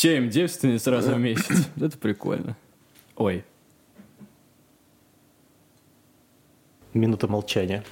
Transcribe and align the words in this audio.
Семь 0.00 0.30
девственниц 0.30 0.84
сразу 0.84 1.12
в 1.12 1.18
месяц. 1.18 1.68
Это 1.76 1.98
прикольно. 1.98 2.56
Ой. 3.16 3.44
Минута 6.94 7.28
молчания. 7.28 7.84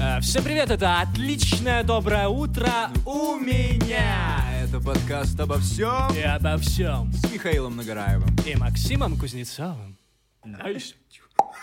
Э, 0.00 0.20
Всем 0.20 0.44
привет, 0.44 0.70
это 0.70 1.00
отличное 1.00 1.82
доброе 1.82 2.28
утро 2.28 2.70
у 3.04 3.34
меня. 3.34 4.38
Это 4.62 4.78
подкаст 4.78 5.40
обо 5.40 5.58
всем 5.58 6.14
И 6.16 6.20
обо 6.20 6.56
всем. 6.58 7.12
с 7.14 7.32
Михаилом 7.32 7.74
Нагораевым. 7.74 8.36
И 8.46 8.54
Максимом 8.54 9.18
Кузнецовым. 9.18 9.98
Nice. 10.44 10.94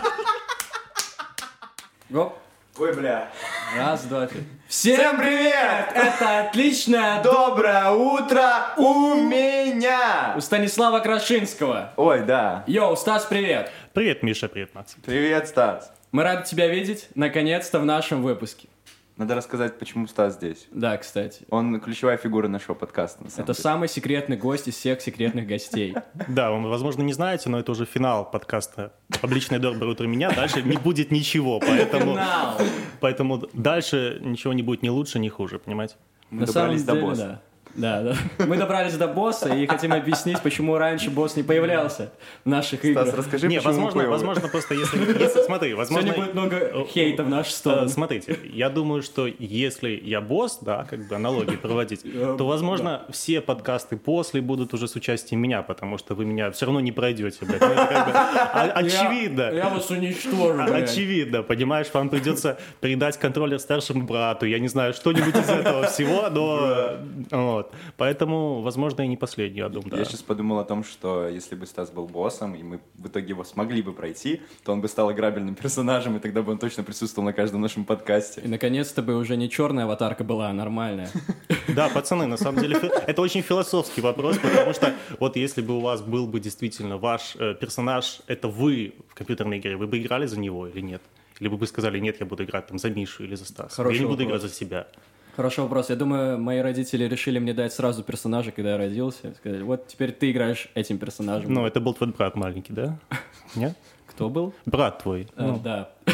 Ой, 2.80 2.96
бля. 2.96 3.32
Раз, 3.76 4.04
два, 4.04 4.28
три. 4.28 4.42
Всем 4.68 5.18
привет! 5.18 5.90
Это 5.96 6.42
отличное 6.42 7.24
Доброе 7.24 7.90
утро 7.90 8.74
у 8.78 9.16
меня! 9.16 10.34
у 10.38 10.42
Станислава 10.42 11.00
Крашинского. 11.00 11.92
Ой, 11.98 12.22
да. 12.22 12.64
Йоу, 12.68 12.96
Стас, 12.96 13.26
привет. 13.26 13.72
Привет, 13.94 14.22
Миша, 14.22 14.48
привет, 14.48 14.76
Макс. 14.76 14.96
Привет, 15.04 15.48
Стас. 15.48 15.92
Мы 16.12 16.24
рады 16.24 16.46
тебя 16.46 16.68
видеть, 16.68 17.08
наконец-то, 17.16 17.80
в 17.80 17.86
нашем 17.86 18.22
выпуске. 18.22 18.68
Надо 19.16 19.36
рассказать, 19.36 19.78
почему 19.78 20.08
Стас 20.08 20.34
здесь. 20.36 20.68
Да, 20.72 20.98
кстати. 20.98 21.46
Он 21.52 21.80
ключевая 21.80 22.18
фигура 22.18 22.48
нашего 22.48 22.74
подкаста, 22.74 23.24
на 23.24 23.30
самом 23.30 23.44
Это 23.44 23.54
деле. 23.54 23.62
самый 23.64 23.88
секретный 23.88 24.38
гость 24.38 24.68
из 24.68 24.76
всех 24.76 25.02
секретных 25.02 25.46
гостей. 25.48 25.96
Да, 26.28 26.52
вы, 26.52 26.68
возможно, 26.70 27.04
не 27.04 27.14
знаете, 27.14 27.50
но 27.50 27.60
это 27.60 27.72
уже 27.74 27.86
финал 27.86 28.30
подкаста 28.30 28.92
«Обличное 29.22 29.60
доброе 29.60 29.92
утро 29.92 30.08
меня». 30.08 30.32
Дальше 30.32 30.64
не 30.64 30.78
будет 30.78 31.12
ничего, 31.12 31.60
поэтому, 31.60 32.12
Финал. 32.14 32.58
поэтому 33.02 33.38
дальше 33.54 34.20
ничего 34.22 34.52
не 34.54 34.64
будет 34.64 34.82
ни 34.82 34.90
лучше, 34.90 35.20
ни 35.20 35.30
хуже, 35.30 35.60
понимаете? 35.60 35.96
Мы 36.32 36.42
На 36.42 36.48
самом 36.48 36.76
добрались 36.78 36.84
до 36.84 36.94
деле, 36.94 37.06
босса. 37.06 37.22
да. 37.28 37.42
Да, 37.76 38.02
да. 38.04 38.16
Мы 38.46 38.58
добрались 38.58 38.94
до 38.98 39.08
босса 39.08 39.50
и 39.54 39.66
хотим 39.66 39.94
объяснить, 39.94 40.40
почему 40.42 40.78
раньше 40.78 41.10
босс 41.10 41.36
не 41.36 41.44
появлялся 41.44 42.12
в 42.46 42.50
наших 42.50 42.80
Стас, 42.80 42.90
играх. 43.08 43.18
расскажи, 43.18 43.48
не, 43.48 43.58
почему 43.58 43.74
возможно, 43.86 44.10
возможно, 44.10 44.48
просто 44.48 44.76
если, 44.76 45.00
если- 45.00 45.42
смотри, 45.44 45.74
возможно... 45.74 46.04
Сегодня 46.14 46.24
будет 46.26 46.34
много 46.36 46.86
хейта 46.86 47.24
в 47.24 47.30
нашу 47.30 47.50
Э, 47.50 47.54
сторону. 47.54 47.90
Смотрите, 47.90 48.38
я 48.54 48.70
думаю, 48.70 49.02
что 49.02 49.26
если 49.40 49.90
я 50.04 50.22
босс, 50.22 50.60
да, 50.62 50.86
как 50.90 51.08
бы 51.08 51.16
аналогии 51.16 51.56
проводить, 51.56 52.04
то, 52.38 52.46
возможно, 52.46 53.06
все 53.12 53.42
подкасты 53.42 53.98
после 53.98 54.42
будут 54.42 54.74
уже 54.74 54.88
с 54.88 54.96
участием 54.96 55.42
меня, 55.42 55.62
потому 55.64 55.98
что 55.98 56.14
вы 56.16 56.26
меня 56.26 56.52
все 56.52 56.66
равно 56.66 56.80
не 56.80 56.92
пройдете, 56.92 57.40
блядь. 57.46 57.62
Ну, 57.62 57.68
очевидно. 58.76 59.42
Я, 59.44 59.52
я 59.52 59.70
вас 59.70 59.90
уничтожу, 59.90 60.54
блядь. 60.54 60.90
Очевидно, 60.92 61.42
понимаешь, 61.44 61.88
вам 61.94 62.10
придется 62.10 62.60
передать 62.82 63.18
контроллер 63.18 63.60
старшему 63.60 64.04
брату, 64.04 64.46
я 64.46 64.60
не 64.60 64.68
знаю, 64.68 64.94
что-нибудь 64.94 65.36
из 65.36 65.50
этого 65.50 65.88
всего, 65.88 66.30
но 66.30 67.63
вот. 67.64 67.74
Поэтому, 67.98 68.62
возможно, 68.62 69.02
и 69.02 69.08
не 69.08 69.18
последний, 69.18 69.60
я 69.60 69.70
думаю, 69.70 69.92
да. 69.92 69.98
Я 69.98 70.06
сейчас 70.06 70.22
подумал 70.22 70.60
о 70.60 70.64
том, 70.64 70.84
что 70.84 71.28
если 71.28 71.56
бы 71.56 71.66
Стас 71.66 71.92
был 71.92 72.08
боссом, 72.08 72.56
и 72.56 72.64
мы 72.64 72.80
в 72.96 73.08
итоге 73.08 73.30
его 73.30 73.44
смогли 73.44 73.82
бы 73.82 73.94
пройти, 73.94 74.42
то 74.64 74.74
он 74.74 74.82
бы 74.82 74.88
стал 74.88 75.12
играбельным 75.12 75.56
персонажем, 75.62 76.18
и 76.18 76.20
тогда 76.20 76.42
бы 76.42 76.52
он 76.52 76.58
точно 76.58 76.84
присутствовал 76.84 77.26
на 77.26 77.34
каждом 77.34 77.62
нашем 77.62 77.86
подкасте. 77.86 78.42
И 78.42 78.48
наконец-то 78.48 79.02
бы 79.02 79.16
уже 79.16 79.38
не 79.38 79.50
черная 79.50 79.86
аватарка 79.86 80.24
была, 80.24 80.50
а 80.50 80.54
нормальная. 80.54 81.10
Да, 81.68 81.90
пацаны, 81.90 82.28
на 82.28 82.38
самом 82.38 82.62
деле, 82.62 82.76
это 83.08 83.22
очень 83.22 83.42
философский 83.42 84.02
вопрос, 84.02 84.38
потому 84.38 84.74
что 84.74 84.94
вот 85.20 85.38
если 85.38 85.62
бы 85.62 85.78
у 85.78 85.80
вас 85.80 86.02
был 86.02 86.28
бы 86.28 86.40
действительно 86.40 86.98
ваш 86.98 87.36
э, 87.38 87.56
персонаж, 87.56 88.20
это 88.28 88.48
вы 88.48 88.94
в 89.08 89.16
компьютерной 89.16 89.60
игре, 89.60 89.78
вы 89.78 89.88
бы 89.88 89.98
играли 89.98 90.26
за 90.26 90.40
него 90.40 90.68
или 90.68 90.82
нет? 90.82 91.02
Или 91.40 91.48
вы 91.48 91.58
бы 91.58 91.66
сказали, 91.68 92.00
нет, 92.00 92.20
я 92.20 92.26
буду 92.26 92.44
играть 92.44 92.68
там 92.68 92.78
за 92.78 92.90
Мишу 92.90 93.24
или 93.24 93.36
за 93.36 93.46
Стаса. 93.46 93.76
Хороший 93.76 93.96
я 93.96 94.02
не 94.02 94.08
буду 94.08 94.24
играть 94.24 94.42
за 94.42 94.50
себя. 94.50 94.88
Хороший 95.36 95.62
вопрос. 95.62 95.90
Я 95.90 95.96
думаю, 95.96 96.38
мои 96.38 96.60
родители 96.60 97.06
решили 97.06 97.40
мне 97.40 97.54
дать 97.54 97.74
сразу 97.74 98.04
персонажа, 98.04 98.52
когда 98.52 98.72
я 98.72 98.78
родился. 98.78 99.34
Сказали, 99.36 99.64
вот 99.64 99.88
теперь 99.88 100.12
ты 100.12 100.30
играешь 100.32 100.70
этим 100.76 101.00
персонажем. 101.00 101.52
Ну, 101.52 101.66
это 101.66 101.80
был 101.80 101.96
твой 101.96 102.12
брат 102.12 102.36
маленький, 102.36 102.72
да? 102.74 103.00
Нет? 103.56 103.76
Кто 104.06 104.30
был? 104.30 104.54
Брат 104.68 105.02
твой. 105.02 105.28
Э, 105.36 105.48
Ну, 105.48 105.60
Да. 105.60 105.90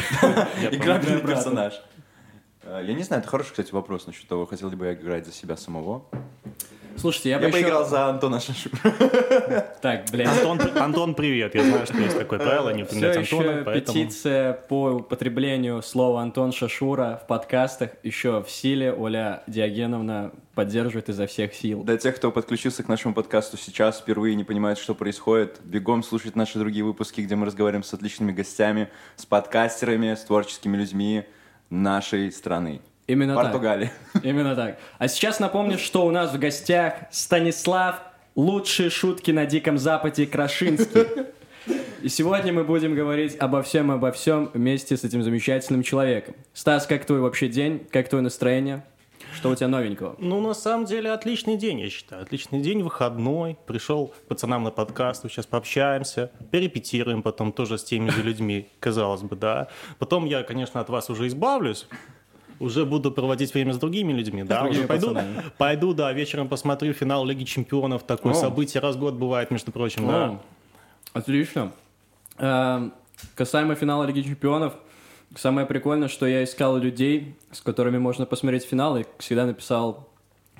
Играбельный 0.72 1.20
персонаж. 1.20 1.74
Э, 2.62 2.82
Я 2.82 2.94
не 2.94 3.02
знаю, 3.02 3.20
это 3.20 3.30
хороший, 3.30 3.50
кстати, 3.50 3.72
вопрос 3.72 4.06
насчет 4.06 4.26
того, 4.26 4.46
хотел 4.46 4.70
ли 4.70 4.76
бы 4.76 4.86
я 4.86 4.94
играть 4.94 5.26
за 5.26 5.32
себя 5.32 5.56
самого. 5.58 6.04
Слушайте, 6.96 7.30
я, 7.30 7.38
Я 7.38 7.46
бы 7.46 7.52
бы 7.52 7.58
еще... 7.58 7.66
играл 7.66 7.86
за 7.86 8.06
Антона 8.06 8.40
Шашу. 8.40 8.70
Так, 9.80 10.04
блядь. 10.12 10.28
Антон, 10.28 10.78
Антон, 10.78 11.14
привет. 11.14 11.54
Я 11.54 11.64
знаю, 11.64 11.86
что 11.86 11.98
есть 11.98 12.18
такое 12.18 12.38
правило, 12.38 12.70
не 12.70 12.82
упоминать 12.82 13.16
еще 13.16 13.38
Антона, 13.38 13.62
поэтому... 13.64 13.98
петиция 13.98 14.52
по 14.52 14.90
употреблению 14.90 15.82
слова 15.82 16.20
Антон 16.20 16.52
Шашура 16.52 17.20
в 17.22 17.26
подкастах 17.26 17.90
еще 18.02 18.42
в 18.42 18.50
силе. 18.50 18.92
Оля 18.92 19.42
Диогеновна 19.46 20.32
поддерживает 20.54 21.08
изо 21.08 21.26
всех 21.26 21.54
сил. 21.54 21.82
Для 21.84 21.96
тех, 21.96 22.16
кто 22.16 22.30
подключился 22.30 22.82
к 22.82 22.88
нашему 22.88 23.14
подкасту 23.14 23.56
сейчас, 23.56 24.00
впервые 24.00 24.34
не 24.34 24.44
понимает, 24.44 24.78
что 24.78 24.94
происходит, 24.94 25.60
бегом 25.64 26.02
слушать 26.02 26.36
наши 26.36 26.58
другие 26.58 26.84
выпуски, 26.84 27.22
где 27.22 27.36
мы 27.36 27.46
разговариваем 27.46 27.82
с 27.82 27.94
отличными 27.94 28.32
гостями, 28.32 28.90
с 29.16 29.24
подкастерами, 29.24 30.14
с 30.14 30.24
творческими 30.24 30.76
людьми 30.76 31.24
нашей 31.70 32.30
страны. 32.32 32.82
Именно 33.10 33.34
так. 33.34 33.44
Португалии. 33.44 33.90
Именно 34.22 34.54
так. 34.54 34.78
А 34.98 35.08
сейчас 35.08 35.40
напомню, 35.40 35.78
что 35.78 36.06
у 36.06 36.12
нас 36.12 36.32
в 36.32 36.38
гостях 36.38 36.94
Станислав, 37.10 38.02
лучшие 38.36 38.88
шутки 38.88 39.32
на 39.32 39.46
Диком 39.46 39.78
Западе 39.78 40.26
Крашинский. 40.26 41.06
И 42.02 42.08
сегодня 42.08 42.52
мы 42.52 42.62
будем 42.62 42.94
говорить 42.94 43.36
обо 43.40 43.62
всем, 43.62 43.90
обо 43.90 44.12
всем 44.12 44.48
вместе 44.54 44.96
с 44.96 45.02
этим 45.02 45.24
замечательным 45.24 45.82
человеком. 45.82 46.36
Стас, 46.54 46.86
как 46.86 47.04
твой 47.04 47.18
вообще 47.18 47.48
день? 47.48 47.84
Как 47.90 48.08
твое 48.08 48.22
настроение? 48.22 48.84
Что 49.34 49.50
у 49.50 49.54
тебя 49.56 49.66
новенького? 49.66 50.14
Ну, 50.18 50.40
на 50.40 50.54
самом 50.54 50.86
деле, 50.86 51.10
отличный 51.10 51.56
день, 51.56 51.80
я 51.80 51.90
считаю. 51.90 52.22
Отличный 52.22 52.60
день, 52.60 52.82
выходной. 52.82 53.58
Пришел 53.66 54.08
к 54.08 54.28
пацанам 54.28 54.62
на 54.62 54.70
подкаст, 54.70 55.24
сейчас 55.24 55.46
пообщаемся, 55.46 56.30
перепетируем 56.52 57.22
потом 57.22 57.52
тоже 57.52 57.76
с 57.76 57.84
теми 57.84 58.10
же 58.10 58.22
людьми, 58.22 58.68
казалось 58.78 59.22
бы, 59.22 59.34
да. 59.34 59.68
Потом 59.98 60.26
я, 60.26 60.44
конечно, 60.44 60.80
от 60.80 60.88
вас 60.88 61.10
уже 61.10 61.26
избавлюсь. 61.26 61.86
Уже 62.60 62.84
буду 62.84 63.10
проводить 63.10 63.52
время 63.54 63.72
с 63.72 63.78
другими 63.78 64.12
людьми, 64.12 64.44
да, 64.44 64.60
другими 64.60 64.80
уже 64.80 64.86
пойду, 64.88 65.06
пацанами. 65.08 65.42
пойду, 65.58 65.94
да, 65.94 66.12
вечером 66.12 66.48
посмотрю 66.48 66.92
финал 66.92 67.24
Лиги 67.24 67.44
Чемпионов, 67.44 68.02
такое 68.02 68.32
О. 68.32 68.34
событие 68.36 68.80
раз 68.82 68.96
в 68.96 69.00
год 69.00 69.14
бывает, 69.14 69.50
между 69.50 69.72
прочим, 69.72 70.06
да. 70.06 70.24
О, 70.30 70.40
Отлично. 71.14 71.72
Эм, 72.38 72.92
Касаемо 73.34 73.74
финала 73.74 74.04
Лиги 74.04 74.22
Чемпионов, 74.22 74.74
самое 75.34 75.66
прикольное, 75.66 76.08
что 76.08 76.26
я 76.26 76.44
искал 76.44 76.76
людей, 76.76 77.34
с 77.50 77.60
которыми 77.60 77.98
можно 77.98 78.26
посмотреть 78.26 78.64
финал, 78.64 78.96
и 78.98 79.04
всегда 79.18 79.46
написал 79.46 80.08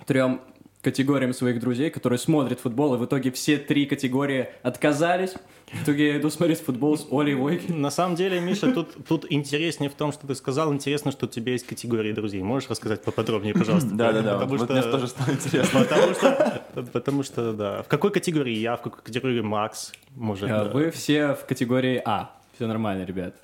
трем 0.07 0.41
категориям 0.83 1.33
своих 1.35 1.61
друзей, 1.61 1.91
которые 1.91 2.19
смотрят 2.19 2.61
футбол, 2.61 2.95
и 2.95 2.99
в 2.99 3.05
итоге 3.05 3.31
все 3.31 3.59
три 3.59 3.87
категории 3.87 4.49
отказались. 4.63 5.35
В 5.73 5.85
итоге 5.85 6.09
я 6.09 6.17
иду 6.19 6.31
смотреть 6.31 6.61
футбол 6.61 6.99
с 6.99 7.07
Олей 7.13 7.35
Войкин. 7.35 7.81
На 7.81 7.91
самом 7.91 8.17
деле, 8.17 8.41
Миша, 8.41 8.73
тут, 8.73 8.89
тут 9.07 9.27
интереснее 9.31 9.89
в 9.89 9.95
том, 9.95 10.11
что 10.13 10.27
ты 10.27 10.35
сказал. 10.35 10.73
Интересно, 10.73 11.13
что 11.13 11.27
у 11.27 11.29
тебя 11.29 11.53
есть 11.53 11.65
категории 11.67 12.13
друзей. 12.13 12.43
Можешь 12.43 12.69
рассказать 12.71 13.03
поподробнее, 13.03 13.55
пожалуйста? 13.55 13.91
Да-да-да, 13.91 14.35
Потому 14.39 14.57
вот 14.57 14.65
что- 14.65 14.73
мне 14.73 14.83
тоже 14.83 15.07
стало 15.07 15.31
интересно. 15.31 15.81
Потому 15.81 16.15
что, 16.15 16.83
потому 16.93 17.23
что, 17.23 17.53
да. 17.53 17.83
В 17.83 17.89
какой 17.89 18.11
категории 18.11 18.57
я, 18.57 18.77
в 18.77 18.83
какой 18.83 19.01
категории 19.03 19.43
Макс? 19.43 19.93
Может, 20.17 20.49
да. 20.49 20.65
Вы 20.65 20.91
все 20.91 21.35
в 21.35 21.45
категории 21.47 22.03
А. 22.05 22.33
Все 22.61 22.67
нормально, 22.67 23.05
ребят. 23.05 23.37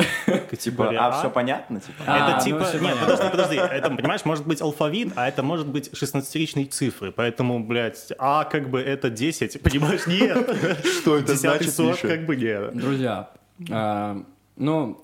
Типа, 0.59 0.91
а 0.94 1.10
все 1.12 1.31
понятно? 1.31 1.81
Типа? 1.81 2.04
А, 2.06 2.19
Это 2.19 2.37
ну 2.37 2.44
типа, 2.44 2.84
нет, 2.84 2.99
подожди, 3.00 3.31
подожди, 3.31 3.56
это, 3.56 3.88
понимаешь, 3.88 4.27
может 4.27 4.47
быть 4.47 4.60
алфавит, 4.60 5.15
а 5.16 5.27
это 5.27 5.43
может 5.43 5.66
быть 5.69 5.88
16-ричные 5.88 6.66
цифры, 6.66 7.12
поэтому, 7.12 7.65
блядь, 7.65 8.12
а 8.19 8.44
как 8.44 8.69
бы 8.69 8.78
это 8.78 9.09
10, 9.09 9.62
понимаешь, 9.62 10.06
нет. 10.06 10.54
Что 11.00 11.16
это 11.16 11.34
значит, 11.34 11.72
сорт 11.72 12.03
Миша? 12.03 12.09
как 12.15 12.27
бы 12.27 12.37
нет. 12.37 12.77
Друзья, 12.77 13.31
а, 13.71 14.22
ну, 14.56 15.03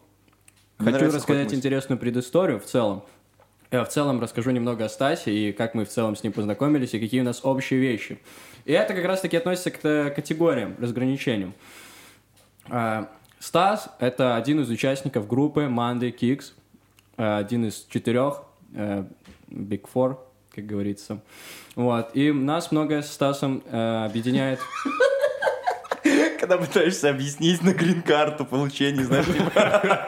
хочу 0.76 1.06
рассказать 1.06 1.54
интересную 1.54 1.98
предысторию 1.98 2.60
в 2.60 2.66
целом. 2.66 3.04
Я 3.70 3.82
в 3.82 3.88
целом 3.88 4.20
расскажу 4.20 4.50
немного 4.50 4.84
о 4.84 4.90
Стасе 4.90 5.32
и 5.32 5.52
как 5.52 5.72
мы 5.72 5.86
в 5.86 5.88
целом 5.88 6.16
с 6.16 6.22
ним 6.22 6.34
познакомились 6.34 6.92
и 6.92 7.00
какие 7.00 7.22
у 7.22 7.24
нас 7.24 7.40
общие 7.44 7.80
вещи. 7.80 8.18
И 8.66 8.72
это 8.72 8.92
как 8.92 9.06
раз-таки 9.06 9.38
относится 9.38 9.70
к 9.70 9.78
э, 9.84 10.10
категориям, 10.10 10.76
разграничениям. 10.78 11.54
Стас— 13.42 13.88
это 13.98 14.36
один 14.36 14.60
из 14.60 14.70
участников 14.70 15.26
группы 15.26 15.62
Monday 15.62 16.16
Kicks, 16.16 16.52
э, 17.16 17.38
один 17.38 17.64
из 17.64 17.86
четырех, 17.90 18.44
э, 18.72 19.04
Big 19.50 19.84
Four, 19.92 20.18
как 20.54 20.64
говорится. 20.64 21.20
Вот. 21.74 22.14
И 22.14 22.30
нас 22.30 22.70
многое 22.70 23.02
с 23.02 23.10
Стасом 23.10 23.64
э, 23.66 24.04
объединяет 24.04 24.60
Когда 26.42 26.58
пытаешься 26.58 27.08
объяснить 27.08 27.62
на 27.62 27.72
грин-карту 27.72 28.44
получение, 28.44 29.04
знаешь, 29.04 29.26
типа, 29.26 30.04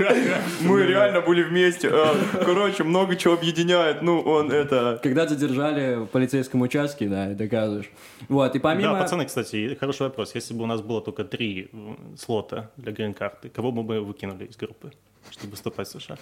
мы 0.62 0.82
реально 0.82 1.20
были 1.20 1.44
вместе. 1.44 1.88
а, 1.92 2.12
Короче, 2.44 2.82
много 2.82 3.14
чего 3.14 3.34
объединяет. 3.34 4.02
Ну, 4.02 4.19
он 4.19 4.50
это... 4.50 4.98
Когда 5.00 5.28
задержали 5.28 5.94
в 5.94 6.06
полицейском 6.06 6.62
участке, 6.62 7.06
да, 7.06 7.31
и 7.31 7.36
доказываешь. 7.36 7.88
Вот, 8.28 8.56
и 8.56 8.58
помимо... 8.58 8.94
Да, 8.94 9.02
пацаны, 9.02 9.26
кстати, 9.26 9.76
хороший 9.78 10.02
вопрос. 10.08 10.34
Если 10.34 10.54
бы 10.54 10.64
у 10.64 10.66
нас 10.66 10.81
было 10.81 11.00
только 11.00 11.22
три 11.22 11.70
слота 12.19 12.69
для 12.78 12.90
грин-карты, 12.90 13.48
кого 13.48 13.70
бы 13.70 13.84
мы 13.84 14.00
выкинули 14.00 14.46
из 14.46 14.56
группы, 14.56 14.90
чтобы 15.31 15.52
выступать 15.52 15.86
в 15.86 16.00
США? 16.00 16.19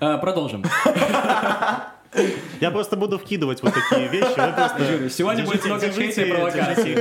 А, 0.00 0.18
продолжим. 0.18 0.64
Я 2.60 2.70
просто 2.70 2.96
буду 2.96 3.18
вкидывать 3.18 3.62
вот 3.62 3.74
такие 3.74 4.08
вещи. 4.08 4.34
Просто 4.34 5.10
Сегодня 5.10 5.44
будет 5.44 5.64
много 5.64 5.90
хейта 5.90 6.22
и 6.22 6.30
провокаций. 6.30 6.98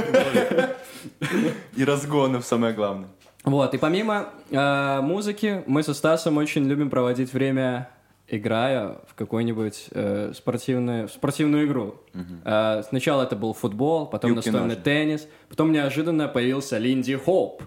И 1.76 1.86
разгонов, 1.86 2.46
самое 2.46 2.74
главное. 2.74 3.10
Вот, 3.44 3.74
и 3.76 3.78
помимо 3.78 4.30
э, 4.50 5.02
музыки, 5.02 5.64
мы 5.68 5.84
со 5.84 5.94
Стасом 5.94 6.38
очень 6.38 6.68
любим 6.68 6.90
проводить 6.90 7.32
время, 7.32 7.90
играя 8.28 8.98
в 9.08 9.14
какую-нибудь 9.14 9.86
э, 9.92 10.32
спортивную, 10.36 11.08
спортивную 11.10 11.68
игру. 11.68 12.02
Э, 12.44 12.82
сначала 12.90 13.22
это 13.22 13.36
был 13.36 13.54
футбол, 13.54 14.08
потом 14.08 14.32
Юбки 14.32 14.48
настольный 14.48 14.70
ножи. 14.70 14.82
теннис, 14.82 15.28
потом 15.48 15.72
неожиданно 15.72 16.28
появился 16.28 16.80
Линди 16.80 17.16
Хоуп. 17.16 17.62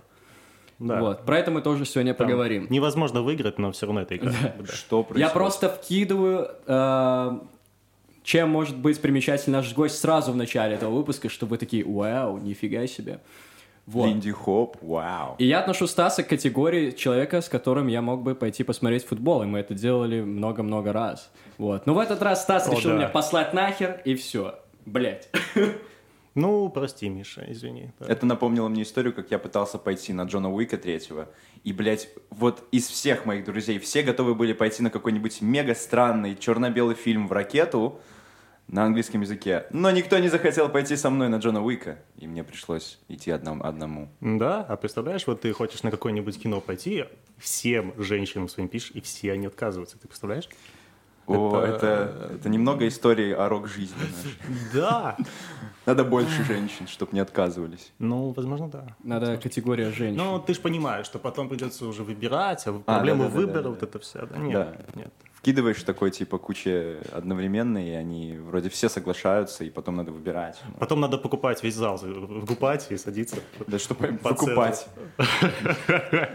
Да. 0.78 1.00
Вот, 1.00 1.24
про 1.24 1.38
это 1.38 1.50
мы 1.50 1.60
тоже 1.60 1.84
сегодня 1.84 2.14
Там 2.14 2.26
поговорим. 2.26 2.66
Невозможно 2.70 3.22
выиграть, 3.22 3.58
но 3.58 3.72
все 3.72 3.86
равно 3.86 4.02
это 4.02 4.16
игра. 4.16 4.32
Да. 4.32 4.66
Что 4.66 5.02
происходит? 5.02 5.28
Я 5.28 5.30
просто 5.30 5.68
вкидываю, 5.68 6.50
э, 6.66 7.38
чем 8.22 8.50
может 8.50 8.76
быть 8.76 9.00
примечателен 9.00 9.54
наш 9.54 9.74
гость 9.74 9.98
сразу 9.98 10.32
в 10.32 10.36
начале 10.36 10.76
этого 10.76 10.94
выпуска, 10.94 11.28
чтобы 11.28 11.50
вы 11.50 11.58
такие, 11.58 11.84
вау, 11.84 12.38
нифига 12.38 12.86
себе. 12.86 13.20
Вот. 13.86 14.06
Линди 14.06 14.30
Хоп, 14.30 14.76
вау. 14.82 15.34
И 15.38 15.46
я 15.46 15.60
отношу 15.60 15.86
Стаса 15.86 16.22
к 16.22 16.28
категории 16.28 16.90
человека, 16.90 17.40
с 17.40 17.48
которым 17.48 17.86
я 17.86 18.02
мог 18.02 18.22
бы 18.22 18.34
пойти 18.34 18.62
посмотреть 18.62 19.06
футбол, 19.06 19.42
и 19.42 19.46
мы 19.46 19.60
это 19.60 19.72
делали 19.72 20.20
много-много 20.20 20.92
раз. 20.92 21.30
Вот. 21.56 21.86
Но 21.86 21.94
в 21.94 21.98
этот 21.98 22.20
раз 22.20 22.42
Стас 22.42 22.68
О, 22.68 22.72
решил 22.72 22.90
да. 22.90 22.96
меня 22.96 23.08
послать 23.08 23.54
нахер, 23.54 24.02
и 24.04 24.14
все. 24.14 24.56
Блять. 24.84 25.30
Ну, 26.38 26.68
прости, 26.68 27.08
Миша, 27.08 27.44
извини. 27.48 27.90
Да. 27.98 28.06
Это 28.06 28.24
напомнило 28.24 28.68
мне 28.68 28.82
историю, 28.82 29.12
как 29.12 29.32
я 29.32 29.40
пытался 29.40 29.76
пойти 29.76 30.12
на 30.12 30.22
Джона 30.22 30.52
Уика 30.52 30.78
третьего. 30.78 31.28
И, 31.64 31.72
блядь, 31.72 32.08
вот 32.30 32.62
из 32.70 32.86
всех 32.86 33.26
моих 33.26 33.44
друзей 33.44 33.80
все 33.80 34.02
готовы 34.04 34.36
были 34.36 34.52
пойти 34.52 34.84
на 34.84 34.90
какой-нибудь 34.90 35.42
мега 35.42 35.74
странный 35.74 36.36
черно-белый 36.36 36.94
фильм 36.94 37.26
в 37.26 37.32
ракету 37.32 38.00
на 38.68 38.84
английском 38.84 39.22
языке. 39.22 39.66
Но 39.70 39.90
никто 39.90 40.16
не 40.18 40.28
захотел 40.28 40.68
пойти 40.68 40.94
со 40.94 41.10
мной 41.10 41.28
на 41.28 41.36
Джона 41.38 41.60
Уика. 41.60 41.98
И 42.18 42.28
мне 42.28 42.44
пришлось 42.44 43.00
идти 43.08 43.32
одном- 43.32 43.62
одному. 43.62 44.08
Да, 44.20 44.62
а 44.62 44.76
представляешь, 44.76 45.26
вот 45.26 45.40
ты 45.40 45.52
хочешь 45.52 45.82
на 45.82 45.90
какое-нибудь 45.90 46.40
кино 46.40 46.60
пойти, 46.60 47.06
всем 47.38 47.94
женщинам 47.96 48.48
своим 48.48 48.68
пишешь, 48.68 48.92
и 48.94 49.00
все 49.00 49.32
они 49.32 49.46
отказываются. 49.46 49.98
Ты 49.98 50.06
представляешь? 50.06 50.48
О, 51.28 51.60
это, 51.60 52.30
это 52.34 52.48
немного 52.48 52.86
истории 52.88 53.32
о 53.32 53.48
рок-жизни 53.48 53.96
нашей. 54.00 54.38
Да. 54.72 55.16
Надо 55.86 56.04
больше 56.04 56.44
женщин, 56.44 56.86
чтобы 56.86 57.12
не 57.12 57.20
отказывались. 57.20 57.92
Ну, 57.98 58.32
возможно, 58.32 58.68
да. 58.68 58.96
Надо 59.02 59.36
категория 59.38 59.90
женщин. 59.90 60.16
Но 60.16 60.38
ты 60.38 60.54
же 60.54 60.60
понимаешь, 60.60 61.06
что 61.06 61.18
потом 61.18 61.48
придется 61.48 61.86
уже 61.86 62.02
выбирать, 62.02 62.66
а 62.66 62.72
проблема 62.72 63.24
да-да-да-да-да. 63.24 63.46
выбора, 63.46 63.68
вот 63.70 63.82
это 63.82 63.98
вся, 63.98 64.26
да? 64.26 64.36
Нет, 64.36 64.52
Да. 64.52 65.00
нет. 65.00 65.12
Вкидываешь 65.34 65.82
такой, 65.84 66.10
типа, 66.10 66.36
куча 66.36 66.96
одновременно, 67.12 67.78
и 67.78 67.90
они 67.92 68.36
вроде 68.36 68.68
все 68.70 68.88
соглашаются, 68.88 69.64
и 69.64 69.70
потом 69.70 69.96
надо 69.96 70.10
выбирать. 70.10 70.60
Ну, 70.66 70.74
Потом 70.80 71.00
надо 71.00 71.16
покупать 71.16 71.62
весь 71.62 71.76
зал, 71.76 71.96
выкупать 72.02 72.90
и 72.90 72.96
садиться. 72.96 73.36
Да 73.66 73.78
чтобы 73.78 74.08
По 74.08 74.30
покупать. 74.30 74.88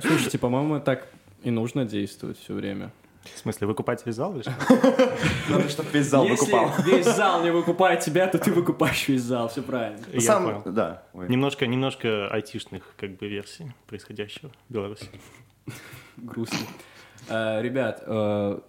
Слушайте, 0.01 0.37
по-моему, 0.39 0.79
так 0.79 1.07
и 1.43 1.51
нужно 1.51 1.85
действовать 1.85 2.39
все 2.39 2.53
время. 2.53 2.91
В 3.35 3.39
смысле, 3.39 3.67
выкупать 3.67 4.05
весь 4.05 4.15
зал? 4.15 4.33
или 4.35 4.41
что? 4.41 4.53
Надо, 5.49 5.69
чтобы 5.69 5.89
весь 5.91 6.07
зал 6.07 6.25
Если 6.25 6.45
выкупал. 6.51 6.83
весь 6.85 7.05
зал 7.05 7.43
не 7.43 7.51
выкупает 7.51 8.01
тебя, 8.01 8.27
то 8.27 8.37
ты 8.37 8.51
выкупаешь 8.51 9.07
весь 9.07 9.21
зал, 9.21 9.47
все 9.49 9.61
правильно. 9.61 9.99
Я 10.11 10.39
понял. 10.39 10.61
да. 10.65 11.03
Немножко, 11.13 11.65
немножко 11.67 12.27
айтишных 12.27 12.83
как 12.97 13.17
бы 13.17 13.27
версий 13.27 13.71
происходящего 13.87 14.51
в 14.69 14.73
Беларуси. 14.73 15.05
Грустно. 16.17 16.59
Э, 17.29 17.61
Ребят, 17.61 18.03
э, 18.05 18.59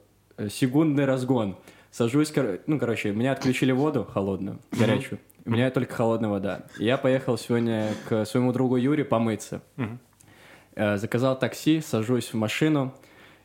секундный 0.50 1.04
разгон. 1.04 1.56
Сажусь, 1.90 2.32
ну, 2.66 2.78
короче, 2.78 3.12
меня 3.12 3.32
отключили 3.32 3.70
воду 3.72 4.04
холодную, 4.04 4.58
горячую. 4.72 5.20
У 5.44 5.50
меня 5.50 5.70
только 5.70 5.94
холодная 5.94 6.30
вода. 6.30 6.62
Я 6.78 6.96
поехал 6.96 7.36
сегодня 7.38 7.92
к 8.08 8.24
своему 8.24 8.52
другу 8.52 8.76
Юре 8.76 9.04
помыться. 9.04 9.62
Э, 10.74 10.96
Заказал 10.96 11.38
такси, 11.38 11.80
сажусь 11.80 12.32
в 12.32 12.34
машину, 12.34 12.94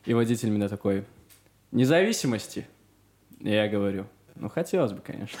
и 0.04 0.14
водитель 0.14 0.50
меня 0.50 0.68
такой, 0.68 1.04
независимости? 1.72 2.66
И 3.40 3.50
я 3.50 3.68
говорю, 3.68 4.06
ну, 4.36 4.48
хотелось 4.48 4.92
бы, 4.92 5.00
конечно. 5.00 5.38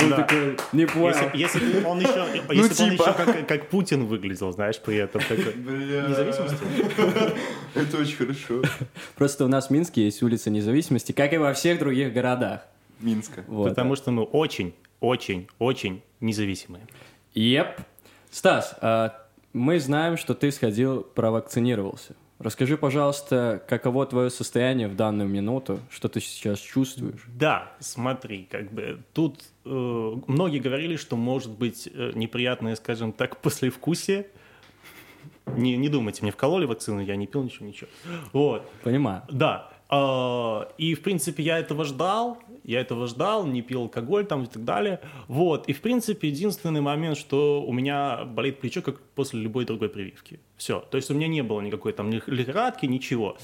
Он 0.00 0.08
Да. 0.10 0.16
такой, 0.16 0.56
не 0.72 0.86
понял. 0.86 1.30
Если, 1.32 1.60
если 1.60 1.80
бы 1.80 1.88
он 1.88 2.00
еще, 2.00 2.26
если 2.50 2.82
он 2.84 2.90
еще 2.92 3.12
как, 3.12 3.46
как 3.46 3.68
Путин 3.68 4.06
выглядел, 4.06 4.50
знаешь, 4.52 4.80
при 4.80 4.96
этом. 4.96 5.20
Такой, 5.22 5.54
независимости? 5.54 6.58
Это 7.74 7.96
очень 7.98 8.16
хорошо. 8.16 8.62
Просто 9.14 9.44
у 9.44 9.48
нас 9.48 9.68
в 9.68 9.70
Минске 9.70 10.04
есть 10.04 10.22
улица 10.22 10.50
Независимости, 10.50 11.12
как 11.12 11.32
и 11.32 11.38
во 11.38 11.52
всех 11.54 11.78
других 11.78 12.12
городах. 12.12 12.62
Минска. 12.98 13.44
Вот. 13.46 13.68
Потому 13.68 13.94
что 13.96 14.10
мы 14.10 14.22
очень, 14.24 14.74
очень, 15.00 15.48
очень 15.58 16.02
независимые. 16.20 16.84
Еп. 17.34 17.80
Стас, 18.30 18.74
а, 18.80 19.21
мы 19.52 19.78
знаем, 19.80 20.16
что 20.16 20.34
ты 20.34 20.50
сходил, 20.50 21.02
провакцинировался. 21.02 22.14
Расскажи, 22.38 22.76
пожалуйста, 22.76 23.62
каково 23.68 24.04
твое 24.04 24.28
состояние 24.28 24.88
в 24.88 24.96
данную 24.96 25.28
минуту, 25.28 25.78
что 25.90 26.08
ты 26.08 26.20
сейчас 26.20 26.58
чувствуешь? 26.58 27.22
Да, 27.28 27.72
смотри, 27.78 28.48
как 28.50 28.72
бы 28.72 28.98
тут 29.12 29.44
э, 29.64 29.68
многие 30.26 30.58
говорили, 30.58 30.96
что 30.96 31.16
может 31.16 31.52
быть 31.52 31.88
э, 31.92 32.10
неприятное, 32.16 32.74
скажем 32.74 33.12
так, 33.12 33.36
послевкусие. 33.42 34.26
Не, 35.46 35.76
не 35.76 35.88
думайте, 35.88 36.22
мне 36.22 36.32
вкололи 36.32 36.64
вакцину, 36.66 37.00
я 37.00 37.14
не 37.14 37.26
пил 37.28 37.44
ничего, 37.44 37.66
ничего. 37.66 37.88
Вот. 38.32 38.68
Понимаю. 38.82 39.22
Да. 39.30 39.70
а, 39.88 40.68
И, 40.78 40.94
в 40.94 41.02
принципе, 41.02 41.44
я 41.44 41.58
этого 41.58 41.84
ждал. 41.84 42.38
Я 42.64 42.80
этого 42.80 43.06
ждал, 43.06 43.46
не 43.46 43.62
пил 43.62 43.82
алкоголь 43.82 44.24
там 44.24 44.44
и 44.44 44.46
так 44.46 44.64
далее. 44.64 45.00
Вот. 45.28 45.68
И, 45.68 45.72
в 45.72 45.80
принципе, 45.80 46.28
единственный 46.28 46.80
момент, 46.80 47.16
что 47.16 47.62
у 47.62 47.72
меня 47.72 48.24
болит 48.24 48.60
плечо, 48.60 48.82
как 48.82 49.00
после 49.14 49.40
любой 49.40 49.64
другой 49.64 49.88
прививки. 49.88 50.38
Все. 50.56 50.80
То 50.90 50.96
есть 50.96 51.10
у 51.10 51.14
меня 51.14 51.26
не 51.26 51.42
было 51.42 51.60
никакой 51.60 51.92
там 51.92 52.10
лих- 52.10 52.28
лихорадки, 52.28 52.86
ничего. 52.86 53.36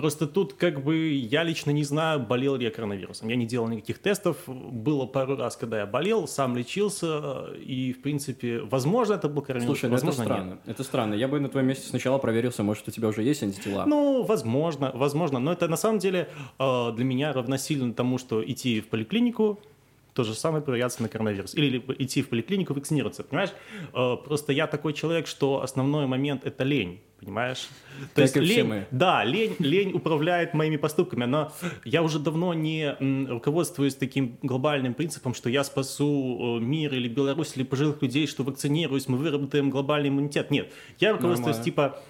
Просто 0.00 0.26
тут 0.26 0.54
как 0.54 0.82
бы 0.82 1.08
я 1.12 1.42
лично 1.42 1.72
не 1.72 1.84
знаю, 1.84 2.20
болел 2.20 2.56
ли 2.56 2.64
я 2.64 2.70
коронавирусом. 2.70 3.28
Я 3.28 3.36
не 3.36 3.44
делал 3.44 3.68
никаких 3.68 3.98
тестов. 3.98 4.38
Было 4.46 5.04
пару 5.04 5.36
раз, 5.36 5.56
когда 5.56 5.80
я 5.80 5.86
болел, 5.86 6.26
сам 6.26 6.56
лечился. 6.56 7.48
И, 7.58 7.92
в 7.92 8.00
принципе, 8.00 8.60
возможно, 8.60 9.12
это 9.12 9.28
был 9.28 9.42
коронавирус, 9.42 9.78
Слушай, 9.78 9.90
ну 9.90 9.96
это 9.96 10.06
возможно, 10.06 10.30
нет. 10.30 10.38
странно. 10.38 10.58
Это 10.64 10.84
странно. 10.84 11.14
Я 11.14 11.28
бы 11.28 11.38
на 11.38 11.50
твоем 11.50 11.68
месте 11.68 11.86
сначала 11.86 12.16
проверился, 12.16 12.62
может, 12.62 12.88
у 12.88 12.90
тебя 12.90 13.08
уже 13.08 13.22
есть 13.22 13.42
антитела. 13.42 13.84
Ну, 13.86 14.22
возможно, 14.22 14.90
возможно. 14.94 15.38
Но 15.38 15.52
это 15.52 15.68
на 15.68 15.76
самом 15.76 15.98
деле 15.98 16.30
э, 16.58 16.92
для 16.96 17.04
меня 17.04 17.34
равносильно 17.34 17.92
тому, 17.92 18.16
что 18.16 18.42
идти 18.42 18.80
в 18.80 18.88
поликлинику, 18.88 19.60
то 20.20 20.24
же 20.24 20.34
самое 20.34 20.62
проверяться 20.62 21.00
на 21.02 21.08
коронавирус. 21.08 21.54
Или 21.54 21.82
идти 21.98 22.20
в 22.20 22.28
поликлинику 22.28 22.74
вакцинироваться, 22.74 23.22
понимаешь? 23.24 23.50
Э, 23.94 24.16
просто 24.22 24.52
я 24.52 24.66
такой 24.66 24.92
человек, 24.92 25.26
что 25.26 25.62
основной 25.62 26.06
момент– 26.06 26.44
это 26.44 26.62
лень. 26.62 27.00
Понимаешь? 27.20 27.68
То 28.14 28.22
Как 28.22 28.30
все 28.30 28.40
лень, 28.40 28.66
мы. 28.66 28.86
да, 28.90 29.24
лень, 29.24 29.54
лень 29.58 29.92
управляет 29.92 30.54
моими 30.54 30.76
поступками, 30.76 31.24
но 31.26 31.52
я 31.84 32.02
уже 32.02 32.18
давно 32.18 32.54
не 32.54 32.96
руководствуюсь 33.28 33.94
таким 33.94 34.38
глобальным 34.42 34.94
принципом, 34.94 35.34
что 35.34 35.50
я 35.50 35.64
спасу 35.64 36.58
э, 36.58 36.64
мир 36.64 36.94
или 36.94 37.08
Беларусь 37.08 37.56
или 37.56 37.64
пожилых 37.64 38.02
людей, 38.02 38.26
что 38.26 38.42
вакцинируюсь, 38.42 39.08
мы 39.08 39.16
выработаем 39.18 39.70
глобальный 39.70 40.08
иммунитет. 40.10 40.50
Нет, 40.50 40.72
я 40.98 41.12
руководствуюсь 41.12 41.58
Нормально. 41.58 41.64
типа, 41.64 42.02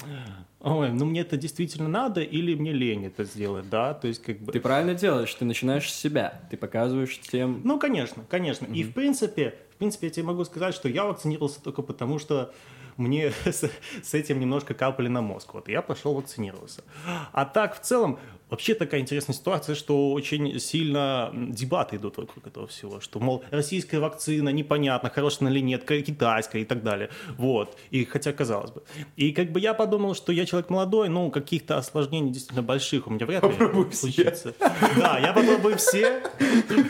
ой, 0.61 0.93
ну 0.93 1.05
мне 1.05 1.23
это 1.23 1.37
действительно 1.37 1.89
надо 1.89 2.21
или 2.21 2.55
мне 2.55 2.73
лень 2.73 3.07
это 3.07 3.25
сделать, 3.25 3.69
да, 3.69 3.95
то 3.95 4.09
есть 4.09 4.23
как 4.23 4.39
бы... 4.39 4.53
Ты 4.53 4.61
правильно 4.61 4.95
делаешь, 4.95 5.35
ты 5.35 5.45
начинаешь 5.45 5.91
с 5.91 5.95
себя. 5.95 6.41
Ты 6.51 6.57
показываешь 6.57 7.19
тем... 7.19 7.61
Ну, 7.65 7.79
конечно, 7.79 8.25
конечно. 8.29 8.67
И 8.67 8.85
в 8.85 8.93
принципе, 8.93 9.55
в 9.75 9.77
принципе, 9.77 10.09
я 10.09 10.13
тебе 10.13 10.27
могу 10.27 10.45
сказать, 10.45 10.75
что 10.75 10.89
я 10.89 11.05
вакцинировался 11.05 11.63
только 11.63 11.83
потому, 11.83 12.19
что 12.19 12.53
мне 13.01 13.33
с, 13.45 13.71
с 14.03 14.15
этим 14.15 14.41
немножко 14.41 14.75
капали 14.75 15.09
на 15.09 15.21
мозг. 15.21 15.55
Вот 15.55 15.69
и 15.69 15.73
я 15.73 15.83
пошел 15.83 16.15
вакцинировался. 16.15 16.85
А 17.33 17.45
так, 17.45 17.77
в 17.77 17.81
целом, 17.81 18.19
вообще 18.51 18.75
такая 18.75 19.01
интересная 19.01 19.35
ситуация, 19.35 19.75
что 19.75 20.13
очень 20.13 20.59
сильно 20.59 21.31
дебаты 21.33 21.97
идут 21.97 22.19
вокруг 22.19 22.47
этого 22.47 22.67
всего, 22.67 23.01
что, 23.01 23.21
мол, 23.21 23.45
российская 23.51 23.99
вакцина 24.01 24.51
непонятно, 24.51 25.11
хорошая 25.11 25.49
она 25.49 25.51
или 25.51 25.61
нет, 25.61 25.85
ка- 25.85 26.01
китайская 26.03 26.63
и 26.63 26.65
так 26.65 26.83
далее. 26.83 27.11
Вот. 27.39 27.77
И 27.91 28.05
хотя, 28.05 28.33
казалось 28.33 28.71
бы. 28.73 28.83
И 29.17 29.33
как 29.33 29.53
бы 29.53 29.61
я 29.61 29.75
подумал, 29.75 30.15
что 30.15 30.33
я 30.33 30.47
человек 30.47 30.71
молодой, 30.71 31.09
ну, 31.09 31.31
каких-то 31.31 31.79
осложнений 31.79 32.33
действительно 32.33 32.63
больших 32.63 33.07
у 33.07 33.11
меня 33.11 33.27
вряд 33.27 33.45
ли 33.45 33.93
случится. 33.93 34.55
Да, 34.97 35.19
я 35.19 35.33
попробую 35.33 35.77
все. 35.79 36.23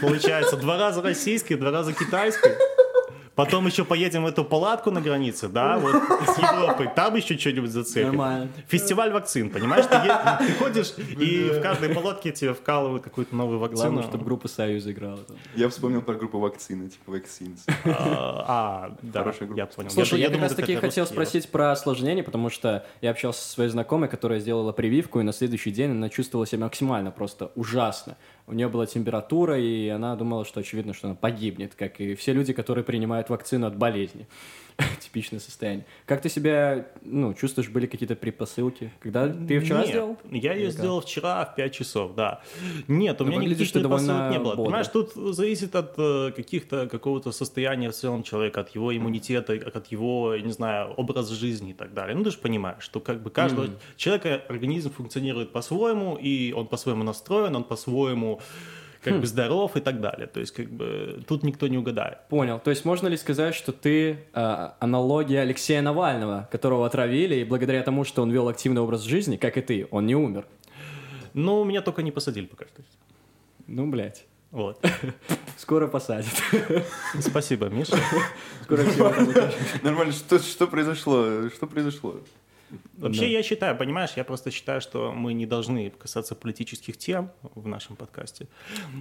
Получается, 0.00 0.56
два 0.56 0.78
раза 0.78 1.02
российской, 1.02 1.54
два 1.54 1.70
раза 1.70 1.92
китайской. 1.92 2.56
Потом 3.44 3.66
еще 3.66 3.84
поедем 3.84 4.24
в 4.24 4.26
эту 4.26 4.44
палатку 4.44 4.90
на 4.90 5.00
границе, 5.00 5.48
да, 5.48 5.78
вот 5.78 5.94
с 5.94 6.38
Европой. 6.38 6.90
Там 6.94 7.14
еще 7.14 7.38
что-нибудь 7.38 7.70
зацепим. 7.70 8.08
Нормально. 8.08 8.48
Фестиваль 8.68 9.10
вакцин, 9.12 9.48
понимаешь? 9.48 9.86
Ты, 9.86 9.94
е- 9.96 10.46
ты 10.46 10.52
ходишь, 10.62 10.92
и 10.98 11.50
в 11.50 11.62
каждой 11.62 11.88
палатке 11.94 12.32
тебе 12.32 12.52
вкалывают 12.52 13.02
какую-то 13.02 13.34
новую 13.34 13.58
вакцину. 13.58 13.82
Главное, 13.82 14.02
чтобы 14.02 14.24
группа 14.24 14.46
Союз 14.48 14.86
играла. 14.86 15.18
там. 15.18 15.36
Я 15.56 15.70
вспомнил 15.70 16.02
про 16.02 16.14
группу 16.14 16.38
вакцины, 16.38 16.90
типа 16.90 17.12
Vaccines. 17.12 17.60
А, 17.86 18.44
а, 18.46 18.96
да, 19.00 19.20
Хорошая 19.20 19.48
группа. 19.48 19.58
я 19.58 19.66
понял. 19.66 19.90
Слушай, 19.90 20.20
я, 20.20 20.26
как 20.26 20.34
думал, 20.34 20.48
раз 20.48 20.56
таки 20.56 20.76
хотел 20.76 21.06
спросить 21.06 21.50
про 21.50 21.72
осложнение, 21.72 22.22
потому 22.22 22.50
что 22.50 22.84
я 23.00 23.10
общался 23.10 23.42
со 23.42 23.48
своей 23.48 23.70
знакомой, 23.70 24.08
которая 24.08 24.38
сделала 24.40 24.72
прививку, 24.72 25.18
и 25.20 25.22
на 25.22 25.32
следующий 25.32 25.70
день 25.70 25.92
она 25.92 26.10
чувствовала 26.10 26.46
себя 26.46 26.64
максимально 26.64 27.10
просто 27.10 27.52
ужасно. 27.54 28.16
У 28.50 28.52
нее 28.52 28.68
была 28.68 28.84
температура, 28.84 29.56
и 29.56 29.88
она 29.88 30.16
думала, 30.16 30.44
что 30.44 30.58
очевидно, 30.58 30.92
что 30.92 31.06
она 31.06 31.14
погибнет, 31.14 31.76
как 31.76 32.00
и 32.00 32.16
все 32.16 32.32
люди, 32.32 32.52
которые 32.52 32.82
принимают 32.82 33.30
вакцину 33.30 33.68
от 33.68 33.76
болезни. 33.76 34.26
Типичное 35.00 35.40
состояние. 35.40 35.84
Как 36.06 36.20
ты 36.22 36.28
себя, 36.28 36.86
ну, 37.02 37.34
чувствуешь, 37.34 37.68
были 37.68 37.86
какие-то 37.86 38.14
предпосылки? 38.16 38.90
Когда 39.00 39.28
ты 39.28 39.54
ее 39.54 39.60
вчера 39.60 39.80
Нет, 39.80 39.88
сделал? 39.88 40.16
Я 40.30 40.52
ее 40.54 40.60
Или 40.60 40.66
как? 40.70 40.78
сделал 40.78 41.00
вчера 41.00 41.44
в 41.44 41.54
5 41.54 41.72
часов, 41.74 42.14
да. 42.14 42.40
Нет, 42.88 43.20
у 43.20 43.24
Ну, 43.24 43.30
меня 43.30 43.40
никаких 43.40 43.72
предпосылок 43.72 44.30
не 44.32 44.38
было. 44.38 44.50
бодро. 44.54 44.64
Понимаешь, 44.64 44.88
тут 44.88 45.12
зависит 45.14 45.74
от 45.74 45.94
э, 45.98 46.32
каких-то, 46.34 46.86
какого-то 46.88 47.32
состояния 47.32 47.90
в 47.90 47.94
целом 47.94 48.22
человека, 48.22 48.60
от 48.60 48.74
его 48.74 48.96
иммунитета, 48.96 49.52
от 49.52 49.86
его, 49.88 50.34
я 50.34 50.42
не 50.42 50.52
знаю, 50.52 50.92
образа 50.96 51.34
жизни 51.34 51.70
и 51.70 51.74
так 51.74 51.92
далее. 51.94 52.16
Ну, 52.16 52.24
ты 52.24 52.30
же 52.30 52.38
понимаешь, 52.38 52.82
что 52.82 53.00
как 53.00 53.22
бы 53.22 53.30
каждого 53.30 53.68
человека 53.96 54.42
организм 54.48 54.90
функционирует 54.92 55.52
по-своему, 55.52 56.16
и 56.16 56.52
он 56.52 56.66
по-своему 56.66 57.02
настроен, 57.04 57.56
он 57.56 57.64
по-своему 57.64 58.40
как 59.02 59.14
Хм. 59.14 59.20
бы 59.20 59.26
здоров 59.26 59.76
и 59.76 59.80
так 59.80 60.00
далее. 60.00 60.26
То 60.26 60.40
есть, 60.40 60.52
как 60.52 60.70
бы, 60.70 61.22
тут 61.26 61.42
никто 61.42 61.68
не 61.68 61.78
угадает. 61.78 62.18
Понял. 62.28 62.58
То 62.58 62.70
есть 62.70 62.84
можно 62.84 63.08
ли 63.08 63.16
сказать, 63.16 63.54
что 63.54 63.72
ты 63.72 64.18
э, 64.34 64.68
аналогия 64.78 65.40
Алексея 65.40 65.82
Навального, 65.82 66.48
которого 66.52 66.86
отравили, 66.86 67.36
и 67.36 67.44
благодаря 67.44 67.82
тому, 67.82 68.04
что 68.04 68.22
он 68.22 68.30
вел 68.30 68.48
активный 68.48 68.82
образ 68.82 69.02
жизни, 69.02 69.36
как 69.36 69.56
и 69.56 69.62
ты, 69.62 69.88
он 69.90 70.06
не 70.06 70.14
умер? 70.14 70.46
Но 71.32 71.64
меня 71.64 71.80
только 71.80 72.02
не 72.02 72.10
посадили 72.10 72.46
пока 72.46 72.66
что. 72.66 72.82
Ну, 73.66 73.86
блядь. 73.86 74.26
Вот. 74.50 74.84
Скоро 75.56 75.86
посадят. 75.86 76.32
Спасибо, 77.20 77.66
Миша. 77.68 77.96
Скоро. 78.64 78.82
Нормально, 79.82 80.12
что, 80.12 80.40
что 80.40 80.66
произошло? 80.66 81.48
Что 81.50 81.66
произошло? 81.66 82.16
Вообще, 82.98 83.22
Да. 83.22 83.26
я 83.26 83.42
считаю, 83.42 83.76
понимаешь, 83.76 84.10
я 84.16 84.24
просто 84.24 84.50
считаю, 84.50 84.80
что 84.80 85.12
мы 85.12 85.32
не 85.32 85.46
должны 85.46 85.90
касаться 85.90 86.34
политических 86.34 86.96
тем 86.96 87.30
в 87.54 87.66
нашем 87.66 87.96
подкасте. 87.96 88.46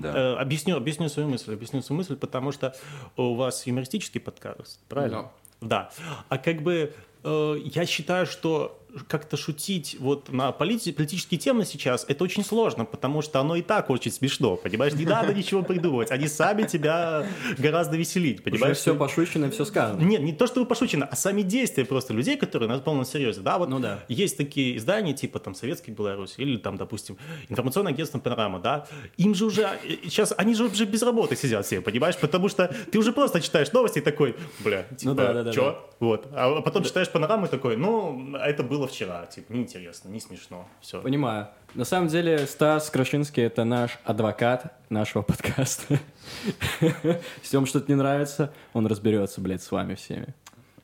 Да. 0.02 0.14
Э, 0.16 0.36
объясню, 0.36 0.76
объясню 0.78 1.10
свою 1.10 1.30
мысль, 1.30 1.54
объясню 1.54 1.82
свою 1.82 1.98
мысль, 1.98 2.16
потому 2.16 2.52
что 2.52 2.76
у 3.18 3.36
вас 3.36 3.68
юмористический 3.68 4.20
подкаст, 4.22 4.80
правильно? 4.88 5.32
Да. 5.62 5.92
А 6.30 6.38
как 6.38 6.62
бы 6.62 6.94
э, 7.24 7.56
я 7.66 7.86
считаю, 7.86 8.26
что 8.26 8.80
как-то 9.08 9.38
шутить 9.38 9.98
вот 10.00 10.30
на 10.32 10.50
полити- 10.52 10.92
политические 10.94 11.40
темы 11.40 11.66
сейчас, 11.66 12.06
это 12.08 12.24
очень 12.24 12.44
сложно, 12.44 12.86
потому 12.86 13.22
что 13.22 13.40
оно 13.40 13.56
и 13.56 13.62
так 13.62 13.90
очень 13.90 14.12
смешно, 14.12 14.56
понимаешь? 14.56 14.94
Не 14.94 15.06
надо 15.06 15.34
ничего 15.34 15.62
придумывать, 15.64 16.12
они 16.12 16.28
сами 16.28 16.64
тебя 16.64 17.26
гораздо 17.58 17.98
веселить, 17.98 18.40
Уже 18.40 18.44
понимаешь? 18.52 18.78
все 18.78 18.96
пошучено, 18.96 19.50
все 19.52 19.66
сказано. 19.66 20.02
Нет, 20.02 20.22
не 20.22 20.34
то, 20.34 20.48
что 20.48 20.60
вы 20.60 20.66
пошучено, 20.66 21.08
а 21.10 21.16
сами 21.16 21.42
действия 21.42 21.86
просто 21.86 22.14
людей, 22.14 22.38
которые 22.38 22.68
на 22.70 22.80
полном 22.80 23.06
серьезе. 23.06 23.42
Да, 23.42 23.58
вот 23.58 23.70
Ну 23.70 23.80
да. 23.80 24.00
есть 24.08 24.38
такие 24.38 24.78
издания, 24.78 25.14
типа 25.14 25.40
там 25.40 25.56
Советской 25.56 25.92
Беларуси 25.92 26.36
или 26.38 26.58
там, 26.58 26.78
допустим, 26.78 27.18
информационное 27.50 27.94
агентство 27.94 28.20
Панорама, 28.20 28.60
да, 28.60 28.88
им 29.18 29.36
же 29.36 29.46
уже, 29.46 29.70
сейчас, 30.04 30.34
они 30.38 30.56
же 30.56 30.66
уже 30.66 30.86
без 30.86 31.02
работы 31.04 31.36
сидят 31.36 31.66
все, 31.66 31.82
понимаешь, 31.82 32.18
потому 32.18 32.50
что 32.50 32.74
ты 32.92 32.98
уже 33.00 33.12
просто 33.14 33.40
читаешь 33.42 33.72
новости 33.72 34.00
и 34.00 34.02
такой, 34.02 34.36
бля, 34.60 34.84
типа, 34.84 35.12
Ну 35.12 35.14
да, 35.16 35.34
да, 35.34 35.44
да, 35.44 35.52
чё? 35.52 35.72
да. 35.72 35.80
Вот. 36.00 36.28
А 36.34 36.62
потом 36.62 36.84
читаешь 36.84 37.10
Панораму 37.10 37.46
и 37.48 37.50
такой, 37.50 37.76
ну, 37.76 38.36
это 38.38 38.64
было 38.64 38.79
вчера, 38.88 39.26
типа, 39.26 39.52
неинтересно, 39.54 40.10
не 40.10 40.20
смешно, 40.20 40.68
все. 40.82 41.02
Понимаю. 41.02 41.48
На 41.76 41.86
самом 41.86 42.08
деле 42.08 42.46
Стас 42.48 42.90
Крашинский 42.90 43.44
это 43.44 43.64
наш 43.64 44.00
адвокат 44.04 44.74
нашего 44.90 45.22
подкаста. 45.22 46.00
Если 46.82 47.56
вам 47.56 47.66
что-то 47.66 47.92
не 47.92 47.96
нравится, 47.96 48.52
он 48.74 48.88
разберется, 48.88 49.42
блядь, 49.42 49.62
с 49.64 49.72
вами 49.72 49.96
всеми. 49.96 50.34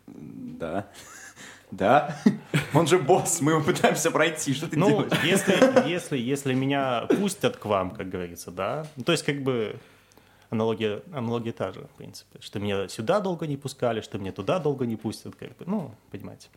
Да. 0.08 0.88
Да? 1.72 2.18
Он 2.74 2.88
же 2.88 3.00
босс, 3.00 3.42
мы 3.42 3.54
его 3.54 3.62
пытаемся 3.64 4.12
пройти. 4.12 4.54
Что 4.54 4.68
ты 4.70 4.78
Ну, 4.78 4.90
делаешь? 4.90 5.24
если, 5.24 5.90
если, 5.90 6.18
если 6.18 6.54
меня 6.54 7.08
пустят 7.10 7.58
к 7.58 7.66
вам, 7.66 7.92
как 7.92 8.10
говорится, 8.10 8.52
да, 8.52 8.86
ну, 8.96 9.04
то 9.04 9.12
есть 9.12 9.26
как 9.26 9.42
бы 9.42 9.78
аналогия, 10.50 11.02
аналогия 11.12 11.52
та 11.52 11.72
же, 11.72 11.82
в 11.82 11.98
принципе, 11.98 12.40
что 12.40 12.60
меня 12.60 12.88
сюда 12.88 13.20
долго 13.20 13.48
не 13.48 13.58
пускали, 13.58 14.02
что 14.02 14.18
меня 14.18 14.32
туда 14.32 14.60
долго 14.60 14.86
не 14.86 14.96
пустят, 14.96 15.36
как 15.36 15.50
бы, 15.58 15.66
ну, 15.66 15.96
понимаете. 16.12 16.48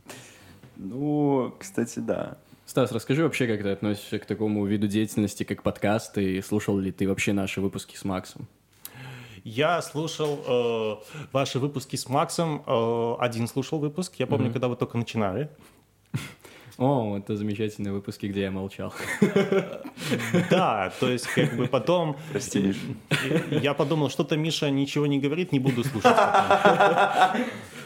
Ну, 0.79 1.55
кстати, 1.59 1.99
да. 1.99 2.39
Стас, 2.65 2.93
расскажи 2.93 3.25
вообще, 3.25 3.47
как 3.47 3.63
ты 3.63 3.71
относишься 3.71 4.19
к 4.19 4.27
такому 4.27 4.65
виду 4.65 4.87
деятельности, 4.87 5.43
как 5.43 5.63
подкаст, 5.63 6.17
и 6.19 6.41
слушал 6.41 6.79
ли 6.79 6.93
ты 6.93 7.09
вообще 7.09 7.33
наши 7.33 7.61
выпуски 7.61 7.97
с 7.97 8.05
Максом? 8.05 8.47
Я 9.43 9.83
слушал 9.83 10.39
э, 10.47 10.97
ваши 11.33 11.59
выпуски 11.59 11.97
с 11.97 12.09
Максом, 12.09 12.63
э, 12.67 13.15
один 13.19 13.49
слушал 13.49 13.79
выпуск, 13.79 14.15
я 14.19 14.27
помню, 14.27 14.53
когда 14.53 14.69
вы 14.69 14.77
только 14.77 14.99
начинали. 14.99 15.49
О, 16.79 17.19
это 17.19 17.37
замечательные 17.37 17.93
выпуски, 17.93 18.27
где 18.27 18.43
я 18.43 18.51
молчал. 18.51 18.95
Да, 20.51 20.93
то 21.01 21.11
есть 21.11 21.27
как 21.27 21.57
бы 21.57 21.67
потом 21.67 22.17
Прости, 22.31 22.61
Миш. 22.61 22.77
я 23.51 23.75
подумал, 23.75 24.11
что-то 24.11 24.37
Миша 24.37 24.71
ничего 24.71 25.07
не 25.07 25.19
говорит, 25.19 25.51
не 25.53 25.59
буду 25.59 25.83
слушать. 25.83 26.17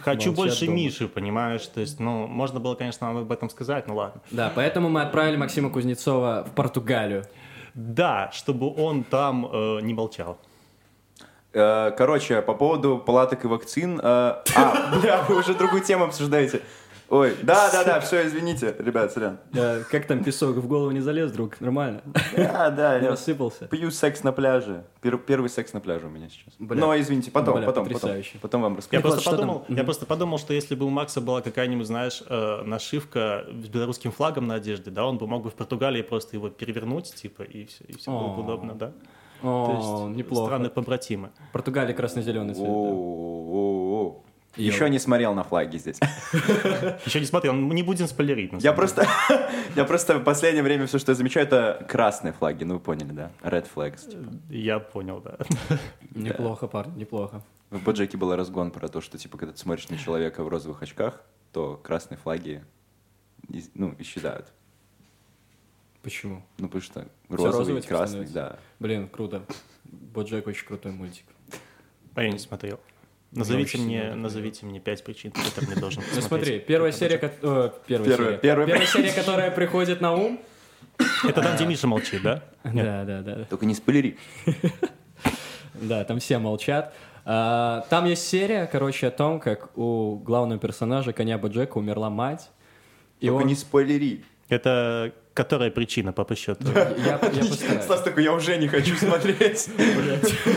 Хочу 0.02 0.30
Молчат 0.30 0.34
больше 0.34 0.66
дома. 0.66 0.76
Миши, 0.76 1.08
понимаешь? 1.08 1.66
То 1.66 1.80
есть, 1.80 2.00
ну, 2.00 2.26
можно 2.26 2.60
было, 2.60 2.74
конечно, 2.74 3.10
об 3.10 3.30
этом 3.30 3.48
сказать, 3.50 3.86
ну 3.86 3.94
ладно. 3.94 4.20
Да, 4.30 4.52
поэтому 4.54 4.88
мы 4.88 5.02
отправили 5.02 5.36
Максима 5.36 5.70
Кузнецова 5.70 6.44
в 6.48 6.54
Португалию. 6.54 7.24
Да, 7.74 8.30
чтобы 8.32 8.74
он 8.74 9.04
там 9.04 9.46
э, 9.50 9.80
не 9.82 9.94
молчал. 9.94 10.38
Э, 11.54 11.90
Короче, 11.96 12.42
по 12.42 12.54
поводу 12.54 12.98
палаток 12.98 13.44
и 13.44 13.46
вакцин. 13.48 13.98
э, 13.98 14.02
А, 14.02 14.42
бля, 15.00 15.22
вы 15.28 15.38
уже 15.38 15.54
другую 15.54 15.82
тему 15.82 16.04
обсуждаете. 16.04 16.62
Ой, 17.12 17.36
да-да-да, 17.42 18.00
все, 18.06 18.26
извините, 18.26 18.74
ребят, 18.78 19.12
сорян. 19.12 19.38
Да, 19.52 19.80
как 19.90 20.06
там 20.06 20.24
песок 20.24 20.56
в 20.56 20.66
голову 20.66 20.90
не 20.92 21.00
залез, 21.00 21.30
друг? 21.30 21.60
Нормально? 21.60 22.00
Да, 22.34 22.70
да, 22.70 22.98
Не 23.00 23.04
я 23.04 23.10
рассыпался? 23.10 23.66
пью 23.66 23.90
секс 23.90 24.22
на 24.22 24.32
пляже. 24.32 24.84
Пер- 25.02 25.18
Первый 25.18 25.50
секс 25.50 25.74
на 25.74 25.80
пляже 25.80 26.06
у 26.06 26.08
меня 26.08 26.30
сейчас. 26.30 26.54
Бля. 26.58 26.80
Но, 26.80 26.98
извините, 26.98 27.30
потом, 27.30 27.56
потом, 27.56 27.66
потом. 27.66 27.84
потрясающе. 27.84 28.38
Потом 28.40 28.62
вам 28.62 28.72
Я 28.72 28.78
расскажу. 28.78 29.02
Вот, 29.02 29.12
просто, 29.12 29.30
подумал, 29.30 29.64
я 29.68 29.84
просто 29.84 30.06
подумал, 30.06 30.38
что 30.38 30.54
если 30.54 30.74
бы 30.74 30.86
у 30.86 30.88
Макса 30.88 31.20
была 31.20 31.42
какая-нибудь, 31.42 31.86
знаешь, 31.86 32.22
э, 32.26 32.62
нашивка 32.64 33.44
с 33.62 33.68
белорусским 33.68 34.10
флагом 34.10 34.46
на 34.46 34.54
одежде, 34.54 34.90
да, 34.90 35.04
он 35.04 35.18
бы 35.18 35.26
мог 35.26 35.42
бы 35.42 35.50
в 35.50 35.54
Португалии 35.54 36.00
просто 36.00 36.36
его 36.36 36.48
перевернуть, 36.48 37.14
типа, 37.14 37.42
и 37.42 37.66
все, 37.66 37.84
и 37.88 37.92
все 37.98 38.10
было 38.10 38.28
бы 38.34 38.42
удобно, 38.42 38.74
да. 38.74 38.92
О, 39.42 39.66
То 39.66 39.72
есть 40.08 40.16
неплохо. 40.16 40.46
страны 40.46 40.70
побратимы. 40.70 41.28
Португалия 41.52 41.92
красно-зеленый 41.92 42.54
цвет. 42.54 44.31
Йоу. 44.56 44.66
Еще 44.66 44.90
не 44.90 44.98
смотрел 44.98 45.34
на 45.34 45.44
флаги 45.44 45.78
здесь. 45.78 45.98
Еще 47.06 47.20
не 47.20 47.26
смотрел, 47.26 47.54
ну, 47.54 47.72
не 47.72 47.82
будем 47.82 48.06
спойлерить. 48.06 48.52
Я 48.58 48.74
просто, 48.74 49.06
я 49.76 49.84
просто 49.84 50.18
в 50.18 50.24
последнее 50.24 50.62
время 50.62 50.86
все, 50.86 50.98
что 50.98 51.12
я 51.12 51.16
замечаю, 51.16 51.46
это 51.46 51.86
красные 51.88 52.34
флаги. 52.34 52.64
Ну, 52.64 52.74
вы 52.74 52.80
поняли, 52.80 53.12
да? 53.12 53.30
Red 53.42 53.66
flags. 53.74 54.10
типа. 54.10 54.30
Я 54.50 54.78
понял, 54.78 55.20
да. 55.20 55.38
Неплохо, 56.14 56.66
парень, 56.66 56.94
неплохо. 56.96 57.42
В 57.70 57.82
Боджеке 57.82 58.18
был 58.18 58.36
разгон 58.36 58.70
про 58.70 58.88
то, 58.88 59.00
что, 59.00 59.16
типа, 59.16 59.38
когда 59.38 59.52
ты 59.54 59.58
смотришь 59.58 59.88
на 59.88 59.96
человека 59.96 60.44
в 60.44 60.48
розовых 60.48 60.82
очках, 60.82 61.22
то 61.52 61.80
красные 61.82 62.18
флаги, 62.18 62.62
ну, 63.74 63.94
исчезают. 63.98 64.52
Почему? 66.02 66.42
Ну, 66.58 66.66
потому 66.66 66.82
что 66.82 67.06
розовый, 67.30 67.52
розовый, 67.52 67.82
типа, 67.82 67.94
красный, 67.94 68.26
становится? 68.26 68.34
да. 68.34 68.58
Блин, 68.80 69.08
круто. 69.08 69.44
Боджек 69.84 70.46
очень 70.46 70.66
крутой 70.66 70.92
мультик. 70.92 71.24
А 72.14 72.22
я 72.22 72.30
не 72.30 72.38
смотрел. 72.38 72.78
Назовите 73.32 73.78
мне, 73.78 74.00
сильно 74.02 74.14
назовите 74.16 74.66
мне 74.66 74.78
пять 74.80 75.02
причин, 75.04 75.32
по 75.32 75.40
которым 75.40 75.70
я 75.70 75.76
должен 75.76 76.02
Ну 76.02 76.14
посмотреть. 76.16 76.26
смотри, 76.28 76.58
первая 76.60 76.92
серия, 76.92 77.18
ко- 77.18 77.32
о, 77.42 77.68
первая 77.86 78.16
серия. 78.16 78.36
первая- 78.38 78.86
серия, 78.86 79.12
которая 79.12 79.50
приходит 79.50 80.00
на 80.00 80.12
ум. 80.14 80.40
Это 81.24 81.40
там, 81.42 81.54
где 81.56 81.64
Миша 81.66 81.86
молчит, 81.86 82.22
да? 82.22 82.42
Да, 82.64 83.04
да, 83.04 83.22
да. 83.22 83.44
Только 83.48 83.66
не 83.66 83.74
спойлери. 83.74 84.18
Да, 85.74 86.04
там 86.04 86.18
все 86.20 86.38
молчат. 86.38 86.94
А, 87.24 87.84
Там 87.88 88.04
есть 88.04 88.26
серия, 88.28 88.66
короче, 88.70 89.08
о 89.08 89.10
том, 89.10 89.40
как 89.40 89.76
у 89.76 90.16
главного 90.16 90.60
персонажа, 90.60 91.12
коня 91.12 91.38
Боджека, 91.38 91.78
умерла 91.78 92.10
мать. 92.10 92.50
Только 93.20 93.44
не 93.44 93.54
спойлери. 93.54 94.24
Это 94.48 95.12
которая 95.34 95.70
причина, 95.70 96.12
по 96.12 96.34
счету? 96.34 96.64
Я, 96.74 97.20
я. 97.32 97.80
Стас 97.82 98.02
такой, 98.02 98.24
я 98.24 98.32
уже 98.32 98.56
не 98.58 98.68
хочу 98.68 98.94
смотреть. 98.96 99.68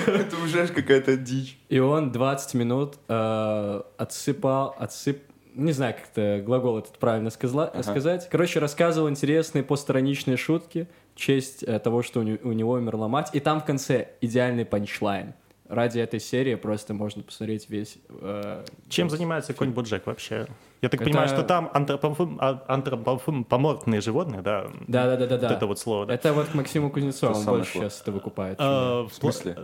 Это 0.08 0.36
уже 0.44 0.68
какая-то 0.68 1.18
дичь. 1.18 1.58
И 1.70 1.80
он 1.80 2.12
20 2.12 2.54
минут 2.56 2.96
э, 3.08 3.82
отсыпал, 3.98 4.76
отсып... 4.78 5.24
Не 5.54 5.72
знаю, 5.72 5.94
как 5.96 6.10
это 6.14 6.44
глагол 6.46 6.78
этот 6.80 6.98
правильно 7.00 7.30
сказла- 7.30 7.82
сказать. 7.82 8.28
Короче, 8.30 8.60
рассказывал 8.60 9.10
интересные 9.10 9.64
постраничные 9.64 10.36
шутки 10.36 10.88
в 11.16 11.20
честь 11.20 11.64
э, 11.64 11.80
того, 11.80 12.02
что 12.04 12.20
у, 12.20 12.24
не- 12.24 12.40
у 12.44 12.52
него 12.52 12.74
умерла 12.74 13.08
мать. 13.08 13.30
И 13.34 13.40
там 13.40 13.62
в 13.62 13.66
конце 13.66 14.10
идеальный 14.20 14.66
панчлайн. 14.66 15.34
ради 15.70 16.00
этой 16.00 16.20
серии 16.20 16.56
просто 16.56 16.94
можно 16.94 17.24
посмотреть 17.24 17.70
весь... 17.70 17.98
э, 18.10 18.66
Чем 18.90 19.10
занимается 19.10 19.54
конь 19.54 19.70
Боджек 19.72 20.06
вообще? 20.08 20.46
Я 20.86 20.90
так 20.90 21.02
Это- 21.02 21.10
понимаю, 21.10 21.28
что 21.28 21.42
там 21.42 21.72
антропофм- 21.74 22.38
а- 22.40 22.64
антропоморфные 22.68 24.02
животные, 24.02 24.42
да? 24.44 24.68
Да-да-да-да. 24.88 25.48
Вот 25.48 25.58
это 25.58 25.66
вот 25.66 25.80
слово, 25.80 26.06
да? 26.06 26.14
Это 26.14 26.32
вот 26.32 26.46
к 26.48 26.54
Максиму 26.54 26.92
Кузнецову, 26.92 27.34
он 27.34 27.44
больше 27.44 27.72
слово. 27.72 27.90
сейчас 27.90 28.02
это 28.02 28.12
выкупает. 28.12 28.58
Э, 28.60 29.08
В 29.10 29.12
смысле? 29.12 29.58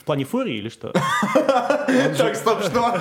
В 0.00 0.04
плане 0.04 0.24
фурии 0.24 0.56
или 0.56 0.68
что? 0.68 0.92
Так, 2.18 2.34
стоп, 2.36 2.62
что? 2.64 2.98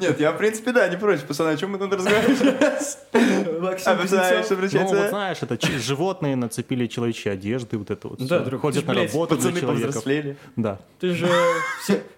Нет, 0.00 0.20
я, 0.20 0.32
в 0.32 0.36
принципе, 0.36 0.72
да, 0.72 0.86
не 0.88 0.96
против. 0.98 1.24
Пацаны, 1.24 1.50
о 1.52 1.56
чем 1.56 1.72
мы 1.72 1.78
тут 1.78 1.94
разговариваем? 1.94 3.62
Максим 3.62 3.92
Обязательно, 3.92 4.42
что 4.68 4.78
Ну, 4.78 4.84
вот 5.00 5.08
знаешь, 5.08 5.38
это 5.40 5.58
животные 5.78 6.36
нацепили 6.36 6.86
человечьи 6.86 7.32
одежды, 7.32 7.78
вот 7.78 7.90
это 7.90 8.08
вот. 8.08 8.18
Да, 8.18 8.36
всё. 8.36 8.44
друг, 8.44 8.60
Ходят 8.60 8.86
на 8.86 8.94
работу 8.94 9.36
для 9.36 9.66
повзрослели. 9.66 10.36
Да. 10.56 10.78
Ты 11.00 11.14
же... 11.14 11.26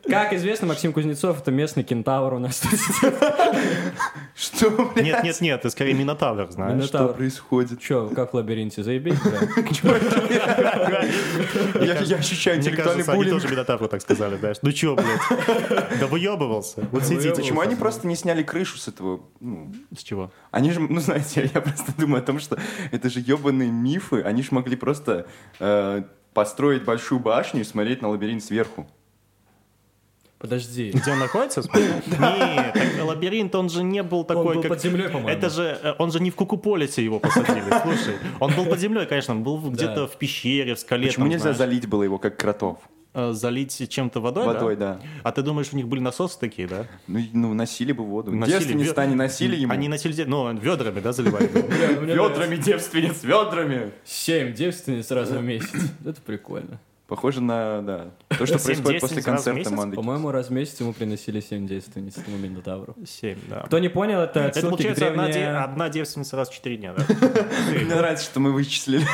Как 0.09 0.33
известно, 0.33 0.67
Максим 0.67 0.93
Кузнецов— 0.93 1.41
это 1.41 1.51
местный 1.51 1.85
кентавр 1.85 2.35
у 2.35 2.39
нас. 2.39 2.63
Что, 4.35 4.64
блядь? 4.71 5.05
Нет, 5.05 5.25
нет, 5.25 5.41
нет, 5.41 5.63
ты 5.63 5.71
скорее 5.71 5.95
Минотавр, 5.95 6.51
знаешь. 6.51 6.75
Минотавр. 6.75 7.09
Что 7.09 7.15
происходит? 7.15 7.81
Че, 7.81 8.09
как 8.15 8.33
в 8.33 8.37
лабиринте, 8.37 8.83
заебись? 8.83 9.15
Я 11.81 12.17
ощущаю 12.17 12.57
Мне 12.59 12.67
интеллектуальный 12.67 13.05
кажется, 13.05 13.13
они 13.13 13.25
тоже 13.25 13.49
Минотавру 13.49 13.89
так 13.89 14.01
сказали, 14.01 14.37
знаешь. 14.37 14.57
Ну 14.63 14.73
чё, 14.73 14.97
блядь? 14.97 15.21
Да 16.01 16.07
выебывался. 16.07 16.87
Вот 16.91 17.05
сидите. 17.05 17.35
Почему 17.35 17.61
они 17.61 17.75
просто 17.77 18.07
не 18.07 18.17
сняли 18.17 18.43
крышу 18.43 18.79
с 18.79 18.89
этого? 18.89 19.21
ну, 19.41 19.73
С 19.97 20.03
чего? 20.03 20.33
Они 20.51 20.71
же, 20.71 20.81
ну 20.81 21.01
знаете, 21.01 21.51
я 21.55 21.61
просто 21.61 21.93
думаю 21.99 22.23
о 22.23 22.27
том, 22.27 22.39
что 22.39 22.59
это 22.91 23.09
же 23.11 23.21
ебаные 23.21 23.71
мифы. 23.71 24.23
Они 24.23 24.43
же 24.43 24.49
могли 24.53 24.77
просто 24.77 25.27
э, 25.61 26.03
построить 26.33 26.85
большую 26.85 27.21
башню 27.21 27.61
и 27.61 27.65
смотреть 27.65 28.03
на 28.03 28.09
лабиринт 28.09 28.43
сверху. 28.43 28.87
Подожди. 30.45 30.91
Где 30.91 31.13
он 31.13 31.21
находится? 31.21 31.63
Нет, 31.73 33.03
лабиринт, 33.03 33.55
он 33.55 33.71
же 33.71 33.83
не 33.83 34.03
был 34.03 34.25
такой, 34.25 34.61
как... 34.61 34.69
под 34.69 34.83
землей, 34.83 35.09
по-моему. 35.09 35.31
Это 35.31 35.49
же, 35.49 35.79
э, 35.83 35.95
он 35.99 36.13
же 36.13 36.21
не 36.21 36.31
в 36.31 36.35
Кукуполисе 36.35 37.03
его 37.03 37.19
посадили, 37.19 37.65
слушай. 37.83 38.17
Он 38.41 38.55
был 38.55 38.67
под 38.67 38.79
землей, 38.79 39.07
конечно, 39.07 39.33
он 39.33 39.43
был 39.43 39.59
где-то 39.71 40.07
в 40.07 40.19
пещере, 40.19 40.75
в 40.75 40.79
скале. 40.79 41.07
Почему 41.07 41.29
нельзя 41.29 41.55
залить 41.55 41.87
было 41.87 42.03
его, 42.03 42.19
как 42.19 42.37
кротов? 42.37 42.77
Э, 43.15 43.33
залить 43.33 43.89
чем-то 43.89 44.21
водой, 44.21 44.45
Водой, 44.45 44.77
да. 44.77 45.01
А 45.23 45.33
ты 45.33 45.41
думаешь, 45.41 45.69
у 45.73 45.77
них 45.77 45.89
были 45.89 46.01
насосы 46.01 46.39
такие, 46.39 46.69
да? 46.69 46.89
Ну, 47.07 47.21
ну, 47.33 47.55
носили 47.55 47.93
бы 47.93 48.05
воду. 48.05 48.31
Носили 48.31 48.59
Девственниц 48.59 48.89
ве- 48.91 49.01
они 49.01 49.15
носили 49.15 49.57
ему. 49.57 49.73
Они 49.73 49.89
носили, 49.89 50.25
ну, 50.25 50.53
ведрами, 50.59 51.01
да, 51.01 51.13
заливали? 51.13 51.47
Ведрами 52.05 52.57
девственниц, 52.57 53.23
ведрами. 53.23 53.93
Семь 54.05 54.53
девственниц 54.53 55.07
сразу 55.07 55.39
в 55.39 55.43
месяц. 55.43 55.91
Это 56.05 56.21
прикольно. 56.21 56.79
Похоже 57.07 57.43
на, 57.43 57.83
да, 57.83 58.07
то, 58.39 58.47
что 58.47 58.59
происходит 58.59 59.03
после 59.03 59.23
концерта? 59.23 59.71
Манды. 59.71 59.95
По-моему, 59.95 60.31
раз 60.31 60.49
в 60.49 60.53
месяц 60.53 60.81
ему 60.81 60.95
приносили 60.95 61.41
семь 61.41 61.67
девственниц 61.67 62.17
этому 62.17 62.39
Минотавру. 62.39 62.97
Семь, 63.07 63.37
да. 63.51 63.61
Кто 63.67 63.79
не 63.79 63.89
понял, 63.91 64.21
это 64.21 64.41
Это 64.41 64.63
получается 64.63 65.09
одна, 65.09 65.27
де- 65.27 65.33
древней... 65.35 65.59
одна 65.59 65.89
девственница 65.91 66.37
раз 66.37 66.49
в 66.49 66.55
четыре 66.55 66.79
дня, 66.79 66.95
да? 66.97 67.05
Мне 67.71 67.95
нравится, 67.95 68.25
что 68.25 68.41
мы 68.41 68.53
вычислили. 68.53 69.07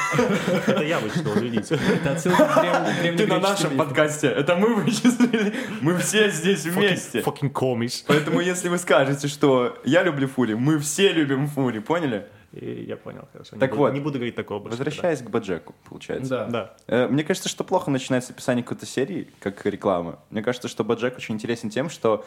Это 0.69 0.85
я 0.85 1.01
вычитал, 1.01 1.35
извините. 1.35 1.81
Это 2.01 2.13
отсылки 2.13 2.37
к 2.37 3.01
древней- 3.03 3.17
Ты 3.19 3.27
на 3.27 3.41
нашем 3.41 3.77
подкасте. 3.77 4.29
Это 4.29 4.55
мы 4.55 4.73
вычислили. 4.77 5.53
Мы 5.81 5.97
все 5.99 6.31
здесь 6.31 6.65
вместе. 6.67 7.21
Fucking 7.23 7.51
комиш. 7.51 8.05
Поэтому, 8.07 8.39
если 8.41 8.69
вы 8.69 8.79
скажете, 8.79 9.27
что 9.27 9.77
я 9.85 10.05
люблю 10.05 10.29
Фури, 10.29 10.55
мы 10.55 10.79
все 10.79 11.13
любим 11.13 11.49
Фури, 11.49 11.81
поняли? 11.81 12.25
И 12.53 12.85
Я 12.89 12.97
понял, 12.97 13.29
хорошо. 13.33 13.57
Не 13.57 13.61
Так 13.61 13.71
буду- 13.71 13.83
вот. 13.83 13.93
Не 13.95 14.01
буду 14.01 14.15
говорить 14.19 14.35
такого 14.35 14.59
больше. 14.59 14.77
Возвращаясь 14.79 15.21
к 15.23 15.31
Баджеку, 15.31 15.75
получается. 15.89 16.31
Да. 16.31 16.47
Да. 16.47 16.77
Э, 16.89 17.07
Мне 17.09 17.23
кажется, 17.23 17.49
что 17.49 17.63
плохо 17.65 17.91
начинается 17.91 18.33
описание 18.33 18.65
какой-то 18.65 18.87
серии, 18.87 19.29
как 19.41 19.65
реклама. 19.67 20.19
Мне 20.31 20.43
кажется, 20.43 20.69
что 20.69 20.83
Баджек 20.85 21.17
очень 21.17 21.37
интересен 21.37 21.71
тем, 21.71 21.89
что 21.91 22.25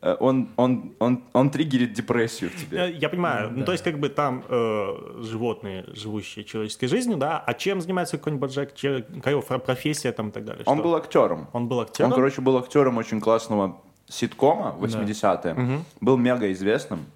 э, 0.00 0.16
он, 0.20 0.48
он, 0.56 0.92
он, 1.00 1.24
он 1.32 1.50
триггерит 1.50 1.92
депрессию 1.92 2.50
в 2.50 2.54
Э, 2.54 2.58
тебе. 2.58 2.92
Я 3.00 3.08
понимаю. 3.08 3.50
Ну, 3.50 3.64
то 3.64 3.72
есть, 3.72 3.82
как 3.82 3.98
бы 3.98 4.08
там 4.10 4.44
э, 4.48 5.22
животные, 5.22 5.84
живущие 5.88 6.44
человеческой 6.44 6.86
жизнью, 6.86 7.16
да, 7.16 7.42
а 7.44 7.52
чем 7.54 7.80
занимается 7.80 8.16
какой-нибудь 8.18 8.42
Боджек, 8.48 8.74
Че- 8.74 9.02
какая 9.02 9.40
профессия 9.40 10.12
там 10.12 10.28
и 10.28 10.30
так 10.30 10.44
далее? 10.44 10.62
Он 10.66 10.76
Что? 10.78 10.84
был 10.84 10.94
актером. 10.94 11.48
Он 11.52 11.66
был 11.68 11.80
актером? 11.80 12.10
Он, 12.12 12.14
короче, 12.16 12.40
был 12.42 12.56
актером 12.58 12.96
очень 12.98 13.20
классного 13.20 13.80
ситкома 14.06 14.70
в 14.78 14.84
80-е. 14.84 15.80
Был 16.00 16.16
мега 16.16 16.52
известным. 16.52 17.06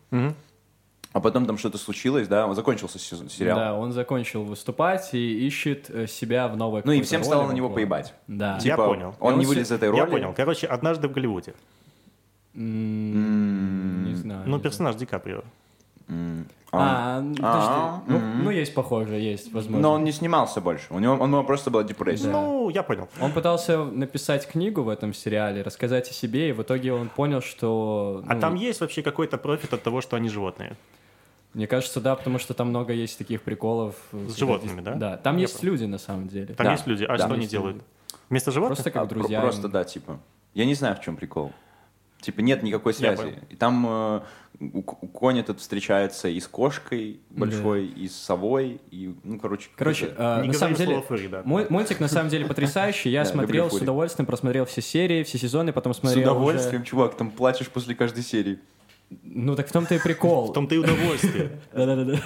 А 1.18 1.20
потом 1.20 1.46
там 1.46 1.58
что-то 1.58 1.78
случилось, 1.78 2.28
да, 2.28 2.46
он 2.46 2.54
закончился 2.54 3.00
сезон- 3.00 3.28
сериал. 3.28 3.58
Да, 3.58 3.74
он 3.74 3.90
закончил 3.92 4.44
выступать 4.44 5.14
и 5.14 5.48
ищет 5.48 5.90
э, 5.90 6.06
себя 6.06 6.46
в 6.46 6.56
новой 6.56 6.82
Ну 6.84 6.92
и 6.92 7.02
всем 7.02 7.22
роли 7.22 7.26
стало 7.28 7.48
на 7.48 7.52
него 7.52 7.70
поебать. 7.70 8.14
Да. 8.28 8.54
Я 8.54 8.60
Типа, 8.60 8.86
понял. 8.86 9.16
Он, 9.18 9.36
не 9.36 9.40
все- 9.44 9.48
вылез 9.48 9.66
из 9.66 9.72
этой 9.72 9.90
роли. 9.90 9.98
Я 9.98 10.06
понял. 10.06 10.32
Короче, 10.36 10.68
однажды 10.68 11.08
в 11.08 11.12
Голливуде. 11.12 11.54
М, 12.54 14.04
Не 14.04 14.14
знаю. 14.14 14.42
Ну, 14.46 14.60
персонаж 14.60 14.94
Ди 14.94 15.06
Каприо. 15.06 15.42
Знаю. 16.06 16.44
А, 16.70 17.20
ну, 17.20 17.34
А, 17.42 18.00
подожди. 18.04 18.12
Ну, 18.12 18.44
ну, 18.44 18.50
есть 18.50 18.74
похоже, 18.74 19.14
есть, 19.16 19.52
возможно. 19.52 19.80
Но 19.80 19.92
он 19.94 20.04
не 20.04 20.12
снимался 20.12 20.60
больше. 20.60 20.86
У 20.90 21.00
него, 21.00 21.14
у 21.14 21.26
него 21.26 21.42
просто 21.42 21.70
была 21.70 21.82
депрессия. 21.82 22.28
Ну, 22.28 22.68
я 22.68 22.84
понял. 22.84 23.08
Он 23.20 23.32
пытался 23.32 23.84
написать 23.84 24.46
книгу 24.46 24.82
в 24.82 24.88
этом 24.88 25.14
сериале, 25.14 25.62
рассказать 25.62 26.10
о 26.10 26.12
себе, 26.12 26.50
и 26.50 26.52
в 26.52 26.62
итоге 26.62 26.92
он 26.92 27.08
понял, 27.08 27.40
что... 27.40 28.22
А 28.28 28.34
ну, 28.34 28.40
там 28.40 28.54
есть 28.54 28.80
вообще 28.80 29.02
какой-то 29.02 29.36
профит 29.36 29.72
от 29.72 29.82
того, 29.82 30.00
что 30.00 30.16
они 30.16 30.28
животные? 30.28 30.76
Мне 31.58 31.66
кажется, 31.66 32.00
да, 32.00 32.14
потому 32.14 32.38
что 32.38 32.54
там 32.54 32.68
много 32.68 32.92
есть 32.92 33.18
таких 33.18 33.42
приколов. 33.42 33.96
С 34.12 34.36
животными, 34.36 34.80
да? 34.80 34.94
Да, 34.94 35.16
там 35.16 35.34
Я 35.38 35.42
есть 35.42 35.60
люди, 35.64 35.82
на 35.86 35.98
самом 35.98 36.28
деле. 36.28 36.54
Там 36.54 36.64
Да, 36.66 36.72
есть 36.72 36.86
люди. 36.86 37.02
А 37.02 37.16
да. 37.18 37.24
что 37.24 37.34
они 37.34 37.48
делают? 37.48 37.78
люди. 37.78 37.86
Вместо 38.30 38.52
животных? 38.52 38.76
Просто 38.78 38.92
как 38.92 39.02
А, 39.02 39.06
друзья. 39.06 39.40
Просто, 39.40 39.66
им. 39.66 39.72
да, 39.72 39.82
типа. 39.82 40.20
Я 40.54 40.66
не 40.66 40.74
знаю, 40.74 40.94
в 40.94 41.00
чем 41.00 41.16
прикол. 41.16 41.50
Типа 42.20 42.42
нет 42.42 42.62
никакой 42.62 42.94
связи. 42.94 43.40
И 43.50 43.56
там 43.56 43.84
э, 43.88 44.20
у, 44.60 44.78
у 44.78 44.82
конь 45.08 45.40
этот 45.40 45.58
встречается 45.58 46.28
и 46.28 46.38
с 46.38 46.46
кошкой 46.46 47.18
большой, 47.30 47.86
и 47.86 48.06
с 48.06 48.14
совой, 48.14 48.80
и, 48.92 49.12
ну, 49.24 49.40
короче... 49.40 49.68
Короче, 49.74 50.14
э, 50.16 50.42
Не 50.42 50.48
на 50.48 50.54
самом 50.54 50.74
деле, 50.76 51.00
«фурри», 51.02 51.26
да. 51.26 51.42
мой- 51.44 51.66
мультик 51.68 51.98
на 51.98 52.06
самом 52.08 52.28
деле 52.28 52.46
потрясающий. 52.46 53.10
Я 53.10 53.24
Да, 53.24 53.30
смотрел 53.30 53.66
с 53.68 53.72
«Фури». 53.72 53.82
удовольствием, 53.82 54.26
просмотрел 54.26 54.64
все 54.64 54.80
серии, 54.80 55.24
все 55.24 55.38
сезоны, 55.38 55.72
потом 55.72 55.92
с 55.92 55.98
смотрел 55.98 56.22
удовольствием, 56.22 56.82
уже- 56.82 56.90
чувак, 56.90 57.16
там 57.16 57.32
плачешь 57.32 57.66
после 57.68 57.96
каждой 57.96 58.22
серии. 58.22 58.60
Ну 59.10 59.56
так 59.56 59.68
в 59.68 59.72
том-то 59.72 59.94
и 59.94 59.98
прикол. 59.98 60.50
В 60.50 60.52
том-то 60.52 60.74
и 60.74 60.78
удовольствие. 60.78 61.60
Да-да-да. 61.72 62.20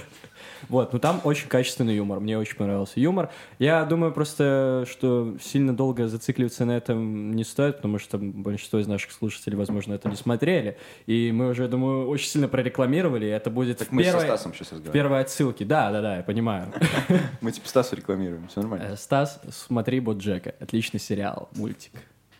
Вот, 0.68 0.92
ну 0.92 0.98
там 0.98 1.20
очень 1.24 1.48
качественный 1.48 1.96
юмор, 1.96 2.20
мне 2.20 2.38
очень 2.38 2.56
понравился 2.56 3.00
юмор. 3.00 3.30
Я 3.58 3.84
думаю 3.84 4.12
просто, 4.12 4.86
что 4.88 5.36
сильно 5.40 5.76
долго 5.76 6.08
зацикливаться 6.08 6.64
на 6.64 6.72
этом 6.76 7.32
не 7.32 7.44
стоит, 7.44 7.76
потому 7.76 7.98
что 7.98 8.18
большинство 8.18 8.78
из 8.78 8.86
наших 8.86 9.12
слушателей, 9.12 9.56
возможно, 9.56 9.94
это 9.94 10.08
не 10.08 10.16
смотрели. 10.16 10.76
И 11.06 11.32
мы 11.32 11.50
уже, 11.50 11.64
я 11.64 11.68
думаю, 11.68 12.08
очень 12.08 12.28
сильно 12.28 12.48
прорекламировали, 12.48 13.26
и 13.26 13.28
это 13.28 13.50
будет 13.50 13.78
Так 13.78 13.88
в 13.88 13.92
мы 13.92 14.04
со 14.04 14.12
первой, 14.12 14.26
Стасом 14.26 14.54
сейчас 14.54 14.68
в 14.68 14.72
разговариваем. 14.72 14.92
первой 14.92 15.20
отсылке. 15.20 15.64
Да-да-да, 15.64 16.16
я 16.18 16.22
понимаю. 16.22 16.72
Мы 17.40 17.52
типа 17.52 17.68
Стасу 17.68 17.96
рекламируем, 17.96 18.48
все 18.48 18.60
нормально. 18.60 18.84
Э, 18.92 18.96
Стас, 18.96 19.40
смотри 19.50 20.00
Боджека. 20.00 20.54
Отличный 20.60 21.00
сериал, 21.00 21.48
мультик. 21.56 21.92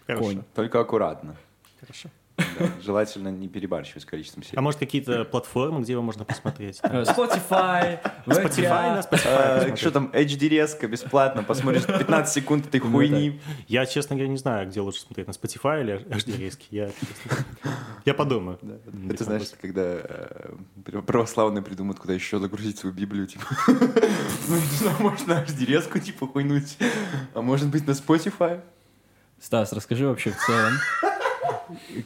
Хорошо. 0.07 0.25
Конь. 0.25 0.43
Только 0.55 0.81
аккуратно. 0.81 1.37
Хорошо. 1.81 2.09
Да, 2.37 2.67
Желательно 2.81 3.29
не 3.29 3.49
перебарщивать 3.49 4.03
с 4.03 4.07
количеством 4.07 4.43
серий. 4.43 4.57
А 4.59 4.63
может, 4.63 4.81
какие-то 4.81 5.25
платформы, 5.25 5.81
где 5.83 5.93
его 5.93 6.03
можно 6.03 6.25
посмотреть? 6.25 6.81
Э, 6.83 7.03
Spotify, 7.03 8.01
Spotify, 8.27 8.27
на. 8.27 8.99
Spotify 9.01 9.11
посмотреть. 9.11 9.79
Что 9.79 9.91
там, 9.91 10.11
HD 10.13 10.49
резко, 10.49 10.89
бесплатно, 10.89 11.43
посмотришь 11.43 11.85
15 11.87 12.33
секунд 12.33 12.67
этой 12.67 12.81
хуйни. 12.81 13.41
Я, 13.69 13.85
честно 13.87 14.17
говоря, 14.17 14.31
не 14.31 14.39
знаю, 14.39 14.69
где 14.69 14.81
лучше 14.81 15.01
смотреть, 15.01 15.27
на 15.27 15.33
Spotify 15.33 15.83
или 15.83 15.95
HD 16.07 16.39
резки. 16.39 16.67
Я, 18.05 18.15
подумаю. 18.15 18.59
Это 19.11 19.25
знаешь, 19.25 19.49
когда 19.61 19.83
э, 19.83 20.55
пр- 20.85 21.03
православные 21.03 21.63
придумают, 21.63 21.99
куда 22.01 22.15
еще 22.15 22.39
загрузить 22.39 22.79
свою 22.79 22.95
Библию, 22.95 23.27
типа. 23.27 23.45
Ну, 24.49 24.57
не 24.57 24.77
знаю, 24.77 24.97
может 24.99 25.27
на 25.29 25.43
HD 25.45 25.65
резку, 25.67 25.99
типа, 26.01 26.27
хуйнуть. 26.27 26.77
А 27.33 27.43
может 27.43 27.69
быть 27.69 27.87
на 27.87 27.93
Spotify? 27.93 28.61
Стас, 29.41 29.73
расскажи 29.73 30.07
вообще 30.07 30.31
в 30.31 30.37
целом, 30.37 30.73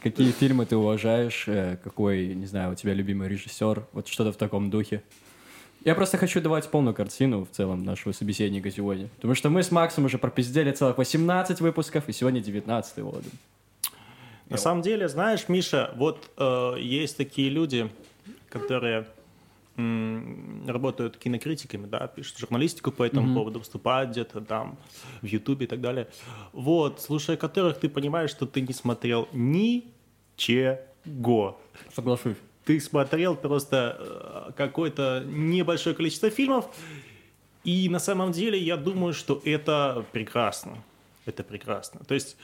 какие 0.01 0.31
фильмы 0.31 0.65
ты 0.65 0.75
уважаешь, 0.75 1.45
э, 1.47 1.77
какой, 1.83 2.33
не 2.33 2.45
знаю, 2.45 2.71
у 2.71 2.75
тебя 2.75 2.93
любимый 2.93 3.29
режиссер, 3.29 3.85
вот 3.93 4.07
что-то 4.07 4.31
в 4.31 4.37
таком 4.37 4.69
духе. 4.69 5.03
Я 5.85 5.95
просто 5.95 6.17
хочу 6.17 6.41
давать 6.41 6.69
полную 6.69 6.93
картину 6.93 7.45
в 7.45 7.55
целом 7.55 7.83
нашего 7.83 8.11
собеседника 8.11 8.69
сегодня. 8.71 9.07
Потому 9.15 9.35
что 9.35 9.49
мы 9.49 9.63
с 9.63 9.71
Максом 9.71 10.05
уже 10.05 10.17
пропиздели 10.17 10.71
целых 10.71 10.97
18 10.97 11.61
выпусков, 11.61 12.09
и 12.09 12.13
сегодня 12.13 12.41
19 12.41 12.97
вот. 12.97 13.23
На 14.49 14.57
самом 14.57 14.81
деле, 14.81 15.07
знаешь, 15.07 15.49
Миша, 15.49 15.91
вот 15.95 16.29
э, 16.37 16.75
есть 16.79 17.17
такие 17.17 17.49
люди, 17.49 17.89
которые 18.49 19.05
работают 19.77 21.17
кинокритиками, 21.17 21.85
да, 21.85 22.07
пишут 22.07 22.39
журналистику 22.39 22.91
по 22.91 23.03
этому 23.03 23.35
поводу, 23.35 23.59
выступают 23.59 24.09
где-то 24.11 24.41
там 24.41 24.77
в 25.21 25.25
Ютубе 25.25 25.65
и 25.65 25.67
так 25.69 25.81
далее. 25.81 26.07
Вот, 26.51 26.99
слушая 26.99 27.37
которых 27.37 27.79
ты 27.79 27.87
понимаешь, 27.87 28.31
что 28.31 28.47
ты 28.47 28.61
не 28.61 28.73
смотрел 28.73 29.27
ничего. 29.33 30.79
Соглашусь. 31.93 32.37
Ты 32.65 32.79
смотрел 32.79 33.35
просто 33.35 33.95
э, 33.99 34.51
какое-то 34.57 35.23
небольшое 35.25 35.95
количество 35.95 36.29
фильмов, 36.29 36.65
и 37.63 37.87
на 37.87 37.99
самом 37.99 38.31
деле 38.31 38.57
я 38.57 38.77
думаю, 38.77 39.13
что 39.13 39.41
это 39.45 40.05
прекрасно. 40.11 40.83
это 41.27 41.43
прекрасно. 41.43 42.03
То 42.05 42.15
есть 42.15 42.37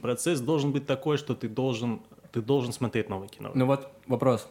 процесс 0.00 0.40
должен 0.40 0.72
быть 0.72 0.86
такой, 0.86 1.16
что 1.18 1.34
ты 1.34 1.48
должен, 1.48 2.00
ты 2.32 2.40
должен 2.40 2.72
смотреть 2.72 3.08
новое 3.08 3.28
кино. 3.28 3.50
Ну 3.54 3.66
вот 3.66 3.88
вопрос. 4.06 4.48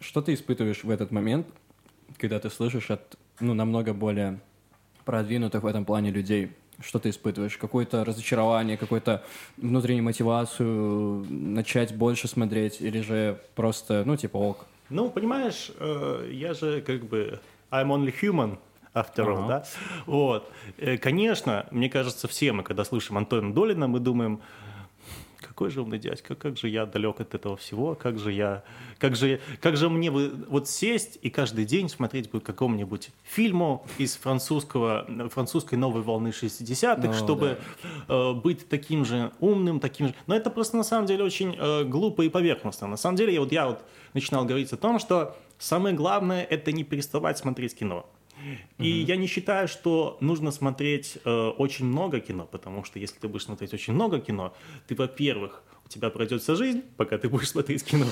Что 0.00 0.22
ты 0.22 0.34
испытываешь 0.34 0.82
в 0.82 0.90
этот 0.90 1.10
момент, 1.10 1.46
когда 2.18 2.38
ты 2.38 2.50
слышишь 2.50 2.90
от, 2.90 3.16
ну, 3.38 3.54
намного 3.54 3.92
более 3.92 4.40
продвинутых 5.04 5.62
в 5.62 5.66
этом 5.66 5.84
плане 5.84 6.10
людей? 6.10 6.52
Что 6.80 6.98
ты 6.98 7.10
испытываешь? 7.10 7.58
Какое-то 7.58 8.04
разочарование, 8.04 8.78
какую-то 8.78 9.22
внутреннюю 9.58 10.02
мотивацию 10.04 11.26
начать 11.28 11.94
больше 11.94 12.26
смотреть? 12.28 12.80
Или 12.80 13.02
же 13.02 13.38
просто, 13.54 14.02
ну, 14.06 14.16
типа, 14.16 14.38
ок? 14.38 14.66
Ну, 14.88 15.10
понимаешь, 15.10 15.70
э, 15.78 16.30
я 16.32 16.54
же 16.54 16.80
как 16.80 17.04
бы 17.04 17.38
I'm 17.70 17.88
only 17.88 18.14
human, 18.22 18.58
after 18.94 19.26
all, 19.26 19.38
Ага. 19.44 19.48
да? 19.48 19.64
Вот. 20.06 20.50
Э, 20.78 20.96
Конечно, 20.96 21.66
мне 21.70 21.90
кажется, 21.90 22.26
все 22.26 22.52
мы, 22.52 22.62
когда 22.62 22.84
слышим 22.84 23.18
Антона 23.18 23.52
Долина, 23.52 23.86
мы 23.86 24.00
думаем, 24.00 24.40
какой 25.40 25.70
же 25.70 25.82
умный 25.82 25.98
дядька, 25.98 26.34
как 26.34 26.56
же 26.56 26.68
я 26.68 26.86
далек 26.86 27.20
от 27.20 27.34
этого 27.34 27.56
всего, 27.56 27.94
как 27.94 28.18
же 28.18 28.32
я, 28.32 28.62
как 28.98 29.16
же, 29.16 29.40
как 29.60 29.76
же 29.76 29.88
мне 29.88 30.10
бы 30.10 30.32
вот 30.48 30.68
сесть 30.68 31.18
и 31.22 31.30
каждый 31.30 31.64
день 31.64 31.88
смотреть 31.88 32.30
бы 32.30 32.40
какому-нибудь 32.40 33.10
фильму 33.24 33.86
из 33.98 34.16
французского, 34.16 35.06
французской 35.30 35.76
новой 35.76 36.02
волны 36.02 36.28
60-х, 36.28 37.08
Ну, 37.08 37.12
чтобы 37.12 37.58
э, 38.08 38.32
быть 38.34 38.68
таким 38.68 39.04
же 39.04 39.32
умным, 39.40 39.80
таким 39.80 40.08
же... 40.08 40.14
Но 40.26 40.36
это 40.36 40.50
просто 40.50 40.76
на 40.76 40.84
самом 40.84 41.06
деле 41.06 41.24
очень 41.24 41.56
э, 41.58 41.84
глупо 41.84 42.22
и 42.22 42.28
поверхностно. 42.28 42.86
На 42.86 42.96
самом 42.96 43.16
деле, 43.16 43.34
я 43.34 43.40
вот, 43.40 43.52
я 43.52 43.66
вот 43.66 43.82
начинал 44.14 44.44
говорить 44.44 44.72
о 44.72 44.76
том, 44.76 44.98
что 44.98 45.36
самое 45.58 45.94
главное– 45.94 46.44
это 46.50 46.72
не 46.72 46.84
переставать 46.84 47.38
смотреть 47.38 47.76
кино. 47.76 48.06
И 48.78 48.88
я 48.88 49.16
не 49.16 49.26
считаю, 49.26 49.68
что 49.68 50.16
нужно 50.20 50.50
смотреть 50.50 51.18
э, 51.24 51.30
очень 51.58 51.86
много 51.86 52.20
кино, 52.20 52.46
потому 52.50 52.84
что 52.84 52.98
если 52.98 53.18
ты 53.18 53.28
будешь 53.28 53.44
смотреть 53.44 53.74
очень 53.74 53.92
много 53.94 54.20
кино, 54.20 54.54
ты, 54.86 54.94
во-первых, 54.94 55.62
у 55.84 55.88
тебя 55.92 56.08
пройдет 56.10 56.40
вся 56.40 56.54
жизнь, 56.54 56.82
пока 56.96 57.18
ты 57.18 57.28
будешь 57.28 57.48
смотреть 57.50 57.82
кино. 57.84 58.06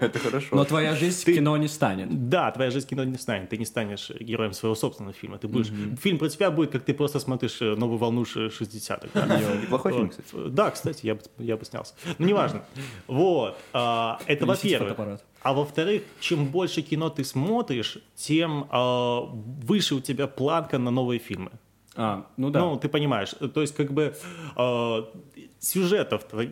Это 0.00 0.18
хорошо. 0.20 0.54
Но 0.54 0.64
твоя 0.64 0.94
жизнь 0.94 1.24
Ты- 1.24 1.34
кино 1.34 1.56
не 1.56 1.66
станет. 1.66 2.28
Да, 2.28 2.52
твоя 2.52 2.70
жизнь 2.70 2.86
кино 2.86 3.02
не 3.02 3.18
станет, 3.18 3.48
ты 3.48 3.56
не 3.58 3.64
станешь 3.64 4.10
героем 4.10 4.52
своего 4.52 4.76
собственного 4.76 5.12
фильма. 5.12 5.38
Ты 5.38 5.48
будешь... 5.48 5.72
Фильм 6.00 6.18
про 6.18 6.28
тебя 6.28 6.52
будет, 6.52 6.70
как 6.70 6.84
ты 6.84 6.94
просто 6.94 7.18
смотришь 7.18 7.60
э, 7.60 7.74
новую 7.74 7.98
волну 7.98 8.24
ш- 8.24 8.46
60-х. 8.46 9.08
да. 9.12 9.40
Неплохой 9.62 9.92
фильм, 9.92 10.08
кстати. 10.08 10.28
Да, 10.50 10.70
кстати, 10.70 11.04
я 11.06 11.16
бы, 11.16 11.20
я 11.38 11.56
бы 11.56 11.64
снялся. 11.64 11.94
Ну, 12.18 12.26
неважно. 12.26 12.64
Вот. 13.08 13.58
а, 13.72 14.20
это 14.26 14.46
во-первых. 14.46 15.20
А 15.44 15.52
во-вторых, 15.52 16.02
чем 16.20 16.46
больше 16.46 16.80
кино 16.80 17.10
ты 17.10 17.22
смотришь, 17.22 17.98
тем 18.16 18.66
а, 18.70 19.20
выше 19.68 19.94
у 19.94 20.00
тебя 20.00 20.26
планка 20.26 20.78
на 20.78 20.90
новые 20.90 21.18
фильмы. 21.18 21.50
А, 21.96 22.26
ну 22.38 22.48
да. 22.50 22.60
Ну, 22.60 22.76
ты 22.76 22.88
понимаешь, 22.88 23.34
то 23.54 23.60
есть 23.60 23.76
как 23.76 23.92
бы 23.92 24.16
э, 24.56 25.04
сюжетов 25.60 26.26
тво- 26.32 26.50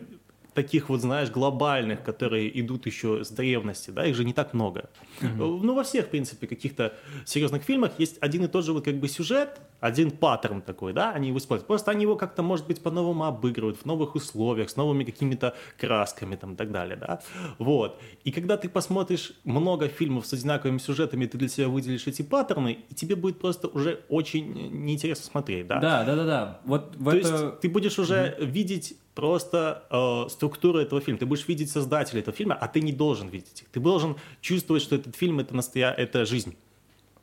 таких 0.53 0.89
вот, 0.89 1.01
знаешь, 1.01 1.29
глобальных, 1.29 2.03
которые 2.03 2.59
идут 2.59 2.85
еще 2.85 3.23
с 3.23 3.29
древности, 3.29 3.91
да, 3.91 4.05
их 4.05 4.15
же 4.15 4.23
не 4.23 4.33
так 4.33 4.53
много. 4.53 4.89
Э, 5.21 5.27
Ну, 5.37 5.73
во 5.73 5.83
всех, 5.83 6.05
в 6.05 6.09
принципе, 6.09 6.47
каких-то 6.47 6.93
серьезных 7.25 7.63
фильмах 7.63 7.91
есть 7.97 8.17
один 8.21 8.45
и 8.45 8.47
тот 8.47 8.65
же 8.65 8.73
вот 8.73 8.85
как 8.85 8.95
бы 8.95 9.07
сюжет, 9.07 9.59
один 9.79 10.11
паттерн 10.11 10.61
такой, 10.61 10.93
да, 10.93 11.11
они 11.11 11.27
его 11.27 11.37
используют. 11.37 11.67
Просто 11.67 11.91
они 11.91 12.03
его 12.03 12.15
как-то, 12.15 12.43
может 12.43 12.67
быть, 12.67 12.81
по-новому 12.81 13.25
обыгрывают 13.25 13.77
в 13.77 13.85
новых 13.85 14.15
условиях, 14.15 14.69
с 14.69 14.75
новыми 14.75 15.03
какими-то 15.03 15.55
красками 15.77 16.35
там 16.35 16.53
и 16.53 16.55
так 16.55 16.71
далее, 16.71 16.95
да. 16.95 17.21
Вот. 17.57 17.99
И 18.23 18.31
когда 18.31 18.57
ты 18.57 18.69
посмотришь 18.69 19.33
много 19.43 19.87
фильмов 19.87 20.25
с 20.25 20.33
одинаковыми 20.33 20.77
сюжетами, 20.77 21.25
ты 21.25 21.37
для 21.37 21.49
себя 21.49 21.67
выделишь 21.67 22.07
эти 22.07 22.21
паттерны, 22.21 22.79
и 22.89 22.95
тебе 22.95 23.15
будет 23.15 23.39
просто 23.39 23.67
уже 23.67 24.01
очень 24.09 24.53
неинтересно 24.53 25.25
смотреть, 25.25 25.67
да. 25.67 25.79
Да, 25.79 26.03
да, 26.03 26.15
да, 26.15 26.25
да. 26.25 26.59
Вот 26.63 26.95
в 26.95 27.09
То 27.11 27.17
это... 27.17 27.27
есть 27.27 27.59
ты 27.61 27.69
будешь 27.69 27.99
уже 27.99 28.37
видеть 28.39 28.95
просто 29.15 29.83
э, 29.89 30.29
структуру 30.29 30.79
этого 30.79 31.01
фильма, 31.01 31.19
ты 31.19 31.25
будешь 31.25 31.47
видеть 31.47 31.69
создателя 31.71 32.19
этого 32.19 32.35
фильма, 32.35 32.55
а 32.55 32.67
ты 32.67 32.81
не 32.81 32.91
должен 32.91 33.27
видеть 33.29 33.61
их. 33.61 33.69
Ты 33.69 33.79
должен 33.79 34.15
чувствовать, 34.41 34.81
что 34.83 34.95
этот 34.95 35.15
фильм 35.15 35.39
это 35.39 35.55
настоя... 35.55 35.91
это 35.91 36.25
жизнь. 36.25 36.55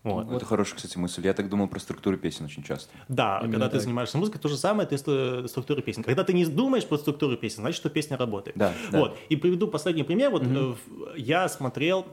Вот. 0.03 0.33
Это 0.33 0.47
хорошая, 0.47 0.77
кстати, 0.77 0.97
мысль. 0.97 1.21
Я 1.27 1.35
так 1.35 1.51
думал 1.51 1.69
про 1.69 1.79
структуру 1.79 2.17
песен 2.17 2.47
очень 2.47 2.63
часто. 2.63 2.91
Да, 3.09 3.39
Именно 3.43 3.53
когда 3.53 3.67
ты 3.67 3.73
так. 3.73 3.83
занимаешься 3.83 4.17
музыкой, 4.17 4.41
то 4.41 4.49
же 4.49 4.57
самое 4.57 4.89
ты 4.89 4.97
с 4.97 5.49
структурой 5.51 5.83
песен. 5.83 6.03
Когда 6.03 6.25
ты 6.25 6.33
не 6.33 6.47
думаешь 6.47 6.87
про 6.87 6.97
структуру 6.97 7.37
песен, 7.37 7.57
значит, 7.63 7.77
что 7.77 7.91
песня 7.91 8.17
работает. 8.17 8.57
Да, 8.57 8.73
да. 8.91 8.99
Вот. 8.99 9.19
И 9.29 9.37
приведу 9.37 9.69
последний 9.69 10.03
пример. 10.03 10.31
Вот 10.31 10.43
в- 10.43 10.79
я 11.17 11.49
смотрел 11.51 12.07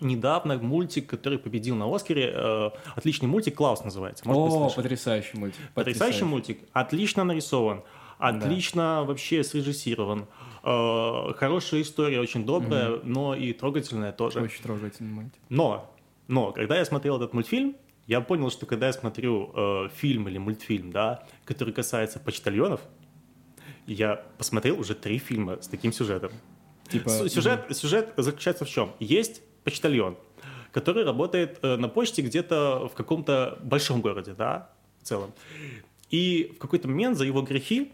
недавно 0.00 0.56
мультик, 0.58 1.06
который 1.06 1.38
победил 1.38 1.76
на 1.76 1.94
Оскаре. 1.94 2.32
э, 2.34 2.70
отличный 2.96 3.28
мультик, 3.28 3.54
Клаус 3.54 3.84
называется. 3.84 4.26
Может 4.26 4.54
О, 4.54 4.70
потрясающий 4.74 5.36
мультик. 5.36 5.60
Потрясающий 5.74 6.24
мультик, 6.24 6.58
отлично 6.72 7.24
нарисован, 7.24 7.82
отлично 8.28 9.04
вообще 9.04 9.44
срежиссирован. 9.44 10.26
Э, 10.62 11.32
хорошая 11.36 11.82
история, 11.82 12.20
очень 12.20 12.46
добрая, 12.46 13.00
но 13.02 13.34
и 13.34 13.52
трогательная 13.52 14.12
тоже. 14.12 14.40
Очень 14.40 14.62
трогательный 14.62 15.12
мультик. 15.12 15.40
Но, 15.48 15.94
но, 16.28 16.52
когда 16.52 16.78
я 16.78 16.84
смотрел 16.84 17.16
этот 17.16 17.34
мультфильм, 17.34 17.76
я 18.06 18.20
понял, 18.20 18.50
что 18.50 18.66
когда 18.66 18.86
я 18.86 18.92
смотрю 18.92 19.52
э, 19.54 19.88
фильм 19.94 20.28
или 20.28 20.38
мультфильм, 20.38 20.92
да, 20.92 21.26
который 21.44 21.72
касается 21.72 22.18
почтальонов, 22.18 22.80
я 23.86 24.24
посмотрел 24.38 24.80
уже 24.80 24.94
три 24.94 25.18
фильма 25.18 25.60
с 25.60 25.68
таким 25.68 25.92
сюжетом. 25.92 26.32
Типа... 26.88 27.10
Сюжет, 27.28 27.66
сюжет 27.70 28.12
заключается 28.16 28.64
в 28.64 28.68
чем? 28.68 28.92
Есть 28.98 29.42
почтальон, 29.64 30.16
который 30.72 31.04
работает 31.04 31.58
э, 31.62 31.76
на 31.76 31.88
почте 31.88 32.22
где-то 32.22 32.88
в 32.88 32.94
каком-то 32.94 33.58
большом 33.62 34.00
городе, 34.00 34.34
да, 34.34 34.70
в 35.00 35.04
целом. 35.04 35.32
И 36.10 36.52
в 36.56 36.58
какой-то 36.58 36.88
момент 36.88 37.16
за 37.16 37.24
его 37.24 37.42
грехи 37.42 37.92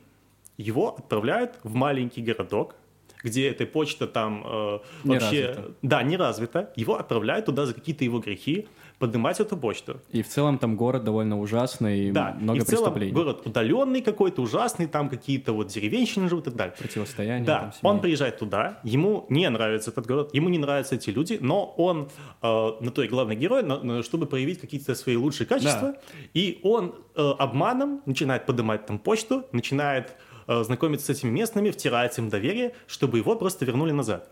его 0.61 0.97
отправляют 0.99 1.59
в 1.65 1.75
маленький 1.75 2.23
городок, 2.23 2.75
где 3.23 3.49
эта 3.51 3.67
почта 3.67 4.07
там 4.07 4.43
э, 4.47 4.79
Не 5.05 5.11
вообще... 5.19 5.47
развита. 5.49 5.71
Да, 5.83 6.03
не 6.03 6.17
развита. 6.17 6.73
Его 6.77 6.95
отправляют 6.99 7.45
туда 7.47 7.67
за 7.67 7.75
какие-то 7.75 8.03
его 8.05 8.19
грехи 8.19 8.67
поднимать 8.99 9.41
эту 9.41 9.57
почту. 9.59 10.01
И 10.11 10.23
в 10.23 10.29
целом 10.29 10.57
там 10.59 10.77
город 10.77 11.05
довольно 11.05 11.39
ужасный, 11.41 12.13
Да, 12.13 12.37
много 12.41 12.59
и 12.59 12.63
в 12.63 12.67
целом 12.67 12.85
преступлений. 12.85 13.13
город 13.13 13.43
удаленный 13.47 14.01
какой-то, 14.03 14.41
ужасный, 14.43 14.87
там 14.87 15.09
какие-то 15.11 15.53
вот 15.53 15.69
деревенщины 15.69 16.29
живут 16.31 16.45
и 16.47 16.51
так 16.51 16.57
далее. 16.57 16.75
Противостояние. 16.79 17.45
Да, 17.47 17.59
там 17.81 17.91
он 17.91 18.01
приезжает 18.01 18.39
туда, 18.39 18.81
ему 18.85 19.27
не 19.29 19.49
нравится 19.51 19.91
этот 19.91 20.07
город, 20.07 20.31
ему 20.35 20.49
не 20.49 20.59
нравятся 20.59 20.95
эти 20.97 21.11
люди, 21.11 21.39
но 21.43 21.75
он 21.77 22.09
э, 22.43 22.73
на 22.81 22.91
то 22.91 23.03
и 23.03 23.09
главный 23.09 23.37
герой, 23.37 23.63
на- 23.63 23.83
на- 23.83 24.03
чтобы 24.03 24.27
проявить 24.27 24.61
какие-то 24.61 24.95
свои 24.95 25.17
лучшие 25.17 25.47
качества, 25.47 25.95
и 26.35 26.61
он 26.63 26.95
э, 27.17 27.33
обманом 27.39 28.01
начинает 28.07 28.47
поднимать 28.47 28.87
там 28.87 28.99
почту, 28.99 29.45
начинает 29.53 30.15
э, 30.51 30.65
знакомиться 30.65 31.07
с 31.07 31.11
этими 31.19 31.31
местными, 31.31 31.71
втирается 31.71 32.21
им 32.21 32.29
доверие, 32.29 32.73
чтобы 32.87 33.19
его 33.19 33.35
просто 33.37 33.65
вернули 33.65 33.93
назад. 33.93 34.29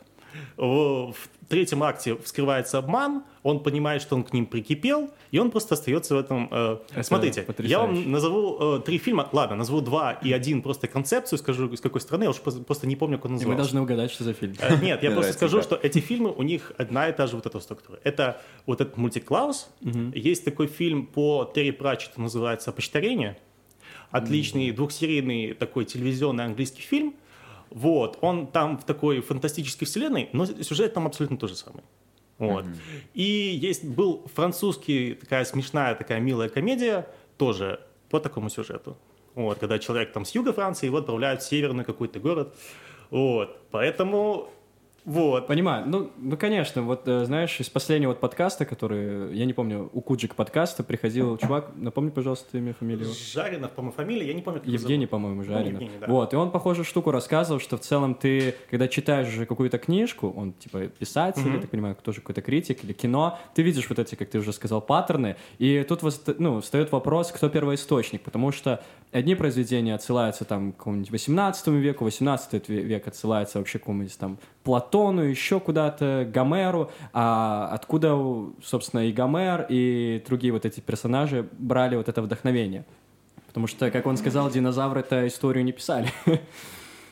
В 0.56 1.14
третьем 1.48 1.82
акте 1.82 2.14
вскрывается 2.16 2.78
обман, 2.78 3.24
он 3.42 3.60
понимает, 3.62 4.02
что 4.02 4.14
он 4.14 4.22
к 4.24 4.32
ним 4.34 4.44
прикипел, 4.46 5.10
и 5.30 5.38
он 5.38 5.50
просто 5.50 5.74
остается 5.74 6.14
в 6.14 6.18
этом. 6.18 6.48
э, 6.50 6.78
Это 6.92 7.02
Смотрите, 7.02 7.40
я 7.40 7.46
потрясающе. 7.46 7.78
вам 8.02 8.12
назову 8.12 8.76
э, 8.76 8.80
три 8.84 8.98
фильма, 8.98 9.26
ладно, 9.32 9.56
назову 9.56 9.80
два 9.80 10.12
и 10.12 10.30
один 10.32 10.60
просто 10.62 10.86
концепцию, 10.86 11.38
скажу, 11.38 11.74
с 11.74 11.80
какой 11.80 12.00
страны, 12.02 12.24
я 12.24 12.30
уж 12.30 12.36
просто, 12.40 12.86
не 12.86 12.94
помню, 12.96 13.16
как 13.16 13.24
он 13.26 13.30
И 13.30 13.34
мы 13.34 13.38
назывался. 13.38 13.62
должны 13.62 13.80
угадать, 13.80 14.10
что 14.10 14.24
за 14.24 14.32
фильм. 14.34 14.54
Э, 14.60 14.76
Нет, 14.82 15.02
я 15.02 15.10
просто 15.12 15.32
скажу, 15.32 15.62
что 15.62 15.76
эти 15.82 16.00
фильмы, 16.00 16.30
у 16.30 16.42
них 16.42 16.72
одна 16.76 17.08
и 17.08 17.12
та 17.12 17.26
же 17.26 17.36
вот 17.36 17.46
эта 17.46 17.58
структура. 17.60 17.98
Это 18.04 18.40
вот 18.66 18.80
этот 18.82 18.96
мультик 18.98 19.24
«Клаус». 19.24 19.70
Есть 20.14 20.44
такой 20.44 20.66
фильм 20.66 21.06
по 21.06 21.50
Терри 21.54 21.70
Пратчетту, 21.70 22.20
называется 22.20 22.70
«Почтарение». 22.72 23.38
Отличный 24.10 24.70
двухсерийный 24.70 25.54
такой 25.54 25.84
телевизионный 25.84 26.44
английский 26.44 26.82
фильм. 26.82 27.14
Вот, 27.70 28.18
он 28.22 28.46
там 28.46 28.78
в 28.78 28.84
такой 28.84 29.20
фантастической 29.20 29.86
вселенной, 29.86 30.30
но 30.32 30.46
сюжет 30.46 30.94
там 30.94 31.06
абсолютно 31.06 31.36
тот 31.36 31.50
же 31.50 31.56
самый. 31.56 31.82
Вот. 32.38 32.64
И 33.14 33.22
есть 33.22 33.84
был 33.84 34.24
французский 34.34 35.14
такая 35.14 35.44
смешная 35.44 35.94
такая 35.94 36.20
милая 36.20 36.48
комедия 36.48 37.08
тоже 37.36 37.80
по 38.10 38.20
такому 38.20 38.48
сюжету. 38.48 38.96
Вот, 39.34 39.58
когда 39.58 39.78
человек 39.78 40.12
там 40.12 40.24
с 40.24 40.34
юга 40.34 40.52
Франции 40.52 40.86
его 40.86 40.98
отправляют 40.98 41.42
в 41.42 41.46
северный 41.46 41.84
какой-то 41.84 42.20
город. 42.20 42.56
Вот, 43.10 43.56
поэтому 43.70 44.50
вот. 45.08 45.46
Понимаю. 45.46 45.84
Ну, 45.86 46.10
ну, 46.18 46.36
конечно, 46.36 46.82
вот, 46.82 47.08
э, 47.08 47.24
знаешь, 47.24 47.58
из 47.60 47.70
последнего 47.70 48.10
вот 48.10 48.20
подкаста, 48.20 48.66
который, 48.66 49.34
я 49.34 49.46
не 49.46 49.54
помню, 49.54 49.88
у 49.94 50.02
Куджик 50.02 50.34
подкаста 50.34 50.84
приходил 50.84 51.38
чувак, 51.38 51.70
напомни, 51.76 52.10
пожалуйста, 52.10 52.58
имя, 52.58 52.74
фамилию. 52.74 53.08
Жаринов, 53.32 53.70
по-моему, 53.70 53.94
фамилия, 53.96 54.26
я 54.26 54.34
не 54.34 54.42
помню, 54.42 54.60
как 54.60 54.68
Евгений, 54.68 55.06
по-моему, 55.06 55.44
Жаринов. 55.44 55.80
Евгений, 55.80 55.98
да. 55.98 56.06
Вот, 56.08 56.34
и 56.34 56.36
он 56.36 56.50
похожую 56.50 56.84
штуку 56.84 57.10
рассказывал, 57.10 57.58
что 57.58 57.78
в 57.78 57.80
целом 57.80 58.14
ты, 58.14 58.54
когда 58.70 58.86
читаешь 58.86 59.28
уже 59.28 59.46
какую-то 59.46 59.78
книжку, 59.78 60.30
он 60.36 60.52
типа 60.52 60.88
писатель, 60.88 61.50
я 61.54 61.58
так 61.58 61.70
понимаю, 61.70 61.96
тоже 62.02 62.20
какой-то 62.20 62.42
критик 62.42 62.84
или 62.84 62.92
кино, 62.92 63.38
ты 63.54 63.62
видишь 63.62 63.88
вот 63.88 63.98
эти, 63.98 64.14
как 64.14 64.28
ты 64.28 64.38
уже 64.38 64.52
сказал, 64.52 64.82
паттерны, 64.82 65.36
и 65.58 65.86
тут 65.88 66.02
ну, 66.38 66.60
встает 66.60 66.92
вопрос, 66.92 67.32
кто 67.32 67.48
первоисточник, 67.48 68.20
потому 68.20 68.52
что 68.52 68.84
одни 69.12 69.34
произведения 69.34 69.94
отсылаются 69.94 70.44
там 70.44 70.72
к 70.72 70.76
какому-нибудь 70.76 71.10
18 71.10 71.66
веку, 71.68 72.04
18 72.04 72.68
век 72.68 73.06
отсылается 73.06 73.58
вообще 73.58 73.78
к 73.78 73.82
какому-нибудь 73.82 74.18
там 74.18 74.38
Платону, 74.64 75.22
еще 75.22 75.60
куда-то, 75.60 76.28
Гомеру, 76.32 76.90
а 77.12 77.68
откуда, 77.72 78.18
собственно, 78.62 79.06
и 79.06 79.12
Гомер, 79.12 79.66
и 79.68 80.22
другие 80.26 80.52
вот 80.52 80.64
эти 80.64 80.80
персонажи 80.80 81.48
брали 81.58 81.96
вот 81.96 82.08
это 82.08 82.22
вдохновение. 82.22 82.84
Потому 83.46 83.66
что, 83.66 83.90
как 83.90 84.06
он 84.06 84.16
сказал, 84.16 84.50
динозавры-то 84.50 85.26
историю 85.26 85.64
не 85.64 85.72
писали. 85.72 86.12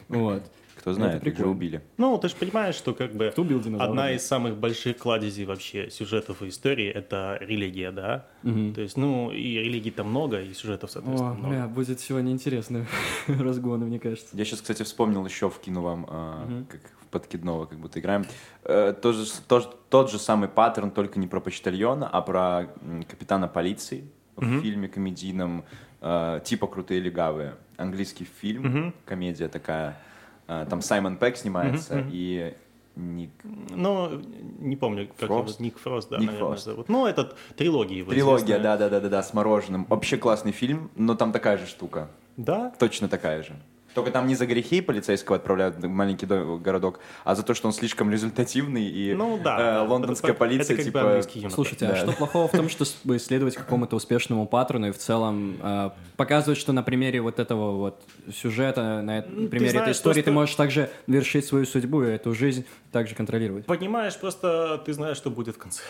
Вот. 0.08 0.44
Кто 0.86 0.92
знает, 0.92 1.26
их 1.26 1.36
же 1.36 1.48
убили. 1.48 1.82
Ну, 1.96 2.16
ты 2.16 2.28
же 2.28 2.36
понимаешь, 2.36 2.76
что 2.76 2.94
как 2.94 3.12
бы 3.12 3.30
Кто 3.32 3.42
убил 3.42 3.58
динозавра? 3.58 3.90
одна 3.90 4.12
из 4.12 4.24
самых 4.24 4.56
больших 4.56 4.98
кладезей 4.98 5.44
вообще 5.44 5.90
сюжетов 5.90 6.42
и 6.42 6.48
истории— 6.48 6.86
это 6.94 7.38
религия, 7.40 7.90
да? 7.90 8.26
То 8.44 8.80
есть, 8.80 8.96
ну, 8.96 9.32
и 9.32 9.58
религий 9.58 9.90
там 9.90 10.10
много, 10.10 10.40
и 10.40 10.54
сюжетов, 10.54 10.92
соответственно, 10.92 11.32
О, 11.32 11.34
много. 11.34 11.48
бля, 11.48 11.66
будет 11.66 11.98
сегодня 11.98 12.30
интересный 12.30 12.86
разгон, 13.26 13.80
мне 13.80 13.98
кажется. 13.98 14.36
Я 14.36 14.44
сейчас, 14.44 14.60
кстати, 14.60 14.84
вспомнил 14.84 15.26
еще, 15.26 15.50
вкину 15.50 15.82
вам, 15.82 16.06
а, 16.08 16.64
как 16.70 16.80
в 17.02 17.06
подкидного 17.08 17.66
как 17.66 17.80
будто 17.80 17.98
играем. 17.98 18.24
Э, 18.62 18.94
тот, 18.94 19.16
же, 19.16 19.26
тот, 19.48 19.88
тот 19.90 20.12
же 20.12 20.20
самый 20.20 20.48
паттерн, 20.48 20.92
только 20.92 21.18
не 21.18 21.26
про 21.26 21.40
почтальона, 21.40 22.08
а 22.08 22.22
про 22.22 22.68
капитана 23.08 23.48
полиции 23.48 24.08
в 24.36 24.60
фильме 24.60 24.86
комедийном 24.86 25.64
э, 26.00 26.40
типа 26.44 26.68
«Крутые 26.68 27.00
легавые». 27.00 27.56
Английский 27.76 28.28
фильм, 28.40 28.94
комедия 29.04 29.48
такая. 29.48 29.98
Э, 30.48 30.66
там 30.68 30.80
Саймон 30.82 31.16
Пэк 31.16 31.36
снимается 31.36 32.04
и 32.10 32.54
Ник... 32.96 33.30
Ну, 33.44 34.22
не 34.58 34.76
помню, 34.76 35.08
как 35.18 35.28
Фрост? 35.28 35.56
его, 35.58 35.64
Ник 35.64 35.78
Фрост, 35.78 36.08
да, 36.08 36.18
Ник 36.18 36.26
наверное, 36.28 36.48
Фрост. 36.48 36.64
зовут. 36.64 36.88
Ну, 36.88 37.06
этот 37.06 37.36
трилогия 37.56 37.98
его 37.98 38.10
Трилогия, 38.10 38.56
известная. 38.56 38.78
да-да-да-да, 38.78 39.22
с 39.22 39.34
мороженым. 39.34 39.86
Вообще 39.88 40.16
классный 40.16 40.52
фильм, 40.52 40.90
но 40.96 41.14
там 41.14 41.32
такая 41.32 41.58
же 41.58 41.66
штука. 41.66 42.08
Да? 42.36 42.72
Точно 42.78 43.08
такая 43.08 43.42
же. 43.42 43.54
Только 43.96 44.10
там 44.10 44.26
не 44.26 44.34
за 44.34 44.44
грехи 44.44 44.82
полицейского 44.82 45.38
отправляют 45.38 45.76
в 45.76 45.88
маленький 45.88 46.26
до- 46.26 46.58
городок, 46.58 47.00
а 47.24 47.34
за 47.34 47.42
то, 47.42 47.54
что 47.54 47.66
он 47.66 47.72
слишком 47.72 48.10
результативный, 48.12 48.84
и 48.84 49.14
Ну, 49.14 49.40
да. 49.42 49.56
э, 49.58 49.62
да. 49.76 49.82
лондонская 49.84 50.32
Это- 50.32 50.38
полиция, 50.38 50.74
это 50.74 50.84
типа... 50.84 51.22
юмор. 51.34 51.50
Слушайте, 51.50 51.86
а 51.86 51.88
Да. 51.92 51.96
что 51.96 52.12
плохого 52.12 52.46
в 52.46 52.50
том, 52.52 52.68
что 52.68 52.84
исследовать 53.16 53.54
какому-то 53.56 53.96
успешному 53.96 54.46
паттерну 54.46 54.88
и 54.88 54.90
в 54.90 54.98
целом 54.98 55.56
э, 55.62 55.90
показывать, 56.18 56.58
что 56.58 56.74
на 56.74 56.82
примере 56.82 57.22
вот 57.22 57.38
этого 57.40 57.72
вот 57.78 58.02
сюжета, 58.30 59.00
на 59.00 59.20
эт- 59.20 59.22
ты 59.34 59.48
примере 59.48 59.70
этой 59.70 59.78
знаешь, 59.78 59.96
истории 59.96 60.16
ты 60.16 60.24
просто- 60.24 60.32
можешь 60.34 60.54
также 60.56 60.90
вершить 61.06 61.46
свою 61.46 61.64
судьбу 61.64 62.02
и 62.02 62.08
эту 62.08 62.34
жизнь 62.34 62.66
также 62.92 63.14
контролировать. 63.14 63.64
Понимаешь, 63.64 64.14
просто 64.18 64.82
ты 64.84 64.92
знаешь, 64.92 65.16
что 65.16 65.30
будет 65.30 65.54
в 65.56 65.58
конце. 65.58 65.80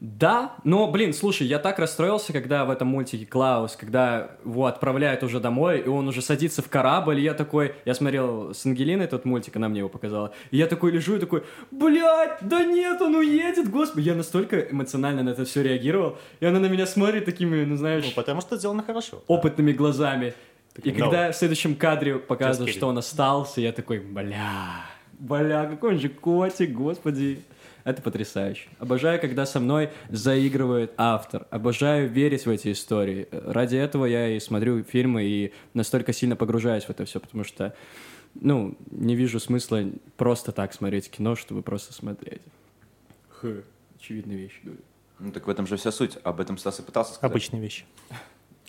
Да, 0.00 0.54
но, 0.62 0.88
блин, 0.88 1.12
слушай, 1.12 1.44
я 1.44 1.58
так 1.58 1.80
расстроился, 1.80 2.32
когда 2.32 2.64
в 2.64 2.70
этом 2.70 2.86
мультике 2.86 3.26
Клаус, 3.26 3.74
когда 3.74 4.30
его 4.44 4.66
отправляют 4.66 5.24
уже 5.24 5.40
домой, 5.40 5.80
и 5.80 5.88
он 5.88 6.06
уже 6.06 6.22
садится 6.22 6.62
в 6.62 6.68
корабль, 6.68 7.18
и 7.18 7.22
я 7.22 7.34
такой, 7.34 7.74
я 7.84 7.94
смотрел 7.94 8.54
с 8.54 8.64
Ангелиной 8.64 9.08
тот 9.08 9.24
мультик, 9.24 9.56
она 9.56 9.68
мне 9.68 9.80
его 9.80 9.88
показала, 9.88 10.32
и 10.52 10.56
я 10.56 10.68
такой 10.68 10.92
лежу 10.92 11.16
и 11.16 11.18
такой, 11.18 11.42
блядь, 11.72 12.38
да 12.42 12.64
нет, 12.64 13.00
он 13.02 13.16
уедет, 13.16 13.68
господи, 13.70 14.06
я 14.06 14.14
настолько 14.14 14.60
эмоционально 14.60 15.24
на 15.24 15.30
это 15.30 15.44
все 15.44 15.62
реагировал, 15.64 16.16
и 16.38 16.46
она 16.46 16.60
на 16.60 16.66
меня 16.66 16.86
смотрит 16.86 17.24
такими, 17.24 17.64
ну, 17.64 17.76
знаешь, 17.76 18.04
Ну, 18.04 18.12
потому 18.14 18.40
что 18.40 18.56
сделано 18.56 18.84
хорошо. 18.84 19.24
опытными 19.26 19.72
глазами. 19.72 20.32
И 20.76 20.80
Таким, 20.80 20.94
когда 20.96 21.28
«No». 21.28 21.32
в 21.32 21.36
следующем 21.36 21.74
кадре 21.74 22.18
показывают, 22.20 22.72
что 22.72 22.86
он 22.86 22.98
остался, 22.98 23.60
я 23.60 23.72
такой, 23.72 23.98
бля, 23.98 24.84
бля, 25.18 25.66
какой 25.66 25.94
он 25.94 25.98
же 25.98 26.08
котик, 26.08 26.70
господи. 26.70 27.42
Это 27.88 28.02
потрясающе. 28.02 28.68
Обожаю, 28.78 29.18
когда 29.18 29.46
со 29.46 29.60
мной 29.60 29.88
заигрывает 30.10 30.92
автор. 30.98 31.46
Обожаю 31.48 32.06
верить 32.06 32.44
в 32.44 32.50
эти 32.50 32.72
истории. 32.72 33.26
Ради 33.32 33.76
этого 33.76 34.04
я 34.04 34.28
и 34.28 34.40
смотрю 34.40 34.82
фильмы 34.82 35.24
и 35.24 35.54
настолько 35.72 36.12
сильно 36.12 36.36
погружаюсь 36.36 36.84
в 36.84 36.90
это 36.90 37.06
все, 37.06 37.18
потому 37.18 37.44
что, 37.44 37.74
ну, 38.34 38.76
не 38.90 39.16
вижу 39.16 39.40
смысла 39.40 39.84
просто 40.18 40.52
так 40.52 40.74
смотреть 40.74 41.10
кино, 41.10 41.34
чтобы 41.34 41.62
просто 41.62 41.94
смотреть. 41.94 42.42
Х, 43.30 43.62
очевидные 43.98 44.36
вещи 44.36 44.60
говорю. 44.62 44.82
Ну 45.18 45.32
так 45.32 45.46
в 45.46 45.50
этом 45.50 45.66
же 45.66 45.78
вся 45.78 45.90
суть. 45.90 46.18
Об 46.24 46.40
этом 46.40 46.58
Стас 46.58 46.80
и 46.80 46.82
пытался 46.82 47.14
сказать. 47.14 47.32
Обычные 47.32 47.62
вещи. 47.62 47.86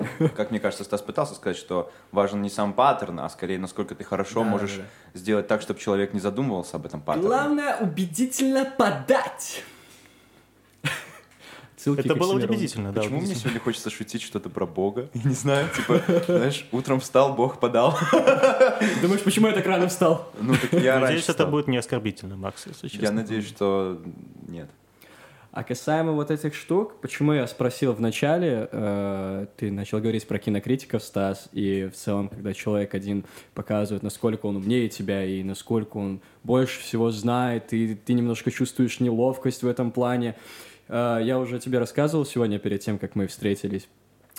Как 0.36 0.52
мне 0.52 0.60
кажется, 0.60 0.84
Стас 0.84 1.02
пытался 1.02 1.36
сказать, 1.36 1.58
что 1.58 1.92
важен 2.12 2.42
не 2.42 2.50
сам 2.50 2.74
паттерн, 2.74 3.20
а 3.20 3.30
скорее, 3.30 3.60
насколько 3.60 3.96
ты 3.96 4.04
хорошо 4.04 4.44
Да, 4.44 4.50
можешь 4.50 4.78
да, 4.78 4.84
сделать 5.14 5.48
так, 5.48 5.62
чтобы 5.62 5.80
человек 5.80 6.14
не 6.14 6.20
задумывался 6.20 6.78
об 6.78 6.86
этом 6.86 7.02
паттерне. 7.02 7.28
Главное 7.28 7.78
убедительно 7.78 8.66
подать. 8.66 9.64
Ссылки 11.80 12.02
Это 12.02 12.16
было 12.16 12.34
удивительно, 12.34 12.92
да. 12.92 13.00
Почему 13.00 13.22
мне 13.22 13.36
сегодня 13.36 13.62
хочется 13.62 13.90
шутить 13.90 14.22
что-то 14.22 14.50
про 14.50 14.66
Бога? 14.66 15.10
Я 15.14 15.24
не 15.24 15.34
знаю, 15.34 15.70
типа, 15.74 16.02
знаешь, 16.28 16.68
утром 16.74 17.00
встал, 17.00 17.34
Бог 17.34 17.62
подал. 17.62 17.98
Думаешь, 19.02 19.22
почему 19.24 19.48
я 19.48 19.54
так 19.54 19.66
рано 19.66 19.88
встал? 19.88 20.30
Ну 20.42 20.56
так 20.56 20.74
я 20.74 20.96
раньше 20.96 21.02
Надеюсь, 21.02 21.30
это 21.30 21.46
будет 21.46 21.70
не 21.70 21.78
оскорбительно, 21.78 22.36
Макс, 22.36 22.68
если 22.68 22.90
честно. 22.90 23.06
Я 23.06 23.12
надеюсь, 23.12 23.48
что 23.48 24.02
нет. 24.48 24.70
А 25.52 25.64
касаемо 25.64 26.12
вот 26.12 26.30
этих 26.30 26.54
штук, 26.54 26.98
почему 27.02 27.34
я 27.34 27.48
спросил 27.48 27.94
в 27.94 28.00
начале, 28.00 28.70
э, 28.72 29.48
ты 29.58 29.72
начал 29.72 30.00
говорить 30.00 30.28
про 30.28 30.38
кинокритиков, 30.38 31.04
Стас, 31.04 31.50
и 31.54 31.90
в 31.92 31.96
целом, 31.96 32.30
когда 32.30 32.54
человек 32.54 32.94
один 32.94 33.26
показывает, 33.56 34.04
насколько 34.04 34.46
он 34.46 34.58
умнее 34.58 34.90
тебя 34.90 35.26
и 35.26 35.42
насколько 35.42 35.98
он 35.98 36.22
больше 36.44 36.82
всего 36.82 37.10
знает, 37.10 37.74
и 37.74 37.96
ты 37.96 38.14
немножко 38.14 38.52
чувствуешь 38.52 39.00
неловкость 39.00 39.64
в 39.64 39.68
этом 39.68 39.92
плане. 39.92 40.36
Э, 40.88 41.20
я 41.22 41.40
уже 41.40 41.60
тебе 41.60 41.80
рассказывал 41.80 42.26
сегодня 42.26 42.60
перед 42.60 42.82
тем, 42.82 43.00
как 43.00 43.16
мы 43.16 43.26
встретились 43.26 43.88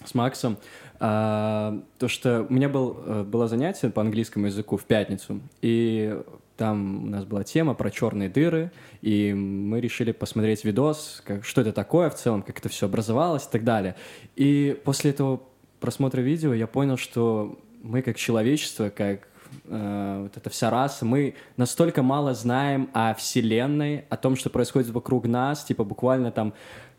с 0.04 0.14
Максом, 0.14 0.56
а, 0.98 1.82
то, 1.98 2.08
что 2.08 2.46
у 2.48 2.52
меня 2.52 2.68
был, 2.68 3.02
э, 3.04 3.22
было 3.22 3.48
занятие 3.48 3.90
по 3.90 4.00
английскому 4.00 4.46
языку 4.46 4.76
в 4.76 4.84
пятницу, 4.84 5.40
и 5.60 6.18
там 6.60 7.04
у 7.04 7.06
нас 7.06 7.24
была 7.24 7.42
тема 7.42 7.72
про 7.72 7.90
черные 7.90 8.28
дыры, 8.28 8.70
и 9.00 9.32
мы 9.32 9.80
решили 9.80 10.12
посмотреть 10.12 10.62
видос, 10.62 11.22
как, 11.24 11.42
что 11.42 11.62
это 11.62 11.72
такое 11.72 12.10
в 12.10 12.16
целом, 12.16 12.42
как 12.42 12.58
это 12.58 12.68
все 12.68 12.84
образовалось 12.84 13.46
и 13.46 13.50
так 13.50 13.64
далее. 13.64 13.96
И 14.36 14.78
после 14.84 15.12
этого 15.12 15.40
просмотра 15.80 16.20
видео 16.20 16.52
я 16.52 16.66
понял, 16.66 16.98
что 16.98 17.58
мы 17.82 18.02
как 18.02 18.18
человечество, 18.18 18.90
как 18.90 19.26
э, 19.64 20.20
вот 20.24 20.36
эта 20.36 20.50
вся 20.50 20.68
раса, 20.68 21.06
мы 21.06 21.34
настолько 21.56 22.02
мало 22.02 22.34
знаем 22.34 22.90
о 22.92 23.14
Вселенной, 23.14 24.04
о 24.10 24.18
том, 24.18 24.36
что 24.36 24.50
происходит 24.50 24.90
вокруг 24.90 25.26
нас, 25.26 25.64
типа 25.64 25.82
буквально 25.84 26.30
там, 26.30 26.52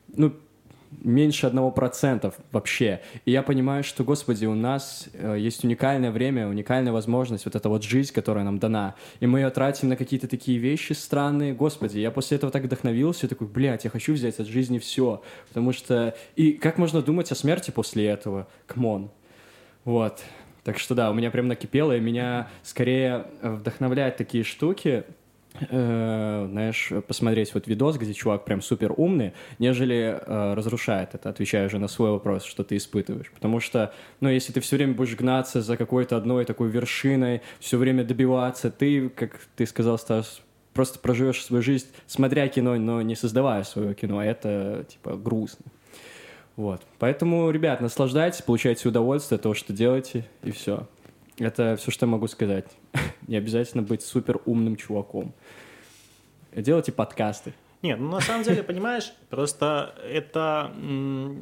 ну, 0.08 0.34
меньше 1.00 1.48
одного 1.48 1.72
процента 1.72 2.34
вообще. 2.52 3.02
И 3.26 3.32
я 3.32 3.44
понимаю, 3.44 3.84
что, 3.84 4.04
господи, 4.04 4.46
у 4.46 4.56
нас 4.56 5.08
э, 5.14 5.38
есть 5.40 5.64
уникальное 5.64 6.12
время, 6.12 6.48
уникальная 6.48 6.92
возможность, 6.92 7.46
вот 7.46 7.56
эта 7.56 7.70
вот 7.70 7.84
жизнь, 7.84 8.14
которая 8.14 8.44
нам 8.44 8.60
дана. 8.60 8.96
И 9.20 9.28
мы 9.28 9.40
ее 9.40 9.50
тратим 9.50 9.90
на 9.90 9.96
какие-то 9.96 10.28
такие 10.28 10.58
вещи 10.58 10.94
странные. 10.94 11.54
Господи, 11.54 12.00
я 12.00 12.12
после 12.12 12.38
этого 12.38 12.52
так 12.52 12.64
вдохновился, 12.64 13.28
такой, 13.28 13.48
блядь, 13.48 13.84
я 13.84 13.90
хочу 13.90 14.14
взять 14.14 14.40
от 14.40 14.48
жизни 14.48 14.80
все. 14.80 15.22
Потому 15.48 15.72
что... 15.72 16.16
И 16.36 16.54
как 16.54 16.78
можно 16.78 17.02
думать 17.02 17.32
о 17.32 17.36
смерти 17.36 17.72
после 17.72 18.08
этого? 18.08 18.48
Come 18.68 18.92
on. 18.92 19.10
Вот. 19.86 20.22
Так 20.64 20.78
что 20.78 20.94
да, 20.94 21.10
у 21.10 21.14
меня 21.14 21.32
прям 21.32 21.48
накипело, 21.48 21.96
и 21.96 22.00
меня 22.00 22.48
скорее 22.62 23.26
э, 23.42 23.52
вдохновляют 23.52 24.18
такие 24.18 24.44
штуки, 24.44 25.06
э, 25.60 26.48
знаешь, 26.50 26.92
посмотреть 27.08 27.54
вот 27.54 27.68
видос, 27.68 27.98
где 27.98 28.14
чувак 28.14 28.46
прям 28.46 28.62
супер 28.62 28.94
умный, 28.96 29.34
нежели 29.60 30.20
э, 30.20 30.54
разрушает 30.54 31.14
это, 31.14 31.30
отвечая 31.30 31.68
уже 31.68 31.80
на 31.80 31.88
свой 31.88 32.12
вопрос, 32.12 32.44
что 32.44 32.64
ты 32.64 32.78
испытываешь. 32.78 33.32
Потому 33.32 33.60
что, 33.60 33.94
ну, 34.20 34.30
если 34.30 34.54
ты 34.54 34.60
все 34.60 34.76
время 34.78 34.94
будешь 34.94 35.16
гнаться 35.16 35.62
за 35.62 35.78
какой-то 35.78 36.18
одной 36.18 36.46
такой 36.46 36.70
вершиной, 36.70 37.42
все 37.60 37.78
время 37.78 38.04
добиваться, 38.04 38.72
ты, 38.72 39.10
как 39.10 39.40
ты 39.56 39.66
сказал, 39.66 39.98
Стас, 39.98 40.42
просто 40.74 41.00
проживешь 41.00 41.44
свою 41.44 41.62
жизнь, 41.62 41.88
смотря 42.08 42.48
кино, 42.48 42.76
но 42.78 43.02
не 43.02 43.16
создавая 43.16 43.64
свое 43.64 43.94
кино, 43.94 44.20
а 44.20 44.26
это, 44.26 44.86
типа, 44.88 45.16
грустно. 45.18 45.66
Вот. 46.56 46.82
Поэтому, 47.00 47.50
ребят, 47.50 47.82
наслаждайтесь, 47.82 48.42
получайте 48.42 48.88
удовольствие 48.88 49.38
от 49.38 49.44
того, 49.44 49.56
что 49.56 49.74
делаете, 49.74 50.26
и 50.44 50.52
все. 50.52 50.88
Это 51.38 51.76
все, 51.78 51.92
что 51.92 52.06
я 52.06 52.12
могу 52.12 52.28
сказать. 52.28 52.66
Не 53.28 53.38
обязательно 53.38 53.84
быть 53.84 54.02
супер 54.02 54.40
умным 54.46 54.76
чуваком. 54.76 55.34
Делайте 56.54 56.92
подкасты. 56.92 57.54
Нет, 57.82 58.00
ну 58.00 58.12
на 58.12 58.22
самом 58.22 58.44
деле, 58.44 58.62
понимаешь, 58.62 59.12
просто 59.30 59.96
это 60.04 60.72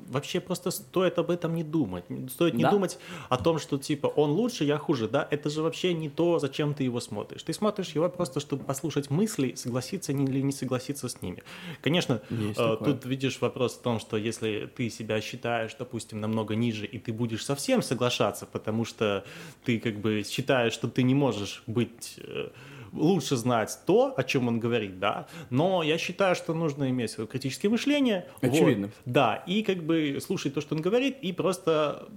вообще 0.10 0.40
просто 0.40 0.72
стоит 0.72 1.20
об 1.20 1.32
этом 1.32 1.54
не 1.54 1.64
думать. 1.64 2.06
Стоит 2.32 2.54
не 2.54 2.64
Да. 2.64 2.72
думать 2.72 2.98
о 3.28 3.38
том, 3.38 3.60
что 3.60 3.78
типа 3.78 4.08
он 4.08 4.32
лучше, 4.32 4.64
я 4.64 4.78
хуже, 4.78 5.10
да? 5.10 5.28
Это 5.32 5.50
же 5.50 5.62
вообще 5.62 5.94
не 5.94 6.10
то, 6.10 6.40
зачем 6.40 6.74
ты 6.74 6.84
его 6.84 7.02
смотришь. 7.02 7.44
Ты 7.44 7.52
смотришь 7.54 7.90
его 7.90 8.10
просто, 8.10 8.40
чтобы 8.40 8.64
послушать 8.64 9.10
мысли, 9.10 9.54
согласиться 9.56 10.14
или 10.14 10.42
не 10.42 10.52
согласиться 10.54 11.10
с 11.10 11.22
ними. 11.22 11.44
Конечно, 11.82 12.22
э, 12.30 12.78
тут 12.86 13.06
видишь 13.06 13.42
вопрос 13.42 13.76
в 13.76 13.82
том, 13.82 14.00
что 14.00 14.16
если 14.16 14.70
ты 14.74 14.90
себя 14.90 15.20
считаешь, 15.22 15.76
допустим, 15.78 16.22
намного 16.22 16.56
ниже, 16.56 16.86
и 16.86 17.00
ты 17.00 17.12
будешь 17.12 17.44
совсем 17.44 17.82
соглашаться, 17.82 18.46
потому 18.46 18.86
что 18.86 19.26
ты 19.66 19.80
как 19.80 20.00
бы 20.00 20.24
считаешь, 20.24 20.74
что 20.74 20.88
ты 20.88 21.04
не 21.04 21.16
можешь 21.16 21.64
быть 21.68 22.16
э, 22.18 22.50
лучше 22.94 23.36
знать 23.36 23.78
то, 23.86 24.14
о 24.16 24.24
чем 24.24 24.48
он 24.48 24.60
говорит, 24.60 25.00
да, 25.00 25.28
но 25.50 25.84
я 25.84 25.98
считаю, 25.98 26.36
что 26.36 26.54
нужно 26.54 26.90
иметь 26.90 27.12
свое 27.12 27.28
критическое 27.28 27.70
мышление. 27.70 28.26
вот. 28.42 28.52
Очевидно. 28.52 28.90
да, 29.06 29.44
и 29.48 29.64
как 29.64 29.84
бы 29.84 30.20
слушать 30.22 30.54
то, 30.54 30.62
что 30.62 30.76
он 30.76 30.82
говорит, 30.82 31.18
и 31.22 31.32
просто 31.32 32.08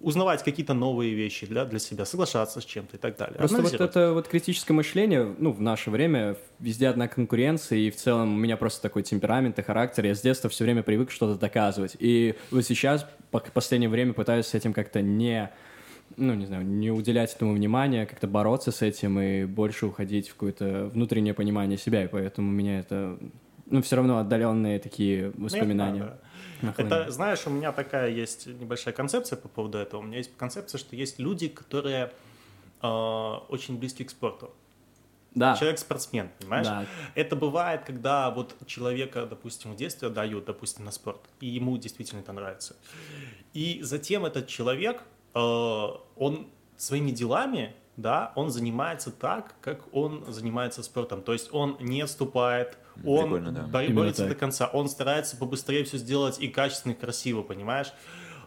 узнавать 0.00 0.42
какие-то 0.44 0.74
новые 0.74 1.14
вещи 1.14 1.46
для, 1.46 1.64
для 1.64 1.78
себя, 1.78 2.04
соглашаться 2.04 2.60
с 2.60 2.64
чем-то 2.64 2.96
и 2.96 3.00
так 3.00 3.16
далее. 3.16 3.38
Просто 3.38 3.62
вот 3.62 3.80
это 3.80 4.12
вот 4.12 4.28
критическое 4.28 4.74
мышление, 4.74 5.34
ну, 5.38 5.52
в 5.52 5.60
наше 5.60 5.90
время 5.90 6.36
везде 6.58 6.88
одна 6.88 7.08
конкуренция, 7.08 7.78
и 7.78 7.90
в 7.90 7.96
целом 7.96 8.34
у 8.34 8.36
меня 8.36 8.56
просто 8.56 8.82
такой 8.82 9.02
темперамент 9.02 9.58
и 9.58 9.62
характер. 9.62 10.04
Я 10.04 10.14
с 10.14 10.20
детства 10.20 10.50
все 10.50 10.64
время 10.64 10.82
привык 10.82 11.10
что-то 11.10 11.38
доказывать. 11.38 11.96
И 11.98 12.34
вот 12.50 12.64
сейчас, 12.64 13.06
по 13.30 13.40
последнее 13.40 13.88
время, 13.88 14.12
пытаюсь 14.12 14.46
с 14.46 14.54
этим 14.54 14.72
как-то 14.72 15.00
не 15.00 15.50
ну, 16.16 16.34
не 16.34 16.46
знаю, 16.46 16.64
не 16.66 16.90
уделять 16.90 17.34
этому 17.34 17.54
внимания, 17.54 18.06
как-то 18.06 18.26
бороться 18.26 18.70
с 18.72 18.82
этим 18.82 19.18
и 19.20 19.44
больше 19.44 19.86
уходить 19.86 20.28
в 20.28 20.34
какое-то 20.34 20.86
внутреннее 20.92 21.34
понимание 21.34 21.78
себя, 21.78 22.04
и 22.04 22.08
поэтому 22.08 22.48
у 22.48 22.52
меня 22.52 22.80
это, 22.80 23.18
ну, 23.66 23.82
все 23.82 23.96
равно 23.96 24.18
отдаленные 24.18 24.78
такие 24.78 25.32
Ну, 25.36 25.44
воспоминания. 25.44 26.18
да. 26.62 26.74
Это, 26.78 27.10
знаешь, 27.10 27.46
у 27.46 27.50
меня 27.50 27.70
такая 27.72 28.08
есть 28.10 28.46
небольшая 28.46 28.94
концепция 28.94 29.36
по 29.36 29.48
поводу 29.48 29.76
этого. 29.78 30.00
У 30.00 30.04
меня 30.04 30.18
есть 30.18 30.30
концепция, 30.38 30.78
что 30.78 30.96
есть 30.96 31.18
люди, 31.18 31.48
которые 31.48 32.12
э, 32.82 32.86
очень 32.86 33.78
близки 33.78 34.04
к 34.04 34.10
спорту. 34.10 34.50
Да, 35.34 35.54
Человек-спортсмен, 35.54 36.30
понимаешь? 36.38 36.66
Да. 36.66 36.86
Это 37.14 37.36
бывает, 37.36 37.82
когда 37.84 38.30
вот 38.30 38.54
человека, 38.66 39.26
допустим, 39.26 39.74
в 39.74 39.76
детстве 39.76 40.08
дают, 40.08 40.46
допустим, 40.46 40.86
на 40.86 40.90
спорт, 40.90 41.20
и 41.40 41.46
ему 41.46 41.76
действительно 41.76 42.20
это 42.20 42.32
нравится. 42.32 42.74
И 43.52 43.80
затем 43.82 44.24
этот 44.24 44.46
человек, 44.46 45.02
он 45.40 46.48
своими 46.76 47.10
делами, 47.10 47.74
да, 47.96 48.32
он 48.36 48.50
занимается 48.50 49.10
так, 49.10 49.54
как 49.60 49.84
он 49.94 50.24
занимается 50.28 50.82
спортом. 50.82 51.22
То 51.22 51.32
есть 51.32 51.48
он 51.52 51.76
не 51.80 52.02
отступает, 52.02 52.76
он 53.04 53.24
Прикольно, 53.24 53.52
да. 53.52 53.62
бо- 53.62 53.82
Именно 53.82 53.94
борется 54.00 54.22
так. 54.22 54.32
до 54.32 54.38
конца, 54.38 54.66
он 54.66 54.88
старается 54.88 55.36
побыстрее 55.36 55.84
все 55.84 55.96
сделать 55.98 56.38
и 56.38 56.48
качественно, 56.48 56.92
и 56.92 56.94
красиво, 56.94 57.42
понимаешь? 57.42 57.92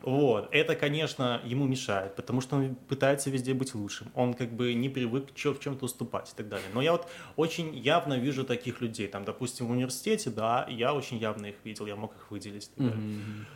Вот. 0.03 0.47
Это, 0.51 0.75
конечно, 0.75 1.41
ему 1.43 1.65
мешает, 1.65 2.15
потому 2.15 2.41
что 2.41 2.55
он 2.57 2.75
пытается 2.75 3.29
везде 3.29 3.53
быть 3.53 3.75
лучшим. 3.75 4.07
Он 4.15 4.33
как 4.33 4.51
бы 4.51 4.73
не 4.73 4.89
привык 4.89 5.33
чё- 5.35 5.53
в 5.53 5.59
чем-то 5.59 5.85
уступать 5.85 6.31
и 6.31 6.35
так 6.35 6.47
далее. 6.49 6.67
Но 6.73 6.81
я 6.81 6.91
вот 6.93 7.07
очень 7.35 7.75
явно 7.75 8.15
вижу 8.15 8.43
таких 8.43 8.81
людей. 8.81 9.07
Там, 9.07 9.25
допустим, 9.25 9.67
в 9.67 9.71
университете, 9.71 10.29
да, 10.29 10.65
я 10.69 10.93
очень 10.93 11.17
явно 11.17 11.47
их 11.47 11.55
видел, 11.63 11.85
я 11.85 11.95
мог 11.95 12.15
их 12.15 12.31
выделить. 12.31 12.65
и 12.65 12.77
так 12.77 12.89
далее. 12.91 13.03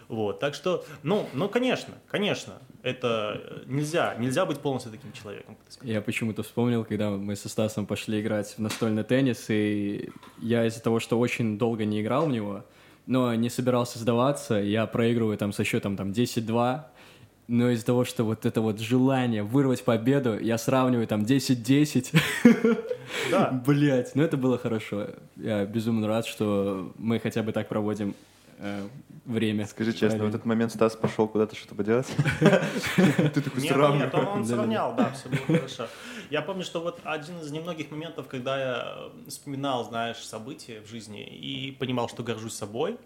Вот. 0.08 0.40
Так 0.40 0.54
что, 0.56 0.86
ну, 1.04 1.28
ну, 1.34 1.50
конечно, 1.50 1.94
конечно, 2.08 2.54
это 2.84 3.42
э, 3.44 3.64
нельзя, 3.66 4.16
нельзя 4.16 4.46
быть 4.46 4.60
полностью 4.60 4.92
таким 4.92 5.12
человеком. 5.14 5.58
Я 5.82 6.02
почему-то 6.02 6.44
вспомнил, 6.44 6.84
когда 6.86 7.10
мы 7.10 7.36
со 7.36 7.50
Стасом 7.50 7.86
пошли 7.86 8.22
играть 8.22 8.54
в 8.58 8.60
настольный 8.60 9.04
теннис, 9.04 9.50
и 9.50 10.10
я 10.42 10.66
из-за 10.66 10.82
того, 10.82 11.00
что 11.00 11.20
очень 11.20 11.58
долго 11.58 11.86
не 11.86 12.02
играл 12.02 12.26
в 12.26 12.30
него, 12.30 12.66
но 13.06 13.34
не 13.36 13.50
собирался 13.50 14.00
сдаваться, 14.00 14.56
я 14.56 14.86
проигрываю 14.86 15.38
там 15.38 15.52
со 15.54 15.64
счетом 15.64 15.96
там 15.98 16.12
10-2, 16.12 16.82
но 17.48 17.70
из-за 17.72 17.86
того, 17.86 18.06
что 18.06 18.24
вот 18.24 18.46
это 18.46 18.62
вот 18.62 18.80
желание 18.80 19.44
вырвать 19.44 19.84
победу, 19.84 20.40
я 20.40 20.58
сравниваю 20.58 21.08
там 21.08 21.24
10-10. 21.24 22.16
Да. 23.30 23.50
Блять, 23.66 24.16
ну 24.16 24.24
это 24.24 24.38
было 24.38 24.58
хорошо. 24.58 25.08
Я 25.36 25.66
безумно 25.66 26.08
рад, 26.08 26.26
что 26.26 26.94
мы 26.98 27.20
хотя 27.20 27.44
бы 27.44 27.52
так 27.52 27.68
проводим 27.68 28.16
э, 28.60 28.88
время. 29.26 29.66
Скажи 29.68 29.92
честно, 29.92 30.08
в 30.08 30.12
Правильно. 30.12 30.36
этот 30.36 30.46
момент 30.46 30.72
Стас 30.72 30.96
пошел 30.96 31.28
куда-то 31.28 31.56
что-то 31.56 31.76
поделать? 31.76 32.08
Ты 32.96 33.42
такой 33.42 33.62
Нет, 33.62 33.74
сравнивай. 33.74 34.06
нет, 34.06 34.16
он, 34.16 34.46
сравнял, 34.46 34.96
да, 34.96 35.12
все 35.12 35.30
было 35.30 35.58
хорошо. 35.60 35.88
Я 36.30 36.42
помню, 36.42 36.64
что 36.64 36.82
вот 36.82 37.00
один 37.04 37.40
из 37.40 37.52
немногих 37.52 37.92
моментов, 37.92 38.28
когда 38.28 38.60
я 38.60 38.94
э, 39.26 39.30
вспоминал, 39.30 39.84
знаешь, 39.84 40.18
события 40.18 40.82
в 40.82 40.88
жизни 40.88 41.24
и 41.24 41.72
понимал, 41.72 42.10
что 42.10 42.24
горжусь 42.24 42.54
собой, 42.54 42.98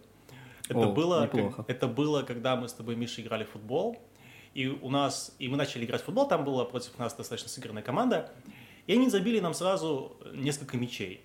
это, 0.69 0.79
О, 0.79 0.91
было, 0.91 1.27
как- 1.27 1.69
это 1.69 1.87
было, 1.87 2.23
когда 2.23 2.55
мы 2.55 2.67
с 2.67 2.73
тобой, 2.73 2.95
Миша, 2.95 3.21
играли 3.21 3.43
в 3.45 3.49
футбол, 3.51 3.97
и 4.53 4.67
у 4.67 4.89
нас, 4.89 5.35
и 5.39 5.47
мы 5.47 5.57
начали 5.57 5.85
играть 5.85 6.01
в 6.01 6.05
футбол, 6.05 6.27
там 6.27 6.43
была 6.43 6.65
против 6.65 6.97
нас 6.99 7.13
достаточно 7.13 7.49
сыгранная 7.49 7.83
команда, 7.83 8.31
и 8.85 8.93
они 8.93 9.09
забили 9.09 9.39
нам 9.39 9.53
сразу 9.53 10.17
несколько 10.33 10.77
мячей, 10.77 11.21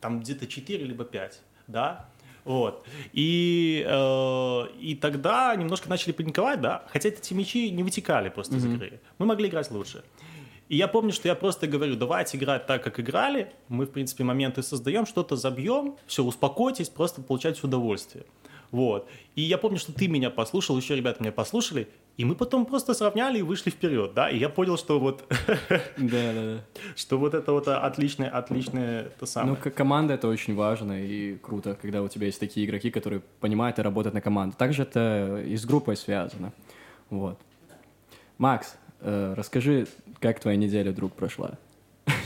там 0.00 0.20
где-то 0.20 0.46
4 0.46 0.84
либо 0.84 1.04
5, 1.04 1.40
да, 1.66 2.08
вот. 2.44 2.86
И, 3.12 3.84
э, 3.86 4.66
и 4.80 4.94
тогда 4.94 5.54
немножко 5.56 5.88
начали 5.90 6.12
паниковать, 6.12 6.60
да, 6.60 6.84
хотя 6.88 7.08
эти 7.10 7.34
мячи 7.34 7.70
не 7.70 7.82
вытекали 7.82 8.28
просто 8.28 8.56
из 8.56 8.64
игры. 8.64 9.00
Мы 9.18 9.26
могли 9.26 9.48
играть 9.48 9.70
лучше. 9.70 10.02
И 10.68 10.76
я 10.76 10.86
помню, 10.88 11.12
что 11.12 11.28
я 11.28 11.34
просто 11.34 11.66
говорю, 11.66 11.96
давайте 11.96 12.36
играть 12.36 12.66
так, 12.66 12.82
как 12.84 13.00
играли. 13.00 13.52
Мы, 13.68 13.86
в 13.86 13.90
принципе, 13.90 14.24
моменты 14.24 14.62
создаем, 14.62 15.06
что-то 15.06 15.34
забьем, 15.36 15.96
все, 16.06 16.22
успокойтесь, 16.22 16.88
просто 16.90 17.22
получайте 17.22 17.60
удовольствие. 17.62 18.24
Вот. 18.70 19.08
И 19.34 19.40
я 19.40 19.56
помню, 19.56 19.78
что 19.78 19.92
ты 19.94 20.08
меня 20.08 20.28
послушал, 20.28 20.76
еще 20.76 20.94
ребята 20.94 21.22
меня 21.22 21.32
послушали, 21.32 21.88
и 22.18 22.24
мы 22.26 22.34
потом 22.34 22.66
просто 22.66 22.92
сравняли 22.92 23.38
и 23.38 23.42
вышли 23.42 23.70
вперед, 23.70 24.12
да, 24.12 24.28
и 24.28 24.36
я 24.36 24.50
понял, 24.50 24.76
что 24.76 25.00
вот, 25.00 25.24
Да, 25.58 25.72
да, 25.96 26.32
да. 26.56 26.58
что 26.94 27.16
вот 27.16 27.32
это 27.32 27.52
вот 27.52 27.66
отличное, 27.66 28.28
отличное 28.28 29.04
то 29.04 29.10
Ну, 29.20 29.26
самое. 29.26 29.56
как 29.56 29.74
команда 29.74 30.14
это 30.14 30.28
очень 30.28 30.54
важно 30.54 31.02
и 31.02 31.36
круто, 31.36 31.78
когда 31.80 32.02
у 32.02 32.08
тебя 32.08 32.26
есть 32.26 32.40
такие 32.40 32.66
игроки, 32.66 32.90
которые 32.90 33.22
понимают 33.40 33.78
и 33.78 33.82
работают 33.82 34.12
на 34.12 34.20
команду. 34.20 34.54
Также 34.58 34.82
это 34.82 35.42
и 35.46 35.56
с 35.56 35.64
группой 35.64 35.96
связано. 35.96 36.52
Вот. 37.08 37.38
Макс, 38.36 38.76
э, 39.00 39.32
расскажи, 39.34 39.86
как 40.20 40.40
твоя 40.40 40.56
неделя, 40.56 40.92
друг, 40.92 41.14
прошла? 41.14 41.58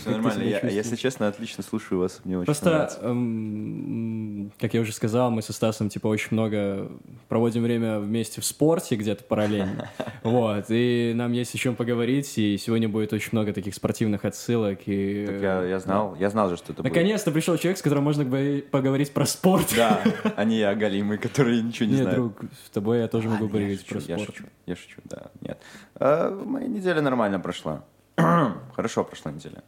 Все 0.01 0.11
нормально. 0.11 0.43
Я, 0.43 0.61
если 0.69 0.97
честно, 0.97 1.29
отлично 1.29 1.63
слушаю 1.63 2.01
вас. 2.01 2.21
Мне 2.25 2.39
очень 2.39 2.47
Просто, 2.47 2.99
эм, 3.03 4.53
как 4.61 4.75
я 4.75 4.81
уже 4.81 4.93
сказал, 4.93 5.31
мы 5.31 5.43
со 5.43 5.53
Стасом, 5.53 5.89
типа, 5.89 6.07
очень 6.09 6.29
много 6.31 6.91
проводим 7.29 7.63
время 7.63 7.99
вместе 7.99 8.41
в 8.41 8.45
спорте 8.45 8.97
где-то 8.97 9.25
параллельно. 9.25 9.89
Вот, 10.23 10.67
и 10.69 11.13
нам 11.17 11.33
есть 11.33 11.53
о 11.55 11.59
чем 11.59 11.75
поговорить, 11.75 12.39
и 12.39 12.57
сегодня 12.57 12.89
будет 12.89 13.13
очень 13.13 13.31
много 13.33 13.53
таких 13.53 13.75
спортивных 13.75 14.25
отсылок. 14.25 14.79
И... 14.87 15.27
Так 15.27 15.41
я, 15.43 15.65
я 15.65 15.79
знал, 15.81 16.15
я 16.15 16.31
знал 16.31 16.49
же, 16.49 16.57
что 16.57 16.73
это 16.73 16.83
будет. 16.83 16.93
Наконец-то 16.93 17.33
пришел 17.33 17.57
человек, 17.57 17.79
с 17.79 17.83
которым 17.83 18.05
можно 18.05 18.23
говори- 18.23 18.63
поговорить 18.63 19.13
про 19.13 19.27
спорт. 19.27 19.73
Да, 19.77 20.01
а 20.37 20.45
не 20.45 20.59
я, 20.59 20.75
Галимый, 20.77 21.19
который 21.19 21.61
ничего 21.61 21.87
не 21.87 21.95
Нет, 21.95 22.03
знает. 22.03 22.19
друг, 22.19 22.41
с 22.67 22.71
тобой 22.71 23.01
я 23.01 23.09
тоже 23.09 23.27
А, 23.29 23.31
могу 23.33 23.47
не, 23.47 23.51
я 23.51 23.59
говорить 23.59 23.81
шучу, 23.81 23.95
про 23.95 24.01
я 24.13 24.19
спорт. 24.19 24.37
шучу, 24.37 24.49
я 24.67 24.77
шучу, 24.77 25.01
да, 25.05 25.23
нет. 25.41 25.59
А, 25.97 26.31
моя 26.45 26.69
неделя 26.69 27.01
нормально 27.01 27.41
прошла. 27.41 27.85
Хорошо 28.75 29.05
прошла 29.05 29.33
неделя. 29.33 29.63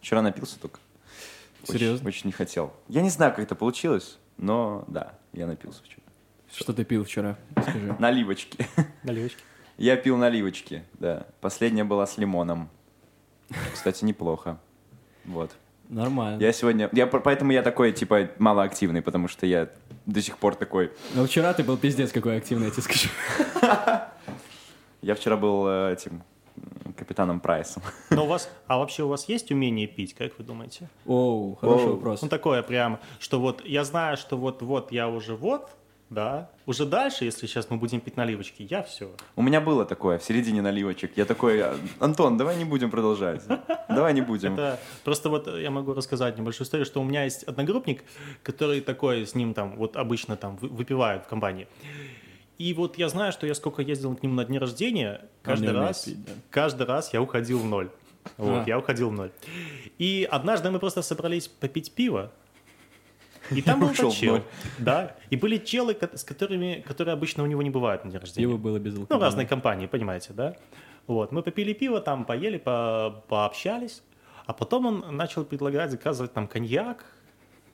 Вчера 0.00 0.22
напился 0.22 0.58
только. 0.58 0.80
Очень- 1.62 1.72
Серьезно? 1.78 2.08
Очень, 2.08 2.26
не 2.26 2.32
хотел. 2.32 2.72
Я 2.88 3.02
не 3.02 3.10
знаю, 3.10 3.32
как 3.32 3.44
это 3.44 3.54
получилось, 3.54 4.18
но 4.36 4.84
да, 4.88 5.14
я 5.32 5.46
напился 5.46 5.82
вчера. 5.82 6.02
Что 6.54 6.72
ты 6.72 6.84
пил 6.84 7.04
вчера? 7.04 7.36
Скажи. 7.60 7.96
Наливочки. 7.98 8.66
Наливочки. 9.02 9.42
Я 9.76 9.96
пил 9.96 10.16
наливочки, 10.16 10.82
да. 10.94 11.26
Последняя 11.40 11.84
была 11.84 12.06
с 12.06 12.18
лимоном. 12.18 12.68
Кстати, 13.72 14.04
неплохо. 14.04 14.58
Вот. 15.24 15.52
Нормально. 15.88 16.40
Я 16.42 16.52
сегодня... 16.52 16.88
Я, 16.92 17.06
по- 17.06 17.20
поэтому 17.20 17.52
я 17.52 17.62
такой, 17.62 17.92
типа, 17.92 18.28
малоактивный, 18.38 19.02
потому 19.02 19.28
что 19.28 19.46
я 19.46 19.70
до 20.04 20.20
сих 20.20 20.36
пор 20.38 20.54
такой... 20.56 20.90
Но 21.14 21.24
вчера 21.26 21.54
ты 21.54 21.62
был 21.62 21.76
пиздец 21.76 22.10
какой 22.12 22.36
активный, 22.38 22.66
я 22.66 22.70
тебе 22.72 22.82
скажу. 22.82 23.08
Я 25.00 25.14
вчера 25.14 25.36
был 25.36 25.66
э, 25.68 25.92
этим 25.92 26.22
капитаном 26.96 27.40
Прайсом. 27.40 27.82
Но 28.10 28.24
у 28.24 28.26
вас, 28.28 28.50
а 28.66 28.78
вообще 28.78 29.02
у 29.04 29.08
вас 29.08 29.28
есть 29.28 29.50
умение 29.50 29.86
пить, 29.86 30.14
как 30.14 30.38
вы 30.38 30.44
думаете? 30.44 30.88
Оу, 31.06 31.54
хороший 31.60 31.86
Оу. 31.86 31.94
вопрос. 31.94 32.22
Ну, 32.22 32.28
такое 32.28 32.62
прям, 32.62 32.98
что 33.20 33.40
вот 33.40 33.64
я 33.64 33.84
знаю, 33.84 34.16
что 34.16 34.36
вот-вот 34.36 34.92
я 34.92 35.08
уже 35.08 35.34
вот, 35.34 35.70
да, 36.10 36.50
уже 36.64 36.86
дальше, 36.86 37.26
если 37.26 37.46
сейчас 37.46 37.68
мы 37.68 37.76
будем 37.76 38.00
пить 38.00 38.16
наливочки, 38.16 38.66
я 38.70 38.82
все. 38.82 39.10
У 39.36 39.42
меня 39.42 39.60
было 39.60 39.84
такое 39.84 40.18
в 40.18 40.24
середине 40.24 40.62
наливочек. 40.62 41.16
Я 41.16 41.26
такой, 41.26 41.60
«А, 41.60 41.76
Антон, 42.00 42.38
давай 42.38 42.56
не 42.56 42.64
будем 42.64 42.90
продолжать. 42.90 43.42
Давай 43.88 44.14
не 44.14 44.22
будем. 44.22 44.54
Это 44.54 44.80
просто 45.04 45.28
вот 45.28 45.46
я 45.46 45.70
могу 45.70 45.92
рассказать 45.92 46.38
небольшую 46.38 46.64
историю, 46.64 46.86
что 46.86 47.00
у 47.00 47.04
меня 47.04 47.24
есть 47.24 47.42
одногруппник, 47.44 48.04
который 48.42 48.80
такой 48.80 49.26
с 49.26 49.34
ним 49.34 49.52
там 49.52 49.76
вот 49.76 49.96
обычно 49.96 50.36
там 50.36 50.56
вы- 50.56 50.68
выпивают 50.68 51.24
в 51.24 51.28
компании. 51.28 51.68
И 52.58 52.74
вот 52.74 52.98
я 52.98 53.08
знаю, 53.08 53.32
что 53.32 53.46
я 53.46 53.54
сколько 53.54 53.82
ездил 53.82 54.14
к 54.16 54.22
нему 54.22 54.34
на 54.34 54.44
дни 54.44 54.58
рождения, 54.58 55.20
каждый 55.42 55.72
раз, 55.72 56.04
пить, 56.04 56.24
да. 56.24 56.32
каждый 56.50 56.86
раз 56.86 57.12
я 57.14 57.22
уходил 57.22 57.60
в 57.60 57.64
ноль. 57.66 57.88
Вот, 58.36 58.62
А. 58.62 58.64
я 58.66 58.78
уходил 58.78 59.10
в 59.10 59.12
ноль. 59.12 59.30
И 59.98 60.28
однажды 60.30 60.70
мы 60.70 60.78
просто 60.80 61.02
собрались 61.02 61.46
попить 61.48 61.92
пиво, 61.92 62.32
и 63.50 63.62
там 63.62 63.80
был 63.80 63.90
Ушел 63.92 64.08
этот 64.08 64.18
чел, 64.18 64.42
да, 64.78 65.16
и 65.30 65.36
были 65.36 65.56
челы, 65.58 65.96
с 66.14 66.24
которыми, 66.24 66.84
которые 66.86 67.12
обычно 67.14 67.44
у 67.44 67.46
него 67.46 67.62
не 67.62 67.70
бывают 67.70 68.04
на 68.04 68.10
день 68.10 68.20
рождения. 68.20 68.46
Пиво 68.48 68.58
было 68.58 68.78
без 68.78 68.94
Ну, 68.94 69.02
алкоголя. 69.02 69.24
разные 69.24 69.46
компании, 69.46 69.86
понимаете, 69.86 70.32
да? 70.32 70.56
Вот, 71.06 71.32
мы 71.32 71.42
попили 71.42 71.72
пиво, 71.72 72.00
там 72.00 72.24
поели, 72.24 72.58
по- 72.58 73.22
пообщались, 73.28 74.02
а 74.46 74.52
потом 74.52 74.86
он 74.86 75.16
начал 75.16 75.44
предлагать 75.44 75.90
заказывать 75.90 76.32
там 76.32 76.46
коньяк, 76.48 77.04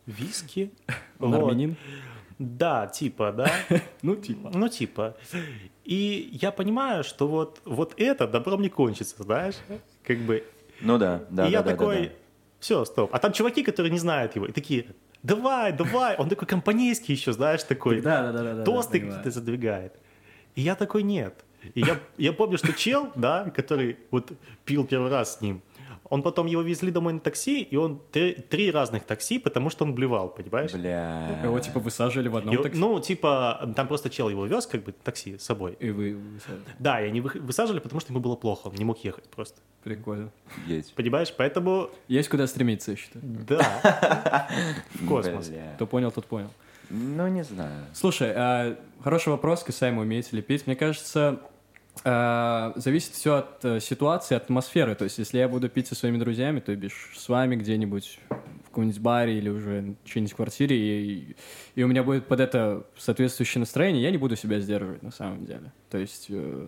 виски. 0.06 0.70
Он 1.18 1.30
вот. 1.34 1.54
Да, 2.38 2.86
типа, 2.86 3.32
да. 3.32 3.50
Ну, 4.02 4.16
типа. 4.16 4.50
Ну, 4.54 4.68
типа. 4.68 5.16
И 5.84 6.30
я 6.32 6.50
понимаю, 6.50 7.04
что 7.04 7.28
вот, 7.28 7.60
вот 7.64 7.94
это 7.96 8.26
добром 8.26 8.62
не 8.62 8.68
кончится, 8.68 9.22
знаешь? 9.22 9.56
Как 10.02 10.18
бы. 10.18 10.44
Ну 10.80 10.98
да, 10.98 11.24
да, 11.30 11.46
и 11.46 11.50
да, 11.50 11.58
я 11.58 11.62
да, 11.62 11.70
да, 11.70 11.76
такой, 11.76 12.06
да. 12.08 12.12
все, 12.58 12.84
стоп. 12.84 13.14
А 13.14 13.18
там 13.18 13.32
чуваки, 13.32 13.62
которые 13.62 13.92
не 13.92 13.98
знают 13.98 14.34
его, 14.34 14.46
и 14.46 14.52
такие, 14.52 14.86
давай, 15.22 15.72
давай. 15.72 16.16
Он 16.16 16.28
такой 16.28 16.48
компанейский 16.48 17.14
еще, 17.14 17.32
знаешь, 17.32 17.62
такой 17.62 18.00
Да, 18.00 18.22
да, 18.22 18.32
да, 18.32 18.42
да. 18.42 18.54
да, 18.54 18.64
тосты 18.64 19.00
какие-то 19.00 19.30
задвигает. 19.30 19.94
И 20.56 20.62
я 20.62 20.74
такой, 20.74 21.02
нет. 21.02 21.44
И 21.74 21.80
я, 21.80 21.98
я 22.18 22.32
помню, 22.32 22.58
что 22.58 22.72
чел, 22.72 23.10
да, 23.14 23.50
который 23.50 23.98
вот 24.10 24.32
пил 24.64 24.84
первый 24.84 25.10
раз 25.10 25.38
с 25.38 25.40
ним, 25.40 25.62
он 26.04 26.22
потом 26.22 26.46
его 26.46 26.62
везли 26.62 26.90
домой 26.90 27.12
на 27.14 27.20
такси, 27.20 27.62
и 27.62 27.76
он 27.76 28.00
три, 28.12 28.34
три 28.34 28.70
разных 28.70 29.04
такси, 29.04 29.38
потому 29.38 29.70
что 29.70 29.84
он 29.84 29.94
блевал, 29.94 30.28
понимаешь? 30.28 30.72
Бля. 30.72 31.40
Его 31.42 31.58
типа 31.60 31.80
высаживали 31.80 32.28
в 32.28 32.36
одном 32.36 32.54
И- 32.54 32.62
такси. 32.62 32.78
ну, 32.78 33.00
типа, 33.00 33.72
там 33.76 33.88
просто 33.88 34.10
чел 34.10 34.28
его 34.28 34.46
вез, 34.46 34.66
как 34.66 34.84
бы, 34.84 34.92
такси 34.92 35.38
с 35.38 35.42
собой. 35.44 35.76
И 35.80 35.90
вы 35.90 36.14
высаживали. 36.16 36.64
Да, 36.78 37.00
и 37.00 37.08
они 37.08 37.20
вы- 37.20 37.40
высаживали, 37.40 37.80
потому 37.80 38.00
что 38.00 38.12
ему 38.12 38.20
было 38.20 38.36
плохо, 38.36 38.68
он 38.68 38.74
не 38.74 38.84
мог 38.84 38.98
ехать 39.04 39.24
просто. 39.28 39.60
Прикольно. 39.82 40.30
Офигеть. 40.46 40.94
Понимаешь? 40.94 41.32
Поэтому, 41.36 41.90
Есть 42.08 42.28
куда 42.30 42.46
стремиться, 42.46 42.92
я 42.92 42.96
считаю. 42.96 43.22
да, 43.24 44.48
в 44.94 45.06
космос. 45.06 45.50
Кто 45.76 45.86
понял, 45.86 46.10
тот 46.10 46.26
понял. 46.26 46.50
Ну, 46.90 47.26
не 47.28 47.42
знаю. 47.44 47.84
Слушай, 47.94 48.32
а, 48.34 48.76
хороший 49.02 49.30
вопрос 49.30 49.62
касаемо 49.62 50.02
умеете 50.02 50.36
ли 50.36 50.42
пить. 50.42 50.66
Мне 50.66 50.76
кажется, 50.76 51.40
зависит 52.02 53.12
все 53.12 53.36
от 53.36 53.64
э, 53.64 53.80
ситуации, 53.80 54.34
атмосферы. 54.34 54.94
То 54.94 55.04
есть, 55.04 55.18
если 55.18 55.38
я 55.38 55.48
буду 55.48 55.68
пить 55.68 55.86
со 55.86 55.94
своими 55.94 56.18
друзьями, 56.18 56.60
то 56.60 56.74
бишь 56.74 57.12
с 57.16 57.28
вами 57.28 57.56
где-нибудь 57.56 58.18
в 58.28 58.68
каком-нибудь 58.68 59.00
баре 59.00 59.38
или 59.38 59.48
уже 59.48 59.94
в 60.04 60.08
чьей-нибудь 60.08 60.34
квартире, 60.34 60.76
и, 60.76 61.36
и 61.76 61.82
у 61.82 61.86
меня 61.86 62.02
будет 62.02 62.26
под 62.26 62.40
это 62.40 62.84
соответствующее 62.98 63.60
настроение, 63.60 64.02
я 64.02 64.10
не 64.10 64.18
буду 64.18 64.34
себя 64.36 64.60
сдерживать 64.60 65.02
на 65.02 65.12
самом 65.12 65.46
деле. 65.46 65.72
То 65.90 65.98
есть, 65.98 66.26
э, 66.28 66.66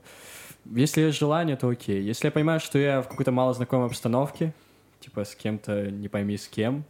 если 0.67 1.03
есть 1.03 1.19
желание, 1.19 1.57
то 1.57 1.69
окей. 1.69 2.03
Если 2.03 2.29
я 2.29 2.33
понимаю, 2.33 2.61
что 2.61 2.79
я 2.79 3.03
в 3.03 3.09
какой-то 3.09 3.33
малознакомой 3.33 3.89
обстановке, 3.89 4.55
типа 5.01 5.25
с 5.25 5.35
кем-то, 5.35 5.91
не 5.91 6.09
пойми 6.09 6.37
с 6.37 6.47
кем, 6.47 6.85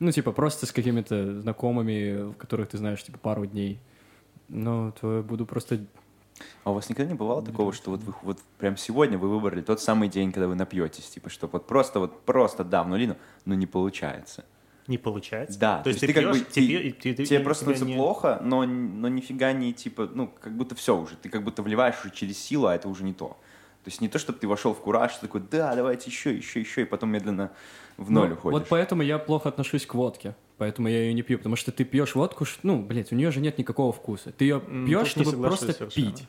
ну, 0.00 0.10
типа, 0.10 0.32
просто 0.32 0.64
с 0.64 0.72
какими-то 0.72 1.40
знакомыми, 1.42 2.30
в 2.30 2.34
которых 2.34 2.70
ты 2.70 2.78
знаешь, 2.78 3.02
типа, 3.04 3.18
пару 3.18 3.44
дней. 3.44 3.78
Ну, 4.48 4.92
то 4.98 5.18
я 5.18 5.22
буду 5.22 5.44
просто... 5.44 5.84
А 6.64 6.70
у 6.70 6.74
вас 6.74 6.88
никогда 6.88 7.10
не 7.12 7.16
бывало 7.16 7.42
такого, 7.42 7.72
что 7.72 7.90
вот 7.90 8.02
вы 8.02 8.14
вот 8.22 8.38
прям 8.58 8.76
сегодня 8.76 9.18
вы 9.18 9.28
выбрали 9.28 9.62
тот 9.62 9.80
самый 9.80 10.08
день, 10.08 10.32
когда 10.32 10.46
вы 10.48 10.54
напьетесь, 10.54 11.08
типа, 11.08 11.30
что 11.30 11.46
вот 11.46 11.66
просто 11.66 12.00
вот 12.00 12.22
просто 12.24 12.64
да, 12.64 12.82
в 12.82 12.88
нулину, 12.88 13.16
но 13.44 13.54
не 13.54 13.66
получается. 13.66 14.44
Не 14.86 14.98
получается. 14.98 15.58
Да, 15.58 15.82
То 15.82 15.88
есть 15.90 16.00
ты 16.00 16.12
как 16.12 16.24
бы 16.32 16.38
пьешь, 16.40 16.48
тебе, 16.52 16.78
ты- 16.78 16.92
ты- 16.92 17.14
ты- 17.14 17.24
тебе 17.26 17.40
просто 17.40 17.64
становится 17.64 17.84
не- 17.84 17.94
плохо, 17.96 18.40
но, 18.42 18.64
но 18.64 19.08
нифига 19.08 19.52
не 19.52 19.72
типа, 19.72 20.10
ну, 20.12 20.28
как 20.40 20.52
будто 20.56 20.74
все 20.74 20.96
уже, 20.96 21.14
ты 21.16 21.28
как 21.28 21.44
будто 21.44 21.62
вливаешь 21.62 22.00
уже 22.04 22.12
через 22.12 22.38
силу, 22.38 22.66
а 22.66 22.74
это 22.74 22.88
уже 22.88 23.04
не 23.04 23.12
то. 23.12 23.28
То 23.84 23.88
есть 23.88 24.00
не 24.00 24.08
то, 24.08 24.18
чтобы 24.18 24.38
ты 24.38 24.48
вошел 24.48 24.74
в 24.74 24.80
кураж, 24.80 25.14
такой, 25.16 25.42
да, 25.50 25.74
давайте 25.74 26.10
еще, 26.10 26.34
еще, 26.34 26.60
еще, 26.60 26.82
и 26.82 26.84
потом 26.84 27.10
медленно 27.10 27.50
в 28.00 28.10
ноль 28.10 28.28
Ну, 28.30 28.34
уходишь. 28.34 28.58
Вот 28.60 28.68
поэтому 28.68 29.02
я 29.02 29.18
плохо 29.18 29.48
отношусь 29.50 29.86
к 29.86 29.94
водке. 29.94 30.34
Поэтому 30.58 30.88
я 30.88 30.98
ее 31.04 31.12
не 31.14 31.22
пью. 31.22 31.38
Потому 31.38 31.56
что 31.56 31.70
ты 31.70 31.84
пьешь 31.84 32.14
водку, 32.14 32.44
ну, 32.62 32.82
блядь, 32.82 33.12
у 33.12 33.14
нее 33.14 33.30
же 33.30 33.40
нет 33.40 33.58
никакого 33.58 33.92
вкуса. 33.92 34.32
Ты 34.32 34.44
ее 34.44 34.60
пьешь, 34.60 35.08
чтобы 35.08 35.32
просто 35.32 35.72
совершенно. 35.72 36.10
пить. 36.12 36.26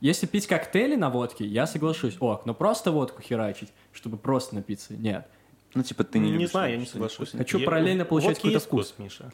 Если 0.00 0.26
пить 0.26 0.46
коктейли 0.46 0.94
на 0.94 1.08
водке, 1.10 1.44
я 1.46 1.66
соглашусь. 1.66 2.16
Ок, 2.20 2.44
но 2.46 2.54
просто 2.54 2.92
водку 2.92 3.22
херачить, 3.22 3.72
чтобы 3.92 4.18
просто 4.18 4.54
напиться, 4.54 4.92
нет. 4.94 5.26
Ну, 5.74 5.82
типа, 5.82 6.04
ты 6.04 6.18
не 6.18 6.26
Не 6.26 6.32
любишь, 6.34 6.50
знаю, 6.50 6.72
я 6.72 6.76
не 6.78 6.86
соглашусь. 6.86 7.30
Хочу 7.32 7.58
Я- 7.58 7.66
параллельно 7.66 8.04
получать 8.04 8.36
какой-то 8.36 8.54
есть 8.56 8.66
вкус. 8.66 8.94
Миша. 8.98 9.32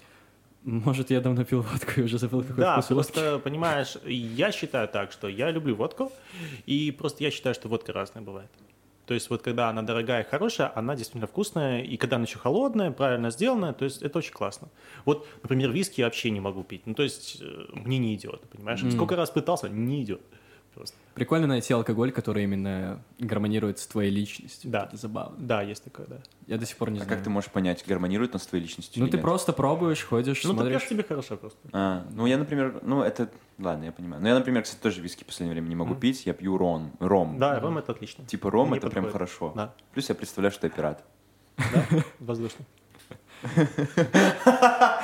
Может, 0.65 1.11
я 1.11 1.21
давно 1.21 1.45
пил 1.45 1.63
водку 1.63 1.91
и 2.01 2.03
уже 2.05 2.19
забыл, 2.19 2.43
какой 2.43 2.57
Да, 2.57 2.75
вкус 2.81 2.91
водки. 2.91 3.13
просто, 3.13 3.39
понимаешь, 3.41 3.97
я 4.07 4.53
считаю 4.53 4.87
так, 4.89 5.11
что 5.11 5.29
я 5.29 5.51
люблю 5.51 5.75
водку, 5.75 6.13
и 6.67 6.93
просто 6.93 7.25
я 7.25 7.31
считаю, 7.33 7.55
что 7.57 7.69
водка 7.69 7.93
разная 7.93 8.23
бывает. 8.23 8.51
То 9.07 9.15
есть 9.15 9.31
вот 9.31 9.43
когда 9.43 9.69
она 9.69 9.83
дорогая 9.83 10.23
и 10.23 10.29
хорошая, 10.29 10.73
она 10.75 10.95
действительно 10.95 11.27
вкусная, 11.27 11.83
и 11.83 11.97
когда 11.97 12.17
она 12.17 12.25
еще 12.25 12.39
холодная, 12.39 12.91
правильно 12.93 13.31
сделанная, 13.31 13.73
то 13.73 13.85
есть 13.85 14.03
это 14.03 14.19
очень 14.19 14.33
классно. 14.33 14.69
Вот, 15.05 15.27
например, 15.43 15.71
виски 15.71 16.01
я 16.01 16.07
вообще 16.07 16.31
не 16.31 16.41
могу 16.41 16.63
пить, 16.63 16.87
ну 16.87 16.95
то 16.95 17.03
есть 17.03 17.39
э, 17.41 17.65
мне 17.73 17.99
не 17.99 18.15
идет, 18.15 18.41
понимаешь? 18.43 18.83
Сколько 18.93 19.17
раз 19.17 19.31
пытался, 19.31 19.69
не 19.69 20.03
идет. 20.03 20.21
Просто. 20.75 20.97
Прикольно 21.15 21.47
найти 21.47 21.75
алкоголь, 21.75 22.11
который 22.11 22.45
именно 22.45 23.03
гармонирует 23.19 23.79
с 23.79 23.87
твоей 23.87 24.11
личностью. 24.11 24.71
Да. 24.71 24.85
Это 24.85 24.97
забавно. 24.97 25.37
Да, 25.39 25.61
есть 25.63 25.85
такое, 25.85 26.07
да. 26.07 26.17
Я 26.47 26.57
до 26.59 26.65
сих 26.67 26.77
пор 26.79 26.91
не 26.91 26.99
А 27.01 27.03
знаю. 27.05 27.17
как 27.17 27.25
ты 27.25 27.31
можешь 27.31 27.51
понять, 27.51 27.85
гармонирует 27.87 28.35
он 28.35 28.41
с 28.41 28.47
твоей 28.47 28.63
личностью 28.65 29.01
Ну, 29.01 29.05
или 29.07 29.11
ты 29.13 29.17
нет? 29.19 29.23
просто 29.25 29.53
пробуешь, 29.53 30.03
ходишь, 30.05 30.43
Ну, 30.45 30.53
смотришь. 30.55 30.73
например, 30.73 30.89
тебе 30.89 31.03
хорошо 31.03 31.37
просто. 31.37 31.59
А, 31.73 32.07
ну 32.13 32.27
я, 32.27 32.39
например, 32.39 32.81
ну 32.83 33.03
это, 33.03 33.29
ладно, 33.59 33.85
я 33.85 33.93
понимаю. 33.93 34.23
Но 34.23 34.29
я, 34.29 34.35
например, 34.35 34.63
кстати, 34.63 34.81
тоже 34.81 35.01
виски 35.03 35.23
в 35.23 35.27
последнее 35.27 35.53
время 35.55 35.69
не 35.69 35.77
могу 35.77 35.95
пить, 35.95 36.25
я 36.27 36.33
пью 36.33 36.57
ром, 36.57 36.93
ром. 36.99 37.39
Да, 37.39 37.61
ром 37.61 37.77
это 37.79 37.93
отлично. 37.93 38.25
Типа 38.25 38.51
ром 38.51 38.73
это 38.73 38.89
прям 38.89 39.05
подходит. 39.05 39.13
хорошо. 39.13 39.53
Да, 39.55 39.75
Плюс 39.93 40.09
я 40.09 40.15
представляю, 40.15 40.53
что 40.53 40.67
я 40.67 40.71
пират. 40.71 41.05
да, 41.59 41.85
воздушно. 42.21 42.65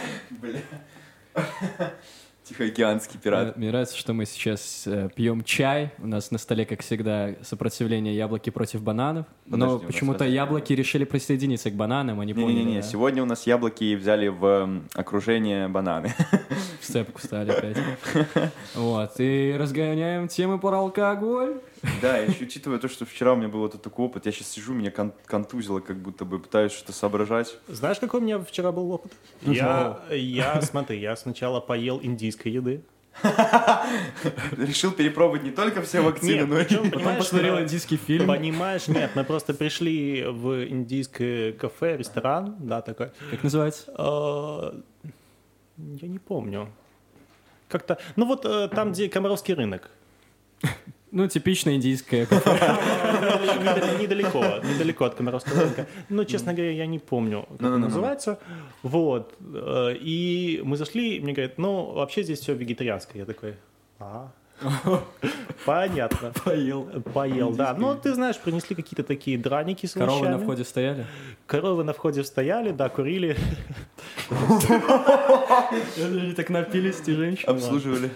Тихоокеанский 2.49 3.18
пират. 3.22 3.57
Мне 3.57 3.68
нравится, 3.68 3.96
что 3.96 4.12
мы 4.14 4.24
сейчас 4.24 4.84
э, 4.86 5.11
пьем 5.14 5.44
чай. 5.44 5.92
У 5.99 6.07
нас 6.07 6.30
на 6.30 6.38
столе, 6.38 6.64
как 6.64 6.82
всегда, 6.82 7.34
сопротивление 7.42 8.16
яблоки 8.16 8.51
против 8.51 8.82
бананов. 8.82 9.26
Подожди, 9.51 9.66
Но 9.66 9.78
почему-то 9.80 10.24
раз- 10.24 10.32
яблоки 10.32 10.72
решили 10.72 11.05
присоединиться 11.05 11.70
к 11.70 11.74
бананам, 11.74 12.20
они 12.20 12.32
поняли, 12.32 12.53
Не-не-не, 12.61 12.80
да? 12.80 12.86
сегодня 12.86 13.22
у 13.22 13.26
нас 13.26 13.46
яблоки 13.46 13.94
взяли 13.96 14.28
в 14.28 14.80
окружение 14.94 15.68
бананы. 15.68 16.14
в 16.80 16.84
сцепку 16.84 17.20
стали 17.20 17.51
опять. 17.51 17.76
Вот, 18.74 19.12
и 19.18 19.55
разгоняем 19.59 20.28
темы 20.28 20.59
про 20.59 20.78
алкоголь. 20.78 21.61
Да, 22.02 22.18
еще 22.18 22.44
учитывая 22.44 22.78
то, 22.78 22.88
что 22.88 23.04
вчера 23.04 23.32
у 23.32 23.36
меня 23.36 23.48
был 23.48 23.60
вот 23.60 23.80
такой 23.80 24.06
опыт, 24.06 24.26
я 24.26 24.32
сейчас 24.32 24.48
сижу, 24.48 24.74
меня 24.74 24.90
кон- 24.90 25.12
контузило, 25.26 25.80
как 25.80 25.98
будто 25.98 26.24
бы 26.24 26.38
пытаюсь 26.38 26.72
что-то 26.72 26.92
соображать. 26.92 27.56
Знаешь, 27.68 27.98
какой 27.98 28.20
у 28.20 28.22
меня 28.22 28.38
вчера 28.38 28.72
был 28.72 28.90
опыт? 28.90 29.12
Я, 29.42 30.00
я, 30.10 30.60
смотри, 30.62 31.00
я 31.00 31.16
сначала 31.16 31.60
поел 31.60 32.00
индийской 32.02 32.52
еды. 32.52 32.82
Решил 34.56 34.92
перепробовать 34.92 35.42
не 35.42 35.50
только 35.50 35.82
все 35.82 36.00
вакцины, 36.00 36.46
Нет, 36.46 36.48
но 36.48 36.60
и... 36.60 36.90
Потом 36.90 37.16
посмотрел 37.16 37.58
э, 37.58 37.62
индийский 37.62 37.96
фильм. 37.96 38.28
Понимаешь, 38.28 38.86
нет, 38.86 39.10
мы 39.16 39.24
просто 39.24 39.54
пришли 39.54 40.24
в 40.24 40.68
индийское 40.68 41.52
кафе, 41.52 41.96
ресторан, 41.96 42.56
да, 42.60 42.80
такой. 42.80 43.10
Как 43.30 43.42
называется? 43.42 43.92
Э, 43.98 44.80
Я 45.78 46.08
не 46.08 46.18
помню. 46.20 46.68
Как-то, 47.68 47.98
ну 48.16 48.24
вот 48.26 48.44
э, 48.44 48.68
там, 48.68 48.92
где 48.92 49.08
Комаровский 49.08 49.54
рынок. 49.54 49.90
Ну, 51.11 51.28
кафе. 52.26 52.76
Недал- 53.61 53.98
Недалеко, 54.00 54.44
недалеко 54.62 55.04
от 55.06 55.14
Комаровского 55.14 55.62
рынка. 55.62 55.86
Но, 56.09 56.24
честно 56.24 56.52
говоря, 56.52 56.72
я 56.72 56.86
не 56.86 56.98
помню, 56.98 57.46
как 57.59 57.78
называется. 57.78 58.38
Вот. 58.82 59.34
э, 59.40 59.94
И 60.00 60.61
мы 60.64 60.76
зашли, 60.76 61.16
и 61.16 61.20
мне 61.20 61.32
говорят, 61.32 61.59
ну, 61.59 61.92
вообще 61.92 62.22
здесь 62.22 62.40
все 62.40 62.54
вегетарианское. 62.54 63.20
Я 63.22 63.26
такой, 63.26 63.54
а, 63.98 64.30
понятно. 65.64 66.32
Поел. 66.44 66.84
Поел, 67.14 67.52
да. 67.52 67.74
Ну, 67.74 67.94
ты 67.94 68.12
знаешь, 68.14 68.36
принесли 68.38 68.76
какие-то 68.76 69.02
такие 69.04 69.38
драники 69.38 69.86
с 69.86 69.92
Коровы 69.92 70.20
на 70.22 70.28
овощами. 70.30 70.42
входе 70.44 70.64
стояли? 70.64 71.06
Коровы 71.46 71.84
на 71.84 71.92
входе 71.92 72.24
стояли, 72.24 72.72
да, 72.72 72.88
курили. 72.88 73.36
Они 75.96 76.32
так 76.32 76.50
напились, 76.50 77.00
эти 77.00 77.11
женщины. 77.12 77.50
Обслуживали. 77.50 78.11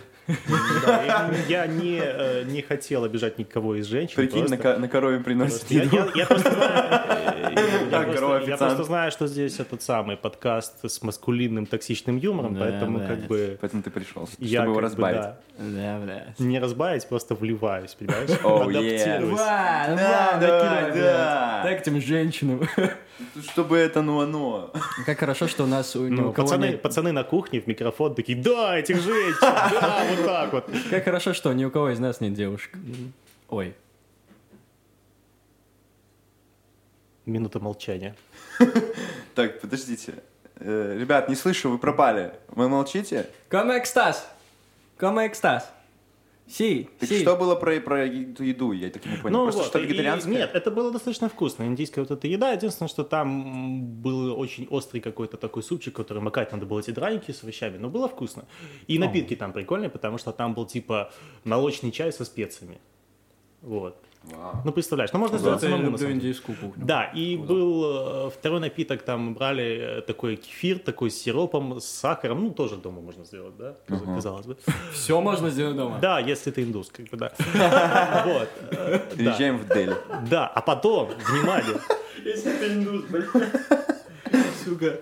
Да, 0.86 1.30
Я 1.48 1.66
не, 1.66 2.00
э, 2.02 2.44
не 2.44 2.62
хотел 2.62 3.04
обижать 3.04 3.38
никого 3.38 3.74
из 3.76 3.86
женщин. 3.86 4.14
Прикинь, 4.16 4.42
на, 4.42 4.48
просто- 4.56 4.74
ко- 4.74 4.78
на 4.78 4.88
корове 4.88 5.18
приносят 5.18 5.68
Я, 5.70 5.82
еду. 5.82 5.96
я- 5.96 6.08
я 6.14 6.26
просто 6.26 6.50
знаю, 6.52 6.72
э, 7.56 7.88
я 7.90 8.56
просто- 8.56 8.76
я 8.78 8.84
знаю, 8.84 9.10
что 9.10 9.26
здесь 9.26 9.58
этот 9.58 9.82
самый 9.82 10.16
подкаст 10.16 10.84
с 10.88 11.02
маскулинным 11.02 11.66
токсичным 11.66 12.16
юмором, 12.18 12.54
Да, 12.54 12.60
поэтому 12.60 13.00
как 13.00 13.18
бы 13.26 13.58
Поэтому 13.60 13.82
ты 13.82 13.90
пришел, 13.90 14.28
я 14.38 14.60
чтобы 14.62 14.72
его 14.72 14.74
как 14.74 14.74
бы, 14.74 14.80
разбавить. 14.82 15.20
да, 15.22 15.36
Да, 15.58 15.98
блядь. 16.04 16.38
не 16.40 16.58
разбавить, 16.60 17.06
просто 17.08 17.34
вливаюсь, 17.34 17.94
понимаешь? 17.94 18.30
Oh, 18.44 18.62
Адаптируюсь. 18.62 19.38
Да, 19.38 19.86
Да, 19.96 20.38
да, 20.40 20.90
да. 20.94 21.60
Так 21.64 21.80
этим 21.80 22.00
женщинам. 22.00 22.60
Чтобы 23.52 23.76
это 23.78 24.02
ну 24.02 24.20
оно. 24.20 24.72
Как 25.06 25.18
хорошо, 25.18 25.46
что 25.46 25.64
у 25.64 25.66
нас 25.66 25.94
у 25.96 26.08
Ну, 26.08 26.32
пацаны, 26.32 26.66
нет- 26.70 26.82
пацаны 26.82 27.12
на 27.12 27.24
кухне 27.24 27.60
в 27.60 27.66
микрофон 27.66 28.14
такие, 28.14 28.36
да, 28.38 28.76
этих 28.78 29.00
женщин, 29.00 29.36
да, 29.40 30.04
вот 30.10 30.24
так 30.26 30.52
вот. 30.52 30.70
Как 30.90 31.04
хорошо, 31.04 31.32
что 31.34 31.52
ни 31.52 31.64
у 31.64 31.70
кого 31.70 31.90
из 31.90 31.98
нас 31.98 32.20
нет 32.20 32.34
девушек. 32.34 32.76
Ой. 33.48 33.74
Минута 37.26 37.60
молчания. 37.60 38.16
Так, 39.34 39.60
подождите. 39.60 40.14
Э, 40.56 40.96
Ребят, 40.98 41.28
не 41.28 41.34
слышу, 41.36 41.70
вы 41.70 41.78
пропали. 41.78 42.32
Вы 42.48 42.68
молчите? 42.68 43.28
Como 43.50 43.78
экстаз? 43.78 44.28
Como 44.98 45.24
экстаз? 45.26 45.70
Си, 46.48 46.88
Так 46.98 47.08
си. 47.08 47.20
что 47.22 47.36
было 47.36 47.54
про, 47.54 47.80
про 47.80 48.04
еду? 48.04 48.72
Я 48.72 48.90
так 48.90 49.06
и 49.06 49.08
не 49.08 49.16
понял. 49.16 49.42
Просто 49.44 49.60
вот, 49.62 49.68
что 49.68 49.78
и- 49.78 49.82
вегетарианское? 49.86 50.34
Нет, 50.34 50.50
это 50.54 50.70
было 50.70 50.90
достаточно 50.90 51.28
вкусно. 51.28 51.62
Индийская 51.64 52.00
вот 52.02 52.10
эта 52.10 52.26
еда. 52.26 52.52
Единственное, 52.52 52.88
что 52.88 53.04
там 53.04 53.82
был 54.02 54.38
очень 54.38 54.66
острый 54.68 55.00
какой-то 55.00 55.36
такой 55.36 55.62
супчик, 55.62 55.94
который 55.94 56.22
макать 56.22 56.52
надо 56.52 56.66
было 56.66 56.80
эти 56.80 56.90
драники 56.90 57.30
с 57.30 57.42
овощами. 57.42 57.78
Но 57.78 57.88
было 57.88 58.08
вкусно. 58.08 58.44
И 58.86 58.98
напитки 58.98 59.34
там 59.36 59.52
прикольные, 59.52 59.88
потому 59.88 60.18
что 60.18 60.32
там 60.32 60.52
был 60.54 60.66
типа 60.66 61.10
молочный 61.44 61.90
чай 61.90 62.12
со 62.12 62.24
специями. 62.24 62.78
Вот. 63.62 63.96
Вау. 64.24 64.62
Ну, 64.64 64.72
представляешь, 64.72 65.12
ну 65.12 65.18
можно 65.18 65.34
Я 65.34 65.40
сделать 65.40 65.60
самому, 65.60 65.78
на 65.78 65.82
люблю 65.86 65.98
самом 65.98 66.12
деле. 66.12 66.20
индийскую 66.30 66.56
кухню. 66.58 66.84
Да, 66.86 67.04
и 67.04 67.36
был 67.36 68.26
э, 68.26 68.30
второй 68.30 68.60
напиток, 68.60 69.02
там 69.02 69.34
брали 69.34 69.98
э, 69.98 70.00
такой 70.02 70.36
кефир, 70.36 70.78
такой 70.78 71.10
с 71.10 71.20
сиропом, 71.20 71.80
с 71.80 71.84
сахаром, 71.86 72.44
ну, 72.44 72.50
тоже 72.50 72.76
дома 72.76 73.00
можно 73.00 73.24
сделать, 73.24 73.56
да, 73.56 73.76
казалось 73.88 74.46
бы. 74.46 74.56
Все 74.92 75.20
можно 75.20 75.50
сделать 75.50 75.76
дома. 75.76 75.98
Да, 76.00 76.18
если 76.20 76.50
ты 76.50 76.62
индус, 76.62 76.88
как 76.90 77.06
бы, 77.08 77.16
да. 77.16 77.32
Вот. 78.26 78.48
э, 78.70 78.98
да. 79.10 79.16
Переезжаем 79.16 79.58
в 79.58 79.68
Дели. 79.68 79.94
Да, 80.30 80.46
а 80.46 80.60
потом, 80.60 81.08
внимание, 81.28 81.78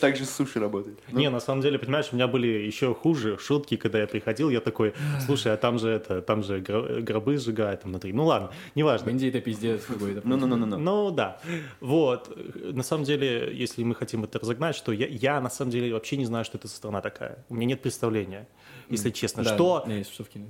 Также 0.00 0.24
суши 0.24 0.58
работает. 0.58 0.98
Не, 1.12 1.28
на 1.30 1.40
самом 1.40 1.60
деле, 1.60 1.78
понимаешь, 1.78 2.06
у 2.12 2.16
меня 2.16 2.26
были 2.26 2.46
еще 2.46 2.94
хуже 2.94 3.36
шутки, 3.38 3.76
когда 3.76 3.98
я 4.00 4.06
приходил, 4.06 4.50
я 4.50 4.60
такой, 4.60 4.94
слушай, 5.24 5.52
а 5.52 5.56
там 5.56 5.78
же 5.78 5.88
это, 5.90 6.22
там 6.22 6.42
же 6.42 6.60
гро- 6.60 7.00
гробы 7.02 7.36
сжигают 7.36 7.82
там 7.82 7.90
внутри. 7.92 8.12
Ну 8.12 8.24
ладно, 8.24 8.50
В 8.72 8.76
неважно. 8.76 9.10
Индии 9.10 9.28
это 9.28 9.40
пиздец 9.40 9.84
какой-то. 9.84 10.22
Ну-ну-ну-ну. 10.24 10.78
Ну 10.78 11.10
да, 11.10 11.40
вот. 11.80 12.36
На 12.72 12.82
самом 12.82 13.04
деле, 13.04 13.50
если 13.54 13.84
мы 13.84 13.94
хотим 13.94 14.24
это 14.24 14.38
разогнать, 14.38 14.74
что 14.76 14.92
я, 14.92 15.06
я 15.06 15.40
на 15.40 15.50
самом 15.50 15.70
деле 15.70 15.92
вообще 15.92 16.16
не 16.16 16.24
знаю, 16.24 16.44
что 16.44 16.58
это 16.58 16.68
за 16.68 16.74
страна 16.74 17.00
такая. 17.00 17.44
У 17.48 17.54
меня 17.54 17.66
нет 17.66 17.82
представления, 17.82 18.48
если 18.88 19.10
честно. 19.10 19.42
Да, 19.44 19.54
что, 19.54 19.86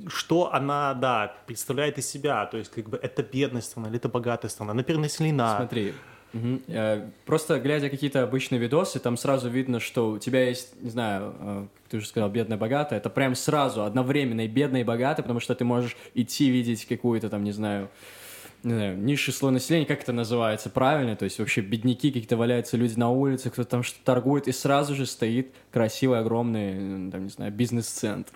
что 0.08 0.52
она, 0.54 0.94
да, 0.94 1.34
представляет 1.46 1.98
из 1.98 2.08
себя. 2.08 2.46
То 2.46 2.58
есть, 2.58 2.70
как 2.70 2.88
бы, 2.88 2.98
это 3.02 3.22
бедная 3.22 3.62
страна 3.62 3.88
или 3.88 3.96
это 3.96 4.08
богатая 4.08 4.48
страна. 4.48 4.72
Она 4.72 4.82
перенаселена. 4.82 5.56
Смотри, 5.58 5.92
э, 6.32 7.08
просто 7.26 7.58
глядя 7.58 7.88
какие-то 7.88 8.22
обычные 8.22 8.58
видосы, 8.58 8.98
там 8.98 9.16
сразу 9.16 9.48
видно, 9.48 9.80
что 9.80 10.12
у 10.12 10.18
тебя 10.18 10.48
есть, 10.48 10.74
не 10.82 10.90
знаю, 10.90 11.34
э, 11.40 11.66
как 11.82 11.90
ты 11.90 11.96
уже 11.98 12.06
сказал, 12.06 12.30
бедная 12.30 12.58
богатая, 12.58 12.98
это 12.98 13.10
прям 13.10 13.34
сразу 13.34 13.84
одновременно 13.84 14.42
и 14.42 14.48
бедная 14.48 14.82
и 14.82 14.84
богатая, 14.84 15.22
потому 15.22 15.40
что 15.40 15.54
ты 15.54 15.64
можешь 15.64 15.96
идти 16.14 16.50
видеть 16.50 16.84
какую-то 16.86 17.28
там, 17.28 17.44
не 17.44 17.52
знаю, 17.52 17.88
не 18.62 18.74
знаю, 18.74 18.98
низший 18.98 19.32
слой 19.32 19.52
населения, 19.52 19.86
как 19.86 20.02
это 20.02 20.12
называется 20.12 20.70
правильно, 20.70 21.16
то 21.16 21.24
есть 21.24 21.38
вообще 21.38 21.60
бедняки 21.62 22.10
какие-то 22.10 22.36
валяются, 22.36 22.76
люди 22.76 22.98
на 22.98 23.10
улице, 23.10 23.50
кто-то 23.50 23.68
там 23.68 23.82
что-то 23.82 24.04
торгует, 24.04 24.48
и 24.48 24.52
сразу 24.52 24.94
же 24.94 25.06
стоит 25.06 25.54
красивый, 25.72 26.18
огромный, 26.18 27.10
там, 27.10 27.24
не 27.24 27.30
знаю, 27.30 27.52
бизнес-центр. 27.52 28.32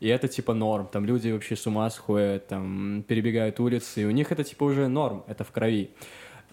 И 0.00 0.08
это 0.08 0.28
типа 0.28 0.52
норм, 0.52 0.88
там 0.92 1.06
люди 1.06 1.30
вообще 1.30 1.56
с 1.56 1.66
ума 1.66 1.88
сходят, 1.90 2.48
там 2.48 3.02
перебегают 3.06 3.60
улицы, 3.60 4.02
и 4.02 4.04
у 4.04 4.10
них 4.10 4.30
это 4.30 4.44
типа 4.44 4.64
уже 4.64 4.88
норм, 4.88 5.24
это 5.26 5.42
в 5.44 5.50
крови. 5.50 5.90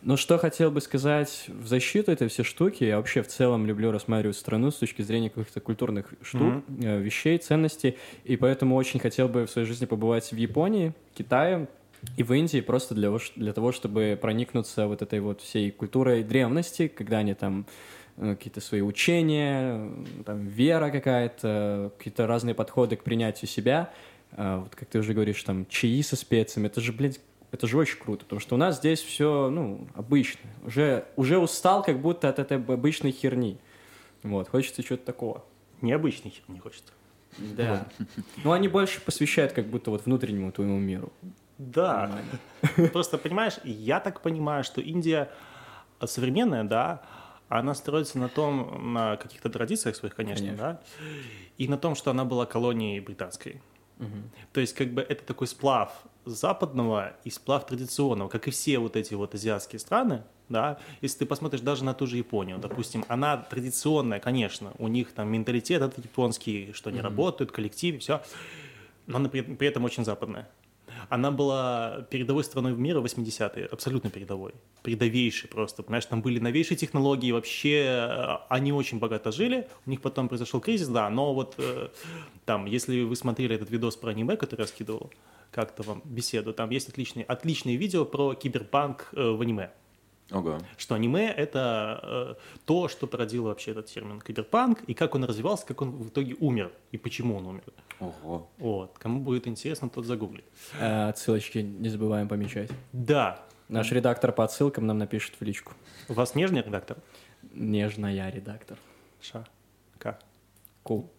Но 0.04 0.18
что 0.18 0.38
хотел 0.38 0.70
бы 0.70 0.82
сказать 0.82 1.46
в 1.48 1.66
защиту 1.66 2.12
этой 2.12 2.28
всей 2.28 2.44
штуки, 2.44 2.84
я 2.84 2.98
вообще 2.98 3.22
в 3.22 3.28
целом 3.28 3.66
люблю 3.66 3.90
рассматривать 3.90 4.36
страну 4.36 4.70
с 4.70 4.76
точки 4.76 5.02
зрения 5.02 5.30
каких-то 5.30 5.62
культурных 5.62 6.14
штук, 6.22 6.64
э, 6.82 7.00
вещей, 7.00 7.38
ценностей, 7.38 7.98
и 8.26 8.36
поэтому 8.36 8.76
очень 8.76 9.00
хотел 9.00 9.30
бы 9.30 9.46
в 9.46 9.50
своей 9.50 9.66
жизни 9.66 9.86
побывать 9.86 10.32
в 10.32 10.36
Японии, 10.36 10.94
Китае 11.16 11.70
и 12.18 12.24
в 12.24 12.34
Индии 12.34 12.60
просто 12.60 12.96
для, 12.96 13.12
для 13.38 13.54
того, 13.54 13.72
чтобы 13.72 14.20
проникнуться 14.22 14.88
вот 14.88 15.02
этой 15.02 15.22
вот 15.22 15.40
всей 15.40 15.72
культурой 15.72 16.24
древности, 16.24 16.90
когда 16.90 17.20
они 17.20 17.34
там 17.34 17.66
э, 18.18 18.36
какие-то 18.36 18.60
свои 18.60 18.82
учения, 18.82 19.90
э, 19.90 20.24
там 20.26 20.48
вера 20.48 20.90
какая-то, 20.90 21.94
какие-то 21.98 22.28
разные 22.28 22.56
подходы 22.56 22.98
к 22.98 23.04
принятию 23.04 23.48
себя. 23.48 23.94
А, 24.36 24.60
Вот 24.60 24.76
как 24.76 24.90
ты 24.90 25.00
уже 25.00 25.14
говоришь, 25.14 25.42
там 25.44 25.66
чаи 25.68 26.02
со 26.02 26.16
специями, 26.16 26.68
это 26.68 26.82
же, 26.82 26.92
блин, 26.92 27.14
это 27.54 27.68
же 27.68 27.78
очень 27.78 28.00
круто, 28.00 28.24
потому 28.26 28.40
что 28.40 28.56
у 28.56 28.58
нас 28.58 28.78
здесь 28.78 29.00
все, 29.00 29.52
ну, 29.52 29.88
обычно. 29.94 30.50
Уже, 30.66 31.06
уже 31.16 31.38
устал 31.38 31.84
как 31.84 32.00
будто 32.00 32.28
от 32.28 32.40
этой 32.40 32.58
обычной 32.58 33.12
херни. 33.12 33.60
Вот, 34.24 34.50
хочется 34.50 34.82
чего-то 34.82 35.06
такого. 35.06 35.46
Необычный 35.82 36.32
хер 36.32 36.44
не 36.48 36.60
хочется. 36.60 36.92
Да. 37.38 37.86
Ну, 38.44 38.54
они 38.54 38.68
больше 38.68 39.02
посвящают 39.02 39.54
как 39.54 39.68
будто 39.68 39.92
вот 39.92 40.06
внутреннему 40.06 40.52
твоему 40.52 40.80
миру. 40.80 41.14
Да. 41.60 42.24
Просто, 42.92 43.20
понимаешь, 43.20 43.60
я 43.64 44.00
так 44.00 44.22
понимаю, 44.22 44.64
что 44.64 44.82
Индия 44.82 45.30
современная, 46.04 46.64
да, 46.64 47.04
она 47.50 47.76
строится 47.76 48.18
на 48.18 48.30
том, 48.30 48.94
на 48.94 49.16
каких-то 49.18 49.50
традициях 49.52 49.96
своих, 49.96 50.16
конечно, 50.16 50.48
Конечно. 50.48 50.80
да, 50.80 50.82
и 51.60 51.68
на 51.68 51.78
том, 51.78 51.94
что 51.94 52.10
она 52.10 52.26
была 52.26 52.48
колонией 52.48 53.00
британской. 53.00 53.62
То 54.52 54.62
есть, 54.62 54.74
как 54.74 54.94
бы 54.94 55.02
это 55.02 55.24
такой 55.24 55.48
сплав 55.48 55.92
западного 56.26 57.14
и 57.24 57.30
сплав 57.30 57.66
традиционного, 57.66 58.30
как 58.30 58.48
и 58.48 58.52
все 58.52 58.80
вот 58.80 58.96
эти 58.96 59.14
вот 59.14 59.36
азиатские 59.36 59.80
страны, 59.80 60.24
да, 60.50 60.78
если 61.02 61.20
ты 61.20 61.26
посмотришь 61.26 61.62
даже 61.62 61.84
на 61.84 61.94
ту 61.94 62.08
же 62.08 62.18
Японию, 62.18 62.60
допустим, 62.60 63.06
она 63.08 63.38
традиционная, 63.38 64.20
конечно, 64.20 64.74
у 64.78 64.88
них 64.88 65.14
там 65.14 65.32
менталитет 65.32 65.82
этот 65.82 66.04
японский, 66.04 66.72
что 66.74 66.90
они 66.90 67.02
работают, 67.02 67.52
коллективе, 67.52 68.00
все, 68.00 68.22
но 69.08 69.18
она 69.18 69.30
при, 69.30 69.42
при 69.42 69.68
этом 69.68 69.84
очень 69.84 70.06
западная. 70.06 70.50
Она 71.10 71.32
была 71.32 72.06
передовой 72.10 72.44
страной 72.44 72.74
в 72.74 72.80
мире 72.80 73.00
в 73.00 73.06
80-е, 73.06 73.66
абсолютно 73.66 74.10
передовой, 74.10 74.54
передовейшей 74.84 75.50
просто, 75.50 75.84
понимаешь, 75.84 76.06
там 76.06 76.22
были 76.22 76.40
новейшие 76.40 76.78
технологии, 76.78 77.32
вообще 77.32 77.84
э, 77.86 78.38
они 78.50 78.72
очень 78.72 79.00
богато 79.00 79.32
жили, 79.32 79.68
у 79.86 79.90
них 79.90 80.02
потом 80.02 80.28
произошел 80.28 80.60
кризис, 80.60 80.88
да, 80.88 81.10
но 81.10 81.34
вот 81.34 81.56
э, 81.58 81.90
там, 82.46 82.66
если 82.66 83.04
вы 83.04 83.16
смотрели 83.16 83.56
этот 83.56 83.70
видос 83.70 83.96
про 83.96 84.12
аниме, 84.12 84.38
который 84.38 84.62
я 84.62 84.68
скидывал, 84.68 85.12
как-то 85.52 85.84
вам 85.84 86.02
беседу, 86.06 86.54
там 86.54 86.70
есть 86.72 86.90
отличные, 86.90 87.26
отличные 87.26 87.78
видео 87.78 88.06
про 88.06 88.34
киберпанк 88.34 89.10
э, 89.14 89.32
в 89.32 89.42
аниме 89.42 89.72
Ого. 90.32 90.60
что 90.78 90.96
аниме— 90.96 91.28
это 91.38 92.00
э, 92.02 92.36
то, 92.66 92.88
что 92.88 93.08
породило 93.08 93.48
вообще 93.48 93.72
этот 93.72 93.86
термин 93.88 94.22
киберпанк, 94.22 94.84
и 94.88 94.94
как 94.94 95.16
он 95.16 95.24
развивался, 95.26 95.66
как 95.66 95.82
он 95.82 95.92
в 95.92 96.10
итоге 96.10 96.36
умер, 96.40 96.72
и 96.92 96.98
почему 96.98 97.38
он 97.38 97.46
умер. 97.46 97.64
Ого. 98.08 98.50
Вот. 98.58 98.98
Кому 99.00 99.20
будет 99.22 99.48
интересно, 99.48 99.90
тот 99.90 100.06
загуглит. 100.06 100.46
А, 100.80 101.10
Отсылочки 101.10 101.60
не 101.60 101.90
забываем 101.90 102.28
помечать. 102.28 102.70
Да. 102.92 103.44
Наш 103.70 103.92
редактор 103.92 104.32
по 104.32 104.44
отсылкам 104.44 104.86
нам 104.88 104.98
напишет 104.98 105.36
в 105.40 105.44
личку. 105.44 105.74
У 106.10 106.14
вас 106.14 106.36
нежный 106.36 106.62
редактор? 106.62 106.98
Нежная 107.54 108.30
редактор. 108.30 108.78
Ша. 109.22 109.46
К. 109.98 110.20
Кул. 110.84 111.10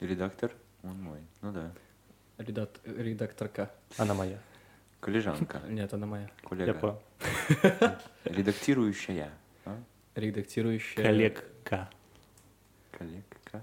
Редактор? 0.00 0.52
Он 0.82 1.00
мой. 1.02 1.20
Ну 1.42 1.52
да. 1.52 1.72
Редак- 2.38 2.80
Редакторка. 2.84 3.70
Она 3.98 4.14
моя. 4.14 4.38
Коллежанка. 5.00 5.60
Нет, 5.68 5.92
она 5.92 6.06
моя. 6.06 6.30
Я 6.42 6.48
Коллега. 6.48 6.74
понял. 6.74 7.02
Редактирующая. 8.24 9.30
а? 9.66 9.76
Редактирующая. 10.14 11.02
Коллегка. 11.04 11.90
Коллегка. 12.90 13.62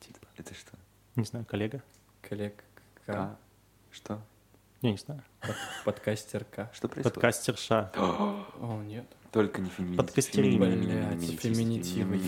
Типа. 0.00 0.26
Это 0.36 0.54
что? 0.54 0.72
Не 1.16 1.24
знаю, 1.24 1.44
коллега? 1.46 1.82
Коллегка. 2.22 2.64
К? 3.06 3.36
Что? 3.92 4.20
Я 4.82 4.90
не 4.90 4.96
знаю. 4.98 5.22
Под- 5.40 5.56
Подкастерка. 5.84 6.70
Что 6.74 6.88
происходит? 6.88 7.14
Подкастерша. 7.14 7.92
О, 7.96 8.82
нет. 8.82 9.06
Только 9.32 9.60
не 9.60 9.70
феминитив. 9.70 9.96
Подкастерин. 9.98 10.58
Блядь, 10.58 11.40
феминитивы. 11.40 12.18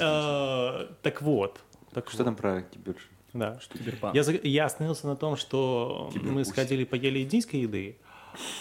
Э, 0.00 0.88
Так 1.02 1.22
вот. 1.22 1.60
Так 1.92 2.10
Что 2.10 2.24
там 2.24 2.36
про 2.36 2.62
кибер? 2.62 2.96
Да. 3.32 3.58
Киберпанк. 3.72 4.14
Я, 4.14 4.22
я 4.42 4.64
остановился 4.66 5.06
на 5.06 5.16
том, 5.16 5.36
что 5.36 6.10
мы 6.14 6.44
сходили, 6.44 6.84
поели 6.84 7.22
индийской 7.22 7.60
еды, 7.60 7.96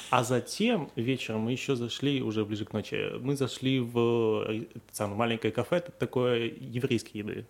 а 0.10 0.24
затем 0.24 0.92
вечером 0.96 1.42
мы 1.42 1.52
еще 1.52 1.76
зашли, 1.76 2.22
уже 2.22 2.46
ближе 2.46 2.66
к 2.66 2.74
ночи, 2.74 3.18
мы 3.20 3.36
зашли 3.36 3.80
в 3.80 4.46
э, 4.50 4.66
самое 4.92 5.18
маленькое 5.18 5.52
кафе, 5.54 5.78
это 5.78 5.92
такое 5.92 6.46
еврейской 6.60 7.18
еды. 7.18 7.46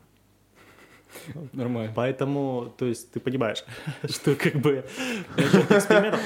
Нормально. 1.53 1.91
Поэтому, 1.95 2.73
то 2.77 2.85
есть, 2.85 3.11
ты 3.11 3.19
понимаешь, 3.19 3.63
что 4.09 4.35
как 4.35 4.55
бы. 4.55 4.85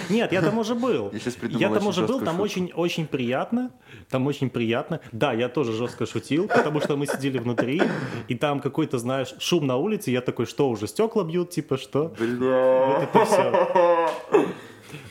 Нет, 0.09 0.31
я 0.31 0.41
там 0.41 0.57
уже 0.57 0.75
был. 0.75 1.11
Я 1.49 1.69
там 1.69 1.87
уже 1.87 2.05
был, 2.05 2.19
там 2.19 2.35
шутку. 2.35 2.43
очень, 2.43 2.71
очень 2.73 3.07
приятно. 3.07 3.71
Там 4.09 4.27
очень 4.27 4.49
приятно. 4.49 4.99
Да, 5.11 5.33
я 5.33 5.49
тоже 5.49 5.73
жестко 5.73 6.05
шутил, 6.05 6.47
потому 6.47 6.79
что 6.81 6.97
мы 6.97 7.05
сидели 7.07 7.37
внутри, 7.37 7.81
и 8.27 8.35
там 8.35 8.59
какой-то, 8.59 8.97
знаешь, 8.97 9.33
шум 9.39 9.67
на 9.67 9.77
улице. 9.77 10.11
Я 10.11 10.21
такой, 10.21 10.45
что, 10.45 10.69
уже 10.69 10.87
стекла 10.87 11.23
бьют, 11.23 11.51
типа, 11.51 11.77
что? 11.77 12.13
Бля. 12.19 12.85
Вот 12.85 13.03
это 13.03 13.25
все. 13.25 14.47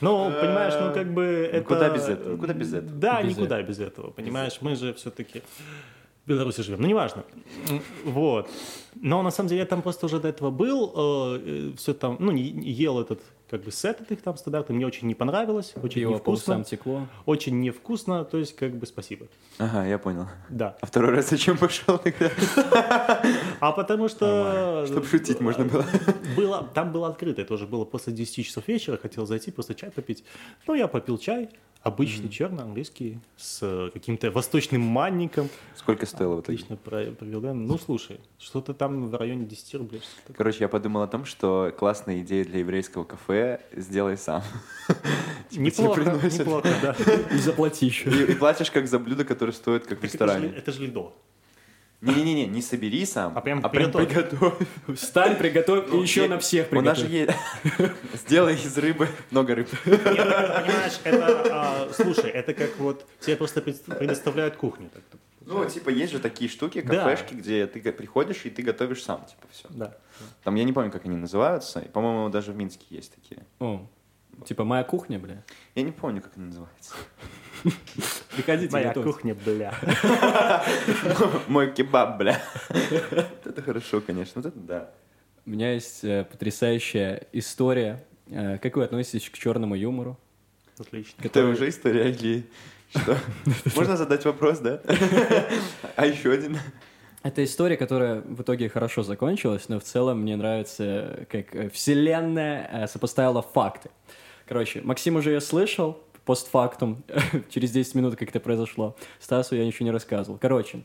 Ну, 0.00 0.30
понимаешь, 0.40 0.74
ну 0.80 0.92
как 0.92 1.12
бы 1.12 1.48
это... 1.52 1.64
куда 1.64 1.88
без 1.88 2.08
этого? 2.08 2.36
Куда 2.36 2.52
без 2.52 2.72
этого? 2.72 2.92
Да, 2.92 3.22
Без 3.22 3.36
никуда 3.36 3.62
без 3.62 3.80
этого, 3.80 4.10
понимаешь? 4.10 4.58
Мы 4.60 4.76
же 4.76 4.92
все-таки 4.94 5.42
Беларуси 6.30 6.62
живем. 6.62 6.80
Ну, 6.80 6.88
неважно. 6.88 7.24
Вот. 8.04 8.48
Но 8.94 9.22
на 9.22 9.30
самом 9.30 9.48
деле 9.48 9.60
я 9.60 9.66
там 9.66 9.82
просто 9.82 10.06
уже 10.06 10.20
до 10.20 10.28
этого 10.28 10.50
был, 10.50 11.74
все 11.76 11.94
там, 11.94 12.16
ну, 12.18 12.32
ел 12.32 13.00
этот 13.00 13.20
как 13.50 13.64
бы 13.64 13.72
сет 13.72 14.00
от 14.00 14.12
их 14.12 14.22
там 14.22 14.36
стандартный, 14.36 14.76
мне 14.76 14.86
очень 14.86 15.08
не 15.08 15.16
понравилось, 15.16 15.72
очень 15.82 16.02
Пиво 16.02 16.12
невкусно. 16.12 16.62
текло. 16.62 17.08
Очень 17.26 17.60
невкусно, 17.60 18.24
то 18.24 18.38
есть 18.38 18.54
как 18.54 18.76
бы 18.76 18.86
спасибо. 18.86 19.26
Ага, 19.58 19.86
я 19.86 19.98
понял. 19.98 20.28
Да. 20.48 20.76
А 20.80 20.86
второй 20.86 21.10
раз 21.10 21.30
зачем 21.30 21.58
пошел 21.58 21.98
тогда? 21.98 22.30
А 23.58 23.72
потому 23.72 24.08
что... 24.08 24.84
Чтоб 24.86 25.04
шутить 25.04 25.40
можно 25.40 25.64
было. 25.64 25.84
было, 26.36 26.68
там 26.74 26.92
было 26.92 27.08
открыто, 27.08 27.42
это 27.42 27.54
уже 27.54 27.66
было 27.66 27.84
после 27.84 28.12
10 28.12 28.46
часов 28.46 28.68
вечера, 28.68 28.96
хотел 28.96 29.26
зайти, 29.26 29.50
просто 29.50 29.74
чай 29.74 29.90
попить. 29.90 30.24
Ну, 30.68 30.74
я 30.74 30.86
попил 30.86 31.18
чай, 31.18 31.48
Обычный 31.82 32.28
черный 32.28 32.62
английский 32.62 33.18
с 33.38 33.60
э, 33.62 33.88
каким-то 33.92 34.30
восточным 34.30 34.82
манником. 34.82 35.48
Сколько 35.74 36.04
стоило 36.04 36.36
в 36.36 36.40
итоге? 36.42 36.56
Отлично 36.58 36.76
про- 36.76 37.10
провел. 37.12 37.40
да. 37.40 37.54
Ну, 37.54 37.78
слушай, 37.78 38.20
что-то 38.38 38.74
там 38.74 39.08
в 39.08 39.14
районе 39.14 39.46
10 39.46 39.74
рублей. 39.76 40.02
Короче, 40.36 40.58
я 40.60 40.68
подумал 40.68 41.00
о 41.02 41.06
том, 41.06 41.24
что 41.24 41.72
классная 41.78 42.20
идея 42.20 42.44
для 42.44 42.58
еврейского 42.58 43.04
кафе 43.04 43.60
«сделай 43.74 44.18
сам». 44.18 44.42
Неплохо, 45.52 45.94
приносят. 46.02 46.40
неплохо, 46.40 46.68
да. 46.82 46.96
И 47.34 47.38
заплати 47.38 47.86
еще. 47.86 48.10
И, 48.30 48.34
платишь 48.34 48.70
как 48.70 48.86
за 48.86 48.98
блюдо, 48.98 49.24
которое 49.24 49.52
стоит 49.52 49.86
как 49.86 50.00
в 50.00 50.04
ресторане. 50.04 50.48
Это 50.54 50.72
же 50.72 50.86
льдо. 50.86 51.14
Не-не-не, 52.00 52.46
не 52.46 52.62
собери 52.62 53.04
сам, 53.04 53.36
А 53.36 53.40
прям 53.42 53.60
приготовь. 53.62 54.08
приготовь. 54.08 54.54
Встань, 54.96 55.36
приготовь, 55.36 55.92
и 55.92 55.96
еще 55.98 56.22
я- 56.22 56.28
на 56.28 56.38
всех 56.38 56.72
У 56.72 56.80
нас 56.80 56.96
же 56.98 57.06
приготовь. 57.06 57.36
есть... 57.78 57.92
Сделай 58.26 58.54
из 58.54 58.78
рыбы 58.78 59.08
много 59.30 59.54
рыб. 59.54 59.68
Нет, 59.84 60.00
ну, 60.04 60.12
понимаешь, 60.14 60.98
это, 61.04 61.42
а, 61.52 61.88
слушай, 61.92 62.30
это 62.30 62.54
как 62.54 62.78
вот 62.78 63.06
тебе 63.20 63.36
просто 63.36 63.60
пред- 63.60 63.82
предоставляют 63.84 64.56
кухню. 64.56 64.88
так, 64.94 65.02
Ну, 65.44 65.64
типа, 65.68 65.90
есть 65.90 66.12
же 66.12 66.20
такие 66.20 66.48
штуки, 66.50 66.80
Да. 66.80 67.04
кафешки, 67.04 67.34
где 67.34 67.66
ты 67.66 67.80
приходишь 67.92 68.46
и 68.46 68.50
ты 68.50 68.62
готовишь 68.62 69.02
сам, 69.02 69.24
типа, 69.26 69.46
все. 69.50 69.66
Да. 69.70 69.94
Там, 70.44 70.54
я 70.54 70.64
не 70.64 70.72
помню, 70.72 70.90
как 70.90 71.04
они 71.04 71.16
называются, 71.16 71.80
и, 71.80 71.88
по-моему, 71.88 72.30
даже 72.30 72.52
в 72.52 72.56
Минске 72.56 72.86
есть 72.90 73.12
такие. 73.14 73.44
О, 73.58 73.86
Типа 74.44 74.64
моя 74.64 74.84
кухня, 74.84 75.18
бля. 75.18 75.42
Я 75.74 75.82
не 75.82 75.92
помню, 75.92 76.22
как 76.22 76.32
они 76.36 76.46
называются. 76.46 76.94
Приходите, 78.34 78.72
Моя 78.72 78.88
готовьте. 78.88 79.12
кухня, 79.12 79.34
бля. 79.34 79.74
Мой 81.48 81.72
кебаб, 81.72 82.18
бля. 82.18 82.40
Это 83.44 83.62
хорошо, 83.62 84.00
конечно, 84.00 84.40
вот 84.42 84.46
это 84.52 84.58
да. 84.58 84.90
У 85.46 85.50
меня 85.50 85.72
есть 85.74 86.04
э, 86.04 86.24
потрясающая 86.24 87.26
история. 87.32 88.04
Э, 88.28 88.58
как 88.58 88.76
вы 88.76 88.84
относитесь 88.84 89.28
к 89.28 89.36
черному 89.36 89.74
юмору? 89.74 90.18
Отлично. 90.78 91.22
Это 91.22 91.44
уже 91.46 91.68
история 91.68 92.10
или 92.10 92.46
что? 92.94 93.16
Можно 93.76 93.96
задать 93.96 94.24
вопрос, 94.24 94.58
да? 94.60 94.80
А 95.96 96.06
еще 96.06 96.32
один? 96.32 96.58
Это 97.22 97.44
история, 97.44 97.76
которая 97.76 98.22
в 98.22 98.40
итоге 98.40 98.70
хорошо 98.70 99.02
закончилась, 99.02 99.68
но 99.68 99.78
в 99.78 99.84
целом 99.84 100.22
мне 100.22 100.36
нравится, 100.36 101.26
как 101.28 101.54
э, 101.54 101.68
вселенная 101.68 102.68
э, 102.72 102.86
сопоставила 102.86 103.42
факты. 103.42 103.90
Короче, 104.50 104.80
Максим 104.82 105.14
уже 105.14 105.30
ее 105.30 105.40
слышал, 105.40 106.00
постфактум, 106.24 107.04
через 107.50 107.70
10 107.70 107.94
минут, 107.94 108.16
как 108.16 108.30
это 108.30 108.40
произошло. 108.40 108.96
Стасу 109.20 109.54
я 109.54 109.64
ничего 109.64 109.84
не 109.84 109.92
рассказывал. 109.92 110.38
Короче, 110.38 110.82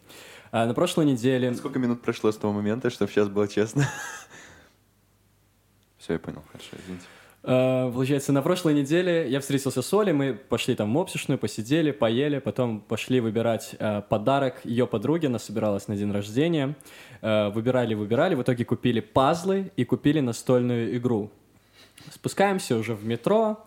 э, 0.52 0.66
на 0.66 0.76
прошлой 0.76 1.06
неделе... 1.08 1.52
Сколько 1.56 1.80
минут 1.80 2.04
прошло 2.04 2.32
с 2.32 2.38
того 2.38 2.54
момента, 2.54 2.92
чтобы 2.92 3.12
сейчас 3.12 3.28
было 3.28 3.48
честно? 3.48 3.90
Все, 5.98 6.14
я 6.14 6.20
понял, 6.20 6.44
хорошо, 6.52 6.78
извините. 6.80 7.06
Э, 7.42 7.90
Получается, 7.92 8.34
на 8.34 8.44
прошлой 8.44 8.76
неделе 8.76 9.28
я 9.32 9.40
встретился 9.40 9.82
с 9.82 9.94
Олей, 9.96 10.14
мы 10.14 10.36
пошли 10.36 10.76
там 10.76 10.90
в 10.90 10.92
мопсишную, 10.92 11.40
посидели, 11.40 11.90
поели, 11.90 12.38
потом 12.38 12.82
пошли 12.82 13.20
выбирать 13.20 13.76
э, 13.80 14.04
подарок 14.08 14.62
ее 14.64 14.86
подруге, 14.86 15.26
она 15.26 15.40
собиралась 15.40 15.88
на 15.88 15.96
день 15.96 16.12
рождения. 16.12 16.76
Э, 17.24 17.50
Выбирали, 17.50 17.96
выбирали, 17.96 18.36
в 18.36 18.44
итоге 18.44 18.64
купили 18.64 19.00
пазлы 19.00 19.72
и 19.76 19.86
купили 19.86 20.20
настольную 20.20 20.96
игру. 20.98 21.32
Спускаемся 22.12 22.78
уже 22.78 22.94
в 22.94 23.06
метро, 23.06 23.66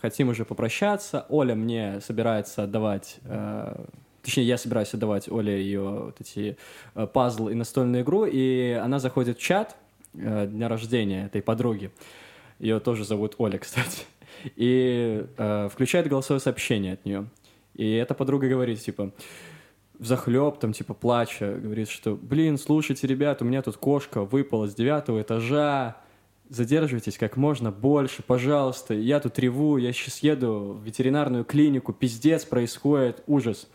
хотим 0.00 0.28
уже 0.28 0.44
попрощаться. 0.44 1.26
Оля 1.28 1.54
мне 1.54 2.00
собирается 2.00 2.64
отдавать, 2.64 3.18
э, 3.24 3.84
точнее, 4.22 4.44
я 4.44 4.58
собираюсь 4.58 4.92
отдавать 4.94 5.28
Оле 5.28 5.62
ее 5.62 5.80
вот 5.80 6.20
эти 6.20 6.56
э, 6.94 7.06
пазл 7.06 7.48
и 7.48 7.54
настольную 7.54 8.02
игру, 8.02 8.26
и 8.26 8.72
она 8.72 8.98
заходит 8.98 9.38
в 9.38 9.42
чат 9.42 9.76
э, 10.14 10.46
дня 10.46 10.68
рождения 10.68 11.26
этой 11.26 11.42
подруги. 11.42 11.90
Ее 12.58 12.80
тоже 12.80 13.04
зовут 13.04 13.34
Оля, 13.38 13.58
кстати. 13.60 14.04
И 14.56 15.26
э, 15.36 15.68
включает 15.72 16.08
голосовое 16.08 16.40
сообщение 16.40 16.94
от 16.94 17.04
нее. 17.04 17.26
И 17.74 17.92
эта 17.92 18.14
подруга 18.14 18.48
говорит, 18.48 18.80
типа, 18.80 19.12
захлеб, 19.98 20.58
там, 20.58 20.72
типа, 20.72 20.94
плача, 20.94 21.54
говорит, 21.54 21.88
что, 21.88 22.16
блин, 22.16 22.58
слушайте, 22.58 23.06
ребят, 23.06 23.42
у 23.42 23.44
меня 23.44 23.62
тут 23.62 23.76
кошка 23.76 24.24
выпала 24.24 24.66
с 24.66 24.74
девятого 24.74 25.22
этажа, 25.22 25.96
задерживайтесь 26.50 27.16
как 27.16 27.36
можно 27.36 27.70
больше, 27.70 28.22
пожалуйста, 28.22 28.92
я 28.92 29.20
тут 29.20 29.38
реву, 29.38 29.76
я 29.78 29.92
сейчас 29.92 30.18
еду 30.18 30.78
в 30.80 30.84
ветеринарную 30.84 31.44
клинику, 31.44 31.92
пиздец 31.92 32.44
происходит, 32.44 33.22
ужас. 33.26 33.68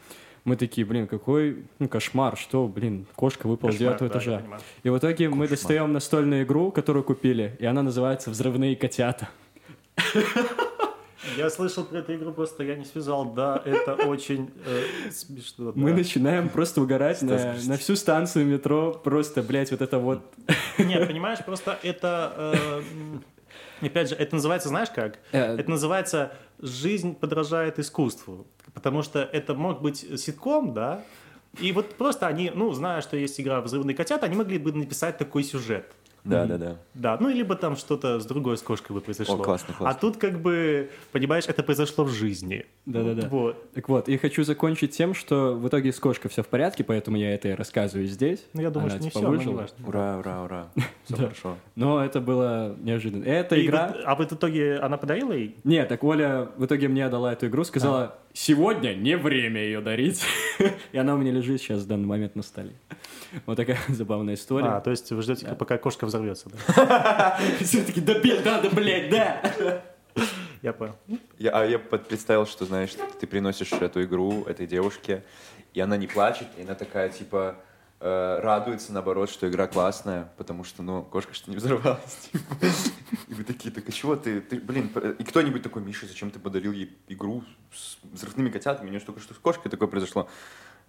Мы 0.44 0.58
такие, 0.58 0.86
блин, 0.86 1.08
какой 1.08 1.64
ну, 1.80 1.88
кошмар, 1.88 2.38
что, 2.38 2.68
блин, 2.68 3.08
кошка 3.16 3.48
выпала 3.48 3.72
с 3.72 3.74
Кошмар, 3.74 3.90
девятого 3.90 4.10
да, 4.10 4.14
этажа. 4.14 4.44
И 4.84 4.90
в 4.90 4.98
итоге 5.00 5.30
мы 5.30 5.48
достаем 5.48 5.92
настольную 5.92 6.44
игру, 6.44 6.70
которую 6.70 7.04
купили, 7.04 7.56
и 7.60 7.66
она 7.66 7.82
называется 7.82 8.30
«Взрывные 8.30 8.76
котята». 8.76 9.30
Я 11.38 11.50
слышал 11.50 11.84
про 11.84 12.00
эту 12.00 12.16
игру, 12.16 12.32
просто 12.32 12.64
я 12.64 12.76
не 12.76 12.86
связал. 12.86 13.26
Да, 13.26 13.62
это 13.66 13.94
очень 13.94 14.52
э, 14.66 15.12
смешно. 15.12 15.72
Мы 15.76 15.92
да. 15.92 15.98
начинаем 15.98 16.50
просто 16.50 16.82
угорать 16.82 17.22
на, 17.22 17.56
на 17.66 17.78
всю 17.78 17.96
станцию 17.96 18.46
метро, 18.46 18.94
просто, 18.94 19.42
блядь, 19.42 19.72
вот 19.72 19.82
это 19.82 20.00
вот... 20.00 20.22
Нет, 20.78 21.08
понимаешь, 21.08 21.40
просто 21.46 21.78
это... 21.84 22.34
э, 22.36 22.82
Опять 23.82 24.10
же, 24.10 24.16
это 24.16 24.36
называется, 24.36 24.70
знаешь 24.70 24.90
как? 24.90 25.20
Э, 25.32 25.56
Это 25.58 25.70
называется 25.70 26.34
«Жизнь 26.60 27.16
подражает 27.16 27.80
искусству». 27.80 28.48
Потому 28.74 29.02
что 29.04 29.20
это 29.22 29.54
мог 29.54 29.82
быть 29.82 30.06
ситком, 30.20 30.74
да? 30.74 31.04
И 31.60 31.72
вот 31.72 31.96
просто 31.96 32.28
они, 32.28 32.52
ну, 32.54 32.72
зная, 32.74 33.02
что 33.02 33.18
есть 33.18 33.40
игра 33.40 33.62
«Взрывные 33.62 33.96
котята», 33.96 34.26
они 34.26 34.36
могли 34.36 34.58
бы 34.58 34.72
написать 34.72 35.18
такой 35.18 35.44
сюжет. 35.44 35.92
Да, 36.26 36.46
да, 36.46 36.58
да. 36.58 36.76
Да, 36.96 37.18
ну, 37.20 37.30
либо 37.30 37.56
там 37.56 37.76
что-то 37.76 38.20
с 38.20 38.26
другой 38.26 38.58
с 38.58 38.62
кошкой 38.62 38.94
бы 38.94 39.02
произошло. 39.02 39.36
О, 39.36 39.38
классно, 39.38 39.74
классно. 39.74 39.90
А 39.90 39.94
тут 40.00 40.18
как 40.18 40.40
бы, 40.40 40.90
понимаешь, 41.12 41.46
это 41.48 41.62
произошло 41.62 42.04
в 42.04 42.10
жизни. 42.10 42.66
Да-да-да. 42.86 43.30
Вот. 43.30 43.72
Так 43.74 43.88
вот, 43.90 44.10
и 44.10 44.18
хочу 44.18 44.44
закончить 44.44 44.92
тем, 44.92 45.14
что 45.14 45.54
в 45.54 45.68
итоге 45.68 45.92
с 45.92 46.00
кошкой 46.00 46.30
все 46.30 46.42
в 46.42 46.48
порядке, 46.48 46.84
поэтому 46.84 47.18
я 47.18 47.34
это 47.34 47.50
и 47.50 47.52
рассказываю 47.52 48.08
здесь. 48.08 48.44
Ну, 48.54 48.62
я 48.62 48.72
думаю, 48.72 48.92
Она, 48.92 48.96
что 48.96 49.04
не 49.04 49.10
типа, 49.12 49.20
все, 49.20 49.28
но 49.28 49.34
не 49.34 49.38
выжила. 49.38 49.62
важно. 49.62 49.88
Ура, 49.88 50.18
ура, 50.18 50.44
ура. 50.44 50.68
Все 51.06 51.16
хорошо. 51.16 51.58
Но 51.76 52.04
это 52.04 52.20
было 52.20 52.76
неожиданно. 52.82 53.24
Эта 53.24 53.64
игра... 53.64 53.96
а 54.04 54.16
в 54.16 54.22
итоге 54.22 54.80
она 54.80 54.98
подарила 54.98 55.32
ей? 55.32 55.56
Нет, 55.64 55.90
так 55.90 56.04
Оля 56.04 56.50
в 56.58 56.66
итоге 56.66 56.88
мне 56.88 57.06
отдала 57.06 57.34
эту 57.34 57.48
игру, 57.48 57.64
сказала, 57.64 58.18
сегодня 58.36 58.94
не 58.94 59.18
время 59.18 59.62
ее 59.62 59.82
дарить. 59.82 60.22
И 60.92 60.98
она 60.98 61.16
у 61.16 61.18
меня 61.18 61.32
лежит 61.32 61.62
сейчас 61.62 61.82
в 61.84 61.88
данный 61.88 62.06
момент 62.06 62.36
на 62.36 62.44
столе. 62.44 62.74
Вот 63.46 63.56
такая 63.56 63.78
забавная 63.88 64.34
А, 64.34 64.36
история. 64.36 64.80
то 64.82 64.92
есть 64.92 65.10
вы 65.12 65.22
ждете, 65.22 65.48
пока 65.58 65.78
кошка 65.78 66.06
взорвется, 66.06 66.50
да? 66.68 67.40
Все-таки, 67.62 68.02
да, 68.02 68.20
бе- 68.20 68.42
надо, 68.42 68.70
блядь, 68.70 69.10
да! 69.10 69.82
Я 70.62 70.74
понял. 70.74 70.96
Я, 71.38 71.52
а 71.52 71.66
я 71.66 71.78
представил, 71.80 72.46
что, 72.46 72.66
знаешь, 72.66 72.92
ты 73.20 73.28
приносишь 73.28 73.72
эту 73.74 74.04
игру 74.04 74.44
этой 74.46 74.66
девушке, 74.68 75.24
и 75.74 75.80
она 75.80 75.96
не 75.98 76.08
плачет, 76.08 76.48
и 76.58 76.62
она 76.64 76.74
такая, 76.76 77.10
типа, 77.10 77.56
э, 78.00 78.40
радуется, 78.42 78.94
наоборот, 78.94 79.30
что 79.30 79.50
игра 79.50 79.68
классная, 79.68 80.32
потому 80.38 80.64
что, 80.64 80.84
ну, 80.84 81.04
кошка 81.04 81.34
что 81.34 81.50
не 81.50 81.58
взорвалась. 81.58 82.30
типа. 82.32 82.66
И 83.28 83.34
вы 83.34 83.44
такие, 83.44 83.74
так 83.74 83.88
а 83.88 83.92
чего 83.92 84.16
ты, 84.16 84.42
ты, 84.42 84.60
блин, 84.60 84.92
и 85.18 85.24
кто-нибудь 85.24 85.64
такой, 85.64 85.82
Миша, 85.82 86.06
зачем 86.08 86.32
ты 86.32 86.40
подарил 86.40 86.72
ей 86.72 86.98
игру 87.08 87.44
с 87.74 87.98
взрывными 88.04 88.50
котятами? 88.50 88.88
У 88.88 88.90
нее 88.92 89.00
только 89.00 89.20
что 89.20 89.34
с 89.34 89.38
кошкой 89.38 89.70
такое 89.70 89.88
произошло. 89.88 90.28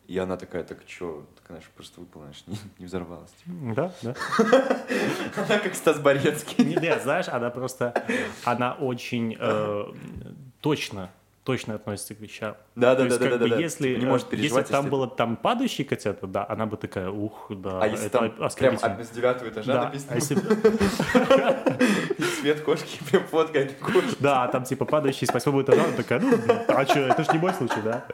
И 0.08 0.18
она 0.18 0.36
такая, 0.36 0.62
так 0.62 0.78
что, 0.86 1.26
так 1.34 1.50
она 1.50 1.60
же 1.60 1.66
просто 1.74 2.00
выпала, 2.00 2.32
ж 2.32 2.44
не, 2.46 2.56
не 2.78 2.86
взорвалась. 2.86 3.32
типа. 3.32 3.74
Да, 3.74 3.92
да. 4.02 4.14
Она 5.36 5.58
как 5.58 5.74
Стас 5.74 5.98
Борецкий. 5.98 6.64
Не, 6.64 6.76
нет, 6.76 7.02
знаешь, 7.02 7.26
она 7.26 7.50
просто, 7.50 7.92
она 8.44 8.74
очень 8.74 9.36
э, 9.36 9.84
точно, 10.60 11.10
точно 11.46 11.76
относится 11.76 12.14
к 12.16 12.20
вещам. 12.20 12.56
Да, 12.74 12.94
То 12.96 13.02
да, 13.02 13.04
есть, 13.06 13.18
да, 13.20 13.24
да, 13.24 13.30
как 13.30 13.38
да, 13.38 13.44
бы, 13.46 13.50
да. 13.54 13.60
если, 13.60 13.96
не 13.96 14.04
э, 14.04 14.08
может 14.08 14.26
если 14.32 14.36
переживать, 14.42 14.66
бы 14.66 14.72
там 14.72 14.80
если- 14.84 14.90
было 14.90 15.08
там 15.08 15.36
падающие 15.36 15.86
котята, 15.86 16.26
да, 16.26 16.44
она 16.48 16.66
бы 16.66 16.76
такая, 16.76 17.08
ух, 17.08 17.46
да, 17.50 17.80
А 17.82 17.86
если 17.86 18.08
там 18.08 18.30
прям 18.32 18.44
оскорбительно. 18.44 18.94
от- 18.94 19.06
с 19.06 19.10
девятого 19.10 19.48
этажа 19.48 19.72
Да, 19.72 19.84
написано, 19.84 20.12
а 20.12 20.14
если- 20.16 20.36
цвет 22.40 22.60
кошки, 22.62 22.98
прям 23.10 23.24
фотка 23.24 23.58
этой 23.60 23.74
кошки. 23.74 24.16
да, 24.20 24.48
там 24.48 24.64
типа 24.64 24.84
падающий 24.84 25.26
с 25.26 25.32
восьмого 25.32 25.62
этажа, 25.62 25.84
она 25.84 25.92
такая, 25.96 26.20
ну, 26.20 26.32
а 26.68 26.84
что, 26.84 27.00
это 27.00 27.24
ж 27.24 27.28
не 27.32 27.38
мой 27.38 27.52
случай, 27.54 27.80
да? 27.84 28.06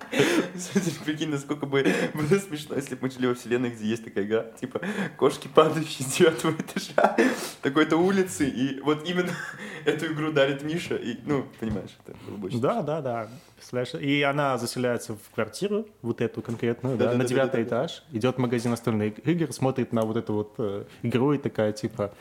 Прикинь, 1.05 1.31
насколько 1.31 1.67
бы 1.67 1.85
было 2.15 2.39
смешно, 2.39 2.77
если 2.77 2.95
бы 2.95 3.03
мы 3.03 3.11
жили 3.11 3.27
во 3.27 3.35
вселенной, 3.35 3.71
где 3.71 3.87
есть 3.87 4.05
такая 4.05 4.25
игра, 4.25 4.43
типа 4.61 4.81
кошки, 5.17 5.49
падающие 5.49 6.07
с 6.07 6.13
девятого 6.13 6.53
этажа 6.53 7.17
такой-то 7.63 7.97
улицы, 7.97 8.49
и 8.49 8.81
вот 8.81 9.07
именно 9.09 9.31
эту 9.85 10.13
игру 10.13 10.33
дарит 10.33 10.63
Миша, 10.63 10.97
и, 10.97 11.17
ну, 11.25 11.47
понимаешь, 11.61 11.91
это 12.07 12.17
было 12.27 12.37
бы 12.37 12.51
Да, 12.61 12.83
да, 12.83 13.01
да. 13.01 13.22
Представляешь? 13.63 13.95
И 13.95 14.23
она 14.23 14.59
заселяется 14.59 15.15
в 15.15 15.35
квартиру, 15.35 15.87
вот 16.03 16.21
эту 16.21 16.43
конкретную, 16.43 16.97
да, 16.97 17.05
на 17.05 17.11
Да-да-да-да-да-да. 17.13 17.29
девятый 17.29 17.63
этаж, 17.63 18.03
идет 18.11 18.35
в 18.35 18.39
магазин 18.39 18.73
настольных 18.73 19.25
игр, 19.25 19.53
смотрит 19.53 19.93
на 19.93 20.03
вот 20.03 20.17
эту 20.17 20.35
вот 20.35 20.55
э, 20.59 20.85
игру 21.05 21.33
и 21.33 21.39
такая, 21.39 21.73
типа, 21.73 22.13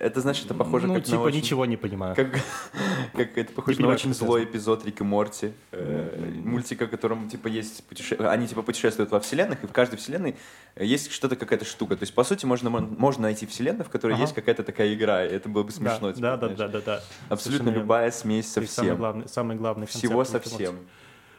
Это 0.00 0.20
значит, 0.20 0.44
это 0.46 0.54
похоже 0.54 0.86
ну, 0.86 0.94
как 0.94 1.04
типа 1.04 1.16
на 1.16 1.22
очень... 1.22 1.38
ничего 1.38 1.66
не 1.66 1.76
понимаю. 1.76 2.14
Как, 2.14 2.28
как 3.16 3.36
это 3.36 3.52
похоже 3.52 3.78
Не 3.78 3.84
на 3.86 3.92
очень 3.92 4.14
злой 4.14 4.44
эпизод 4.44 4.84
Рик 4.84 5.00
и 5.00 5.04
Морти. 5.04 5.52
э, 5.72 6.30
мультика, 6.44 6.86
в 6.86 6.90
котором 6.90 7.28
типа 7.28 7.48
есть 7.48 7.82
путеше... 7.84 8.14
они 8.16 8.46
типа 8.46 8.62
путешествуют 8.62 9.10
во 9.10 9.18
вселенных, 9.18 9.64
и 9.64 9.66
в 9.66 9.72
каждой 9.72 9.96
вселенной 9.96 10.36
есть 10.76 11.10
что-то 11.12 11.34
какая-то 11.36 11.64
штука. 11.64 11.96
То 11.96 12.04
есть 12.04 12.14
по 12.14 12.22
сути 12.22 12.46
можно 12.46 12.70
можно 12.70 13.22
найти 13.22 13.46
вселенную, 13.46 13.84
в 13.84 13.90
которой 13.90 14.12
Ага. 14.12 14.22
есть 14.22 14.34
какая-то 14.34 14.62
такая 14.62 14.94
игра, 14.94 15.24
и 15.24 15.28
это 15.28 15.48
было 15.48 15.64
бы 15.64 15.72
смешно. 15.72 16.08
да, 16.08 16.12
типа, 16.12 16.20
да, 16.22 16.36
да, 16.36 16.48
да, 16.48 16.68
да, 16.68 16.80
да. 16.80 17.02
Абсолютно 17.28 17.64
Совершенно 17.64 17.70
любая 17.70 18.10
смесь 18.12 18.52
со 18.52 18.60
И 18.60 18.66
самый 18.66 18.86
всем. 18.88 18.96
главный, 18.98 19.28
самый 19.28 19.56
главный 19.56 19.86
Всего 19.86 20.24
со 20.24 20.38
всем. 20.38 20.76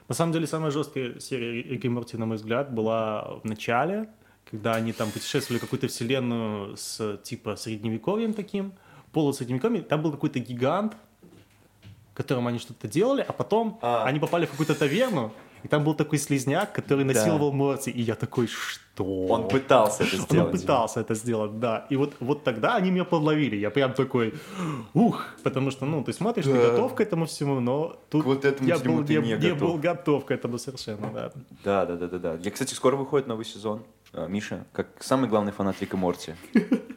На 0.10 0.16
самом 0.16 0.34
деле, 0.34 0.47
самая 0.47 0.72
жесткая 0.72 1.20
серия 1.20 1.62
Рика 1.62 1.86
и 1.86 1.89
Морти, 1.89 2.18
на 2.18 2.26
мой 2.26 2.38
взгляд, 2.38 2.74
была 2.74 3.36
в 3.43 3.45
начале, 3.45 4.10
когда 4.50 4.76
они 4.76 4.93
там 4.93 5.12
путешествовали 5.12 5.60
какую-то 5.60 5.88
вселенную 5.88 6.76
с 6.76 7.18
типа 7.24 7.56
средневековьем 7.56 8.34
таким, 8.34 8.74
полусредневековьем. 9.12 9.84
Там 9.84 10.02
был 10.02 10.12
какой-то 10.12 10.39
гигант, 10.39 10.95
которым 12.14 12.47
они 12.47 12.60
что-то 12.60 12.88
делали, 12.88 13.24
а 13.28 13.32
потом 13.32 13.80
А. 13.82 14.06
они 14.06 14.20
попали 14.20 14.45
в 14.45 14.52
какую-то 14.52 14.76
таверну, 14.76 15.32
и 15.64 15.68
там 15.68 15.84
был 15.84 15.93
такой 15.93 16.18
слизняк, 16.18 16.74
который 16.74 17.06
Да. 17.06 17.14
насиловал 17.14 17.52
Морти. 17.52 17.91
И 17.91 18.02
я 18.02 18.16
такой, 18.16 18.47
что? 18.47 18.80
Он 19.04 19.47
пытался 19.47 20.04
это 20.04 20.16
Он 20.18 20.22
сделать. 20.22 20.52
пытался 20.52 21.00
это 21.02 21.16
сделать, 21.16 21.60
да. 21.60 21.86
И 21.89 21.95
вот, 21.95 22.14
вот 22.20 22.43
тогда 22.43 22.76
они 22.76 22.91
меня 22.91 23.06
подловили. 23.06 23.56
Я 23.56 23.70
прям 23.70 23.93
такой, 23.93 24.34
ух, 24.93 25.26
потому 25.43 25.72
что, 25.72 25.86
ну, 25.86 26.04
ты 26.04 26.14
смотришь, 26.14 26.45
ты 26.45 26.54
Да. 26.54 26.70
готов 26.72 26.95
к 26.95 27.02
этому 27.02 27.26
всему, 27.26 27.60
но 27.60 28.00
тут 28.10 28.24
К 28.24 28.26
вот 28.28 28.45
этому 28.45 28.68
я 28.70 28.78
был, 28.80 29.06
ты 29.06 29.16
не, 29.18 29.28
не 29.28 29.36
готов. 29.36 29.60
был 29.60 29.78
готов 29.78 30.26
к 30.26 30.32
этому 30.32 30.58
совершенно, 30.58 31.12
да. 31.14 31.32
Да, 31.64 31.86
да, 31.86 31.95
да, 31.95 32.08
да, 32.08 32.18
да. 32.20 32.38
Я, 32.43 32.52
кстати, 32.52 32.74
скоро 32.74 32.95
выходит 32.95 33.28
новый 33.28 33.45
сезон. 33.45 33.84
А, 34.14 34.28
Миша, 34.28 34.66
как 34.74 34.88
самый 35.00 35.30
главный 35.30 35.52
фанат 35.52 35.80
Рика 35.82 35.95
и 35.95 36.00
Морти. 36.00 36.34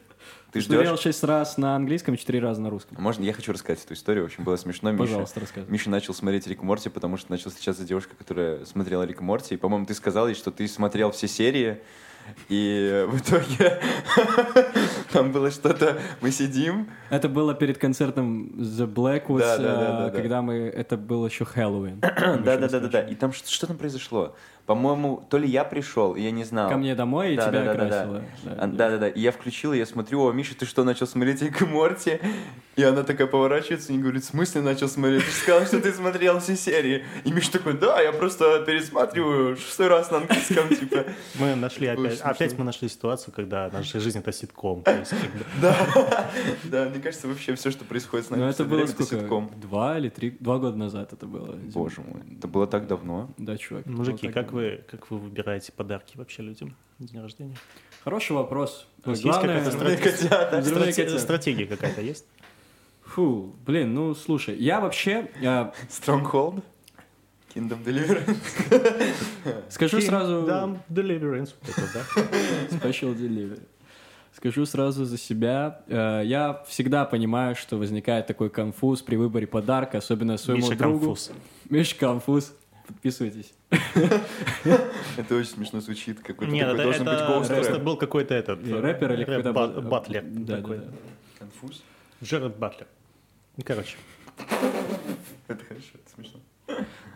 Ты 0.53 0.61
Смотрел 0.61 0.93
ждешь? 0.93 1.03
шесть 1.03 1.23
раз 1.23 1.57
на 1.57 1.75
английском, 1.75 2.15
четыре 2.15 2.39
раза 2.39 2.61
на 2.61 2.69
русском. 2.69 2.95
Можно, 3.01 3.23
я 3.23 3.33
хочу 3.33 3.51
рассказать 3.51 3.83
эту 3.83 3.95
историю, 3.95 4.25
очень 4.25 4.43
было 4.43 4.55
смешно. 4.55 4.91
Миша, 4.91 5.03
Пожалуйста, 5.03 5.39
рассказывай. 5.39 5.71
Миша 5.71 5.89
начал 5.89 6.13
смотреть 6.13 6.45
Рик 6.45 6.61
и 6.61 6.65
Морти, 6.65 6.89
потому 6.89 7.17
что 7.17 7.31
начал 7.31 7.49
встречаться 7.49 7.83
девушка, 7.83 8.15
которая 8.15 8.63
смотрела 8.65 9.01
Рик 9.03 9.19
и 9.21 9.23
Морти. 9.23 9.55
И, 9.55 9.57
по-моему, 9.57 9.87
ты 9.87 9.95
сказал 9.95 10.27
ей, 10.27 10.35
что 10.35 10.51
ты 10.51 10.67
смотрел 10.67 11.11
все 11.11 11.27
серии, 11.27 11.79
и 12.49 13.05
в 13.09 13.17
итоге 13.19 13.81
там 15.11 15.31
было 15.31 15.51
что-то... 15.51 15.99
Мы 16.21 16.31
сидим, 16.31 16.89
Это 17.09 17.27
было 17.29 17.53
перед 17.53 17.77
концертом 17.77 18.45
The 18.59 18.87
Blackwoods, 18.87 19.39
Да, 19.39 19.57
да, 19.57 19.63
да, 19.75 19.75
да, 19.97 20.05
да. 20.05 20.09
когда 20.11 20.41
мы... 20.41 20.53
Это 20.53 20.97
был 20.97 21.25
еще 21.25 21.45
Хэллоуин. 21.45 21.99
да-да-да-да, 22.01 23.01
и 23.01 23.15
там 23.15 23.33
что, 23.33 23.49
что 23.51 23.67
там 23.67 23.77
произошло? 23.77 24.35
По-моему, 24.65 25.21
то 25.29 25.37
ли 25.37 25.47
я 25.47 25.65
пришел, 25.65 26.15
и 26.15 26.21
я 26.21 26.31
не 26.31 26.45
знал. 26.45 26.69
Ко 26.69 26.77
мне 26.77 26.95
домой 26.95 27.33
и 27.33 27.35
Да, 27.35 27.49
тебя 27.49 27.65
да, 27.65 27.65
да, 27.65 27.73
да, 27.73 27.87
красило. 27.89 28.23
А, 28.45 28.67
Да-да-да, 28.67 29.09
и 29.09 29.19
я 29.19 29.33
включил, 29.33 29.73
и 29.73 29.77
я 29.77 29.85
смотрю, 29.85 30.21
о, 30.23 30.31
Миша, 30.31 30.55
ты 30.55 30.65
что, 30.65 30.85
начал 30.85 31.05
смотреть 31.05 31.41
Рик 31.41 31.61
и 31.61 31.65
Морти? 31.65 32.19
И 32.77 32.83
она 32.83 33.03
такая 33.03 33.27
поворачивается 33.27 33.91
и 33.91 33.97
говорит, 33.97 34.23
в 34.23 34.27
смысле 34.27 34.61
начал 34.61 34.87
смотреть? 34.87 35.25
Ты 35.25 35.31
же 35.31 35.35
сказал, 35.35 35.65
что 35.65 35.81
ты 35.81 35.91
смотрел 35.91 36.39
все 36.39 36.55
серии. 36.55 37.03
И 37.25 37.33
Миша 37.33 37.51
такой, 37.51 37.73
да, 37.73 37.99
я 38.01 38.13
просто 38.13 38.63
пересматриваю 38.65 39.57
шестой 39.57 39.87
раз 39.89 40.09
на 40.11 40.17
английском, 40.19 40.69
типа. 40.69 41.05
Мы 41.35 41.55
нашли 41.55 41.87
опять, 41.87 42.21
опять 42.21 42.57
мы 42.57 42.63
нашли 42.63 42.87
ситуацию, 42.87 43.33
когда 43.35 43.69
наша 43.71 43.99
жизнь 43.99 44.19
это 44.19 44.31
ситком. 44.31 44.81
Да, 45.61 45.75
да, 46.63 46.85
мне 46.89 46.99
кажется, 47.01 47.27
вообще 47.27 47.53
все, 47.55 47.69
что 47.69 47.83
происходит 47.83 48.27
с 48.27 48.29
нами 48.29 48.41
Ну, 48.43 48.47
это 48.47 48.63
было 48.63 48.87
ситком. 48.87 49.51
Два 49.61 49.97
или 49.97 50.07
три? 50.07 50.37
Два 50.39 50.57
года 50.57 50.77
назад 50.77 51.11
это 51.11 51.25
было. 51.25 51.53
Боже 51.73 51.99
мой, 51.99 52.21
это 52.37 52.47
было 52.47 52.65
так 52.65 52.87
давно. 52.87 53.29
Да, 53.37 53.57
чувак. 53.57 53.85
Мужики, 53.87 54.29
как. 54.29 54.52
Вы, 54.53 54.81
как 54.89 55.09
вы 55.11 55.17
выбираете 55.17 55.71
подарки 55.71 56.17
вообще 56.17 56.43
людям 56.43 56.75
на 56.99 57.07
день 57.07 57.21
рождения? 57.21 57.57
Хороший 58.03 58.33
вопрос. 58.33 58.87
У 59.05 59.09
вас 59.09 59.19
есть 59.19 59.23
Главное- 59.29 59.59
какая-то 59.59 61.19
стратегия? 61.19 61.65
какая-то 61.65 62.01
есть? 62.01 62.25
Фу, 63.05 63.53
блин, 63.65 63.93
ну 63.93 64.15
слушай, 64.15 64.55
я 64.57 64.79
вообще 64.79 65.29
э, 65.41 65.71
Stronghold. 65.89 66.63
Kingdom 67.53 67.83
Deliverance. 67.83 68.37
скажу 69.69 70.01
сразу 70.01 70.33
Kingdom 70.47 70.79
Deliverance. 70.89 71.53
Это, 71.61 71.81
да? 71.93 72.21
special 72.77 73.15
delivery. 73.15 73.61
Скажу 74.35 74.65
сразу 74.65 75.05
за 75.05 75.17
себя, 75.19 75.81
э, 75.87 76.23
я 76.25 76.63
всегда 76.67 77.05
понимаю, 77.05 77.55
что 77.55 77.77
возникает 77.77 78.25
такой 78.25 78.49
конфуз 78.49 79.03
при 79.03 79.15
выборе 79.15 79.45
подарка, 79.45 79.99
особенно 79.99 80.37
своему 80.37 80.65
Миша 80.65 80.77
другу. 80.77 80.99
конфуз. 80.99 81.31
Миша 81.69 81.95
конфуз. 81.97 82.53
Подписывайтесь. 82.87 83.53
Это 85.17 85.35
очень 85.35 85.49
смешно 85.49 85.81
звучит. 85.81 86.19
Какой-то 86.19 86.51
Нет, 86.51 86.65
такой 86.67 86.75
это, 86.75 86.83
должен 86.83 87.05
быть 87.05 87.13
это 87.13 87.27
голос 87.27 87.47
просто 87.47 87.79
был 87.79 87.97
какой-то 87.97 88.33
этот... 88.33 88.59
Рэпер 88.67 89.13
или 89.13 89.23
рэп- 89.23 89.25
какой-то 89.25 89.53
бат- 89.53 89.83
Батлер 89.83 90.23
Да, 90.23 90.57
такой. 90.57 90.77
да. 90.77 90.83
Конфуз? 91.39 91.83
Джеред 92.23 92.55
Батлер. 92.57 92.87
Ну, 93.57 93.63
короче. 93.65 93.97
Это 95.47 95.63
хорошо, 95.65 95.89
это 95.93 96.09
смешно. 96.15 96.39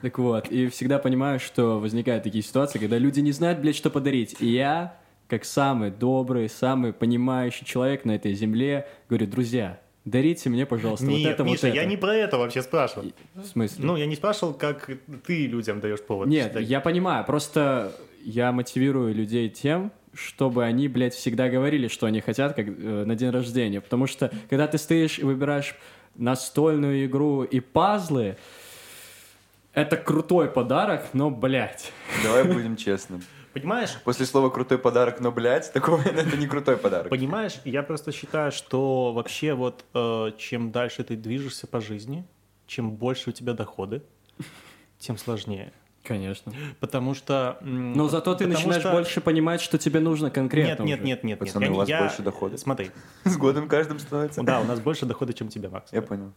Так 0.01 0.19
вот, 0.19 0.49
и 0.51 0.67
всегда 0.67 0.99
понимаю, 0.99 1.39
что 1.39 1.79
возникают 1.79 2.23
такие 2.23 2.43
ситуации, 2.43 2.77
когда 2.77 2.97
люди 2.97 3.19
не 3.21 3.31
знают, 3.31 3.59
блядь, 3.59 3.75
что 3.75 3.89
подарить. 3.89 4.35
И 4.39 4.47
я, 4.47 4.99
как 5.27 5.45
самый 5.45 5.89
добрый, 5.91 6.47
самый 6.49 6.93
понимающий 6.93 7.65
человек 7.65 8.05
на 8.05 8.11
этой 8.15 8.33
земле, 8.33 8.87
говорю, 9.09 9.25
друзья, 9.27 9.79
дарите 10.07 10.49
мне, 10.49 10.65
пожалуйста, 10.65 11.05
вот 11.05 11.17
Нет, 11.17 11.33
это, 11.33 11.43
Миша, 11.43 11.67
вот 11.67 11.67
это. 11.69 11.75
я 11.75 11.85
не 11.85 11.97
про 11.97 12.15
это 12.15 12.37
вообще 12.37 12.61
спрашивал. 12.61 13.11
В 13.35 13.45
смысле? 13.45 13.85
Ну, 13.85 13.95
я 13.97 14.05
не 14.05 14.15
спрашивал, 14.15 14.53
как 14.53 14.89
ты 15.25 15.47
людям 15.47 15.79
даешь 15.79 16.01
повод. 16.01 16.27
Нет, 16.27 16.47
считать. 16.47 16.67
я 16.67 16.79
понимаю, 16.79 17.25
просто 17.25 17.93
я 18.23 18.51
мотивирую 18.51 19.13
людей 19.13 19.49
тем, 19.49 19.91
чтобы 20.13 20.63
они, 20.63 20.87
блядь, 20.87 21.13
всегда 21.13 21.49
говорили, 21.49 21.87
что 21.87 22.07
они 22.07 22.21
хотят 22.21 22.55
как, 22.55 22.67
э, 22.67 23.03
на 23.05 23.15
день 23.15 23.29
рождения. 23.29 23.81
Потому 23.81 24.07
что, 24.07 24.31
когда 24.49 24.67
ты 24.67 24.77
стоишь 24.77 25.19
и 25.19 25.23
выбираешь 25.23 25.75
настольную 26.15 27.05
игру 27.05 27.43
и 27.43 27.59
пазлы, 27.59 28.37
это 29.73 29.95
крутой 29.97 30.47
подарок, 30.47 31.09
но, 31.13 31.29
блядь. 31.29 31.91
Давай 32.23 32.45
будем 32.45 32.77
честным. 32.77 33.21
Понимаешь? 33.59 33.97
После 34.03 34.25
слова 34.25 34.49
«крутой 34.49 34.77
подарок», 34.77 35.19
но, 35.19 35.31
блядь, 35.31 35.71
такого 35.73 36.01
это 36.05 36.37
не 36.37 36.47
крутой 36.47 36.77
подарок. 36.77 37.09
Понимаешь, 37.09 37.53
я 37.65 37.83
просто 37.83 38.11
считаю, 38.11 38.51
что 38.51 39.13
вообще 39.13 39.53
вот 39.53 39.85
э, 39.93 40.31
чем 40.37 40.71
дальше 40.71 41.03
ты 41.03 41.15
движешься 41.15 41.67
по 41.67 41.81
жизни, 41.81 42.25
чем 42.67 42.91
больше 42.91 43.29
у 43.29 43.33
тебя 43.33 43.53
доходы, 43.53 44.01
тем 44.99 45.17
сложнее. 45.17 45.71
Конечно. 46.03 46.53
Потому 46.79 47.13
что... 47.13 47.57
Но 47.61 48.07
зато 48.07 48.33
ты 48.33 48.47
начинаешь 48.47 48.81
что- 48.81 48.93
больше 48.93 49.19
понимать, 49.19 49.59
что 49.59 49.77
тебе 49.77 49.99
нужно 49.99 50.27
Нет, 50.27 50.35
конкретно 50.35 50.83
нет, 50.83 50.99
нет, 50.99 51.03
нет, 51.03 51.23
нет. 51.23 51.39
Пацаны, 51.39 51.65
Я 51.65 51.71
у 51.71 51.75
вас 51.75 51.89
я- 51.89 51.99
больше 51.99 52.21
дохода. 52.21 52.57
Смотри, 52.57 52.91
С 53.25 53.35
годом 53.35 53.67
каждым 53.67 53.99
становится. 53.99 54.41
да, 54.41 54.61
у 54.61 54.63
нас 54.63 54.79
больше 54.79 55.05
дохода, 55.05 55.33
чем 55.33 55.49
тебя, 55.49 55.69
Макс. 55.69 55.91
Я 55.91 56.01
понял. 56.01 56.31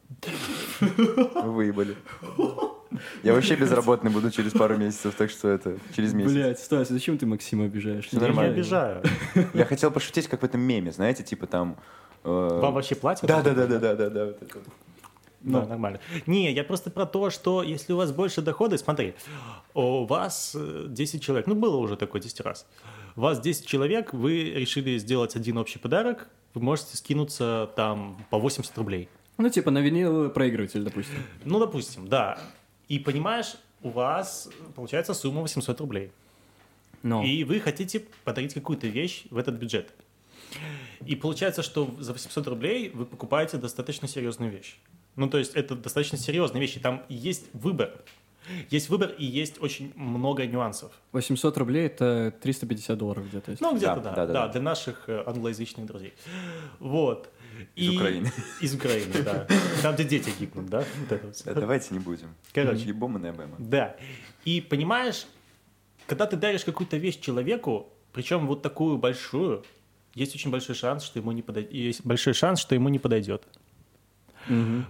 Вы 0.80 1.52
выебали. 1.52 1.96
Я 3.22 3.34
вообще 3.34 3.54
безработный 3.56 4.10
буду 4.10 4.30
через 4.30 4.52
пару 4.52 4.76
месяцев, 4.76 5.14
так 5.16 5.30
что 5.30 5.48
это 5.48 5.78
через 5.94 6.12
месяц. 6.12 6.32
Блядь, 6.32 6.58
Стас, 6.58 6.88
зачем 6.88 7.18
ты 7.18 7.26
Максима 7.26 7.66
обижаешь? 7.66 8.08
Я 8.10 8.18
не 8.18 8.26
нормально. 8.26 8.52
обижаю. 8.52 9.02
Я 9.54 9.64
хотел 9.64 9.90
пошутить, 9.90 10.26
как 10.28 10.42
в 10.42 10.44
этом 10.44 10.60
меме, 10.60 10.90
знаете, 10.92 11.22
типа 11.22 11.46
там... 11.46 11.76
э, 12.24 12.28
Вам 12.28 12.74
вообще 12.74 12.94
платят? 12.96 13.26
Да, 13.28 13.42
да, 13.42 13.54
да, 13.54 13.66
да, 13.66 13.78
да, 13.78 13.94
да, 13.94 14.10
да. 14.10 14.24
вот. 14.26 14.42
Да, 15.42 15.64
нормально. 15.66 16.00
Не, 16.26 16.52
я 16.52 16.64
просто 16.64 16.90
про 16.90 17.06
то, 17.06 17.30
что 17.30 17.62
если 17.62 17.92
у 17.94 17.96
вас 17.96 18.12
больше 18.12 18.42
дохода, 18.42 18.76
смотри, 18.76 19.14
у 19.72 20.04
вас 20.04 20.52
э, 20.54 20.86
10 20.88 21.22
человек, 21.22 21.46
ну 21.46 21.54
было 21.54 21.76
уже 21.76 21.96
такое 21.96 22.20
10 22.20 22.40
раз, 22.40 22.66
у 23.16 23.20
вас 23.22 23.40
10 23.40 23.64
человек, 23.66 24.12
вы 24.12 24.50
решили 24.50 24.98
сделать 24.98 25.36
один 25.36 25.56
общий 25.56 25.78
подарок, 25.78 26.28
вы 26.54 26.60
можете 26.62 26.96
скинуться 26.96 27.70
там 27.76 28.18
по 28.28 28.38
80 28.38 28.76
рублей. 28.76 29.08
Ну, 29.38 29.48
типа 29.48 29.70
на 29.70 29.78
виниловый 29.78 30.28
проигрыватель, 30.28 30.82
допустим. 30.82 31.14
Ну, 31.44 31.58
допустим, 31.58 32.06
да. 32.08 32.38
И 32.90 32.98
понимаешь, 32.98 33.54
у 33.82 33.90
вас 33.90 34.50
получается 34.74 35.14
сумма 35.14 35.42
800 35.42 35.80
рублей. 35.80 36.10
Но. 37.04 37.22
И 37.24 37.44
вы 37.44 37.60
хотите 37.60 38.04
подарить 38.24 38.52
какую-то 38.52 38.88
вещь 38.88 39.26
в 39.30 39.38
этот 39.38 39.54
бюджет. 39.54 39.94
И 41.06 41.14
получается, 41.14 41.62
что 41.62 41.88
за 42.00 42.12
800 42.12 42.48
рублей 42.48 42.90
вы 42.90 43.06
покупаете 43.06 43.58
достаточно 43.58 44.08
серьезную 44.08 44.50
вещь. 44.50 44.76
Ну, 45.14 45.30
то 45.30 45.38
есть 45.38 45.54
это 45.54 45.76
достаточно 45.76 46.18
серьезные 46.18 46.60
вещи. 46.60 46.80
Там 46.80 47.04
есть 47.08 47.46
выбор. 47.52 48.02
Есть 48.70 48.88
выбор 48.88 49.10
и 49.18 49.24
есть 49.24 49.60
очень 49.62 49.92
много 49.96 50.46
нюансов. 50.46 50.92
800 51.12 51.56
рублей— 51.58 51.86
это 51.86 52.34
350 52.42 52.98
долларов 52.98 53.28
где-то. 53.28 53.56
Ну, 53.60 53.76
где-то 53.76 53.96
Да, 53.96 54.00
да, 54.00 54.14
да, 54.14 54.26
да, 54.26 54.32
да, 54.32 54.48
для 54.48 54.60
наших 54.60 55.08
э, 55.08 55.22
англоязычных 55.26 55.86
друзей. 55.86 56.14
Вот. 56.78 57.30
Из 57.76 57.90
И- 57.92 57.96
Украины. 57.96 58.32
Из 58.60 58.74
Украины, 58.74 59.22
да. 59.22 59.46
Там, 59.82 59.94
где 59.94 60.04
дети 60.04 60.30
гибнут, 60.38 60.66
да? 60.66 60.84
Да, 61.08 61.54
давайте 61.54 61.94
не 61.94 62.00
будем. 62.00 62.34
Короче. 62.52 62.84
Ебома 62.84 63.18
не. 63.20 63.32
Да. 63.58 63.96
И 64.44 64.60
понимаешь, 64.60 65.26
когда 66.06 66.26
ты 66.26 66.36
даришь 66.36 66.64
какую-то 66.64 66.96
вещь 66.96 67.20
человеку, 67.20 67.88
причем 68.12 68.46
вот 68.46 68.62
такую 68.62 68.98
большую, 68.98 69.64
есть 70.14 70.34
очень 70.34 70.50
большой 70.50 70.74
шанс, 70.74 71.04
что 71.04 71.18
ему 71.18 71.32
не 71.32 71.42
подойдет. 71.42 71.72
Есть 71.72 72.04
большой 72.04 72.34
шанс, 72.34 72.60
что 72.60 72.74
ему 72.74 72.88
не 72.88 72.98
подойдет. 72.98 73.44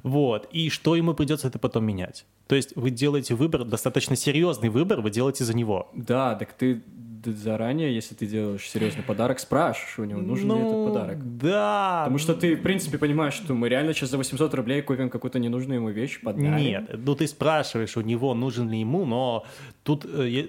Вот. 0.03 0.49
И 0.53 0.71
что 0.71 0.97
ему 0.97 1.15
придется 1.15 1.49
это 1.49 1.59
потом 1.59 1.85
менять. 1.85 2.25
То 2.51 2.57
есть 2.57 2.75
вы 2.75 2.91
делаете 2.91 3.37
выбор, 3.37 3.65
достаточно 3.65 4.17
серьезный 4.17 4.71
выбор, 4.71 5.03
вы 5.03 5.11
делаете 5.13 5.45
за 5.45 5.55
него. 5.55 5.89
Да, 5.95 6.35
так 6.35 6.53
ты 6.53 6.83
заранее, 7.25 7.95
если 7.95 8.17
ты 8.17 8.27
делаешь 8.27 8.69
серьезный 8.69 9.05
подарок, 9.05 9.39
спрашиваешь 9.39 10.01
у 10.01 10.05
него, 10.05 10.21
нужен 10.21 10.53
ли 10.53 10.59
этот 10.59 10.73
Ну, 10.73 10.87
подарок. 10.89 11.39
Да. 11.39 12.01
Потому 12.03 12.19
что 12.19 12.35
ты, 12.35 12.57
в 12.57 12.63
принципе, 12.63 12.99
понимаешь, 12.99 13.35
что 13.35 13.55
мы 13.55 13.69
реально 13.69 13.95
сейчас 13.95 14.11
за 14.11 14.19
800 14.19 14.53
рублей 14.55 14.83
купим 14.83 15.11
какую-то 15.11 15.39
ненужную 15.39 15.79
ему 15.79 15.91
вещь, 15.91 16.21
подарим. 16.21 16.57
Нет, 16.57 16.91
ну 16.93 17.15
ты 17.15 17.29
спрашиваешь 17.29 17.97
у 17.97 18.01
него, 18.01 18.35
нужен 18.35 18.69
ли 18.69 18.81
ему, 18.81 19.05
но 19.05 19.45
тут, 19.85 20.05
э, 20.05 20.49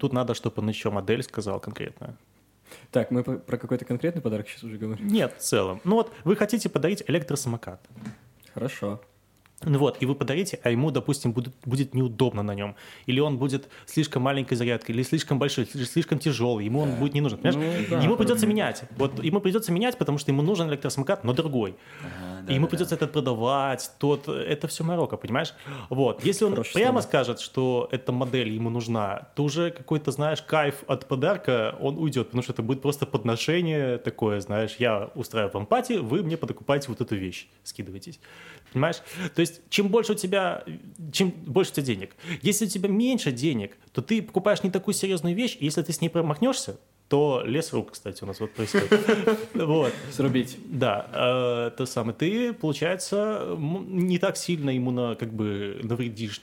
тут 0.00 0.14
надо, 0.14 0.32
чтобы 0.32 0.62
он 0.62 0.70
еще 0.70 0.88
модель 0.88 1.22
сказал 1.22 1.60
конкретно. 1.60 2.16
Так, 2.90 3.10
мы 3.10 3.22
про 3.24 3.58
какой-то 3.58 3.84
конкретный 3.84 4.22
подарок 4.22 4.48
сейчас 4.48 4.64
уже 4.64 4.78
говорим. 4.78 5.06
Нет, 5.06 5.34
в 5.36 5.42
целом. 5.42 5.82
Ну 5.84 5.96
вот, 5.96 6.12
вы 6.24 6.34
хотите 6.34 6.70
подарить 6.70 7.04
электросамокат. 7.06 7.86
Хорошо. 8.54 9.02
Ну 9.64 9.78
вот, 9.78 9.98
и 10.00 10.06
вы 10.06 10.14
подарите, 10.14 10.58
а 10.62 10.70
ему, 10.70 10.90
допустим, 10.90 11.32
будет, 11.32 11.52
будет 11.64 11.94
неудобно 11.94 12.42
на 12.42 12.54
нем. 12.54 12.74
Или 13.06 13.20
он 13.20 13.38
будет 13.38 13.68
слишком 13.86 14.22
маленькой 14.22 14.54
зарядкой, 14.54 14.94
или 14.94 15.02
слишком 15.02 15.38
большой, 15.38 15.66
слишком 15.66 16.18
тяжелый, 16.18 16.64
ему 16.64 16.80
он 16.80 16.94
будет 16.96 17.14
не 17.14 17.20
нужен. 17.20 17.38
Понимаешь? 17.38 17.86
Ну, 17.90 17.96
да. 17.96 18.02
ему 18.02 18.16
придется 18.16 18.46
менять. 18.46 18.82
Вот 18.96 19.22
ему 19.22 19.40
придется 19.40 19.72
менять, 19.72 19.98
потому 19.98 20.18
что 20.18 20.30
ему 20.30 20.42
нужен 20.42 20.68
электросамокат, 20.68 21.24
но 21.24 21.32
другой. 21.32 21.76
и 22.48 22.54
ему 22.54 22.66
придется 22.66 22.94
этот 22.94 23.12
продавать, 23.12 23.90
тот, 23.98 24.28
это 24.28 24.68
все 24.68 24.84
Марокко, 24.84 25.16
понимаешь? 25.16 25.54
Вот. 25.90 26.24
Если 26.24 26.44
он 26.44 26.52
Хорошая 26.52 26.74
прямо 26.74 27.00
история. 27.00 27.24
скажет, 27.24 27.40
что 27.40 27.88
эта 27.90 28.12
модель 28.12 28.50
ему 28.50 28.70
нужна, 28.70 29.28
то 29.34 29.44
уже 29.44 29.70
какой-то, 29.70 30.10
знаешь, 30.10 30.42
кайф 30.42 30.82
от 30.86 31.06
подарка, 31.06 31.76
он 31.80 31.98
уйдет, 31.98 32.26
потому 32.26 32.42
что 32.42 32.52
это 32.52 32.62
будет 32.62 32.82
просто 32.82 33.06
подношение 33.06 33.98
такое, 33.98 34.40
знаешь, 34.40 34.76
я 34.78 35.10
устраиваю 35.14 35.52
вам 35.52 35.66
пати, 35.66 35.94
вы 35.94 36.22
мне 36.22 36.36
подокупаете 36.36 36.88
вот 36.88 37.00
эту 37.00 37.16
вещь, 37.16 37.48
скидываетесь. 37.62 38.20
Понимаешь? 38.72 39.02
То 39.34 39.40
есть, 39.40 39.51
чем 39.68 39.88
больше 39.88 40.12
у 40.12 40.14
тебя, 40.14 40.64
чем 41.12 41.30
больше 41.30 41.72
у 41.72 41.74
тебя 41.74 41.84
денег. 41.86 42.16
Если 42.42 42.66
у 42.66 42.68
тебя 42.68 42.88
меньше 42.88 43.32
денег, 43.32 43.76
то 43.92 44.02
ты 44.02 44.22
покупаешь 44.22 44.62
не 44.62 44.70
такую 44.70 44.94
серьезную 44.94 45.34
вещь, 45.34 45.56
и 45.60 45.64
если 45.64 45.82
ты 45.82 45.92
с 45.92 46.00
ней 46.00 46.08
промахнешься, 46.08 46.78
то 47.08 47.42
лес 47.44 47.72
рук, 47.74 47.90
кстати, 47.92 48.24
у 48.24 48.26
нас 48.26 48.40
вот 48.40 48.52
происходит. 48.52 48.90
Вот. 49.54 49.92
Срубить. 50.12 50.56
Да, 50.66 51.06
э, 51.12 51.76
то 51.76 51.84
самое. 51.84 52.14
Ты, 52.16 52.52
получается, 52.54 53.54
не 53.58 54.18
так 54.18 54.36
сильно 54.38 54.70
ему 54.70 54.90
на, 54.90 55.14
как 55.14 55.32
бы 55.32 55.78
навредишь. 55.82 56.40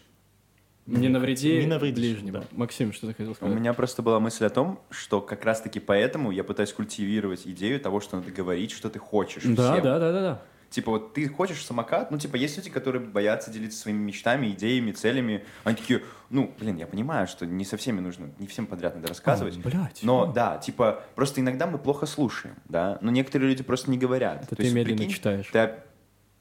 Не 0.85 1.07
навреди 1.07 1.59
Не 1.59 1.67
навредишь, 1.67 1.99
ближнему. 2.17 2.39
да. 2.39 2.43
Максим, 2.51 2.93
что 2.93 3.07
ты 3.07 3.13
хотел 3.13 3.31
У 3.31 3.35
сказать? 3.35 3.55
меня 3.55 3.73
просто 3.73 4.01
была 4.01 4.19
мысль 4.19 4.45
о 4.45 4.49
том, 4.49 4.79
что 4.89 5.21
как 5.21 5.45
раз-таки 5.45 5.79
поэтому 5.79 6.31
я 6.31 6.43
пытаюсь 6.43 6.73
культивировать 6.73 7.45
идею 7.45 7.79
того, 7.79 7.99
что 7.99 8.17
надо 8.17 8.31
говорить, 8.31 8.71
что 8.71 8.89
ты 8.89 8.97
хочешь 8.97 9.43
Да, 9.45 9.73
всем. 9.73 9.83
да, 9.83 9.99
да, 9.99 10.11
да, 10.11 10.21
да. 10.21 10.41
Типа 10.69 10.91
вот 10.91 11.13
ты 11.13 11.27
хочешь 11.27 11.65
самокат, 11.65 12.11
ну 12.11 12.17
типа 12.19 12.35
есть 12.35 12.55
люди, 12.57 12.69
которые 12.69 13.03
боятся 13.03 13.49
делиться 13.51 13.79
своими 13.79 13.97
мечтами, 14.03 14.47
идеями, 14.51 14.91
целями. 14.91 15.43
Они 15.63 15.75
такие, 15.75 16.03
ну, 16.29 16.53
блин, 16.59 16.77
я 16.77 16.85
понимаю, 16.85 17.27
что 17.27 17.45
не 17.45 17.65
со 17.65 17.75
всеми 17.77 17.99
нужно, 18.01 18.31
не 18.37 18.45
всем 18.47 18.67
подряд 18.67 18.95
надо 18.95 19.07
рассказывать. 19.07 19.57
А, 19.57 19.59
блядь. 19.61 19.99
Но 20.03 20.25
да, 20.31 20.57
типа 20.57 21.03
просто 21.15 21.41
иногда 21.41 21.65
мы 21.65 21.77
плохо 21.79 22.05
слушаем, 22.05 22.55
да. 22.65 22.97
Но 23.01 23.09
некоторые 23.11 23.49
люди 23.49 23.63
просто 23.63 23.89
не 23.89 23.97
говорят. 23.97 24.41
Это 24.43 24.49
То 24.49 24.55
ты 24.57 24.63
есть, 24.63 24.75
медленно 24.75 24.97
прикинь, 24.97 25.13
читаешь. 25.15 25.47
ты 25.51 25.71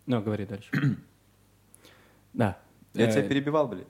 Ну, 0.07 0.21
говори 0.23 0.45
дальше. 0.45 0.71
Да. 2.35 2.59
Я 2.95 3.09
Э, 3.09 3.13
тебя 3.13 3.23
перебивал, 3.23 3.69
блядь. 3.69 3.87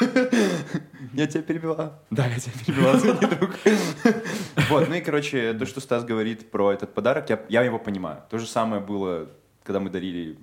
Я 1.14 1.26
тебя 1.26 1.42
перебивал. 1.42 1.94
Да, 2.10 2.26
я 2.26 2.38
тебя 2.38 2.52
перебивал, 2.64 2.96
извини, 2.96 3.36
друг. 3.36 3.50
Вот, 4.70 4.88
ну 4.88 4.94
и, 4.94 5.00
короче, 5.00 5.54
то, 5.54 5.64
что 5.66 5.80
Стас 5.80 6.04
говорит 6.04 6.50
про 6.50 6.72
этот 6.72 6.92
подарок, 6.94 7.30
я, 7.30 7.40
я 7.48 7.62
его 7.62 7.78
понимаю. 7.78 8.22
То 8.30 8.38
же 8.38 8.46
самое 8.46 8.82
было, 8.82 9.28
когда 9.68 9.80
мы 9.80 9.90
дарили 9.90 10.38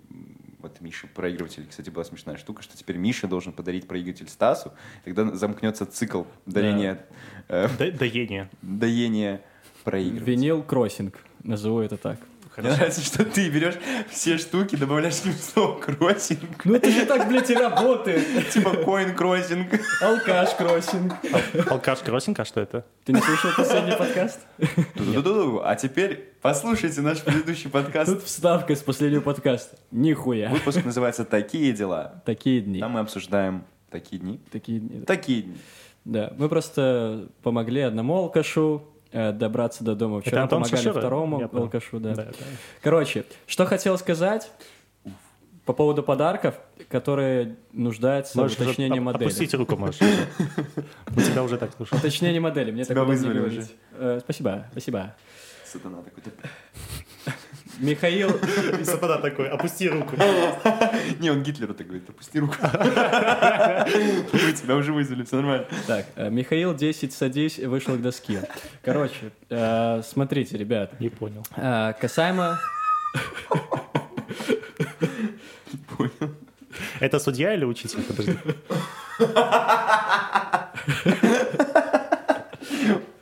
вот 0.59 0.79
Мише 0.81 1.07
проигрыватель. 1.07 1.65
Кстати, 1.67 1.89
была 1.89 2.03
смешная 2.03 2.37
штука, 2.37 2.61
что 2.61 2.77
теперь 2.77 2.97
Миша 2.97 3.27
должен 3.27 3.53
подарить 3.53 3.87
проигрыватель 3.87 4.29
Стасу, 4.29 4.71
тогда 5.03 5.33
замкнется 5.35 5.87
цикл 5.87 6.25
дарения, 6.45 7.03
э, 7.47 7.67
Да- 7.79 7.89
Доение. 7.89 8.49
доения 8.61 9.41
проигрывателя. 9.83 10.31
Винил 10.31 10.61
кроссинг. 10.63 11.17
Назову 11.43 11.79
это 11.79 11.97
так. 11.97 12.19
Мне 12.57 12.71
нравится, 12.71 13.01
что 13.01 13.25
ты 13.25 13.49
берешь 13.49 13.75
все 14.09 14.37
штуки, 14.37 14.75
добавляешь 14.75 15.21
к 15.21 15.25
ним 15.25 15.33
слово 15.33 15.79
кроссинг, 15.79 16.63
Ну 16.65 16.75
это 16.75 16.89
же 16.89 17.05
так, 17.05 17.27
блядь, 17.27 17.49
и 17.49 17.55
работает. 17.55 18.49
типа 18.53 18.71
коин 18.77 19.15
кроссинг. 19.15 19.67
Алкаш 20.01 20.55
кроссинг. 20.55 21.13
Алкаш 21.69 21.99
кроссинг, 21.99 22.39
а 22.39 22.45
что 22.45 22.61
это? 22.61 22.85
Ты 23.03 23.13
не 23.13 23.19
слышал 23.21 23.51
последний 23.55 23.95
подкаст? 23.97 24.39
Ду-ду-ду-ду. 24.95 25.61
А 25.63 25.75
теперь 25.75 26.33
послушайте 26.41 27.01
наш 27.01 27.21
предыдущий 27.21 27.69
подкаст. 27.69 28.11
Тут 28.11 28.23
вставка 28.23 28.75
с 28.75 28.79
последнего 28.81 29.21
подкаста. 29.21 29.77
Нихуя. 29.91 30.49
Выпуск 30.49 30.83
называется 30.83 31.25
«Такие 31.25 31.73
дела». 31.73 32.21
Такие 32.25 32.61
дни. 32.61 32.79
Там 32.79 32.91
мы 32.91 33.01
обсуждаем 33.01 33.65
такие 33.89 34.21
дни. 34.21 34.39
Такие 34.51 34.79
дни. 34.79 35.01
Такие 35.01 35.41
дни. 35.43 35.57
Да, 36.05 36.33
мы 36.37 36.49
просто 36.49 37.29
помогли 37.41 37.81
одному 37.81 38.15
алкашу 38.15 38.83
добраться 39.15 39.83
до 39.83 39.95
дома. 39.95 40.21
Вчера 40.21 40.43
Антон 40.43 40.63
помогали 40.63 40.81
Шишера? 40.81 40.99
второму 40.99 41.39
Я 41.39 41.45
алкашу, 41.45 41.99
да. 41.99 42.15
Да, 42.15 42.23
да. 42.25 42.33
Короче, 42.81 43.25
что 43.47 43.65
хотел 43.65 43.97
сказать 43.97 44.51
по 45.65 45.73
поводу 45.73 46.03
подарков, 46.03 46.55
которые 46.89 47.55
нуждаются 47.73 48.37
Можешь 48.37 48.57
в 48.57 48.61
уточнении 48.61 48.99
модели. 48.99 49.23
Опустить 49.23 49.53
руку 49.53 49.75
можешь. 49.77 49.99
У 50.01 51.21
тебя 51.21 51.43
уже 51.43 51.57
так 51.57 51.71
слушай. 51.75 51.97
Уточнение 51.97 52.39
модели. 52.39 52.71
Мне 52.71 52.85
так 52.85 52.97
вызвали. 52.97 53.65
Э, 53.93 54.19
спасибо, 54.21 54.67
спасибо. 54.71 55.15
Сатана 55.65 56.01
такой. 56.01 56.23
Михаил, 57.79 58.29
И 58.79 58.83
сатана 58.83 59.17
такой, 59.17 59.49
опусти 59.49 59.89
руку. 59.89 60.15
Не, 61.19 61.29
он 61.31 61.43
Гитлеру 61.43 61.73
так 61.73 61.87
говорит, 61.87 62.09
опусти 62.09 62.39
руку. 62.39 62.55
Мы 62.61 64.53
тебя 64.61 64.75
уже 64.75 64.93
вызвали, 64.93 65.23
все 65.23 65.35
нормально. 65.37 65.65
так, 65.87 66.05
э, 66.15 66.29
Михаил 66.29 66.73
10 66.73 67.13
садись 67.13 67.59
вышел 67.59 67.95
к 67.95 68.01
доске. 68.01 68.47
Короче, 68.83 69.31
э, 69.49 70.01
смотрите, 70.03 70.57
ребят, 70.57 70.99
Не 70.99 71.09
понял. 71.09 71.43
э, 71.55 71.93
касаемо 71.99 72.59
Это 76.99 77.19
судья 77.19 77.53
или 77.53 77.65
учитель? 77.65 78.01
Подожди. 78.03 78.37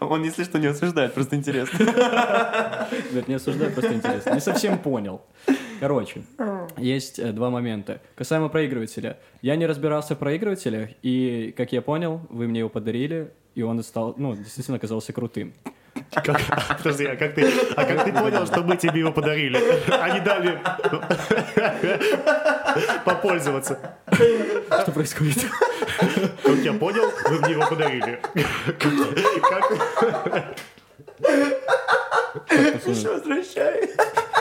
Он, 0.08 0.24
если 0.24 0.44
что, 0.44 0.60
не 0.60 0.68
осуждает, 0.68 1.14
просто 1.14 1.36
интересно. 1.36 1.78
Нет, 3.12 3.28
не 3.28 3.36
осуждаю, 3.36 3.72
просто 3.72 3.94
интересно. 3.94 4.32
Не 4.34 4.40
совсем 4.40 4.78
понял. 4.80 5.22
Короче, 5.80 6.24
есть 6.78 7.20
э, 7.20 7.32
два 7.32 7.50
момента. 7.50 8.02
Касаемо 8.16 8.50
проигрывателя. 8.50 9.18
Я 9.42 9.56
не 9.56 9.66
разбирался 9.66 10.16
в 10.16 10.20
проигрывателях, 10.20 10.90
и, 11.02 11.54
как 11.58 11.74
я 11.74 11.82
понял, 11.82 12.22
вы 12.30 12.48
мне 12.48 12.60
его 12.60 12.70
подарили, 12.70 13.32
и 13.56 13.64
он 13.64 13.84
стал, 13.84 14.14
ну, 14.18 14.36
действительно 14.36 14.78
оказался 14.78 15.14
крутым. 15.14 15.54
Как- 16.16 16.78
Подожди, 16.78 17.06
а 17.06 17.16
как 17.16 17.34
ты, 17.36 17.52
а 17.76 17.86
как 17.86 18.04
ты 18.06 18.12
понял, 18.14 18.46
что 18.46 18.62
мы 18.62 18.78
тебе 18.78 19.00
его 19.00 19.12
подарили? 19.12 19.58
Они 20.02 20.20
дали 20.20 20.60
попользоваться. 23.06 23.80
Что 24.82 24.92
происходит? 24.92 25.46
Как 26.44 26.56
я 26.58 26.74
понял, 26.74 27.12
вы 27.30 27.40
мне 27.40 27.52
его 27.52 27.66
подарили. 27.68 28.20
Как- 28.80 30.56
Пацаны, 32.74 33.10
Возвращай. 33.14 33.90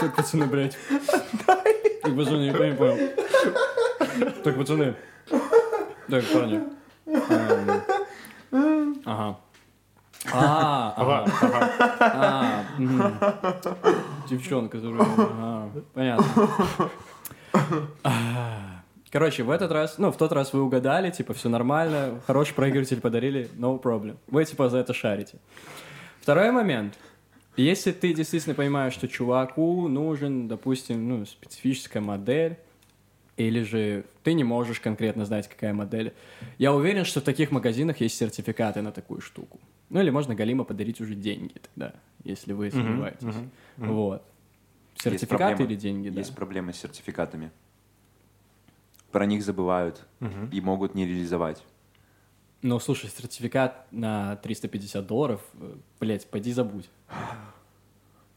так, 0.01 0.16
пацаны, 0.16 0.47
блядь. 0.47 0.77
Так, 1.47 2.16
пацаны, 2.16 2.43
я 2.47 2.53
не 2.53 2.75
понял. 2.75 2.99
Так, 4.43 4.57
пацаны. 4.57 4.95
Так, 6.11 6.25
парни. 6.33 6.61
Эм, 8.51 9.03
Ага. 9.05 9.39
А, 10.33 10.95
ага. 10.97 11.27
А, 12.01 12.64
мгм. 12.79 13.14
Девчонка, 14.29 14.79
которая... 14.79 15.03
ага, 15.03 15.70
Понятно. 15.95 16.27
А, 18.05 18.83
Короче, 19.11 19.43
в 19.43 19.51
этот 19.51 19.70
раз, 19.73 19.99
ну, 19.99 20.11
в 20.11 20.16
тот 20.16 20.33
раз 20.33 20.55
вы 20.55 20.62
угадали, 20.62 21.11
типа, 21.11 21.35
все 21.35 21.51
нормально, 21.51 22.20
хороший 22.27 22.55
проигрыватель 22.55 22.99
подарили, 23.01 23.51
no 23.59 23.79
problem. 23.81 24.16
Вы, 24.29 24.47
типа, 24.47 24.70
за 24.70 24.79
это 24.79 24.95
шарите. 24.95 25.39
Второй 26.23 26.51
момент. 26.51 26.99
Если 27.59 27.93
ты 27.93 28.14
действительно 28.14 28.55
понимаешь, 28.55 28.95
что 28.95 29.09
чуваку 29.09 29.87
нужен, 29.89 30.49
допустим, 30.49 31.07
ну, 31.09 31.27
специфическая 31.27 32.03
модель, 32.03 32.57
или 33.37 33.62
же 33.62 34.05
ты 34.23 34.33
не 34.33 34.45
можешь 34.45 34.81
конкретно 34.81 35.27
знать, 35.27 35.47
какая 35.47 35.75
модель, 35.75 36.14
я 36.57 36.73
уверен, 36.73 37.05
что 37.05 37.20
в 37.20 37.25
таких 37.25 37.51
магазинах 37.51 38.01
есть 38.01 38.16
сертификаты 38.16 38.81
на 38.81 38.93
такую 38.93 39.20
штуку. 39.20 39.61
Ну, 39.93 40.01
или 40.01 40.09
можно 40.09 40.34
Галима 40.34 40.64
подарить 40.64 41.03
уже 41.03 41.14
деньги 41.14 41.53
тогда, 41.59 41.93
если 42.24 42.55
вы 42.55 42.70
сомневаетесь. 42.70 43.36
Вот. 43.76 44.22
Есть 44.95 45.05
Сертификаты 45.05 45.45
проблема. 45.57 45.70
или 45.70 45.78
деньги, 45.78 46.09
да. 46.09 46.20
Есть 46.20 46.34
проблемы 46.34 46.72
с 46.72 46.78
сертификатами. 46.78 47.51
Про 49.11 49.26
них 49.26 49.45
забывают 49.45 50.07
и 50.51 50.61
могут 50.62 50.95
не 50.95 51.07
реализовать. 51.07 51.62
Ну, 52.62 52.78
слушай, 52.78 53.11
сертификат 53.11 53.86
на 53.93 54.36
350 54.36 55.07
долларов, 55.07 55.43
э, 55.55 55.74
блять, 56.01 56.26
пойди 56.30 56.53
забудь. 56.53 56.88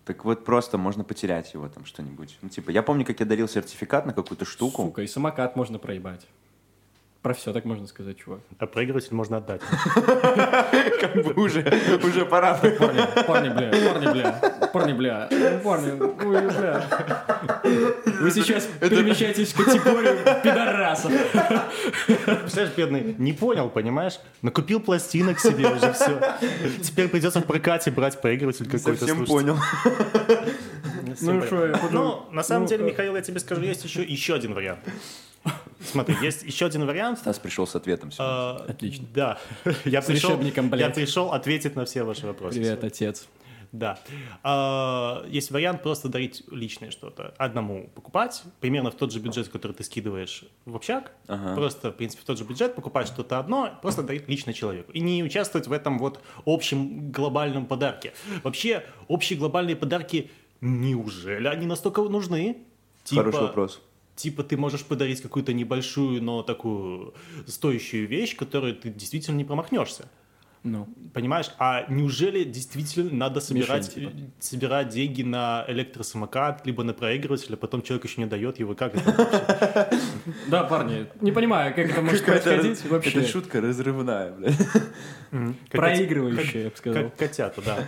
Так 0.03 0.25
вот 0.25 0.43
просто 0.43 0.77
можно 0.77 1.03
потерять 1.03 1.53
его 1.53 1.69
там 1.69 1.85
что-нибудь. 1.85 2.37
Ну, 2.41 2.49
типа, 2.49 2.71
я 2.71 2.81
помню, 2.83 3.05
как 3.05 3.19
я 3.19 3.25
дарил 3.25 3.47
сертификат 3.47 4.05
на 4.07 4.13
какую-то 4.13 4.43
штуку. 4.43 4.83
Сука, 4.83 5.03
и 5.03 5.07
самокат 5.07 5.55
можно 5.55 5.77
проебать. 5.79 6.27
Про 7.25 7.33
все 7.33 7.53
так 7.53 7.65
можно 7.65 7.87
сказать, 7.87 8.17
чувак. 8.19 8.41
А 8.59 8.67
проигрыватель 8.67 9.15
можно 9.15 9.37
отдать. 9.37 9.59
Как 11.01 11.15
бы 11.23 11.33
уже, 11.33 11.65
уже 12.03 12.23
пора. 12.23 12.53
Парни, 12.53 13.01
парни, 13.25 13.49
бля, 13.49 13.71
парни, 13.71 14.11
бля, 14.11 14.69
парни, 14.71 14.93
бля, 14.93 15.29
парни, 15.63 15.91
ой, 15.99 16.41
бля. 16.55 16.85
Вы 18.21 18.29
сейчас 18.29 18.67
перемещаетесь 18.79 19.53
в 19.53 19.65
категорию 19.65 20.19
пидорасов. 20.43 21.11
Представляешь, 22.05 22.75
бедный, 22.77 23.15
не 23.17 23.33
понял, 23.33 23.71
понимаешь? 23.71 24.19
Накупил 24.43 24.79
пластинок 24.79 25.39
себе 25.39 25.67
уже, 25.67 25.93
все. 25.93 26.21
Теперь 26.83 27.07
придется 27.07 27.41
в 27.41 27.45
прокате 27.45 27.89
брать 27.89 28.21
проигрыватель 28.21 28.65
какой-то. 28.65 28.99
Совсем 28.99 29.25
понял. 29.25 29.57
Совсем 31.07 31.39
Ну, 31.39 31.47
шо, 31.47 31.65
я 31.65 31.79
Ну, 31.89 32.27
на 32.31 32.43
самом 32.43 32.63
ну, 32.63 32.69
деле, 32.69 32.83
э. 32.83 32.87
Михаил, 32.91 33.15
я 33.15 33.23
тебе 33.23 33.39
скажу, 33.39 33.63
есть 33.63 33.83
еще, 33.83 34.03
еще 34.03 34.35
один 34.35 34.53
вариант. 34.53 34.81
Смотри, 35.85 36.15
есть 36.21 36.43
еще 36.43 36.65
один 36.65 36.85
вариант. 36.85 37.19
Стас 37.19 37.39
пришел 37.39 37.65
с 37.67 37.75
ответом 37.75 38.11
сегодня. 38.11 38.33
А, 38.33 38.65
Отлично. 38.69 39.05
Да. 39.13 39.37
Я 39.85 40.01
пришел, 40.01 40.31
решебником, 40.31 40.65
я 40.65 40.71
блядь. 40.71 40.95
пришел 40.95 41.31
ответить 41.31 41.75
на 41.75 41.85
все 41.85 42.03
ваши 42.03 42.25
вопросы. 42.25 42.57
Привет, 42.59 42.83
отец. 42.83 43.27
Да. 43.71 43.99
А, 44.43 45.25
Есть 45.27 45.51
вариант 45.51 45.83
просто 45.83 46.07
дарить 46.07 46.43
личное 46.49 46.91
что-то. 46.91 47.33
Одному 47.37 47.89
покупать, 47.93 48.43
примерно 48.61 48.89
в 48.91 48.95
тот 48.95 49.11
же 49.11 49.19
бюджет, 49.19 49.49
который 49.49 49.73
ты 49.73 49.83
скидываешь 49.83 50.45
в 50.65 50.75
общак. 50.75 51.11
Ага. 51.27 51.55
Просто, 51.55 51.91
в 51.91 51.95
принципе, 51.95 52.23
в 52.23 52.25
тот 52.25 52.37
же 52.37 52.45
бюджет 52.45 52.75
покупать 52.75 53.07
что-то 53.07 53.37
одно, 53.37 53.77
просто 53.81 54.01
дарить 54.03 54.27
лично 54.29 54.53
человеку. 54.53 54.91
И 54.93 55.01
не 55.01 55.23
участвовать 55.23 55.67
в 55.67 55.73
этом 55.73 55.99
вот 55.99 56.21
общем 56.45 57.11
глобальном 57.11 57.65
подарке. 57.65 58.13
Вообще, 58.43 58.85
общие 59.07 59.37
глобальные 59.37 59.75
подарки, 59.75 60.31
неужели 60.61 61.47
они 61.47 61.65
настолько 61.65 62.01
нужны? 62.03 62.57
Хороший 63.09 63.41
вопрос. 63.41 63.81
Типа 64.15 64.43
ты 64.43 64.55
можешь 64.55 64.83
подарить 64.85 65.21
какую-то 65.21 65.53
небольшую, 65.53 66.23
но 66.23 66.41
такую 66.41 67.13
стоящую 67.47 68.07
вещь, 68.07 68.35
которую 68.35 68.75
ты 68.75 68.89
действительно 68.89 69.35
не 69.35 69.43
промахнешься. 69.43 70.09
Ну, 70.65 70.87
Понимаешь, 71.13 71.51
а 71.59 71.85
неужели 71.89 72.43
действительно 72.43 73.09
надо 73.09 73.39
собирать, 73.39 73.95
Мишень, 73.95 74.11
типа. 74.11 74.31
собирать 74.39 74.89
деньги 74.89 75.21
на 75.21 75.63
электросамокат, 75.67 76.65
либо 76.65 76.83
на 76.83 76.93
проигрыватель, 76.93 77.53
а 77.53 77.57
потом 77.57 77.83
человек 77.83 78.05
еще 78.05 78.19
не 78.19 78.27
дает 78.27 78.59
его? 78.59 78.73
Как 78.73 78.95
это 78.95 79.89
да, 80.47 80.63
парни, 80.63 81.05
не 81.21 81.31
понимаю, 81.31 81.73
как 81.73 81.91
это 81.91 82.01
может 82.01 82.25
происходить 82.25 82.83
вообще. 82.89 83.11
это 83.11 83.27
шутка 83.27 83.61
разрывная, 83.61 84.33
блядь. 84.33 84.57
Проигрывающая, 85.69 86.63
я 86.63 86.69
бы 86.69 86.75
сказал. 86.75 87.03
Как 87.03 87.15
котята, 87.15 87.61
да. 87.61 87.85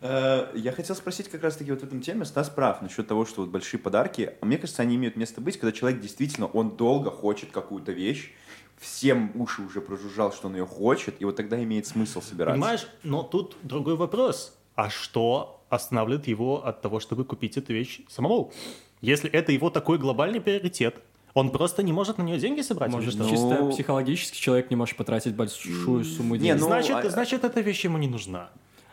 Э, 0.00 0.46
Я 0.54 0.72
хотел 0.72 0.96
спросить 0.96 1.28
как 1.28 1.42
раз-таки 1.42 1.70
вот 1.70 1.80
в 1.80 1.84
этом 1.84 2.00
теме, 2.00 2.24
Стас 2.24 2.48
прав 2.48 2.80
насчет 2.80 3.06
того, 3.06 3.26
что 3.26 3.42
вот 3.42 3.50
большие 3.50 3.78
подарки, 3.78 4.32
а 4.40 4.46
мне 4.46 4.56
кажется, 4.56 4.82
они 4.82 4.96
имеют 4.96 5.16
место 5.16 5.40
быть, 5.40 5.58
когда 5.58 5.72
человек 5.72 6.00
действительно, 6.00 6.46
он 6.46 6.76
долго 6.76 7.10
хочет 7.10 7.50
какую-то 7.50 7.92
вещь, 7.92 8.32
всем 8.80 9.30
уши 9.34 9.62
уже 9.62 9.80
прожужжал, 9.80 10.32
что 10.32 10.48
он 10.48 10.56
ее 10.56 10.66
хочет, 10.66 11.14
и 11.20 11.24
вот 11.24 11.36
тогда 11.36 11.62
имеет 11.62 11.86
смысл 11.86 12.20
собираться. 12.22 12.54
Понимаешь, 12.54 12.86
но 13.04 13.22
тут 13.22 13.56
другой 13.62 13.94
вопрос. 13.96 14.56
А 14.74 14.88
что 14.88 15.62
останавливает 15.68 16.26
его 16.26 16.66
от 16.66 16.80
того, 16.80 16.98
чтобы 16.98 17.24
купить 17.24 17.56
эту 17.58 17.72
вещь 17.74 18.00
самому? 18.08 18.52
Если 19.02 19.30
это 19.30 19.52
его 19.52 19.70
такой 19.70 19.98
глобальный 19.98 20.40
приоритет, 20.40 20.96
он 21.34 21.50
просто 21.50 21.82
не 21.82 21.92
может 21.92 22.18
на 22.18 22.22
нее 22.22 22.38
деньги 22.38 22.62
собрать? 22.62 22.90
Может, 22.90 23.14
что? 23.14 23.28
чисто 23.28 23.58
Ну- 23.60 23.70
психологически 23.70 24.38
человек 24.38 24.70
не 24.70 24.76
может 24.76 24.96
потратить 24.96 25.34
большую 25.36 26.04
сумму 26.04 26.34
Не, 26.34 26.40
денег. 26.40 26.60
ну, 26.60 26.66
значит, 26.66 26.96
а- 26.96 27.10
значит, 27.10 27.44
эта 27.44 27.60
вещь 27.60 27.84
ему 27.84 27.98
не 27.98 28.08
нужна. 28.08 28.50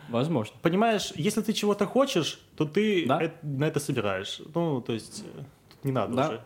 Возможно. 0.10 0.56
Понимаешь, 0.62 1.12
если 1.16 1.42
ты 1.42 1.52
чего-то 1.54 1.86
хочешь, 1.86 2.40
то 2.56 2.66
ты 2.66 3.06
Да. 3.08 3.22
э- 3.24 3.32
на 3.42 3.66
это 3.66 3.80
собираешь. 3.80 4.40
Ну, 4.54 4.82
то 4.82 4.94
есть, 4.94 5.24
э, 5.36 5.40
тут 5.70 5.84
не 5.86 5.92
надо 5.92 6.14
Да. 6.16 6.28
уже. 6.30 6.42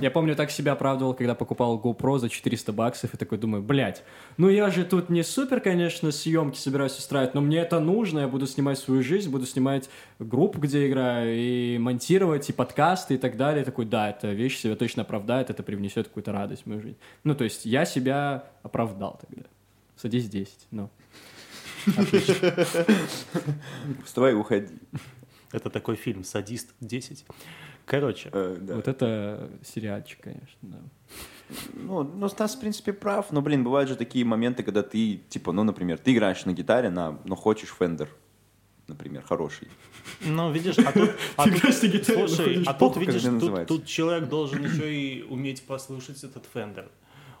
Я 0.00 0.10
помню, 0.10 0.34
так 0.34 0.50
себя 0.50 0.72
оправдывал, 0.72 1.14
когда 1.14 1.34
покупал 1.34 1.80
GoPro 1.80 2.18
за 2.18 2.28
400 2.28 2.72
баксов, 2.72 3.14
и 3.14 3.16
такой 3.16 3.38
думаю, 3.38 3.62
блядь, 3.62 4.02
ну 4.36 4.48
я 4.48 4.68
же 4.70 4.84
тут 4.84 5.08
не 5.08 5.22
супер, 5.22 5.60
конечно, 5.60 6.10
съемки 6.10 6.58
собираюсь 6.58 6.98
устраивать, 6.98 7.34
но 7.34 7.40
мне 7.40 7.58
это 7.58 7.80
нужно, 7.80 8.20
я 8.20 8.28
буду 8.28 8.46
снимать 8.46 8.78
свою 8.78 9.02
жизнь, 9.02 9.30
буду 9.30 9.46
снимать 9.46 9.88
группу, 10.18 10.58
где 10.58 10.88
играю, 10.88 11.34
и 11.34 11.78
монтировать, 11.78 12.50
и 12.50 12.52
подкасты, 12.52 13.14
и 13.14 13.18
так 13.18 13.36
далее. 13.36 13.62
И 13.62 13.64
такой, 13.64 13.84
да, 13.86 14.10
эта 14.10 14.32
вещь 14.32 14.58
себя 14.58 14.74
точно 14.76 15.02
оправдает, 15.02 15.50
это 15.50 15.62
привнесет 15.62 16.08
какую-то 16.08 16.32
радость 16.32 16.64
в 16.64 16.66
мою 16.66 16.80
жизнь. 16.82 16.98
Ну, 17.22 17.34
то 17.34 17.44
есть 17.44 17.64
я 17.64 17.84
себя 17.84 18.50
оправдал 18.62 19.20
тогда. 19.20 19.48
Садись 19.96 20.28
10, 20.28 20.66
ну. 20.72 20.90
Вставай 24.04 24.32
и 24.32 24.34
уходи. 24.34 24.74
Это 25.52 25.70
такой 25.70 25.94
фильм 25.94 26.24
«Садист 26.24 26.74
10». 26.80 27.24
Короче, 27.86 28.30
Э, 28.32 28.56
да. 28.60 28.74
Вот 28.76 28.88
это 28.88 29.50
сериальчик, 29.62 30.20
конечно, 30.22 30.58
да. 30.62 30.78
Ну, 31.74 32.02
ну, 32.02 32.28
Стас, 32.28 32.56
в 32.56 32.60
принципе, 32.60 32.92
прав, 32.92 33.30
но, 33.30 33.42
блин, 33.42 33.62
бывают 33.64 33.88
же 33.88 33.96
такие 33.96 34.24
моменты, 34.24 34.62
когда 34.62 34.82
ты, 34.82 35.20
типа, 35.28 35.52
ну, 35.52 35.62
например, 35.64 35.98
ты 35.98 36.12
играешь 36.14 36.44
на 36.46 36.52
гитаре, 36.52 36.88
на, 36.90 37.18
но 37.24 37.36
хочешь 37.36 37.74
Fender, 37.78 38.08
например, 38.88 39.22
хороший. 39.22 39.68
ну, 40.24 40.50
видишь, 40.50 40.78
а 40.78 40.92
тут... 40.92 41.10
а 41.36 41.44
тут- 41.44 41.60
Слушай, 41.60 42.62
а 42.66 42.72
тут, 42.74 42.96
видишь, 42.96 43.22
тут 43.68 43.84
человек 43.86 44.28
должен 44.28 44.64
еще 44.64 44.94
и 44.94 45.22
уметь 45.22 45.66
послушать 45.66 46.24
этот 46.24 46.46
фендер. 46.52 46.90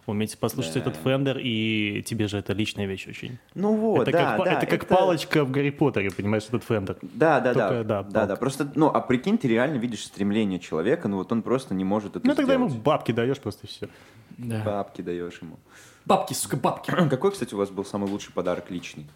Уметь 0.06 0.36
послушать 0.38 0.74
Да. 0.74 0.80
этот 0.80 0.96
Fender, 0.96 1.38
и 1.40 2.02
тебе 2.04 2.28
же 2.28 2.36
это 2.38 2.52
личная 2.52 2.84
вещь 2.86 3.06
очень. 3.08 3.38
Ну 3.54 3.74
вот, 3.74 4.02
это, 4.08 4.12
да, 4.12 4.36
как, 4.36 4.44
да, 4.44 4.52
это 4.52 4.66
как 4.66 4.86
палочка 4.86 5.44
в 5.44 5.50
Гарри 5.50 5.70
Поттере, 5.70 6.10
понимаешь, 6.10 6.44
этот 6.46 6.62
Fender. 6.62 6.98
Да, 7.00 7.40
да, 7.40 7.54
да, 7.54 7.68
Только, 7.68 7.84
да, 7.84 8.02
да, 8.02 8.10
да, 8.10 8.20
палка. 8.26 8.36
Просто, 8.36 8.72
ну, 8.74 8.88
а 8.88 9.00
прикинь, 9.00 9.38
ты 9.38 9.48
реально 9.48 9.78
видишь 9.78 10.04
стремление 10.04 10.58
человека, 10.60 11.08
ну 11.08 11.16
вот 11.16 11.32
он 11.32 11.42
просто 11.42 11.74
не 11.74 11.84
может 11.84 12.16
это 12.16 12.26
Ну, 12.26 12.34
тогда 12.34 12.52
ему 12.52 12.68
сделать. 12.68 12.84
бабки 12.84 13.12
даешь 13.12 13.38
просто 13.38 13.66
и 13.66 13.70
все. 13.70 13.88
да. 14.36 14.62
Бабки 14.62 15.00
даешь 15.00 15.38
ему. 15.40 15.56
Бабки, 16.04 16.34
сука, 16.34 16.58
бабки. 16.58 16.90
Какой, 16.90 17.32
кстати, 17.32 17.54
у 17.54 17.56
вас 17.56 17.70
был 17.70 17.84
самый 17.86 18.10
лучший 18.10 18.32
подарок 18.34 18.70
личный? 18.70 19.06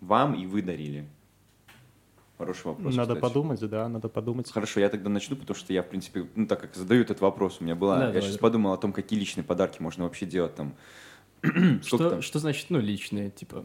Вам 0.00 0.34
и 0.34 0.46
вы 0.46 0.62
дарили. 0.62 1.06
Хороший 2.38 2.66
вопрос. 2.66 2.94
Надо 2.94 3.14
кстати. 3.14 3.20
подумать, 3.20 3.60
да, 3.60 3.88
надо 3.88 4.08
подумать. 4.08 4.50
Хорошо, 4.52 4.80
я 4.80 4.88
тогда 4.90 5.08
начну, 5.08 5.36
потому 5.36 5.56
что 5.56 5.72
я, 5.72 5.82
в 5.82 5.88
принципе, 5.88 6.26
ну, 6.34 6.46
так 6.46 6.60
как 6.60 6.74
задаю 6.74 7.00
этот 7.00 7.20
вопрос, 7.20 7.58
у 7.60 7.64
меня 7.64 7.74
была... 7.74 7.96
Да, 7.96 8.06
я 8.06 8.12
давай, 8.12 8.22
сейчас 8.22 8.38
подумал 8.38 8.72
о 8.74 8.76
том, 8.76 8.92
какие 8.92 9.18
личные 9.18 9.44
подарки 9.44 9.80
можно 9.80 10.04
вообще 10.04 10.26
делать 10.26 10.54
там. 10.54 10.74
Что, 11.82 12.10
там? 12.10 12.22
что 12.22 12.38
значит, 12.38 12.66
ну, 12.70 12.80
личные, 12.80 13.30
типа... 13.30 13.64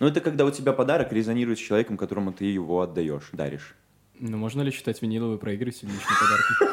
Ну, 0.00 0.06
это 0.06 0.20
когда 0.20 0.44
у 0.44 0.50
тебя 0.50 0.72
подарок 0.72 1.12
резонирует 1.12 1.58
с 1.58 1.62
человеком, 1.62 1.96
которому 1.96 2.32
ты 2.32 2.46
его 2.46 2.80
отдаешь, 2.80 3.28
даришь. 3.32 3.76
Ну, 4.18 4.36
можно 4.36 4.62
ли 4.62 4.70
считать 4.70 5.00
виниловый 5.00 5.38
проигрыватель 5.38 5.86
личным 5.86 6.16
подарком? 6.20 6.68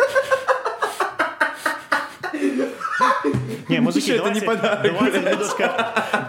Не, 3.69 3.79
мужики, 3.81 4.11
это 4.11 4.29
не 4.31 4.39
давайте, 4.39 4.45
подарок, 4.45 4.93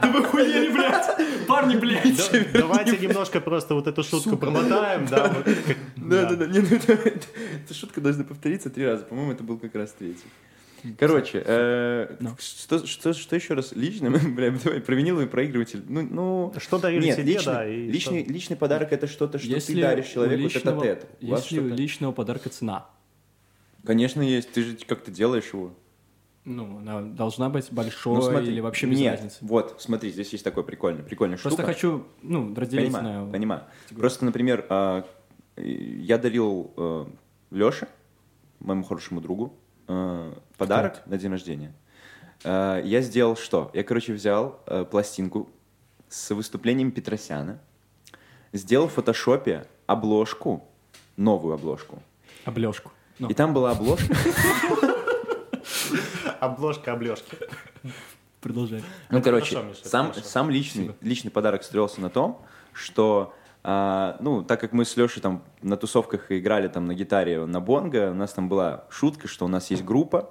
Да 0.02 0.10
вы 0.12 0.24
хуели, 0.24 0.70
блядь! 0.72 1.46
Парни, 1.46 1.76
блядь! 1.76 2.30
да- 2.32 2.38
давайте 2.60 2.98
немножко 2.98 3.40
просто 3.40 3.74
вот 3.74 3.86
эту 3.86 4.02
шутку 4.02 4.36
промотаем, 4.36 5.06
да, 5.10 5.34
Да, 5.96 6.26
да, 6.30 6.36
да. 6.36 6.46
Не, 6.46 6.60
ну, 6.60 6.68
эта 6.68 7.74
шутка 7.74 8.00
должна 8.00 8.24
повториться 8.24 8.70
три 8.70 8.84
раза. 8.86 9.04
По-моему, 9.04 9.32
это 9.32 9.44
был 9.44 9.58
как 9.58 9.74
раз 9.74 9.92
третий. 9.98 10.24
Короче, 10.96 11.42
э, 11.44 12.16
Ну. 12.20 12.36
что, 12.38 12.86
что, 12.86 13.12
что 13.12 13.36
еще 13.36 13.54
раз? 13.54 13.72
Личный, 13.72 14.10
бля, 14.34 14.50
давай, 14.50 14.80
про 14.80 14.94
виниловый 14.94 15.26
проигрыватель. 15.26 15.82
Ну, 15.88 16.02
ну, 16.02 16.54
Что 16.58 16.78
дарили 16.78 17.06
нет, 17.06 17.16
тебе, 17.16 17.32
личный, 17.34 17.52
да, 17.52 17.66
и 17.68 17.86
личный, 17.90 18.22
что- 18.24 18.32
личный 18.32 18.56
подарок 18.56 18.92
это 18.92 19.06
что-то, 19.08 19.38
что 19.38 19.48
Если 19.48 19.74
ты 19.74 19.80
даришь 19.80 20.06
человеку 20.06 20.42
личного- 20.42 20.82
тет-а-тет. 20.82 21.08
Если 21.20 21.58
у 21.60 21.68
личного 21.68 22.12
подарка 22.12 22.48
цена, 22.48 22.86
Конечно, 23.84 24.20
есть. 24.22 24.52
Ты 24.52 24.64
же 24.64 24.76
как-то 24.86 25.10
делаешь 25.10 25.50
его. 25.52 25.72
Ну, 26.48 26.78
она 26.78 27.02
должна 27.02 27.48
быть 27.50 27.70
большой 27.72 28.16
Ну, 28.16 28.22
смотри, 28.22 28.48
или 28.48 28.60
вообще 28.60 28.86
без 28.86 28.98
нет, 28.98 29.14
разницы. 29.16 29.38
вот, 29.42 29.76
смотри, 29.78 30.10
здесь 30.10 30.32
есть 30.32 30.44
такой 30.44 30.64
прикольный, 30.64 31.02
прикольная 31.02 31.36
Просто 31.38 31.62
штука. 31.62 31.72
хочу, 31.72 32.04
ну, 32.22 32.54
разделить 32.54 32.92
Понимаю, 32.92 33.26
на... 33.26 33.32
понимаю. 33.32 33.62
Просто, 33.96 34.24
например, 34.24 34.66
а, 34.68 35.04
я 35.56 36.18
дарил 36.18 37.06
Леше, 37.50 37.88
моему 38.60 38.82
хорошему 38.84 39.20
другу, 39.20 39.54
э, 39.86 40.32
подарок 40.56 41.02
на 41.06 41.16
день 41.18 41.30
рождения. 41.30 41.72
Э, 42.44 42.80
Я 42.84 43.00
сделал 43.02 43.36
что? 43.36 43.70
Я, 43.74 43.84
короче, 43.84 44.12
взял 44.12 44.60
э, 44.66 44.84
пластинку 44.84 45.48
с 46.08 46.34
выступлением 46.34 46.90
Петросяна, 46.92 47.60
сделал 48.52 48.88
в 48.88 48.92
фотошопе 48.92 49.66
обложку, 49.86 50.64
новую 51.16 51.54
обложку. 51.54 52.02
Облежку. 52.44 52.92
Ну, 53.18 53.28
И 53.28 53.34
там 53.34 53.52
была 53.54 53.72
обложка. 53.72 54.14
Обложка 56.40 56.92
облежки. 56.92 57.36
продолжай. 58.40 58.82
Ну, 59.10 59.18
Это 59.18 59.30
короче, 59.30 59.58
сам, 59.82 60.14
сам 60.14 60.50
личный, 60.50 60.94
личный 61.00 61.30
подарок 61.30 61.62
строился 61.62 62.00
на 62.00 62.10
том, 62.10 62.40
что, 62.72 63.34
а, 63.62 64.16
ну, 64.20 64.42
так 64.42 64.60
как 64.60 64.72
мы 64.72 64.84
с 64.84 64.96
Лешей 64.96 65.20
там 65.20 65.42
на 65.62 65.76
тусовках 65.76 66.30
играли 66.30 66.68
там 66.68 66.86
на 66.86 66.94
гитаре 66.94 67.44
на 67.46 67.60
бонго, 67.60 68.10
у 68.10 68.14
нас 68.14 68.32
там 68.32 68.48
была 68.48 68.84
шутка, 68.90 69.28
что 69.28 69.44
у 69.44 69.48
нас 69.48 69.70
есть 69.70 69.84
группа, 69.84 70.30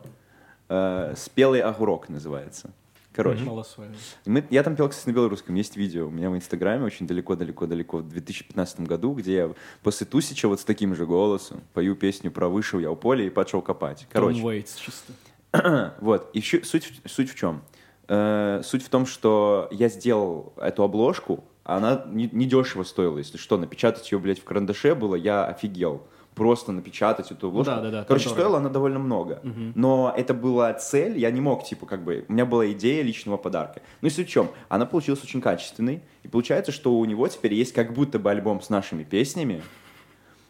э, 0.69 1.13
«Спелый 1.17 1.61
огурок» 1.61 2.09
называется. 2.09 2.71
Короче, 3.17 3.43
Малосольный. 3.43 3.97
мы, 4.27 4.45
я 4.51 4.61
там 4.61 4.75
пел, 4.75 4.89
кстати, 4.89 5.09
на 5.09 5.13
белорусском. 5.13 5.55
Есть 5.55 5.75
видео 5.75 6.05
у 6.05 6.11
меня 6.11 6.29
в 6.29 6.35
Инстаграме 6.35 6.85
очень 6.85 7.07
далеко-далеко-далеко 7.07 7.97
в 7.97 8.09
2015 8.09 8.81
году, 8.81 9.13
где 9.13 9.33
я 9.33 9.53
после 9.81 10.05
Тусича 10.05 10.47
вот 10.47 10.59
с 10.59 10.63
таким 10.63 10.95
же 10.95 11.07
голосом 11.07 11.61
пою 11.73 11.95
песню 11.95 12.29
про 12.29 12.47
«Вышел 12.47 12.79
я 12.79 12.91
у 12.91 12.95
поля 12.95 13.25
и 13.25 13.31
пошел 13.31 13.63
копать». 13.63 14.05
Короче, 14.11 14.37
Том 14.37 14.45
Уэйтс 14.45 14.75
чисто. 14.75 15.13
Вот, 16.01 16.29
и 16.33 16.41
суть, 16.41 17.01
в- 17.03 17.09
суть 17.09 17.31
в 17.31 17.35
чем? 17.35 17.61
Э, 18.07 18.61
суть 18.63 18.83
в 18.83 18.89
том, 18.89 19.05
что 19.05 19.67
я 19.71 19.89
сделал 19.89 20.53
эту 20.57 20.83
обложку, 20.83 21.43
а 21.63 21.77
она 21.77 22.03
не, 22.07 22.27
дешево 22.27 22.83
стоила, 22.83 23.17
если 23.17 23.37
что. 23.37 23.57
Напечатать 23.57 24.09
ее, 24.11 24.19
блядь, 24.19 24.39
в 24.39 24.43
карандаше 24.43 24.95
было, 24.95 25.15
я 25.15 25.45
офигел. 25.45 26.03
Просто 26.35 26.71
напечатать 26.71 27.31
эту 27.31 27.47
обложку. 27.47 27.71
да-да-да, 27.73 28.03
Короче, 28.03 28.25
там 28.25 28.33
дорого. 28.35 28.41
стоила 28.49 28.57
она 28.59 28.69
довольно 28.69 28.99
много. 28.99 29.41
Но 29.73 30.13
это 30.15 30.35
была 30.35 30.71
цель, 30.75 31.17
я 31.17 31.31
не 31.31 31.41
мог, 31.41 31.63
типа, 31.65 31.87
как 31.87 32.03
бы... 32.03 32.25
У 32.29 32.33
меня 32.33 32.45
была 32.45 32.71
идея 32.71 33.01
личного 33.01 33.37
подарка. 33.37 33.81
Ну 34.01 34.07
и 34.07 34.11
суть 34.11 34.27
в 34.27 34.31
чем? 34.31 34.49
Она 34.69 34.85
получилась 34.85 35.23
очень 35.23 35.41
качественной. 35.41 36.03
И 36.21 36.27
получается, 36.27 36.71
что 36.71 36.93
у 36.93 37.03
него 37.05 37.27
теперь 37.27 37.55
есть 37.55 37.73
как 37.73 37.91
будто 37.93 38.19
бы 38.19 38.29
альбом 38.29 38.61
с 38.61 38.69
нашими 38.69 39.03
песнями. 39.03 39.63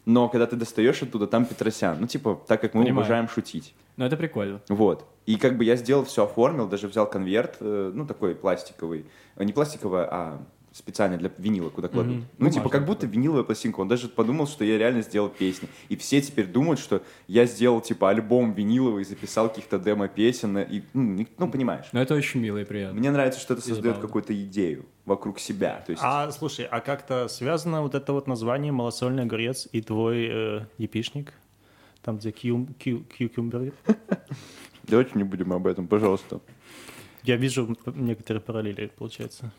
Но 0.07 0.29
когда 0.29 0.47
ты 0.47 0.55
достаешь 0.55 1.03
оттуда, 1.03 1.27
там 1.27 1.43
Петросян. 1.45 1.97
Ну, 1.99 2.07
типа, 2.07 2.41
так 2.47 2.61
как 2.61 2.73
мы 2.73 2.83
Понимаю. 2.83 3.01
уважаем 3.01 3.27
шутить. 3.27 3.75
Ну, 3.97 4.05
это 4.05 4.15
прикольно. 4.15 4.61
Вот. 4.69 5.05
И 5.25 5.35
как 5.35 5.57
бы 5.57 5.65
я 5.65 5.75
сделал 5.75 6.05
все, 6.05 6.23
оформил, 6.23 6.65
даже 6.69 6.87
взял 6.87 7.09
конверт, 7.09 7.57
э, 7.59 7.91
ну, 7.93 8.05
такой 8.07 8.33
пластиковый. 8.33 9.05
Э, 9.35 9.43
Не 9.43 9.51
пластиковый, 9.51 10.05
а 10.09 10.39
специально 10.77 11.17
для 11.17 11.31
винила, 11.37 11.69
куда 11.69 11.87
кладут. 11.87 12.17
Мгм. 12.17 12.25
Ну, 12.37 12.49
типа, 12.49 12.63
Бумажный 12.63 12.71
как 12.71 12.85
будто 12.85 13.07
виниловая 13.07 13.43
пластинка. 13.43 13.79
Он 13.79 13.87
даже 13.87 14.07
подумал, 14.07 14.47
что 14.47 14.63
я 14.63 14.77
реально 14.77 15.01
сделал 15.01 15.29
песни. 15.29 15.67
И 15.89 15.95
все 15.95 16.21
теперь 16.21 16.45
думают, 16.45 16.79
что 16.79 17.01
я 17.27 17.45
сделал, 17.45 17.81
типа, 17.81 18.09
альбом 18.09 18.53
виниловый, 18.53 19.03
записал 19.03 19.49
каких-то 19.49 19.79
демо-песен. 19.79 20.59
И, 20.59 20.83
ну, 20.93 21.25
ну, 21.37 21.51
понимаешь. 21.51 21.87
Но 21.91 22.01
это 22.01 22.13
очень 22.13 22.39
мило 22.39 22.57
и 22.57 22.65
приятно. 22.65 22.99
Мне 22.99 23.11
нравится, 23.11 23.39
что 23.39 23.55
это 23.55 23.63
создает 23.63 23.97
какую-то 23.97 24.33
идею 24.43 24.85
вокруг 25.05 25.39
себя. 25.39 25.81
То 25.85 25.91
есть, 25.91 26.03
А, 26.05 26.29
слушай, 26.31 26.65
а 26.65 26.79
как-то 26.79 27.27
связано 27.27 27.81
вот 27.81 27.95
это 27.95 28.13
вот 28.13 28.27
название 28.27 28.71
«Малосольный 28.71 29.23
огурец» 29.23 29.67
и 29.71 29.81
твой 29.81 30.27
э, 30.29 30.65
епишник? 30.77 31.33
Там, 32.03 32.17
где 32.17 32.31
кью, 32.31 32.67
кью, 32.77 33.03
кьюкюмбер. 33.05 33.73
давайте 34.83 35.11
не 35.15 35.23
будем 35.23 35.53
об 35.53 35.65
этом, 35.65 35.87
пожалуйста. 35.87 36.39
Я 37.23 37.35
вижу 37.35 37.75
некоторые 37.95 38.41
параллели, 38.41 38.91
получается. 38.95 39.51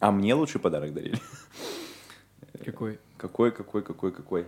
А 0.00 0.10
мне 0.12 0.34
лучший 0.34 0.60
подарок 0.60 0.92
дарили. 0.92 1.18
Какой? 2.64 2.98
Какой, 3.16 3.50
какой, 3.52 3.82
какой, 3.82 4.12
какой? 4.12 4.46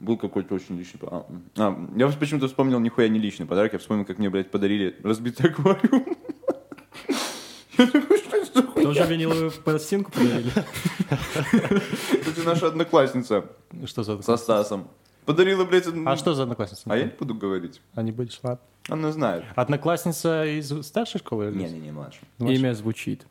Был 0.00 0.16
какой-то 0.18 0.54
очень 0.54 0.76
личный 0.76 0.98
подарок. 1.00 1.26
А, 1.56 1.88
я 1.96 2.08
почему-то 2.08 2.48
вспомнил 2.48 2.78
нихуя 2.80 3.08
не 3.08 3.18
личный 3.18 3.46
подарок. 3.46 3.72
Я 3.72 3.78
вспомнил, 3.78 4.04
как 4.04 4.18
мне, 4.18 4.28
блядь, 4.28 4.50
подарили 4.50 4.96
разбитый 5.02 5.50
аквариум. 5.50 6.04
Тоже 8.74 9.04
виниловую 9.06 9.50
пластинку 9.50 10.12
подарили? 10.12 10.50
Это 11.10 12.42
наша 12.44 12.68
одноклассница 12.68 13.46
Что 13.86 14.02
за 14.02 14.22
со 14.22 14.36
Стасом. 14.36 14.88
Подарила, 15.24 15.64
блядь, 15.64 15.86
А 16.06 16.16
что 16.16 16.34
за 16.34 16.44
одноклассница? 16.44 16.82
А 16.86 16.96
я 16.96 17.04
не 17.04 17.10
буду 17.10 17.34
говорить. 17.34 17.80
А 17.94 18.02
не 18.02 18.12
будешь, 18.12 18.38
ладно. 18.42 18.60
Она 18.88 19.10
знает. 19.12 19.44
Одноклассница 19.56 20.44
из 20.44 20.70
старшей 20.86 21.18
школы? 21.18 21.46
или- 21.50 21.58
Не-не-не, 21.58 21.90
младше. 21.90 22.20
Младше. 22.38 22.54
Имя 22.60 22.74
звучит. 22.74 23.26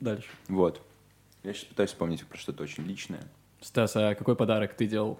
Дальше. 0.00 0.28
Вот. 0.48 0.82
Я 1.42 1.52
сейчас 1.52 1.64
пытаюсь 1.66 1.90
вспомнить 1.90 2.26
про 2.26 2.38
что-то 2.38 2.62
очень 2.62 2.84
личное. 2.84 3.20
Стас, 3.60 3.96
а 3.96 4.14
какой 4.14 4.36
подарок 4.36 4.74
ты 4.74 4.86
делал 4.86 5.18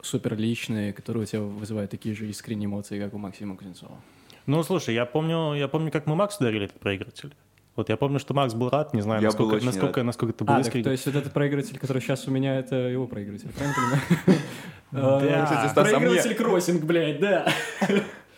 супер 0.00 0.36
личный, 0.36 0.92
который 0.92 1.22
у 1.22 1.26
тебя 1.26 1.40
вызывает 1.42 1.90
такие 1.90 2.14
же 2.14 2.28
искренние 2.28 2.66
эмоции, 2.66 3.00
как 3.00 3.14
у 3.14 3.18
Максима 3.18 3.56
Кузнецова? 3.56 4.00
Ну, 4.46 4.62
слушай, 4.62 4.94
я 4.94 5.04
помню, 5.04 5.54
я 5.54 5.68
помню, 5.68 5.90
как 5.90 6.06
мы 6.06 6.14
Максу 6.14 6.42
дарили 6.42 6.66
этот 6.66 6.80
проигрыватель. 6.80 7.34
Вот 7.76 7.88
я 7.90 7.96
помню, 7.96 8.18
что 8.18 8.34
Макс 8.34 8.54
был 8.54 8.70
рад, 8.70 8.92
не 8.92 9.02
знаю, 9.02 9.22
Я 9.22 9.30
был 9.30 9.46
насколько, 9.46 9.64
насколько, 9.64 10.00
рад. 10.00 10.06
насколько 10.06 10.34
это 10.34 10.44
было 10.44 10.56
А, 10.56 10.58
так, 10.58 10.66
искренне. 10.66 10.84
то 10.84 10.90
есть 10.90 11.06
вот 11.06 11.14
этот 11.14 11.32
проигрыватель, 11.32 11.78
который 11.78 12.02
сейчас 12.02 12.26
у 12.26 12.30
меня, 12.32 12.58
это 12.58 12.74
его 12.74 13.06
проигрыватель, 13.06 13.50
правильно 13.52 13.76
понимаю? 13.76 14.40
Да. 14.90 15.18
А, 15.20 15.70
а 15.70 15.74
Проигрыватель 15.74 16.34
кроссинг, 16.34 16.82
блядь, 16.82 17.20
да. 17.20 17.52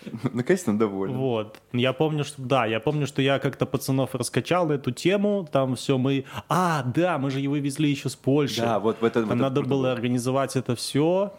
Наконец-то 0.32 0.72
доволен. 0.72 1.16
Вот. 1.16 1.58
Я 1.72 1.92
помню, 1.92 2.24
что 2.24 2.42
да, 2.42 2.66
я 2.66 2.80
помню, 2.80 3.06
что 3.06 3.22
я 3.22 3.38
как-то 3.38 3.66
пацанов 3.66 4.14
раскачал 4.14 4.66
на 4.66 4.74
эту 4.74 4.90
тему. 4.90 5.48
Там 5.50 5.76
все 5.76 5.98
мы. 5.98 6.24
А, 6.48 6.82
да, 6.82 7.18
мы 7.18 7.30
же 7.30 7.40
его 7.40 7.56
везли 7.56 7.90
еще 7.90 8.08
с 8.08 8.16
Польши. 8.16 8.60
Да, 8.60 8.78
вот 8.78 9.00
в 9.00 9.04
это... 9.04 9.20
в 9.20 9.28
Там 9.28 9.38
это 9.38 9.42
надо 9.42 9.62
было 9.62 9.92
организовать 9.92 10.56
это 10.56 10.74
все. 10.74 11.32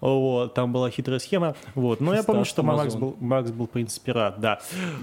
Вот, 0.00 0.54
там 0.54 0.72
была 0.72 0.90
хитрая 0.90 1.18
схема. 1.18 1.54
Вот. 1.74 2.00
Но 2.00 2.12
я 2.12 2.22
Стас 2.22 2.26
помню, 2.26 2.44
что 2.44 2.62
Макс 2.62 2.94
был, 2.94 3.16
Макс 3.20 3.50
был, 3.50 3.66
в 3.66 3.70
принципе, 3.70 4.12
рад, 4.12 4.40
да. 4.40 4.60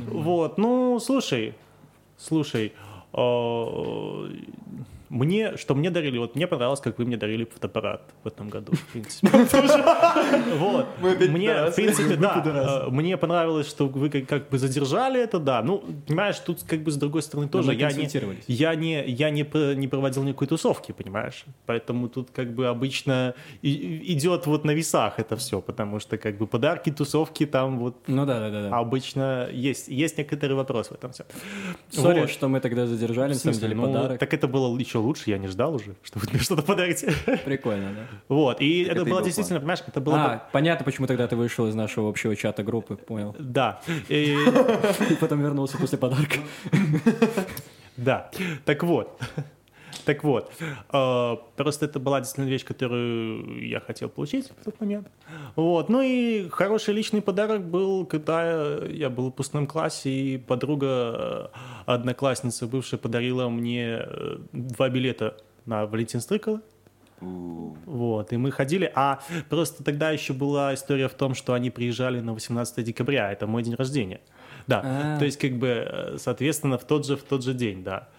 Вот, 0.07 0.57
ну, 0.57 0.99
слушай, 0.99 1.55
слушай, 2.17 2.73
э, 3.13 4.29
мне, 5.13 5.57
что 5.57 5.75
мне 5.75 5.91
дарили, 5.91 6.17
вот 6.17 6.35
мне 6.35 6.47
понравилось, 6.47 6.79
как 6.79 6.97
вы 6.97 7.05
мне 7.05 7.17
дарили 7.17 7.45
фотоаппарат 7.45 8.01
в 8.23 8.27
этом 8.27 8.49
году, 8.49 8.73
в 8.73 8.85
принципе. 8.91 9.29
Вот. 10.57 10.87
Мне, 11.01 11.65
в 11.65 11.75
принципе, 11.75 12.15
да, 12.15 12.85
э, 12.85 12.89
мне 12.89 13.17
понравилось, 13.17 13.69
что 13.69 13.87
вы 13.87 14.09
как, 14.09 14.49
бы 14.49 14.57
задержали 14.57 15.21
это, 15.21 15.39
да. 15.39 15.61
Ну, 15.61 15.83
понимаешь, 16.07 16.39
тут 16.39 16.63
как 16.63 16.79
бы 16.79 16.91
с 16.91 16.95
другой 16.95 17.21
стороны 17.21 17.47
тоже 17.47 17.73
я 17.73 17.91
не, 17.91 18.09
я 18.47 18.75
не, 18.75 19.03
я 19.05 19.29
не, 19.29 19.75
не 19.75 19.87
проводил 19.87 20.23
никакой 20.23 20.47
тусовки, 20.47 20.91
понимаешь? 20.91 21.45
Поэтому 21.65 22.09
тут 22.09 22.29
как 22.31 22.53
бы 22.53 22.67
обычно 22.67 23.35
идет 23.61 24.47
вот 24.47 24.65
на 24.65 24.71
весах 24.71 25.19
это 25.19 25.35
все, 25.35 25.61
потому 25.61 25.99
что 25.99 26.17
как 26.17 26.37
бы 26.37 26.47
подарки, 26.47 26.91
тусовки 26.91 27.45
там 27.45 27.79
вот 27.79 27.95
Ну 28.07 28.25
да, 28.25 28.39
да, 28.39 28.49
да. 28.49 28.77
обычно 28.77 29.47
есть, 29.51 29.87
есть 29.87 30.17
некоторый 30.17 30.53
вопрос 30.53 30.87
в 30.87 30.93
этом 30.93 31.11
все. 31.11 31.23
Сори, 31.91 32.27
что 32.27 32.47
мы 32.47 32.59
тогда 32.59 32.87
задержали, 32.87 33.33
на 33.33 33.39
самом 33.39 33.59
деле, 33.59 33.75
ну, 33.75 33.83
подарок. 33.83 34.19
так 34.19 34.33
это 34.33 34.47
было 34.47 34.75
еще 34.77 35.02
лучше, 35.03 35.29
я 35.29 35.37
не 35.37 35.47
ждал 35.47 35.75
уже, 35.75 35.95
что 36.03 36.19
вы 36.19 36.27
мне 36.31 36.39
что-то 36.39 36.61
подарите. 36.63 37.13
Прикольно, 37.45 37.93
да. 37.93 38.07
Вот, 38.27 38.61
и 38.61 38.83
Так 38.85 38.91
это 38.93 39.01
это 39.01 39.09
было 39.09 39.19
был 39.19 39.25
действительно, 39.25 39.59
понимаешь, 39.59 39.83
это 39.85 40.01
было... 40.01 40.15
А, 40.15 40.49
понятно, 40.51 40.85
почему 40.85 41.07
тогда 41.07 41.27
ты 41.27 41.35
вышел 41.35 41.67
из 41.67 41.75
нашего 41.75 42.09
общего 42.09 42.35
чата 42.35 42.63
группы, 42.63 42.95
понял. 42.95 43.35
Да, 43.39 43.81
И 44.09 44.35
потом 45.19 45.41
вернулся 45.41 45.77
после 45.77 45.97
подарка. 45.97 46.37
Да, 47.95 48.31
так 48.65 48.81
вот. 48.81 49.21
Так 50.05 50.23
вот, 50.23 50.51
э, 50.59 51.35
просто 51.55 51.85
это 51.85 51.99
была 51.99 52.19
действительно 52.19 52.49
вещь, 52.49 52.65
которую 52.65 53.67
я 53.67 53.79
хотел 53.79 54.09
получить 54.09 54.51
в 54.59 54.63
тот 54.65 54.79
момент. 54.79 55.07
Вот, 55.55 55.89
ну 55.89 56.01
и 56.01 56.49
хороший 56.49 56.93
личный 56.93 57.21
подарок 57.21 57.63
был, 57.63 58.05
когда 58.05 58.77
я 58.85 59.09
был 59.09 59.23
в 59.23 59.25
выпускном 59.27 59.67
классе, 59.67 60.09
и 60.09 60.37
подруга, 60.37 60.87
э, 60.87 61.47
одноклассница 61.85 62.67
бывшая, 62.67 62.97
подарила 62.97 63.49
мне 63.49 64.01
э, 64.05 64.37
два 64.51 64.89
билета 64.89 65.37
на 65.65 65.85
Валентин 65.85 66.19
Стрыкало. 66.19 66.61
Вот, 67.21 68.33
и 68.33 68.37
мы 68.37 68.51
ходили, 68.51 68.91
а 68.95 69.21
просто 69.49 69.83
тогда 69.83 70.11
еще 70.11 70.33
была 70.33 70.73
история 70.73 71.07
в 71.07 71.13
том, 71.13 71.35
что 71.35 71.53
они 71.53 71.69
приезжали 71.69 72.19
на 72.19 72.33
18 72.33 72.83
декабря, 72.83 73.31
это 73.31 73.47
мой 73.47 73.63
день 73.63 73.75
рождения. 73.75 74.19
Да, 74.67 74.81
А. 74.83 75.19
то 75.19 75.25
есть 75.25 75.37
как 75.39 75.53
бы, 75.57 76.15
соответственно, 76.17 76.77
в 76.77 76.85
тот 76.85 77.05
же, 77.05 77.15
в 77.15 77.23
тот 77.23 77.43
же 77.43 77.53
день, 77.53 77.83
да. 77.83 78.09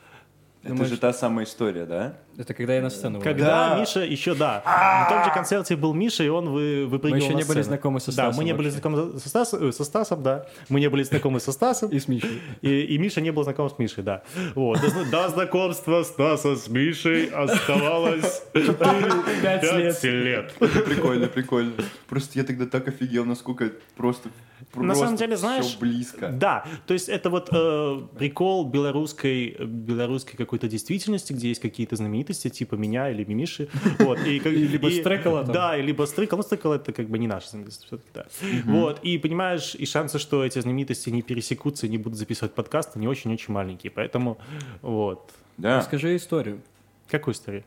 Это 0.64 0.72
Думаешь- 0.72 0.90
же 0.90 0.96
та 0.98 1.12
самая 1.12 1.44
история, 1.44 1.84
да? 1.84 2.14
Это 2.36 2.54
когда 2.54 2.74
я 2.74 2.82
на 2.82 2.90
сцену 2.90 3.18
вылез. 3.18 3.32
Когда 3.32 3.70
Да. 3.70 3.80
Миша 3.80 4.00
еще, 4.00 4.34
да, 4.34 4.62
на 4.64 5.08
том 5.08 5.24
же 5.24 5.30
концерте 5.32 5.76
был 5.76 5.94
Миша, 5.94 6.24
и 6.24 6.28
он 6.28 6.48
вы, 6.48 6.86
выпрыгивал 6.86 7.18
Мы 7.20 7.24
еще 7.24 7.32
на 7.34 7.38
не 7.38 7.44
были 7.44 7.62
знакомы 7.62 8.00
со 8.00 8.06
Да, 8.06 8.12
Стасом 8.12 8.36
мы 8.38 8.44
не 8.44 8.54
были 8.54 8.68
знакомы 8.70 9.18
со, 9.18 9.28
Стас- 9.28 9.54
э, 9.54 9.72
со 9.72 9.84
Стасом, 9.84 10.22
да. 10.22 10.46
Мы 10.68 10.80
не 10.80 10.88
были 10.90 11.02
знакомы 11.02 11.40
со 11.40 11.52
Стасом. 11.52 11.90
И 11.90 11.98
с 11.98 12.08
Мишей. 12.08 12.40
И, 12.62 12.80
и 12.80 12.98
Миша 12.98 13.20
не 13.20 13.30
был 13.30 13.44
знаком 13.44 13.70
с 13.70 13.78
Мишей, 13.78 14.02
да. 14.02 14.22
Вот. 14.54 14.80
До, 14.80 15.04
до 15.10 15.28
знакомства 15.28 16.02
Стаса 16.02 16.56
с 16.56 16.68
Мишей 16.68 17.26
оставалось 17.26 18.42
Пять 18.52 19.62
лет. 19.62 20.02
лет. 20.02 20.52
Прикольно, 20.84 21.26
прикольно. 21.28 21.72
Просто 22.08 22.38
я 22.38 22.44
тогда 22.44 22.66
так 22.66 22.88
офигел, 22.88 23.24
насколько 23.24 23.70
просто... 23.96 24.28
На 24.74 24.94
самом 24.94 25.16
деле, 25.16 25.36
знаешь, 25.36 25.76
близко. 25.78 26.28
Да, 26.28 26.64
то 26.86 26.94
есть 26.94 27.08
это 27.08 27.30
вот 27.30 27.48
э, 27.52 28.02
прикол 28.18 28.64
белорусской, 28.68 29.56
белорусской 29.60 30.36
какой-то 30.36 30.68
действительности, 30.68 31.32
где 31.32 31.48
есть 31.48 31.60
какие-то 31.60 31.96
знаменитости, 31.96 32.23
типа 32.32 32.74
меня 32.76 33.10
или 33.10 33.24
Мимиши. 33.24 33.68
Вот, 33.98 34.18
и, 34.26 34.38
как- 34.40 34.52
либо 34.52 34.88
и- 34.88 35.00
Стрекала 35.00 35.44
там. 35.44 35.52
Да, 35.54 35.76
либо 35.76 36.04
Стрекал. 36.06 36.38
Ну, 36.38 36.42
Стрекал 36.42 36.72
это 36.74 36.92
как 36.92 37.08
бы 37.08 37.18
не 37.18 37.26
наша 37.26 37.50
знаменитость 37.50 37.84
все-таки, 37.84 38.10
да. 38.14 38.26
Вот, 38.64 39.00
и 39.02 39.18
понимаешь, 39.18 39.74
и 39.74 39.86
шансы, 39.86 40.18
что 40.18 40.44
эти 40.44 40.58
знаменитости 40.60 41.10
не 41.10 41.22
пересекутся 41.22 41.86
и 41.86 41.90
не 41.90 41.98
будут 41.98 42.18
записывать 42.18 42.54
подкасты, 42.54 42.98
не 42.98 43.08
очень-очень 43.08 43.52
маленькие. 43.52 43.90
Поэтому, 43.90 44.38
вот. 44.82 45.30
Да. 45.56 45.78
Расскажи 45.78 46.16
историю. 46.16 46.60
Какую 47.08 47.34
историю? 47.34 47.64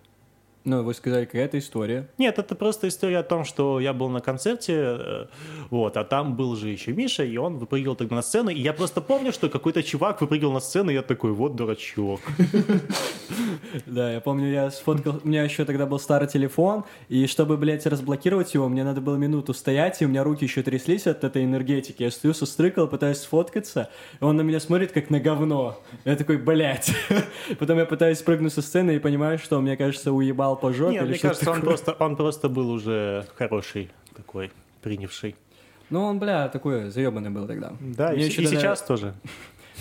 Ну, 0.68 0.84
вы 0.84 0.94
сказали, 0.94 1.24
какая-то 1.24 1.58
история. 1.60 2.10
Нет, 2.18 2.40
это 2.40 2.54
просто 2.54 2.90
история 2.90 3.20
о 3.20 3.24
том, 3.24 3.46
что 3.46 3.80
я 3.80 3.94
был 3.94 4.10
на 4.10 4.20
концерте, 4.20 4.74
э, 4.76 5.26
вот, 5.70 5.96
а 5.96 6.04
там 6.04 6.36
был 6.36 6.58
же 6.58 6.68
еще 6.68 6.92
Миша, 6.92 7.24
и 7.24 7.38
он 7.38 7.58
выпрыгивал 7.58 7.96
тогда 7.96 8.18
на 8.18 8.22
сцену, 8.22 8.50
и 8.50 8.60
я 8.60 8.74
просто 8.74 9.00
помню, 9.00 9.32
что 9.32 9.48
какой-то 9.48 9.82
чувак 9.82 10.20
выпрыгивал 10.20 10.52
на 10.52 10.60
сцену, 10.60 10.92
и 10.92 10.96
я 10.96 11.04
такой, 11.04 11.32
вот 11.32 11.56
дурачок. 11.56 12.20
Да, 13.86 14.12
я 14.14 14.22
помню, 14.22 14.50
я 14.50 14.72
сфоткал, 14.72 15.20
у 15.24 15.28
меня 15.28 15.44
еще 15.44 15.66
тогда 15.66 15.86
был 15.86 16.00
старый 16.00 16.28
телефон, 16.28 16.86
и 17.10 17.28
чтобы, 17.28 17.58
блядь, 17.58 17.86
разблокировать 17.86 18.54
его, 18.54 18.68
мне 18.70 18.84
надо 18.84 19.02
было 19.02 19.16
минуту 19.16 19.54
стоять, 19.54 20.02
и 20.02 20.06
у 20.06 20.08
меня 20.08 20.24
руки 20.24 20.46
еще 20.46 20.64
тряслись 20.64 21.06
от 21.08 21.24
этой 21.24 21.44
энергетики. 21.44 22.04
Я 22.04 22.12
стою 22.12 22.34
со 22.34 22.46
стрыкал, 22.46 22.88
пытаюсь 22.88 23.18
сфоткаться, 23.18 23.90
и 24.20 24.24
он 24.24 24.38
на 24.38 24.42
меня 24.42 24.60
смотрит 24.60 24.94
как 24.94 25.10
на 25.10 25.20
говно. 25.20 25.80
Я 26.06 26.16
такой, 26.16 26.38
блядь. 26.38 26.92
Потом 27.60 27.78
я 27.78 27.86
пытаюсь 27.86 28.22
прыгнуть 28.22 28.54
со 28.54 28.62
сцены 28.62 28.96
и 28.96 29.00
понимаю, 29.00 29.38
что, 29.38 29.60
мне 29.60 29.76
кажется, 29.76 30.12
уебал 30.12 30.57
по 30.58 30.74
жопе 30.74 30.94
Нет, 30.94 31.02
или 31.04 31.10
мне 31.10 31.18
что-то 31.18 31.30
кажется, 31.34 31.50
он 31.52 31.56
такое. 31.58 31.70
просто, 31.70 31.92
он 32.04 32.16
просто 32.16 32.50
был 32.50 32.70
уже 32.70 33.26
хороший 33.36 33.90
такой, 34.16 34.52
принявший. 34.82 35.36
Ну, 35.90 36.04
он, 36.04 36.20
бля, 36.20 36.50
такой 36.50 36.90
заебанный 36.90 37.30
был 37.30 37.48
тогда. 37.48 37.74
Да, 37.80 38.12
и, 38.14 38.18
Мне 38.18 38.26
с- 38.26 38.28
еще 38.30 38.42
и 38.42 38.46
тогда- 38.46 38.60
сейчас 38.60 38.82
тоже. 38.82 39.14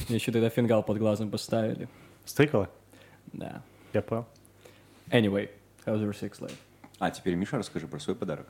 Мне 0.08 0.16
еще 0.18 0.30
тогда 0.32 0.48
фингал 0.50 0.82
под 0.82 0.98
глазом 0.98 1.30
поставили. 1.30 1.88
Стрыкало? 2.24 2.68
Да. 3.32 3.62
Я 3.92 4.02
понял. 4.02 4.26
Anyway, 5.10 5.48
how's 5.84 6.00
your 6.02 6.12
sex 6.12 6.40
life? 6.40 6.52
А, 6.98 7.10
теперь, 7.10 7.34
Миша, 7.34 7.56
расскажи 7.58 7.86
про 7.86 7.98
свой 7.98 8.14
подарок. 8.16 8.46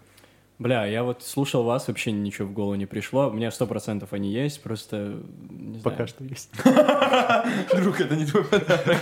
Бля, 0.59 0.86
я 0.86 1.02
вот 1.05 1.22
слушал 1.22 1.64
вас, 1.64 1.86
вообще 1.88 2.12
ничего 2.12 2.48
в 2.48 2.52
голову 2.52 2.76
не 2.76 2.86
пришло. 2.86 3.28
У 3.28 3.32
меня 3.32 3.50
сто 3.50 3.66
процентов 3.66 4.14
они 4.14 4.32
есть, 4.32 4.62
просто 4.62 5.18
не 5.50 5.78
знаю. 5.78 5.82
Пока 5.82 6.06
что 6.06 6.24
есть. 6.24 6.50
Друг, 7.76 8.00
это 8.00 8.16
не 8.16 8.24
твой 8.24 8.42
подарок. 8.44 8.96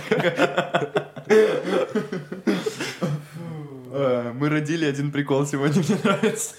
Мы 4.45 4.49
родили 4.49 4.85
один 4.85 5.11
прикол 5.11 5.47
сегодня, 5.47 5.81
мне 5.81 5.97
нравится. 6.03 6.55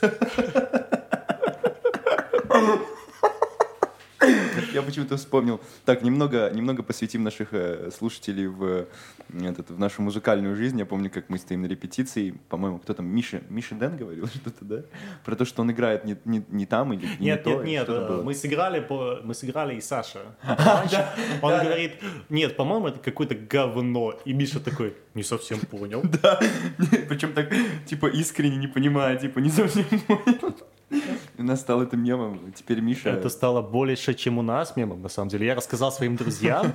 Я 4.77 4.83
почему-то 4.83 5.17
вспомнил. 5.17 5.59
Так, 5.87 6.03
немного, 6.03 6.51
немного 6.51 6.83
посвятим 6.83 7.23
наших 7.25 7.55
э, 7.55 7.91
слушателей 7.97 8.47
в, 8.47 8.87
этот, 9.33 9.71
в 9.71 9.79
нашу 9.79 10.03
музыкальную 10.03 10.55
жизнь. 10.55 10.79
Я 10.79 10.85
помню, 10.85 11.11
как 11.11 11.31
мы 11.31 11.39
стоим 11.39 11.63
на 11.63 11.67
репетиции. 11.67 12.35
По-моему, 12.51 12.79
кто 12.79 12.93
там, 12.93 13.07
Миша, 13.07 13.41
Миша 13.49 13.75
Дэн 13.75 13.97
говорил 13.97 14.27
что-то, 14.35 14.67
да? 14.67 14.83
Про 15.25 15.35
то, 15.35 15.47
что 15.47 15.63
он 15.63 15.71
играет 15.71 16.05
не, 16.05 16.19
не, 16.27 16.45
не 16.51 16.67
там 16.67 16.93
или 16.93 17.07
не 17.07 17.25
Нет, 17.25 17.45
то, 17.45 17.55
нет, 17.55 17.65
нет, 17.65 17.83
что-то 17.85 18.19
э, 18.21 18.23
мы 18.23 18.35
сыграли, 18.35 18.81
по, 18.81 19.21
мы 19.25 19.33
сыграли 19.33 19.77
и 19.77 19.81
Саша. 19.81 20.21
Раньше 20.43 21.09
Он 21.41 21.59
говорит, 21.59 21.93
нет, 22.29 22.55
по-моему, 22.55 22.89
это 22.89 22.99
какое-то 22.99 23.35
говно. 23.35 24.21
И 24.27 24.35
Миша 24.35 24.61
такой, 24.61 24.95
не 25.15 25.23
совсем 25.23 25.59
понял. 25.61 26.03
Причем 27.09 27.33
так, 27.33 27.51
типа, 27.87 28.09
искренне 28.09 28.59
не 28.59 28.67
понимая, 28.67 29.17
типа, 29.17 29.39
не 29.39 29.49
совсем 29.49 29.87
понял. 30.07 30.55
И 30.91 31.41
у 31.41 31.43
нас 31.43 31.61
стал 31.61 31.83
это 31.83 31.97
мемом. 31.97 32.53
Теперь 32.55 32.81
Миша... 32.81 33.11
Это 33.11 33.29
стало 33.29 33.61
больше, 33.61 34.15
чем 34.15 34.39
у 34.39 34.43
нас 34.43 34.77
мемом, 34.77 35.03
на 35.03 35.09
самом 35.09 35.29
деле. 35.29 35.47
Я 35.47 35.55
рассказал 35.55 35.91
своим 35.91 36.17
друзьям, 36.17 36.73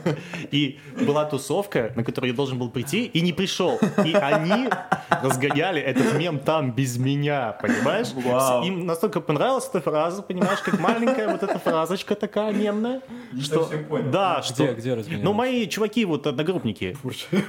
и 0.51 0.79
была 1.05 1.25
тусовка, 1.25 1.93
на 1.95 2.03
которую 2.03 2.31
я 2.31 2.35
должен 2.35 2.59
был 2.59 2.69
прийти, 2.69 3.05
и 3.05 3.21
не 3.21 3.33
пришел. 3.33 3.79
И 4.05 4.13
они 4.13 4.67
разгоняли 5.09 5.81
этот 5.81 6.13
мем 6.17 6.39
там 6.39 6.73
без 6.73 6.97
меня, 6.97 7.53
понимаешь? 7.61 8.11
Вау. 8.13 8.63
Им 8.65 8.85
настолько 8.85 9.21
понравилась 9.21 9.67
эта 9.67 9.81
фраза, 9.81 10.21
понимаешь, 10.21 10.59
как 10.59 10.79
маленькая 10.79 11.29
вот 11.29 11.43
эта 11.43 11.57
фразочка 11.57 12.15
такая 12.15 12.53
мемная. 12.53 13.01
что, 13.41 13.63
совсем 13.63 13.85
понял. 13.85 14.11
Да, 14.11 14.41
что... 14.41 14.65
Где, 14.65 14.73
где 14.73 14.93
разгоняли? 14.93 15.23
Ну, 15.23 15.33
мои 15.33 15.67
чуваки, 15.67 16.05
вот 16.05 16.27
одногруппники. 16.27 16.97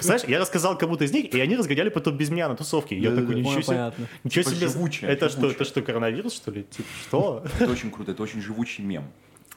Знаешь, 0.01 0.23
я 0.29 0.39
рассказал 0.39 0.79
кому-то 0.79 1.05
из 1.05 1.13
них, 1.13 1.35
и 1.35 1.41
они 1.41 1.57
разгоняли 1.57 1.89
потом 1.89 2.17
без 2.17 2.31
меня 2.31 2.49
на 2.49 2.57
тусовке. 2.57 2.97
Я 2.97 3.11
такой, 3.11 3.35
ничего 3.35 3.51
Понял, 3.51 3.63
себе. 3.63 3.77
понятно. 3.77 4.07
Ничего 4.25 4.43
Типа 4.45 4.69
себе. 4.69 5.09
Это 5.09 5.29
что, 5.29 5.51
это 5.51 5.65
что, 5.65 5.83
коронавирус, 5.83 6.35
что 6.35 6.51
ли? 6.51 6.52
Типа, 6.61 6.89
что? 7.03 7.45
Это 7.59 7.71
очень 7.71 7.91
круто, 7.91 8.13
это 8.13 8.23
очень 8.23 8.43
живучий 8.43 8.85
мем. 8.85 9.11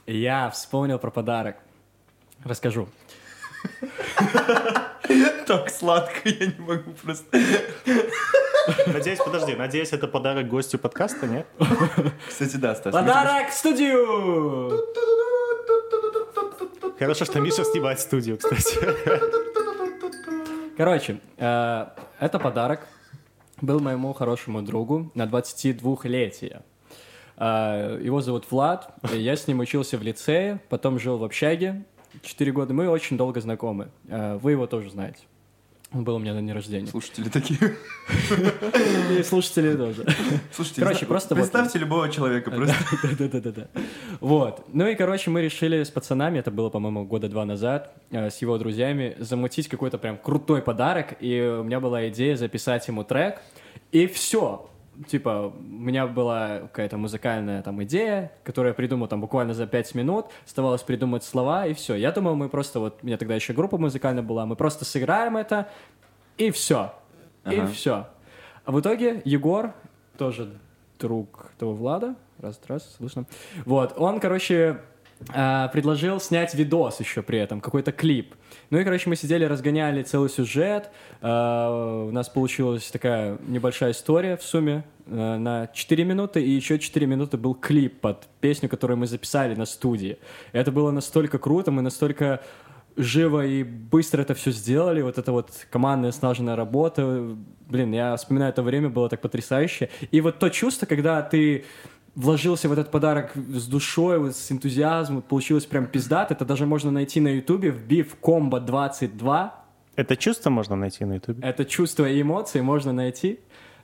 Я 0.05 0.49
вспомнил 0.49 0.99
про 0.99 1.11
подарок. 1.11 1.57
Расскажу. 2.43 2.87
Так 5.45 5.69
сладко, 5.69 6.29
я 6.29 6.47
не 6.47 6.59
могу 6.59 6.91
просто... 6.93 7.25
Надеюсь, 8.87 9.19
подожди, 9.19 9.53
надеюсь, 9.55 9.93
это 9.93 10.07
подарок 10.07 10.47
гостю 10.47 10.79
подкаста, 10.79 11.27
нет? 11.27 11.45
Кстати, 12.27 12.55
да, 12.55 12.73
Стас. 12.73 12.93
Подарок 12.93 13.49
в 13.49 13.53
студию! 13.53 14.81
Хорошо, 16.97 17.25
что 17.25 17.39
Миша 17.39 17.63
снимает 17.63 17.99
студию, 17.99 18.37
кстати. 18.37 18.79
Короче, 20.77 21.19
э, 21.37 21.85
это 22.19 22.39
подарок 22.39 22.87
был 23.61 23.79
моему 23.79 24.13
хорошему 24.13 24.61
другу 24.61 25.11
на 25.13 25.25
22-летие. 25.25 26.61
Э, 27.37 27.99
Его 28.03 28.21
зовут 28.21 28.49
Влад, 28.51 28.93
я 29.13 29.35
с 29.35 29.47
ним 29.47 29.59
учился 29.59 29.97
в 29.97 30.03
лицее, 30.03 30.59
потом 30.69 30.99
жил 30.99 31.17
в 31.17 31.23
общаге 31.23 31.83
4 32.23 32.51
года. 32.51 32.73
Мы 32.73 32.89
очень 32.89 33.17
долго 33.17 33.41
знакомы. 33.41 33.89
Э, 34.07 34.37
Вы 34.41 34.51
его 34.51 34.67
тоже 34.67 34.89
знаете. 34.89 35.19
Он 35.93 36.03
был 36.03 36.15
у 36.15 36.19
меня 36.19 36.33
на 36.33 36.41
день 36.41 36.51
рождения. 36.51 36.87
Слушатели 36.87 37.29
такие. 37.29 37.57
И 39.17 39.23
слушатели 39.23 39.75
тоже. 39.75 40.05
Слушайте, 40.51 40.81
Короче, 40.81 41.05
просто 41.05 41.35
вот- 41.35 41.41
представьте 41.41 41.79
любого 41.79 42.09
человека 42.09 42.51
просто. 42.51 42.75
Да-да-да-да. 43.17 43.67
Вот. 44.19 44.65
Ну 44.73 44.87
и, 44.87 44.95
короче, 44.95 45.29
мы 45.29 45.41
решили 45.41 45.83
с 45.83 45.89
пацанами, 45.91 46.39
это 46.39 46.51
было, 46.51 46.69
по-моему, 46.69 47.05
года 47.05 47.29
два 47.29 47.45
назад, 47.45 47.95
э, 48.11 48.29
с 48.29 48.37
его 48.41 48.57
друзьями, 48.57 49.15
замутить 49.19 49.69
какой-то 49.69 49.97
прям 49.97 50.17
крутой 50.17 50.61
подарок. 50.61 51.15
И 51.21 51.39
у 51.39 51.63
меня 51.63 51.79
была 51.79 52.09
идея 52.09 52.35
записать 52.35 52.85
ему 52.89 53.03
трек. 53.05 53.41
И 53.93 54.07
все. 54.07 54.69
Типа, 55.07 55.53
у 55.55 55.61
меня 55.61 56.07
была 56.07 56.59
какая-то 56.59 56.97
музыкальная 56.97 57.61
там 57.61 57.83
идея, 57.83 58.31
которую 58.43 58.69
я 58.71 58.73
придумал 58.73 59.07
там 59.07 59.19
буквально 59.21 59.53
за 59.53 59.67
пять 59.67 59.93
минут. 59.93 60.27
Оставалось 60.45 60.83
придумать 60.83 61.23
слова, 61.23 61.67
и 61.67 61.73
все. 61.73 61.95
Я 61.95 62.11
думал, 62.11 62.35
мы 62.35 62.47
просто 62.49 62.79
вот... 62.79 62.99
У 63.03 63.05
меня 63.05 63.17
тогда 63.17 63.35
еще 63.35 63.53
группа 63.53 63.77
музыкальная 63.77 64.23
была. 64.23 64.45
Мы 64.45 64.55
просто 64.55 64.85
сыграем 64.85 65.35
это, 65.37 65.69
и 66.37 66.51
все. 66.51 66.93
И 67.45 67.57
Ага. 67.59 67.67
все. 67.67 68.07
А 68.63 68.71
в 68.71 68.79
итоге 68.79 69.21
Егор, 69.25 69.73
тоже 70.17 70.53
друг 70.99 71.51
того 71.59 71.73
Влада, 71.73 72.15
раз, 72.39 72.59
раз, 72.67 72.95
слышно. 72.95 73.25
Вот, 73.65 73.93
он, 73.97 74.19
короче, 74.19 74.79
а, 75.29 75.69
предложил 75.69 76.19
снять 76.19 76.53
видос 76.53 76.99
еще 76.99 77.21
при 77.21 77.39
этом, 77.39 77.61
какой-то 77.61 77.91
клип. 77.91 78.35
Ну 78.69 78.79
и, 78.79 78.83
короче, 78.83 79.09
мы 79.09 79.15
сидели, 79.15 79.45
разгоняли 79.45 80.03
целый 80.03 80.29
сюжет. 80.29 80.89
А, 81.21 82.05
У 82.07 82.11
нас 82.11 82.29
получилась 82.29 82.89
такая 82.91 83.37
небольшая 83.47 83.91
история 83.91 84.37
в 84.37 84.43
сумме 84.43 84.83
э, 85.07 85.37
на 85.37 85.67
4 85.67 86.03
минуты, 86.03 86.43
и 86.43 86.49
еще 86.49 86.79
4 86.79 87.05
минуты 87.07 87.37
был 87.37 87.55
клип 87.55 88.01
под 88.01 88.27
песню, 88.41 88.69
которую 88.69 88.97
мы 88.97 89.07
записали 89.07 89.55
на 89.55 89.65
студии. 89.65 90.17
Это 90.51 90.71
было 90.71 90.91
настолько 90.91 91.39
круто, 91.39 91.71
мы 91.71 91.81
настолько 91.81 92.41
живо 92.97 93.45
и 93.45 93.63
быстро 93.63 94.21
это 94.21 94.33
все 94.33 94.51
сделали, 94.51 95.01
вот 95.01 95.17
эта 95.17 95.31
вот 95.31 95.51
командная 95.69 96.11
слаженная 96.11 96.55
работа, 96.55 97.35
блин, 97.67 97.93
я 97.93 98.15
вспоминаю 98.15 98.51
это 98.51 98.63
время, 98.63 98.89
было 98.89 99.09
так 99.09 99.21
потрясающе. 99.21 99.89
И 100.11 100.21
вот 100.21 100.39
то 100.39 100.49
чувство, 100.49 100.85
когда 100.85 101.21
ты 101.21 101.65
вложился 102.15 102.69
в 102.69 102.71
этот 102.71 102.91
подарок 102.91 103.31
с 103.35 103.67
душой, 103.67 104.19
вот 104.19 104.35
с 104.35 104.51
энтузиазмом, 104.51 105.21
получилось 105.21 105.65
прям 105.65 105.85
пиздат, 105.85 106.31
это 106.31 106.45
даже 106.45 106.65
можно 106.65 106.91
найти 106.91 107.19
на 107.19 107.27
ютубе, 107.29 107.71
вбив 107.71 108.15
комбо 108.21 108.59
22, 108.59 109.53
Это 109.95 110.15
чувство 110.15 110.49
можно 110.49 110.75
найти 110.75 111.05
на 111.05 111.15
ютубе? 111.15 111.45
это 111.47 111.65
чувство 111.65 112.09
и 112.09 112.21
эмоции 112.21 112.61
можно 112.61 112.93
найти, 112.93 113.39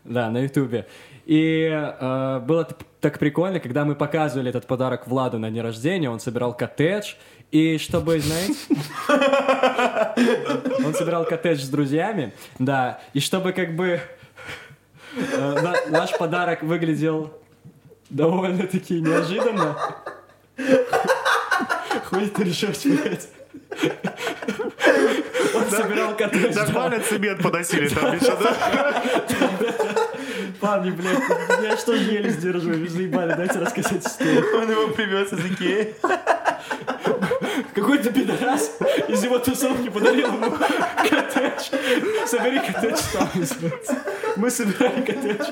да, 0.05 0.29
на 0.29 0.39
ютубе. 0.39 0.87
И 1.25 1.69
э, 1.71 2.39
было 2.39 2.67
так 2.99 3.19
прикольно, 3.19 3.59
когда 3.59 3.85
мы 3.85 3.95
показывали 3.95 4.49
этот 4.49 4.65
подарок 4.65 5.07
Владу 5.07 5.37
на 5.37 5.51
день 5.51 5.61
рождения, 5.61 6.09
он 6.09 6.19
собирал 6.19 6.55
коттедж, 6.55 7.13
и 7.51 7.77
чтобы, 7.77 8.19
знаете... 8.19 8.55
Он 10.85 10.93
собирал 10.93 11.25
коттедж 11.25 11.59
с 11.61 11.69
друзьями, 11.69 12.33
да, 12.59 12.99
и 13.13 13.19
чтобы 13.19 13.51
как 13.53 13.75
бы 13.75 13.99
э, 15.15 15.61
на- 15.61 15.89
наш 15.99 16.17
подарок 16.17 16.63
выглядел 16.63 17.31
довольно-таки 18.11 19.01
неожиданно. 19.01 19.75
Хуй 22.05 22.27
ты 22.27 22.43
решил 22.43 22.73
смеять. 22.73 23.29
Он 25.55 25.69
собирал 25.69 26.15
коттедж. 26.15 26.55
Нормально 26.55 26.99
цемент 26.99 27.41
подносили 27.41 27.88
там, 27.88 28.13
Миша, 28.13 28.38
да? 28.38 29.03
Парни, 30.59 30.91
блядь, 30.91 31.23
я 31.63 31.77
что 31.77 31.93
еле 31.93 32.29
сдержу, 32.29 32.69
вы 32.69 32.88
заебали, 32.88 33.33
дайте 33.33 33.57
рассказать 33.57 34.05
историю. 34.05 34.45
Он 34.57 34.69
его 34.69 34.88
привез 34.89 35.33
из 35.33 35.45
Икеи. 35.45 35.95
Какой-то 37.73 38.11
пидорас 38.11 38.77
из 39.07 39.23
его 39.23 39.39
тусовки 39.39 39.89
подарил 39.89 40.27
ему 40.27 40.52
коттедж. 41.10 41.69
Собери 42.26 42.60
коттедж 42.60 42.98
сам. 42.98 43.30
Мы 44.35 44.49
собирали 44.49 45.02
коттедж. 45.06 45.48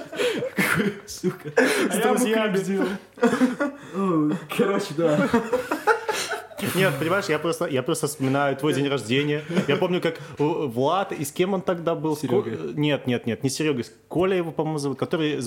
Какой, 0.56 0.94
сука. 1.08 1.50
С 1.92 1.98
друзьями. 1.98 2.98
Короче, 4.58 4.94
да. 4.98 5.30
Нет, 6.76 6.94
понимаешь, 7.00 7.26
я 7.30 7.40
просто, 7.40 7.66
я 7.68 7.84
просто 7.84 8.08
вспоминаю 8.08 8.56
твой 8.56 8.74
день 8.74 8.88
рождения. 8.88 9.44
Я 9.68 9.76
помню, 9.76 10.02
как 10.02 10.20
Влад, 10.38 11.12
и 11.12 11.24
с 11.24 11.32
кем 11.32 11.54
он 11.54 11.62
тогда 11.62 11.96
был? 11.96 12.16
С 12.16 12.22
Серегой. 12.22 12.58
Ко- 12.58 12.80
Нет, 12.80 13.08
нет, 13.08 13.26
нет, 13.26 13.44
не 13.44 13.50
Серега, 13.50 13.84
Коля 14.08 14.36
его, 14.38 14.52
по-моему, 14.52 14.78
зовут, 14.80 14.98
который, 15.00 15.40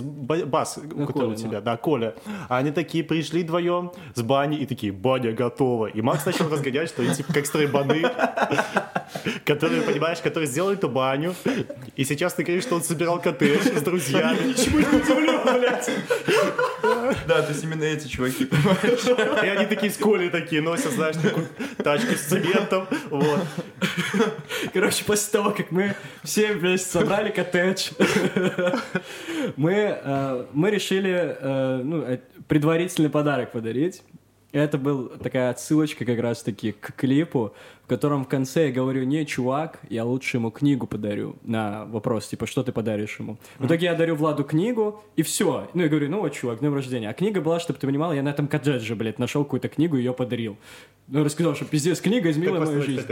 бас, 0.44 0.78
у 0.78 1.06
которого 1.06 1.12
Коля, 1.12 1.26
у 1.28 1.34
тебя, 1.34 1.60
да, 1.60 1.76
Коля. 1.76 2.14
А 2.48 2.58
они 2.58 2.70
такие 2.70 3.04
пришли 3.04 3.42
вдвоем 3.42 3.92
с 4.14 4.22
бани 4.22 4.58
и 4.58 4.66
такие, 4.66 4.92
баня 4.92 5.32
готова. 5.32 5.86
И 5.86 6.00
Макс 6.02 6.24
начал 6.26 6.48
разгонять, 6.48 6.88
что 6.88 7.02
они 7.02 7.14
типа 7.14 7.32
как 7.32 7.46
стройбаны, 7.46 8.02
которые, 9.44 9.82
понимаешь, 9.82 10.18
которые 10.18 10.46
сделали 10.48 10.76
эту 10.76 10.88
баню. 10.88 11.34
И 11.96 12.04
сейчас 12.04 12.34
ты 12.34 12.42
говоришь, 12.44 12.64
что 12.64 12.76
он 12.76 12.82
собирал 12.82 13.20
коттедж 13.20 13.66
с 13.78 13.82
друзьями. 13.82 14.48
Ничего 14.48 14.78
не 14.80 14.86
удивлен, 14.86 15.40
блядь. 15.58 15.90
Да, 17.26 17.42
то 17.42 17.48
есть 17.52 17.64
именно 17.64 17.84
эти 17.84 18.08
чуваки, 18.08 18.44
понимаешь? 18.46 19.44
И 19.44 19.46
они 19.46 19.66
такие 19.66 19.90
с 19.92 19.96
Колей 19.96 20.30
такие 20.30 20.62
носят, 20.62 20.92
знаешь, 21.02 21.16
такую 21.16 22.16
с 22.16 22.20
цементом. 22.20 22.86
Вот. 23.10 23.40
Короче, 24.72 25.04
после 25.04 25.32
того, 25.32 25.50
как 25.50 25.70
мы 25.70 25.94
все 26.22 26.52
вместе 26.52 26.88
собрали 26.88 27.30
коттедж, 27.30 27.90
мы, 29.56 29.72
э, 29.72 30.46
мы 30.52 30.70
решили 30.70 31.36
э, 31.38 31.80
ну, 31.82 32.02
э, 32.02 32.18
предварительный 32.46 33.10
подарок 33.10 33.52
подарить. 33.52 34.02
Это 34.52 34.76
была 34.76 35.08
такая 35.18 35.50
отсылочка 35.50 36.04
как 36.04 36.20
раз-таки 36.20 36.72
к 36.72 36.92
клипу, 36.94 37.54
в 37.84 37.88
котором 37.88 38.24
в 38.24 38.28
конце 38.28 38.66
я 38.66 38.72
говорю, 38.72 39.04
не, 39.04 39.26
чувак, 39.26 39.80
я 39.90 40.04
лучше 40.04 40.36
ему 40.36 40.50
книгу 40.50 40.86
подарю 40.86 41.36
на 41.42 41.84
вопрос, 41.86 42.28
типа, 42.28 42.46
что 42.46 42.62
ты 42.62 42.72
подаришь 42.72 43.18
ему. 43.18 43.38
В 43.58 43.66
итоге 43.66 43.86
я 43.86 43.94
дарю 43.94 44.14
Владу 44.14 44.44
книгу, 44.44 45.02
и 45.16 45.22
все. 45.22 45.68
Ну, 45.74 45.82
я 45.82 45.88
говорю, 45.88 46.08
ну 46.08 46.20
вот, 46.20 46.32
чувак, 46.32 46.60
днем 46.60 46.74
рождения. 46.74 47.10
А 47.10 47.12
книга 47.12 47.40
была, 47.40 47.60
чтобы 47.60 47.78
ты 47.78 47.86
понимал, 47.86 48.12
я 48.12 48.22
на 48.22 48.28
этом 48.28 48.46
каджедже, 48.48 48.94
блядь, 48.94 49.18
нашел 49.18 49.44
какую-то 49.44 49.68
книгу 49.68 49.96
и 49.96 49.98
ее 49.98 50.14
подарил. 50.14 50.56
Ну, 51.08 51.24
рассказал, 51.24 51.54
что 51.54 51.64
пиздец, 51.64 52.00
книга 52.00 52.30
изменила 52.30 52.60
мою 52.60 52.82
жизнь. 52.82 53.06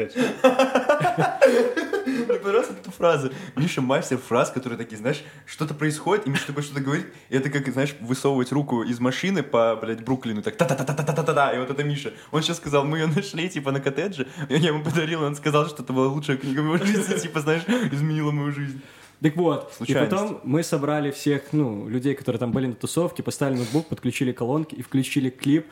Мне 2.06 2.38
понравилась 2.38 2.70
эта 2.70 2.90
фраза. 2.90 3.32
Миша 3.56 3.80
мастер 3.80 4.18
фраз, 4.18 4.50
которые 4.50 4.78
такие, 4.78 4.96
знаешь, 4.96 5.22
что-то 5.46 5.74
происходит, 5.74 6.26
и 6.26 6.30
Миша 6.30 6.46
такой 6.46 6.62
что-то 6.62 6.80
говорит, 6.80 7.06
и 7.28 7.36
это 7.36 7.50
как, 7.50 7.68
знаешь, 7.72 7.94
высовывать 8.00 8.52
руку 8.52 8.82
из 8.82 9.00
машины 9.00 9.42
по, 9.42 9.76
блядь, 9.76 10.04
Бруклину, 10.04 10.42
так 10.42 10.56
та-та-та-та-та-та-та, 10.56 11.52
и 11.52 11.58
вот 11.58 11.70
это 11.70 11.82
Миша. 11.82 12.12
Он 12.30 12.42
сейчас 12.42 12.58
сказал, 12.58 12.84
мы 12.84 12.98
ее 12.98 13.06
нашли, 13.06 13.48
типа, 13.48 13.72
на 13.72 13.80
коттедже, 13.80 14.28
и 14.48 14.54
я 14.60 14.68
ему 14.68 14.82
подарил, 14.84 15.22
и 15.22 15.26
он 15.26 15.34
сказал, 15.36 15.66
что 15.66 15.82
это 15.82 15.92
была 15.92 16.08
лучшая 16.08 16.36
книга 16.36 16.60
в 16.60 16.64
его 16.64 16.76
жизни, 16.78 17.18
типа, 17.18 17.40
знаешь, 17.40 17.62
изменила 17.92 18.30
мою 18.30 18.52
жизнь. 18.52 18.80
Так 19.22 19.36
вот, 19.36 19.72
и 19.86 19.94
потом 19.94 20.40
мы 20.44 20.62
собрали 20.62 21.10
всех, 21.10 21.52
ну, 21.52 21.88
людей, 21.88 22.14
которые 22.14 22.40
там 22.40 22.52
были 22.52 22.68
на 22.68 22.74
тусовке, 22.74 23.22
поставили 23.22 23.58
ноутбук, 23.58 23.88
подключили 23.88 24.32
колонки 24.32 24.74
и 24.74 24.82
включили 24.82 25.28
клип. 25.28 25.66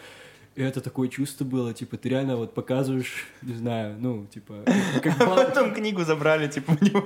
И 0.54 0.62
это 0.62 0.80
такое 0.80 1.08
чувство 1.08 1.44
было, 1.44 1.72
типа, 1.72 1.96
ты 1.96 2.08
реально 2.08 2.36
вот 2.36 2.52
показываешь, 2.52 3.26
не 3.42 3.54
знаю, 3.54 3.96
ну, 3.98 4.26
типа, 4.26 4.64
как 5.02 5.20
А 5.20 5.26
потом 5.26 5.72
книгу 5.72 6.04
забрали, 6.04 6.48
типа, 6.48 6.76
у 6.78 6.84
него. 6.84 7.00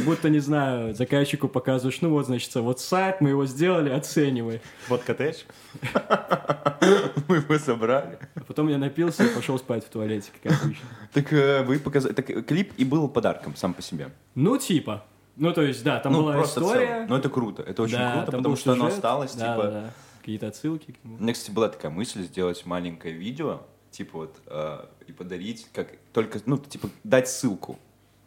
будто, 0.03 0.29
не 0.29 0.39
знаю, 0.39 0.93
заказчику 0.93 1.47
показываешь, 1.47 2.01
ну 2.01 2.09
вот, 2.09 2.25
значит, 2.25 2.53
вот 2.55 2.79
сайт, 2.79 3.21
мы 3.21 3.29
его 3.29 3.45
сделали, 3.45 3.89
оценивай. 3.89 4.61
Вот 4.87 5.03
коттедж. 5.03 5.43
Мы 7.27 7.37
его 7.37 7.57
забрали. 7.57 8.19
А 8.35 8.41
потом 8.41 8.67
я 8.67 8.77
напился 8.77 9.23
и 9.23 9.33
пошел 9.33 9.57
спать 9.57 9.85
в 9.85 9.89
туалете, 9.89 10.31
как 10.41 10.63
обычно. 10.63 10.87
Так 11.13 11.31
э, 11.31 11.63
вы 11.63 11.79
показали... 11.79 12.13
Так 12.13 12.29
э, 12.29 12.41
клип 12.41 12.73
и 12.77 12.83
был 12.83 13.07
подарком 13.07 13.55
сам 13.55 13.73
по 13.73 13.81
себе. 13.81 14.11
Ну, 14.35 14.57
типа. 14.57 15.05
Ну, 15.35 15.53
то 15.53 15.61
есть, 15.61 15.83
да, 15.83 15.99
там 15.99 16.13
ну, 16.13 16.23
была 16.23 16.43
история. 16.43 16.87
целом. 16.87 17.07
Ну, 17.07 17.15
это 17.15 17.29
круто. 17.29 17.63
Это 17.63 17.83
очень 17.83 17.97
Да, 17.97 18.17
круто, 18.17 18.37
потому 18.37 18.55
что 18.55 18.73
оно 18.73 18.87
осталось, 18.87 19.33
Да, 19.33 19.55
типа... 19.55 19.67
да, 19.67 19.71
да. 19.71 19.93
Какие-то 20.19 20.47
отсылки 20.47 20.91
к 20.91 21.03
нему. 21.03 21.17
У 21.17 21.23
меня, 21.23 21.33
кстати, 21.33 21.51
была 21.51 21.69
такая 21.69 21.91
мысль 21.91 22.23
сделать 22.23 22.65
маленькое 22.65 23.13
видео, 23.13 23.61
типа 23.91 24.19
вот, 24.19 24.35
э, 24.47 24.85
и 25.07 25.11
подарить, 25.11 25.67
как 25.73 25.89
только, 26.13 26.39
ну, 26.45 26.57
типа, 26.57 26.89
дать 27.03 27.27
ссылку 27.29 27.79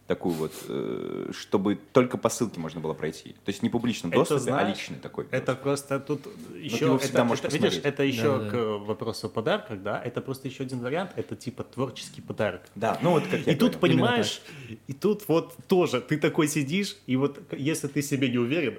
такую 0.06 0.34
вот, 0.34 0.52
э, 0.68 1.30
чтобы 1.32 1.76
только 1.92 2.16
по 2.16 2.28
ссылке 2.28 2.60
можно 2.60 2.80
было 2.80 2.94
пройти. 2.94 3.30
То 3.44 3.50
есть 3.50 3.62
не 3.62 3.70
публичном 3.70 4.12
Это 4.12 4.20
доступе, 4.20 4.52
а 4.52 4.68
личный 4.68 4.98
такой. 4.98 5.26
Это 5.30 5.54
просто 5.54 5.98
тут 5.98 6.26
еще... 6.54 6.98
это, 7.02 7.48
видишь, 7.48 7.80
это 7.82 8.04
еще 8.04 8.50
к 8.50 8.54
вопросу 8.86 9.26
о 9.26 9.30
подарках, 9.30 9.82
да? 9.82 10.00
Это 10.02 10.20
просто 10.20 10.48
еще 10.48 10.62
один 10.62 10.80
вариант, 10.80 11.10
это 11.16 11.34
типа 11.34 11.64
творческий 11.64 12.20
подарок. 12.20 12.62
Да, 12.74 12.98
ну 13.02 13.10
вот 13.10 13.24
как 13.26 13.46
я 13.46 13.52
И 13.52 13.56
тут, 13.56 13.78
понимаешь, 13.78 14.40
и 14.86 14.92
тут 14.92 15.24
вот 15.28 15.54
тоже, 15.66 16.00
ты 16.00 16.18
такой 16.18 16.48
сидишь, 16.48 16.96
и 17.06 17.16
вот 17.16 17.40
если 17.52 17.88
ты 17.88 18.02
себе 18.02 18.28
не 18.28 18.38
уверен, 18.38 18.78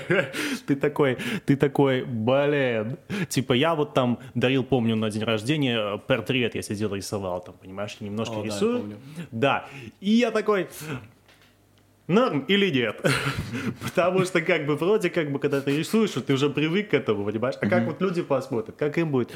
ты 0.66 0.76
такой, 0.76 1.18
ты 1.44 1.56
такой, 1.56 2.04
блин. 2.04 2.98
Типа 3.28 3.52
я 3.54 3.74
вот 3.74 3.94
там 3.94 4.20
дарил, 4.34 4.62
помню, 4.64 4.94
на 4.96 5.10
день 5.10 5.24
рождения 5.24 5.98
портрет 5.98 6.54
я 6.54 6.62
сидел 6.62 6.94
рисовал, 6.94 7.40
там, 7.40 7.54
понимаешь, 7.60 7.96
я 7.98 8.06
немножко 8.06 8.40
рисую. 8.42 8.80
помню. 8.80 8.96
Да, 9.30 9.66
и 10.00 10.10
я 10.10 10.30
такой, 10.30 10.51
норм 12.08 12.40
или 12.48 12.70
нет? 12.70 13.00
Потому 13.82 14.24
что 14.24 14.40
как 14.42 14.66
бы 14.66 14.76
вроде 14.76 15.08
как 15.10 15.30
бы, 15.32 15.38
когда 15.38 15.60
ты 15.60 15.76
рисуешь, 15.76 16.10
ты 16.10 16.32
уже 16.34 16.50
привык 16.50 16.90
к 16.90 16.94
этому, 16.94 17.24
понимаешь? 17.24 17.54
А 17.60 17.66
как 17.66 17.86
вот 17.86 18.00
люди 18.00 18.22
посмотрят, 18.22 18.76
как 18.76 18.98
им 18.98 19.10
будет. 19.10 19.30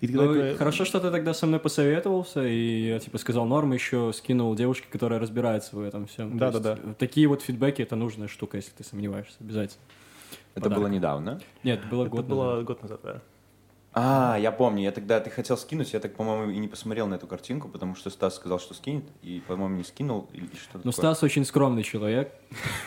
И 0.00 0.06
ты 0.06 0.12
Ну, 0.14 0.26
такой, 0.26 0.54
хорошо, 0.56 0.84
что 0.84 1.00
ты 1.00 1.10
тогда 1.10 1.34
со 1.34 1.46
мной 1.46 1.60
посоветовался, 1.60 2.46
и 2.46 2.88
я, 2.88 2.98
типа, 2.98 3.18
сказал 3.18 3.46
норм, 3.46 3.72
еще 3.72 4.12
скинул 4.14 4.54
девушке, 4.54 4.86
которая 4.90 5.20
разбирается 5.20 5.76
в 5.76 5.80
этом 5.82 6.06
всем. 6.06 6.38
Да-да-да. 6.38 6.72
есть, 6.72 6.98
Такие 6.98 7.28
вот 7.28 7.42
фидбэки— 7.42 7.82
это 7.82 7.94
нужная 7.96 8.28
штука, 8.28 8.56
если 8.56 8.70
ты 8.72 8.84
сомневаешься, 8.84 9.36
обязательно. 9.40 9.82
Это 10.54 10.64
подарок. 10.64 10.78
было 10.84 10.88
недавно. 10.88 11.40
Нет, 11.62 11.80
было 11.88 12.02
Это 12.02 12.10
год 12.10 12.24
было 12.26 12.50
назад. 12.50 12.64
год 12.64 12.82
назад, 12.82 13.00
да. 13.04 13.22
А, 14.00 14.36
я 14.38 14.52
помню, 14.52 14.82
я 14.84 14.92
тогда, 14.92 15.18
ты 15.18 15.28
хотел 15.28 15.56
скинуть, 15.56 15.92
я 15.92 15.98
так, 15.98 16.14
по-моему, 16.14 16.52
и 16.52 16.58
не 16.58 16.68
посмотрел 16.68 17.08
на 17.08 17.14
эту 17.14 17.26
картинку, 17.26 17.68
потому 17.68 17.96
что 17.96 18.10
Стас 18.10 18.36
сказал, 18.36 18.60
что 18.60 18.72
скинет, 18.74 19.04
и, 19.22 19.42
по-моему, 19.46 19.76
не 19.76 19.82
скинул, 19.84 20.28
или 20.32 20.46
что-то 20.56 20.82
Ну. 20.84 20.92
Стас 20.92 21.22
очень 21.24 21.44
скромный 21.44 21.82
человек, 21.82 22.32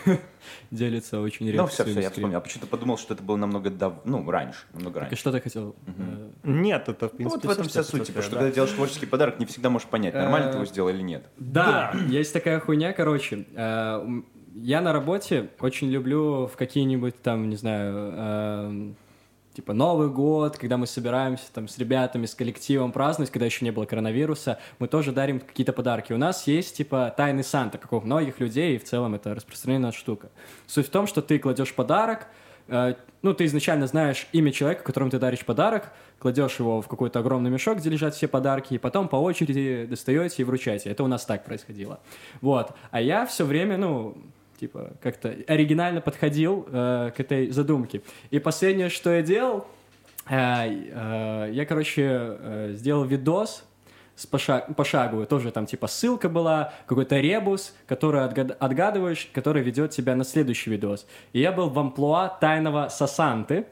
делится 0.71 1.19
очень 1.19 1.47
редко 1.47 1.61
Ну, 1.63 1.67
все, 1.67 1.83
все, 1.83 1.99
я 1.99 2.09
вспомнил. 2.11 2.37
А 2.37 2.41
почему-то 2.41 2.67
подумал, 2.67 2.97
что 2.97 3.13
это 3.13 3.23
было 3.23 3.35
намного 3.35 3.69
дав... 3.69 4.05
ну, 4.05 4.29
раньше, 4.29 4.59
намного 4.73 4.99
Так 5.01 5.07
и 5.07 5.09
раньше. 5.09 5.15
что 5.21 5.31
ты 5.31 5.41
хотел? 5.41 5.75
э, 5.87 6.29
Нет, 6.43 6.87
это 6.87 7.09
в 7.09 7.11
Ну, 7.13 7.17
принципе... 7.17 7.47
вот 7.47 7.55
в 7.55 7.59
этом 7.59 7.67
вся 7.69 7.83
суть, 7.83 8.05
типа, 8.07 8.21
что 8.21 8.31
когда 8.37 8.47
ты 8.49 8.55
делаешь 8.55 8.73
творческий 8.73 9.05
подарок, 9.05 9.39
не 9.39 9.45
всегда 9.45 9.69
можешь 9.69 9.87
понять, 9.87 10.13
нормально 10.13 10.49
ты 10.51 10.57
его 10.57 10.65
сделал 10.65 10.89
или 10.89 11.01
нет. 11.01 11.25
Да, 11.37 11.93
есть 12.07 12.31
такая 12.33 12.59
хуйня, 12.59 12.93
короче. 12.93 13.45
э, 13.53 14.21
Я 14.55 14.81
на 14.81 14.93
работе 14.93 15.49
очень 15.59 15.89
люблю 15.89 16.47
в 16.47 16.55
какие-нибудь 16.57 17.21
там, 17.21 17.49
не 17.49 17.55
знаю, 17.55 18.13
эм, 18.15 18.95
типа 19.53 19.73
Новый 19.73 20.09
год, 20.09 20.57
когда 20.57 20.77
мы 20.77 20.87
собираемся 20.87 21.45
там 21.53 21.67
с 21.67 21.77
ребятами, 21.77 22.25
с 22.25 22.35
коллективом 22.35 22.91
праздновать, 22.91 23.31
когда 23.31 23.45
еще 23.45 23.65
не 23.65 23.71
было 23.71 23.85
коронавируса, 23.85 24.59
мы 24.79 24.87
тоже 24.87 25.11
дарим 25.11 25.39
какие-то 25.39 25.73
подарки. 25.73 26.13
У 26.13 26.17
нас 26.17 26.47
есть 26.47 26.77
типа 26.77 27.13
тайный 27.15 27.43
Санта, 27.43 27.77
как 27.77 27.91
у 27.93 28.01
многих 28.01 28.39
людей, 28.39 28.75
и 28.75 28.77
в 28.77 28.83
целом 28.83 29.15
это 29.15 29.35
распространенная 29.35 29.91
штука. 29.91 30.29
Суть 30.67 30.87
в 30.87 30.89
том, 30.89 31.07
что 31.07 31.21
ты 31.21 31.39
кладешь 31.39 31.73
подарок, 31.73 32.27
э, 32.67 32.95
ну, 33.21 33.33
ты 33.33 33.45
изначально 33.45 33.87
знаешь 33.87 34.27
имя 34.31 34.51
человека, 34.51 34.83
которому 34.83 35.11
ты 35.11 35.19
даришь 35.19 35.45
подарок, 35.45 35.91
кладешь 36.17 36.59
его 36.59 36.81
в 36.81 36.87
какой-то 36.87 37.19
огромный 37.19 37.49
мешок, 37.49 37.77
где 37.77 37.89
лежат 37.89 38.15
все 38.15 38.27
подарки, 38.27 38.75
и 38.75 38.77
потом 38.77 39.07
по 39.07 39.17
очереди 39.17 39.85
достаете 39.89 40.41
и 40.41 40.45
вручаете. 40.45 40.89
Это 40.89 41.03
у 41.03 41.07
нас 41.07 41.25
так 41.25 41.43
происходило. 41.45 41.99
Вот. 42.41 42.71
А 42.89 43.01
я 43.01 43.25
все 43.25 43.45
время, 43.45 43.77
ну, 43.77 44.17
типа, 44.61 44.91
как-то 45.01 45.35
оригинально 45.47 46.01
подходил 46.01 46.67
э, 46.71 47.11
к 47.17 47.19
этой 47.19 47.49
задумке. 47.49 48.03
И 48.29 48.37
последнее, 48.37 48.89
что 48.89 49.09
я 49.09 49.23
делал, 49.23 49.65
э, 50.29 50.35
э, 50.35 51.49
я, 51.51 51.65
короче, 51.65 52.03
э, 52.07 52.71
сделал 52.75 53.03
видос 53.03 53.63
с 54.15 54.27
поша- 54.27 54.71
пошаговый, 54.75 55.25
тоже 55.25 55.51
там 55.51 55.65
типа 55.65 55.87
ссылка 55.87 56.29
была, 56.29 56.73
какой-то 56.85 57.19
ребус, 57.19 57.73
который 57.87 58.21
отгад- 58.21 58.55
отгадываешь, 58.59 59.29
который 59.33 59.63
ведет 59.63 59.91
тебя 59.91 60.15
на 60.15 60.23
следующий 60.23 60.69
видос. 60.69 61.07
И 61.33 61.39
я 61.39 61.51
был 61.51 61.69
в 61.69 61.79
амплуа 61.79 62.29
тайного 62.29 62.89
сосанты, 62.89 63.65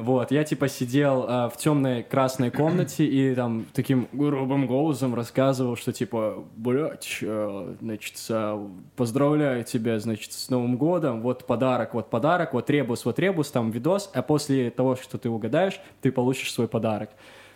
вот, 0.00 0.30
я 0.30 0.44
типа 0.44 0.68
сидел 0.68 1.24
э, 1.28 1.48
в 1.48 1.56
темной 1.56 2.02
красной 2.02 2.50
комнате 2.50 3.04
и 3.04 3.34
там 3.34 3.66
таким 3.72 4.08
грубым 4.12 4.66
голосом 4.66 5.14
рассказывал, 5.14 5.76
что 5.76 5.92
типа, 5.92 6.44
блядь, 6.56 7.18
э, 7.22 7.74
значит, 7.80 8.14
э, 8.28 8.68
поздравляю 8.96 9.64
тебя, 9.64 9.98
значит, 10.00 10.32
с 10.32 10.48
Новым 10.50 10.76
годом, 10.76 11.20
вот 11.22 11.46
подарок, 11.46 11.94
вот 11.94 12.10
подарок, 12.10 12.54
вот 12.54 12.68
ребус, 12.70 13.04
вот 13.04 13.18
ребус, 13.18 13.50
там 13.50 13.70
видос, 13.70 14.10
а 14.14 14.22
после 14.22 14.70
того, 14.70 14.96
что 14.96 15.18
ты 15.18 15.28
угадаешь, 15.28 15.80
ты 16.00 16.10
получишь 16.10 16.52
свой 16.52 16.68
подарок. 16.68 17.10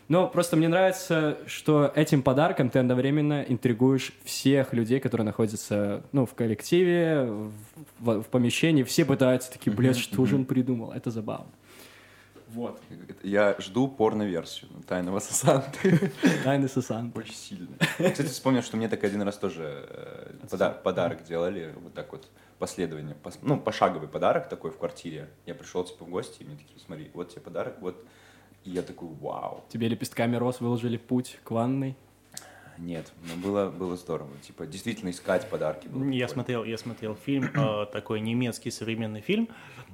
Но 0.08 0.28
просто 0.28 0.56
мне 0.56 0.68
нравится, 0.68 1.38
что 1.46 1.90
этим 1.94 2.22
подарком 2.22 2.68
ты 2.68 2.78
одновременно 2.78 3.42
интригуешь 3.48 4.12
всех 4.24 4.74
людей, 4.74 5.00
которые 5.00 5.24
находятся, 5.24 6.02
ну, 6.12 6.26
в 6.26 6.34
коллективе, 6.34 7.24
в, 7.98 8.20
в- 8.20 8.24
помещении. 8.24 8.82
Все 8.82 9.06
пытаются 9.06 9.50
такие, 9.50 9.72
блядь, 9.74 9.96
что 9.96 10.26
же 10.26 10.36
он 10.36 10.44
придумал? 10.44 10.92
Это 10.92 11.10
забавно. 11.10 11.46
Вот. 12.54 12.80
Я 13.22 13.56
жду 13.58 13.88
порно-версию 13.88 14.70
Тайного 14.86 15.18
Сосанты. 15.20 16.12
Тайны 16.44 16.68
Сасан. 16.68 17.12
Очень 17.14 17.34
сильно. 17.34 17.76
Кстати, 17.98 18.22
вспомнил, 18.28 18.62
что 18.62 18.76
мне 18.76 18.88
так 18.88 19.02
один 19.04 19.22
раз 19.22 19.36
тоже 19.36 19.86
э, 19.88 20.46
пода- 20.50 20.70
подарок 20.70 21.24
делали, 21.24 21.74
вот 21.82 21.94
так 21.94 22.12
вот, 22.12 22.28
последование, 22.58 23.16
пос- 23.22 23.38
ну, 23.42 23.58
пошаговый 23.58 24.08
подарок 24.08 24.48
такой 24.48 24.70
в 24.70 24.78
квартире. 24.78 25.28
Я 25.46 25.54
пришел, 25.54 25.84
типа, 25.84 26.04
в 26.04 26.08
гости, 26.10 26.42
и 26.42 26.44
мне 26.46 26.56
такие, 26.56 26.78
смотри, 26.78 27.10
вот 27.14 27.30
тебе 27.30 27.40
подарок, 27.42 27.76
вот. 27.80 28.04
И 28.64 28.70
я 28.70 28.82
такой, 28.82 29.08
вау. 29.20 29.64
Тебе 29.68 29.88
лепестками 29.88 30.36
роз 30.36 30.60
выложили 30.60 30.96
путь 30.96 31.38
к 31.44 31.50
ванной. 31.50 31.96
Нет, 32.78 33.12
ну 33.28 33.40
было, 33.42 33.70
было 33.70 33.96
здорово. 33.96 34.30
Типа, 34.46 34.66
действительно 34.66 35.10
искать 35.10 35.48
подарки. 35.48 35.88
было 35.88 36.02
Я 36.04 36.10
прикольно. 36.10 36.28
смотрел, 36.28 36.64
я 36.64 36.78
смотрел 36.78 37.14
фильм, 37.14 37.50
э, 37.54 37.86
такой 37.92 38.20
немецкий 38.20 38.70
современный 38.70 39.20
фильм, 39.20 39.48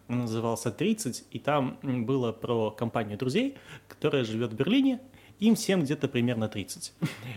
он 0.08 0.20
назывался 0.20 0.70
«30», 0.70 1.24
и 1.30 1.38
там 1.38 1.78
было 1.82 2.32
про 2.32 2.70
компанию 2.70 3.16
друзей, 3.16 3.56
которая 3.88 4.24
живет 4.24 4.52
в 4.52 4.56
Берлине, 4.56 5.00
им 5.38 5.54
всем 5.54 5.82
где-то 5.82 6.08
примерно 6.08 6.48
30. 6.48 6.92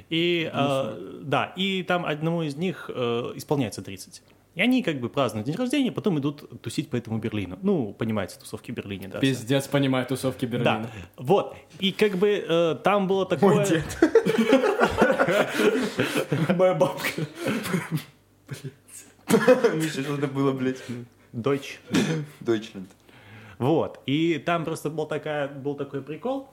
И, 0.09 0.49
э, 0.53 1.19
да, 1.23 1.53
и 1.55 1.83
там 1.83 2.05
одному 2.05 2.43
из 2.43 2.55
них 2.55 2.89
э, 2.93 3.31
исполняется 3.35 3.81
30. 3.81 4.21
И 4.55 4.61
они 4.61 4.83
как 4.83 4.99
бы 4.99 5.09
празднуют 5.09 5.47
день 5.47 5.55
рождения, 5.55 5.91
потом 5.91 6.19
идут 6.19 6.61
тусить 6.61 6.89
по 6.89 6.95
этому 6.95 7.17
Берлину. 7.17 7.57
Ну, 7.63 7.93
понимаете, 7.93 8.37
тусовки 8.39 8.71
в 8.71 8.75
Берлине, 8.75 9.07
да. 9.07 9.19
Пиздец, 9.19 9.67
понимаю 9.67 10.05
тусовки 10.05 10.45
Берлина. 10.45 10.63
Да, 10.83 10.89
вот. 11.17 11.55
И 11.79 11.91
как 11.91 12.17
бы 12.17 12.45
э, 12.47 12.75
там 12.83 13.07
было 13.07 13.25
такое... 13.25 13.65
Моя 16.57 16.73
бабка. 16.73 17.07
Миша, 19.73 20.01
что 20.03 20.15
это 20.15 20.27
было, 20.27 20.51
блядь? 20.51 20.83
Дойч. 21.31 21.79
Deutschland. 22.41 22.87
Вот. 23.57 23.99
И 24.05 24.37
там 24.39 24.65
просто 24.65 24.89
был, 24.89 25.05
такая, 25.05 25.47
был 25.47 25.75
такой 25.75 26.01
прикол, 26.01 26.49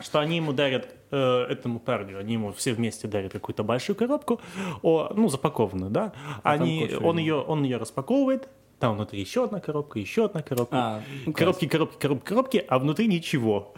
что 0.00 0.18
они 0.18 0.36
ему 0.36 0.52
дарят, 0.52 0.94
э, 1.10 1.46
этому 1.48 1.78
парню, 1.78 2.18
они 2.18 2.34
ему 2.34 2.52
все 2.52 2.72
вместе 2.72 3.06
дарят 3.06 3.32
какую-то 3.32 3.62
большую 3.62 3.96
коробку, 3.96 4.40
о, 4.82 5.12
ну, 5.14 5.28
запакованную, 5.28 5.90
да. 5.90 6.12
Они, 6.42 6.80
кофе 6.82 6.96
он, 6.98 7.18
ее, 7.18 7.34
он 7.36 7.62
ее 7.62 7.76
распаковывает, 7.76 8.48
там 8.78 8.96
внутри 8.96 9.20
еще 9.20 9.44
одна 9.44 9.60
коробка, 9.60 9.98
еще 9.98 10.24
одна 10.24 10.42
коробка. 10.42 10.76
А, 10.76 11.02
ну, 11.26 11.32
коробки, 11.32 11.68
коробки, 11.68 11.98
коробки, 11.98 12.24
коробки, 12.24 12.64
а 12.66 12.78
внутри 12.78 13.06
ничего. 13.06 13.74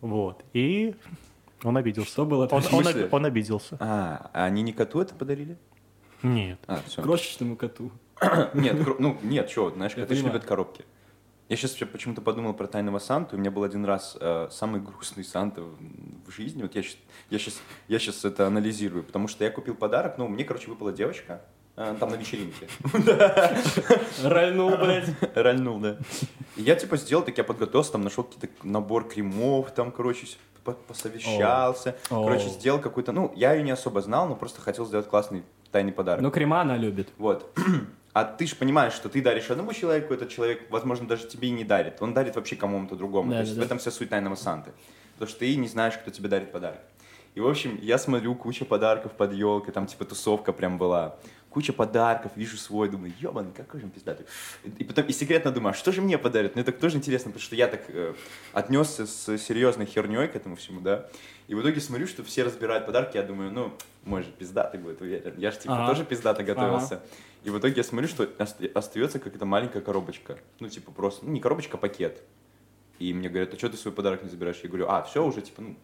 Вот. 0.00 0.42
И 0.54 0.94
он 1.64 1.76
обиделся. 1.76 2.10
Что 2.10 2.24
было 2.26 2.46
Он, 2.50 2.62
он, 2.72 2.86
об- 2.86 3.14
он 3.14 3.26
обиделся. 3.26 3.76
А, 3.80 4.30
а 4.32 4.44
они 4.44 4.62
не 4.62 4.72
коту 4.72 5.00
это 5.00 5.14
подарили? 5.14 5.56
Нет. 6.22 6.58
А, 6.66 6.80
все. 6.86 7.02
Крошечному 7.02 7.56
коту. 7.56 7.90
Нет, 8.54 8.76
кро- 8.76 8.96
ну, 8.98 9.16
нет, 9.22 9.48
что, 9.48 9.70
знаешь, 9.70 9.94
коты 9.94 10.14
же 10.14 10.22
любят 10.24 10.44
коробки. 10.44 10.84
Я 11.48 11.56
сейчас 11.56 11.72
почему-то 11.72 12.20
подумал 12.20 12.52
про 12.54 12.66
тайного 12.66 12.98
Санту. 12.98 13.36
У 13.36 13.38
меня 13.40 13.50
был 13.50 13.64
один 13.64 13.84
раз 13.84 14.16
э, 14.20 14.48
самый 14.52 14.80
грустный 14.80 15.24
Санта 15.24 15.62
в, 15.62 15.78
в 16.26 16.30
жизни. 16.30 16.62
Вот 16.62 16.74
я 16.76 16.82
сейчас, 16.82 16.96
я, 17.30 17.38
сейчас, 17.38 17.60
я 17.88 17.98
сейчас 17.98 18.24
это 18.24 18.46
анализирую, 18.46 19.02
потому 19.02 19.26
что 19.26 19.42
я 19.42 19.50
купил 19.50 19.74
подарок. 19.74 20.16
Ну, 20.18 20.28
мне, 20.28 20.44
короче, 20.44 20.68
выпала 20.68 20.92
девочка. 20.92 21.40
э, 21.76 21.96
там 21.98 22.10
на 22.10 22.14
вечеринке. 22.16 22.68
Ральнул, 24.22 24.70
блядь. 24.76 25.08
Ральнул, 25.34 25.78
да. 25.80 25.96
И 26.56 26.62
я, 26.62 26.74
типа, 26.76 26.96
сделал, 26.96 27.24
так 27.24 27.36
я 27.38 27.44
подготовился, 27.44 27.92
там 27.92 28.02
нашел 28.02 28.24
какие-то 28.24 28.48
набор 28.62 29.08
кремов, 29.08 29.72
там, 29.74 29.90
короче, 29.90 30.26
посовещался. 30.64 31.96
О. 32.10 32.24
Короче, 32.24 32.48
сделал 32.48 32.80
какой-то, 32.80 33.12
ну, 33.12 33.32
я 33.36 33.52
ее 33.54 33.62
не 33.62 33.70
особо 33.70 34.00
знал, 34.00 34.28
но 34.28 34.36
просто 34.36 34.60
хотел 34.60 34.86
сделать 34.86 35.08
классный 35.08 35.42
тайный 35.70 35.92
подарок. 35.92 36.22
Ну, 36.22 36.30
крема 36.30 36.60
она 36.60 36.76
любит. 36.76 37.08
Вот. 37.18 37.50
А 38.12 38.24
ты 38.24 38.44
же 38.44 38.56
понимаешь, 38.56 38.92
что 38.92 39.08
ты 39.08 39.22
даришь 39.22 39.50
одному 39.50 39.72
человеку, 39.72 40.12
этот 40.12 40.30
человек, 40.30 40.66
возможно, 40.68 41.06
даже 41.06 41.28
тебе 41.28 41.46
и 41.46 41.52
не 41.52 41.62
дарит. 41.62 42.02
Он 42.02 42.12
дарит 42.12 42.34
вообще 42.34 42.56
кому-то 42.56 42.96
другому. 42.96 43.30
Да, 43.30 43.36
То 43.36 43.42
есть 43.42 43.54
да, 43.54 43.62
в 43.62 43.64
этом 43.64 43.78
вся 43.78 43.92
суть 43.92 44.10
тайного 44.10 44.34
Санты. 44.34 44.72
Потому 45.12 45.28
что 45.28 45.38
ты 45.38 45.54
не 45.54 45.68
знаешь, 45.68 45.94
кто 45.96 46.10
тебе 46.10 46.28
дарит 46.28 46.50
подарок. 46.50 46.80
И, 47.36 47.40
в 47.40 47.46
общем, 47.46 47.78
я 47.80 47.98
смотрю, 47.98 48.34
куча 48.34 48.64
подарков 48.64 49.12
под 49.12 49.32
елкой, 49.32 49.72
там 49.72 49.86
типа 49.86 50.04
тусовка 50.04 50.52
прям 50.52 50.76
была. 50.76 51.16
Куча 51.50 51.72
подарков, 51.72 52.30
вижу 52.36 52.56
свой, 52.56 52.88
думаю, 52.88 53.12
ебаный, 53.20 53.50
какой 53.52 53.80
же 53.80 53.86
он 53.86 53.90
пиздатый. 53.92 54.24
И 54.78 54.84
потом 54.84 55.04
и 55.06 55.12
секретно 55.12 55.50
думаю, 55.50 55.72
а 55.72 55.74
что 55.74 55.90
же 55.90 56.00
мне 56.00 56.16
подарят? 56.16 56.54
Мне 56.54 56.62
так 56.62 56.78
тоже 56.78 56.96
интересно, 56.96 57.30
потому 57.32 57.42
что 57.42 57.56
я 57.56 57.66
так 57.66 57.82
э, 57.88 58.14
отнесся 58.52 59.04
с 59.06 59.36
серьезной 59.36 59.86
херней 59.86 60.28
к 60.28 60.36
этому 60.36 60.54
всему, 60.54 60.80
да. 60.80 61.08
И 61.48 61.54
в 61.56 61.60
итоге 61.60 61.80
смотрю, 61.80 62.06
что 62.06 62.22
все 62.22 62.44
разбирают 62.44 62.86
подарки, 62.86 63.16
я 63.16 63.24
думаю, 63.24 63.50
ну, 63.50 63.72
мой 64.04 64.22
же 64.22 64.30
пиздатый 64.30 64.78
будет, 64.80 65.00
уверен. 65.00 65.34
Я 65.38 65.50
же 65.50 65.58
типа 65.58 65.74
Ага. 65.74 65.88
тоже 65.88 66.04
пиздато 66.04 66.44
готовился. 66.44 67.02
И 67.42 67.50
в 67.50 67.58
итоге 67.58 67.74
я 67.78 67.82
смотрю, 67.84 68.08
что 68.08 68.28
ост- 68.38 68.64
остается 68.76 69.18
какая-то 69.18 69.44
маленькая 69.44 69.80
коробочка. 69.80 70.38
Ну, 70.60 70.68
типа 70.68 70.92
просто, 70.92 71.26
ну, 71.26 71.32
не 71.32 71.40
коробочка, 71.40 71.76
а 71.78 71.80
пакет. 71.80 72.22
И 73.00 73.12
мне 73.12 73.28
говорят, 73.28 73.52
а 73.54 73.58
что 73.58 73.68
ты 73.70 73.76
свой 73.76 73.92
подарок 73.92 74.22
не 74.22 74.28
забираешь? 74.28 74.60
Я 74.62 74.68
говорю, 74.68 74.86
а, 74.88 75.02
все 75.02 75.24
уже, 75.24 75.40
типа, 75.40 75.62
ну, 75.62 75.76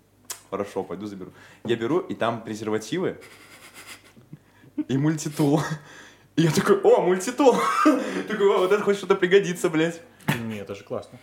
хорошо, 0.51 0.84
пойду 0.84 1.06
заберу. 1.06 1.32
Я 1.64 1.74
беру, 1.74 1.98
и 1.98 2.14
там 2.14 2.43
презервативы 2.44 3.18
и 4.89 4.97
мультитул. 4.97 5.61
И 6.36 6.43
я 6.43 6.51
такой, 6.51 6.81
о, 6.82 7.01
мультитул! 7.01 7.55
Такой, 8.28 8.55
о, 8.55 8.59
вот 8.59 8.73
это 8.73 8.82
хоть 8.82 8.98
что-то 8.98 9.15
пригодится, 9.15 9.70
блядь. 9.70 10.03
Нет, 10.44 10.62
это 10.65 10.74
же 10.74 10.85
классно. 10.85 11.19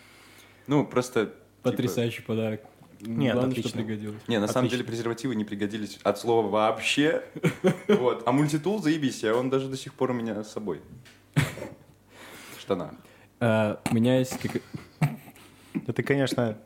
Ну, 0.66 0.84
просто... 0.84 1.26
типа, 1.26 1.36
Потрясающий 1.62 2.22
подарок. 2.22 2.62
Нет, 3.00 3.34
Главное, 3.34 3.52
что 3.52 3.60
отлично. 3.60 3.82
пригодилось. 3.84 4.20
Не, 4.28 4.40
на 4.40 4.48
самом 4.48 4.66
Отлично. 4.66 4.78
деле 4.78 4.88
презервативы 4.88 5.34
не 5.36 5.44
пригодились 5.44 6.00
от 6.02 6.18
слова 6.18 6.48
вообще. 6.48 7.22
Вот. 7.88 8.22
А 8.26 8.32
мультитул 8.32 8.82
заебись, 8.82 9.22
а 9.24 9.34
он 9.34 9.50
даже 9.50 9.68
до 9.68 9.76
сих 9.76 9.94
пор 9.94 10.10
у 10.10 10.14
меня 10.14 10.42
с 10.42 10.50
собой. 10.52 10.80
В 12.56 12.60
штанах. 12.60 12.92
А, 13.40 13.80
У 13.90 13.94
меня 13.94 14.18
есть... 14.18 14.36
Это, 15.86 16.02
конечно, 16.02 16.58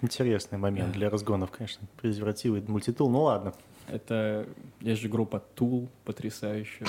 интересный 0.00 0.58
момент 0.58 0.92
для 0.92 1.10
разгонов, 1.10 1.50
конечно. 1.50 1.86
Презервативы, 2.00 2.58
и 2.58 2.62
мультитул, 2.70 3.10
ну 3.10 3.22
ладно. 3.22 3.52
Это... 3.92 4.46
Есть 4.80 5.02
же 5.02 5.08
группа 5.08 5.42
Tool, 5.56 5.88
потрясающая. 6.04 6.86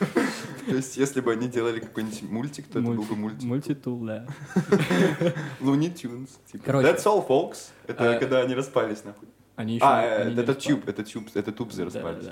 То 0.66 0.74
есть, 0.74 0.96
если 0.96 1.20
бы 1.20 1.32
они 1.32 1.48
делали 1.48 1.80
какой-нибудь 1.80 2.22
мультик, 2.22 2.66
то 2.68 2.80
это 2.80 2.88
был 2.88 3.02
бы 3.02 3.16
мультик. 3.16 3.42
Мультитул, 3.42 3.98
да. 4.04 4.26
Looney 5.60 5.94
Tunes. 5.94 6.30
Типа. 6.50 6.70
That's 6.70 7.04
all, 7.04 7.26
folks. 7.26 7.70
Это 7.86 8.16
А, 8.16 8.18
когда 8.18 8.40
они 8.40 8.54
распались, 8.54 9.04
нахуй. 9.04 9.28
Они 9.56 9.74
еще... 9.74 9.84
А, 9.84 10.02
это 10.02 10.54
тюб, 10.54 10.88
это 10.88 11.04
тюб, 11.04 11.28
это 11.34 11.52
тубзы 11.52 11.84
распались. 11.84 12.26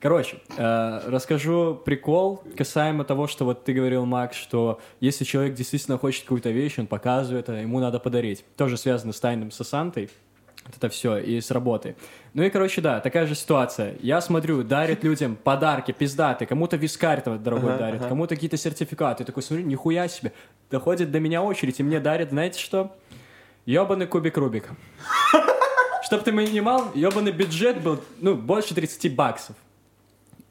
Короче, 0.00 0.38
э, 0.56 1.00
расскажу 1.06 1.74
прикол 1.84 2.44
касаемо 2.56 3.04
того, 3.04 3.26
что 3.26 3.44
вот 3.44 3.64
ты 3.64 3.72
говорил, 3.72 4.06
Макс, 4.06 4.36
что 4.36 4.80
если 5.00 5.24
человек 5.24 5.54
действительно 5.54 5.98
хочет 5.98 6.22
какую-то 6.22 6.50
вещь, 6.50 6.78
он 6.78 6.86
показывает, 6.86 7.48
а 7.48 7.60
ему 7.60 7.80
надо 7.80 7.98
подарить. 7.98 8.44
Тоже 8.56 8.76
связано 8.76 9.12
с 9.12 9.18
тайным 9.18 9.50
сосантой. 9.50 10.08
Вот 10.68 10.76
это 10.76 10.90
все, 10.90 11.16
и 11.16 11.40
с 11.40 11.50
работы. 11.50 11.96
Ну 12.34 12.42
и, 12.42 12.50
короче, 12.50 12.82
да, 12.82 13.00
такая 13.00 13.26
же 13.26 13.34
ситуация. 13.34 13.94
Я 14.00 14.20
смотрю, 14.20 14.62
дарит 14.62 15.02
людям 15.02 15.34
подарки, 15.34 15.92
пиздаты, 15.92 16.44
кому-то 16.44 16.76
вискарь 16.76 17.22
там 17.22 17.42
дорогой 17.42 17.78
дарит, 17.78 18.04
кому-то 18.04 18.34
какие-то 18.34 18.58
сертификаты. 18.58 19.24
такой 19.24 19.42
смотрю, 19.42 19.64
нихуя 19.64 20.08
себе. 20.08 20.32
Доходит 20.70 21.10
до 21.10 21.20
меня 21.20 21.42
очередь, 21.42 21.80
и 21.80 21.82
мне 21.82 22.00
дарят, 22.00 22.30
знаете 22.30 22.60
что? 22.60 22.94
Ёбаный 23.64 24.06
кубик 24.06 24.36
Рубика. 24.36 24.76
Чтоб 26.02 26.22
ты 26.22 26.32
понимал, 26.32 26.90
ебаный 26.94 27.32
бюджет 27.32 27.82
был, 27.82 28.02
ну, 28.20 28.34
больше 28.34 28.74
30 28.74 29.14
баксов. 29.14 29.56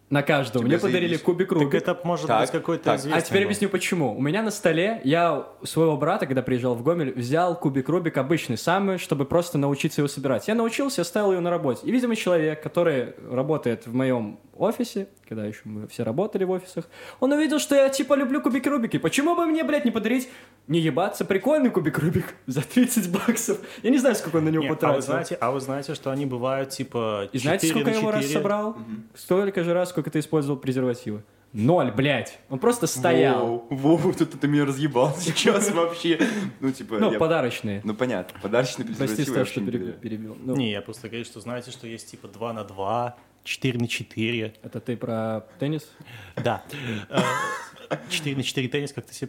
На 0.10 0.22
каждого. 0.24 0.64
Тебе 0.64 0.76
Мне 0.78 0.82
подарили 0.82 1.08
заебись. 1.10 1.22
кубик 1.22 1.50
Так 1.50 1.58
Рубика. 1.58 1.78
это 1.78 2.00
может 2.06 2.28
Так, 2.28 2.42
быть 2.42 2.52
какой-то 2.52 2.84
так. 2.86 3.00
известный 3.00 3.18
А 3.20 3.22
теперь 3.22 3.42
был. 3.42 3.48
объясню 3.48 3.68
почему. 3.68 4.16
У 4.18 4.22
меня 4.22 4.42
на 4.42 4.52
столе 4.52 5.02
я 5.04 5.46
у 5.62 5.66
своего 5.66 5.98
брата, 5.98 6.26
когда 6.26 6.42
приезжал 6.42 6.76
в 6.76 6.84
Гомель, 6.84 7.12
взял 7.14 7.60
кубик 7.60 7.90
Рубик 7.90 8.16
обычный, 8.18 8.58
самый, 8.58 9.00
чтобы 9.00 9.26
просто 9.26 9.58
научиться 9.58 10.00
его 10.00 10.08
собирать. 10.08 10.48
Я 10.48 10.56
научился, 10.56 11.02
оставил 11.02 11.34
его 11.34 11.42
на 11.42 11.50
работе. 11.50 11.82
И, 11.86 11.92
видимо, 11.92 12.16
человек, 12.16 12.64
который 12.64 13.16
работает 13.30 13.86
в 13.86 13.94
моем 13.94 14.40
офисе, 14.56 15.08
когда 15.28 15.46
еще 15.46 15.60
мы 15.66 15.88
все 15.88 16.04
работали 16.04 16.44
в 16.46 16.52
офисах, 16.52 16.86
он 17.20 17.32
увидел, 17.34 17.60
что 17.60 17.76
я 17.76 17.90
типа 17.90 18.14
люблю 18.16 18.42
кубики 18.42 18.70
Рубики. 18.70 18.98
Почему 18.98 19.36
бы 19.36 19.46
мне, 19.46 19.64
блядь, 19.66 19.84
не 19.86 19.92
подарить, 19.92 20.30
не 20.68 20.80
ебаться, 20.80 21.26
прикольный 21.26 21.70
кубик 21.70 22.00
Рубик 22.00 22.34
за 22.48 22.62
30 22.62 23.12
баксов? 23.12 23.60
Я 23.84 23.90
не 23.92 23.98
знаю, 23.98 24.16
сколько 24.16 24.38
он 24.38 24.46
на 24.46 24.50
него 24.50 24.64
Нет, 24.64 24.72
а 24.72 24.76
потратил. 24.76 24.96
вы 24.96 25.02
знаете, 25.04 25.36
а 25.42 25.52
вы 25.52 25.60
знаете, 25.60 25.94
что 25.96 26.12
они 26.12 26.26
бывают 26.26 26.70
типа 26.70 27.28
И 27.34 27.38
знаете, 27.40 27.68
4 27.68 27.72
сколько 27.74 27.90
на 27.90 27.94
я 27.94 28.00
его 28.00 28.12
раз 28.12 28.22
4? 28.24 28.40
собрал? 28.40 28.78
Столько 29.16 29.64
же 29.64 29.74
раз, 29.74 29.90
сколько 29.98 30.12
ты 30.12 30.20
использовал 30.20 30.60
презервативы. 30.60 31.24
Ноль, 31.54 31.92
блядь. 31.92 32.38
Он 32.50 32.60
просто 32.60 32.86
стоял. 32.86 33.66
Воу, 33.72 33.96
воу, 33.98 34.14
тут 34.14 34.40
ты 34.40 34.48
меня 34.48 34.64
разъебал 34.64 35.16
сейчас 35.20 35.72
вообще. 35.72 36.20
Ну, 36.60 36.72
типа, 36.72 37.00
Ну, 37.00 37.14
я- 37.14 37.18
подарочные. 37.18 37.82
ну 37.84 37.96
понятно, 37.96 38.40
подарочный 38.40 38.86
Прости, 38.86 39.06
презерватив 39.16 39.28
Стас, 39.34 39.48
что 39.48 39.62
перебил. 39.62 39.94
перебил. 39.94 40.38
Ну, 40.40 40.56
Не, 40.56 40.70
я 40.72 40.84
просто 40.84 41.08
говорю, 41.10 41.26
что 41.26 41.40
знаете, 41.40 41.72
что 41.72 41.88
есть 41.88 42.12
типа 42.12 42.28
2 42.28 42.54
на 42.54 42.64
2, 42.64 43.18
4 43.44 43.80
на 43.80 43.88
4. 43.88 44.54
Это 44.62 44.80
ты 44.80 44.96
про 44.98 45.48
теннис? 45.58 45.90
Да. 46.36 46.64
Э, 47.90 47.98
4 48.10 48.36
на 48.36 48.44
4 48.44 48.68
теннис, 48.68 48.94
как 48.94 49.06
ты 49.06 49.14
себе 49.14 49.28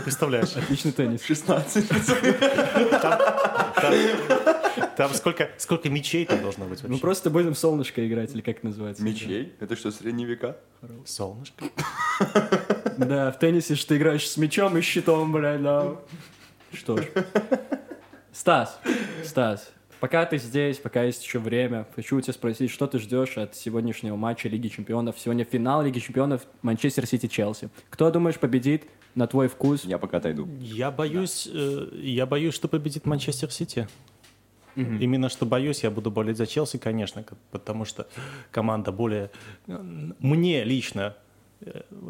представляешь? 0.00 0.56
Отличный 0.56 0.92
теннис. 0.92 1.22
16. 1.24 1.88
Там, 3.00 3.18
там 4.96 5.14
сколько, 5.14 5.50
сколько 5.58 5.88
мячей 5.90 6.24
там 6.24 6.40
должно 6.42 6.66
быть 6.66 6.82
Мы 6.82 6.88
вообще? 6.90 7.00
просто 7.02 7.30
будем 7.30 7.54
в 7.54 7.58
солнышко 7.58 8.06
играть, 8.06 8.32
или 8.34 8.40
как 8.40 8.58
это 8.58 8.66
называется? 8.66 9.02
Мечей? 9.02 9.52
Это 9.60 9.76
что, 9.76 9.90
средние 9.90 10.26
века? 10.26 10.56
Солнышко. 11.04 11.64
Да, 12.98 13.32
в 13.32 13.38
теннисе 13.38 13.74
что 13.74 13.88
ты 13.88 13.96
играешь 13.96 14.28
с 14.28 14.36
мячом 14.36 14.76
и 14.76 14.80
щитом, 14.80 15.32
блядь, 15.32 15.62
да. 15.62 15.96
Что 16.72 16.96
ж. 16.96 17.06
Стас, 18.32 18.78
Стас, 19.24 19.70
пока 20.02 20.26
ты 20.26 20.36
здесь, 20.36 20.78
пока 20.78 21.04
есть 21.04 21.22
еще 21.22 21.38
время, 21.38 21.86
хочу 21.94 22.16
у 22.16 22.20
тебя 22.20 22.32
спросить, 22.32 22.72
что 22.72 22.88
ты 22.88 22.98
ждешь 22.98 23.38
от 23.38 23.54
сегодняшнего 23.54 24.16
матча 24.16 24.48
Лиги 24.48 24.66
Чемпионов? 24.66 25.16
Сегодня 25.16 25.44
финал 25.44 25.84
Лиги 25.84 26.00
Чемпионов 26.00 26.42
Манчестер 26.62 27.06
Сити-Челси. 27.06 27.70
Кто, 27.88 28.10
думаешь, 28.10 28.36
победит 28.36 28.82
на 29.14 29.28
твой 29.28 29.46
вкус? 29.46 29.84
Я 29.84 29.98
пока 29.98 30.16
отойду. 30.16 30.48
Я 30.58 30.90
боюсь, 30.90 31.48
э, 31.48 31.88
я 32.02 32.26
боюсь, 32.26 32.52
что 32.52 32.66
победит 32.66 33.06
Манчестер 33.06 33.52
Сити. 33.52 33.86
Именно 34.74 35.28
что 35.28 35.46
боюсь, 35.46 35.84
я 35.84 35.90
буду 35.92 36.10
болеть 36.10 36.36
за 36.36 36.48
Челси, 36.48 36.78
конечно, 36.78 37.24
потому 37.52 37.84
что 37.84 38.08
команда 38.50 38.90
более, 38.90 39.30
мне 39.68 40.64
лично, 40.64 41.14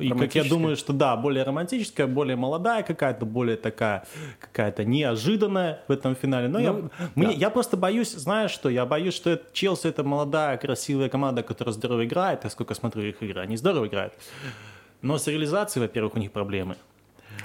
и 0.01 0.09
как 0.11 0.35
я 0.35 0.45
думаю, 0.45 0.77
что 0.77 0.93
да, 0.93 1.17
более 1.17 1.45
романтическая, 1.45 2.07
более 2.07 2.37
молодая 2.37 2.83
какая-то, 2.83 3.27
более 3.27 3.57
такая, 3.57 4.05
какая-то 4.41 4.85
неожиданная 4.85 5.81
в 5.89 5.93
этом 5.93 6.15
финале. 6.15 6.49
Но 6.49 6.59
я, 6.59 6.73
Ну, 6.73 6.91
мне- 7.15 7.35
я 7.35 7.51
просто 7.51 7.77
боюсь, 7.77 8.13
знаешь 8.13 8.51
что, 8.51 8.69
я 8.71 8.87
боюсь, 8.87 9.15
что 9.15 9.31
это- 9.31 9.45
Челси 9.53 9.89
это 9.89 10.03
молодая, 10.05 10.57
красивая 10.57 11.09
команда, 11.09 11.43
которая 11.43 11.73
здорово 11.75 12.05
играет, 12.05 12.45
я 12.45 12.51
сколько 12.51 12.75
смотрю 12.75 13.03
их 13.03 13.23
игры, 13.23 13.41
они 13.43 13.57
здорово 13.57 13.87
играют. 13.87 14.13
Но 15.03 15.19
с 15.19 15.27
реализацией, 15.27 15.83
во-первых, 15.83 16.15
у 16.15 16.19
них 16.19 16.31
проблемы. 16.33 16.77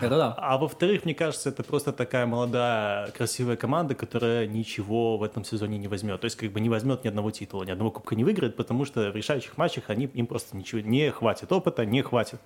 Это 0.02 0.18
да. 0.18 0.36
А 0.38 0.58
во-вторых, 0.58 1.06
мне 1.06 1.14
кажется, 1.16 1.50
это 1.50 1.64
просто 1.64 1.92
такая 1.92 2.26
молодая, 2.26 3.10
красивая 3.12 3.56
команда, 3.56 3.96
которая 3.96 4.46
ничего 4.48 5.18
в 5.18 5.24
этом 5.24 5.44
сезоне 5.44 5.78
не 5.78 5.88
возьмет. 5.88 6.22
То 6.22 6.26
есть, 6.26 6.36
как 6.38 6.52
бы 6.52 6.60
не 6.60 6.70
возьмет 6.70 7.04
ни 7.04 7.08
одного 7.08 7.32
титула, 7.32 7.64
ни 7.64 7.72
одного 7.72 7.92
кубка 7.92 8.16
не 8.16 8.24
выиграет, 8.24 8.56
потому 8.56 8.86
что 8.86 9.10
в 9.12 9.16
решающих 9.16 9.58
матчах 9.58 9.86
они, 9.90 10.06
им 10.14 10.28
просто 10.28 10.56
ничего 10.56 10.82
не 10.82 11.10
хватит 11.12 11.52
опыта, 11.52 11.86
не 11.86 12.02
хватит. 12.02 12.40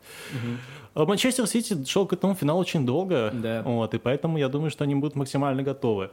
А 0.93 1.05
Манчестер 1.05 1.47
Сити 1.47 1.85
шел 1.85 2.05
к 2.07 2.13
этому 2.13 2.35
финалу 2.35 2.59
очень 2.61 2.85
долго, 2.85 3.31
Да. 3.33 3.63
вот, 3.63 3.93
и 3.93 3.97
поэтому 3.97 4.37
я 4.37 4.47
думаю, 4.49 4.71
что 4.71 4.83
они 4.83 4.95
будут 4.95 5.15
максимально 5.15 5.63
готовы. 5.63 6.09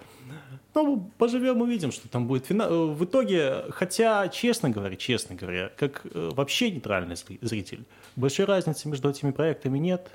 Ну, 0.75 1.11
поживем, 1.19 1.61
увидим, 1.63 1.91
что 1.93 2.09
там 2.09 2.27
будет 2.29 2.47
финал. 2.47 2.89
В 2.89 3.05
итоге, 3.05 3.65
хотя, 3.71 4.29
честно 4.29 4.71
говоря, 4.71 4.95
честно 4.97 5.35
говоря, 5.35 5.71
как 5.77 6.03
э, 6.05 6.31
вообще 6.33 6.71
нейтральный 6.71 7.17
зри- 7.17 7.39
зритель, 7.41 7.85
большой 8.17 8.45
разницы 8.45 8.89
между 8.89 9.09
этими 9.11 9.33
проектами 9.33 9.79
нет, 9.79 10.09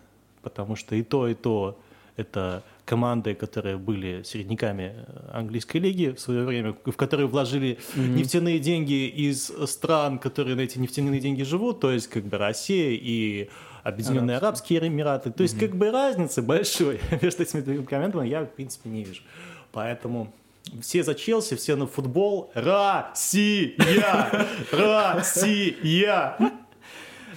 потому 0.44 0.76
что 0.76 0.96
и 0.96 1.04
то, 1.04 1.28
и 1.28 1.34
то 1.34 1.80
это 2.16 2.64
команды, 2.86 3.34
которые 3.34 3.78
были 3.78 4.24
середняками 4.24 4.94
э, 4.96 5.30
английской 5.34 5.78
лиги 5.78 6.10
в 6.10 6.20
свое 6.20 6.46
время, 6.46 6.76
в 6.86 6.92
которые 6.92 7.28
вложили 7.28 7.80
нефтяные 7.96 8.60
деньги 8.60 9.08
из 9.08 9.52
стран, 9.66 10.20
которые 10.20 10.56
на 10.56 10.62
эти 10.62 10.78
нефтяные 10.78 11.20
деньги 11.20 11.44
живут, 11.44 11.80
то 11.80 11.92
есть 11.92 12.08
как 12.08 12.26
бы 12.26 12.38
Россия 12.38 12.92
и 12.92 13.50
Объединенные 13.84 14.38
Арабские 14.38 14.88
Эмираты. 14.88 15.32
То 15.32 15.44
есть 15.44 15.60
как 15.60 15.76
бы 15.76 15.92
разницы 15.92 16.42
большой 16.42 17.00
между 17.22 17.44
этими 17.44 17.62
двумя 17.62 17.84
командами 17.84 18.28
я 18.28 18.44
в 18.44 18.52
принципе 18.52 18.90
не 18.90 19.04
вижу. 19.04 19.22
Поэтому 19.72 20.34
все 20.82 21.04
за 21.04 21.16
Челси, 21.16 21.56
все 21.56 21.76
на 21.76 21.88
футбол. 21.88 22.52
Россия! 22.54 23.74
Россия! 24.72 26.38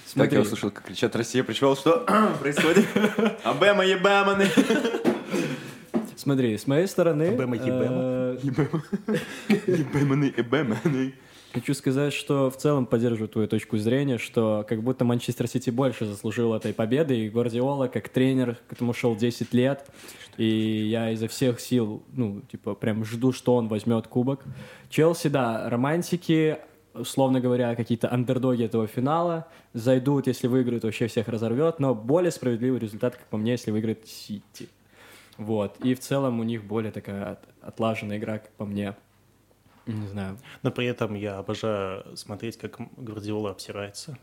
Так, 0.07 0.13
Смотри. 0.13 0.37
я 0.37 0.41
услышал, 0.41 0.71
как 0.71 0.85
кричат 0.85 1.15
«Россия 1.17 1.43
пришел». 1.43 1.75
Что 1.75 2.05
происходит? 2.39 2.85
Абема 3.43 3.85
ебеманы. 3.85 4.47
Смотри, 6.15 6.57
с 6.57 6.65
моей 6.65 6.87
стороны... 6.87 7.31
Бэма, 7.31 7.55
ебэма. 7.57 8.37
э, 8.37 8.37
Ебеманы, 9.67 10.33
ебеманы. 10.35 11.13
Хочу 11.53 11.73
сказать, 11.73 12.13
что 12.13 12.49
в 12.49 12.57
целом 12.57 12.85
поддерживаю 12.85 13.27
твою 13.29 13.47
точку 13.47 13.77
зрения, 13.77 14.17
что 14.17 14.65
как 14.67 14.81
будто 14.83 15.05
Манчестер 15.05 15.47
Сити 15.47 15.69
больше 15.71 16.05
заслужил 16.05 16.53
этой 16.53 16.73
победы, 16.73 17.17
и 17.17 17.29
Гвардиола 17.29 17.87
как 17.87 18.09
тренер 18.09 18.57
к 18.67 18.73
этому 18.73 18.93
шел 18.93 19.15
10 19.15 19.53
лет, 19.53 19.85
и 20.37 20.45
я 20.45 21.11
изо 21.11 21.27
всех 21.27 21.59
сил, 21.59 22.03
ну, 22.13 22.41
типа, 22.51 22.75
прям 22.75 23.03
жду, 23.05 23.31
что 23.31 23.55
он 23.55 23.67
возьмет 23.69 24.07
кубок. 24.07 24.43
Челси, 24.89 25.29
да, 25.29 25.69
романтики, 25.69 26.59
условно 26.99 27.39
говоря, 27.39 27.75
какие-то 27.75 28.11
андердоги 28.11 28.63
этого 28.63 28.87
финала 28.87 29.47
зайдут, 29.73 30.27
если 30.27 30.47
выиграют, 30.47 30.83
вообще 30.83 31.07
всех 31.07 31.27
разорвет, 31.27 31.79
но 31.79 31.93
более 31.95 32.31
справедливый 32.31 32.79
результат, 32.79 33.15
как 33.15 33.25
по 33.27 33.37
мне, 33.37 33.51
если 33.51 33.71
выиграет 33.71 34.07
Сити. 34.07 34.69
Вот, 35.37 35.77
и 35.83 35.93
в 35.93 35.99
целом 35.99 36.39
у 36.39 36.43
них 36.43 36.63
более 36.63 36.91
такая 36.91 37.31
от- 37.33 37.45
отлаженная 37.61 38.17
игра, 38.17 38.39
как 38.39 38.49
по 38.51 38.65
мне. 38.65 38.95
Не 39.85 40.07
знаю. 40.07 40.37
Но 40.63 40.71
при 40.71 40.85
этом 40.87 41.13
я 41.15 41.37
обожаю 41.37 42.17
смотреть, 42.17 42.57
как 42.57 42.79
Гвардиола 42.97 43.51
обсирается. 43.51 44.17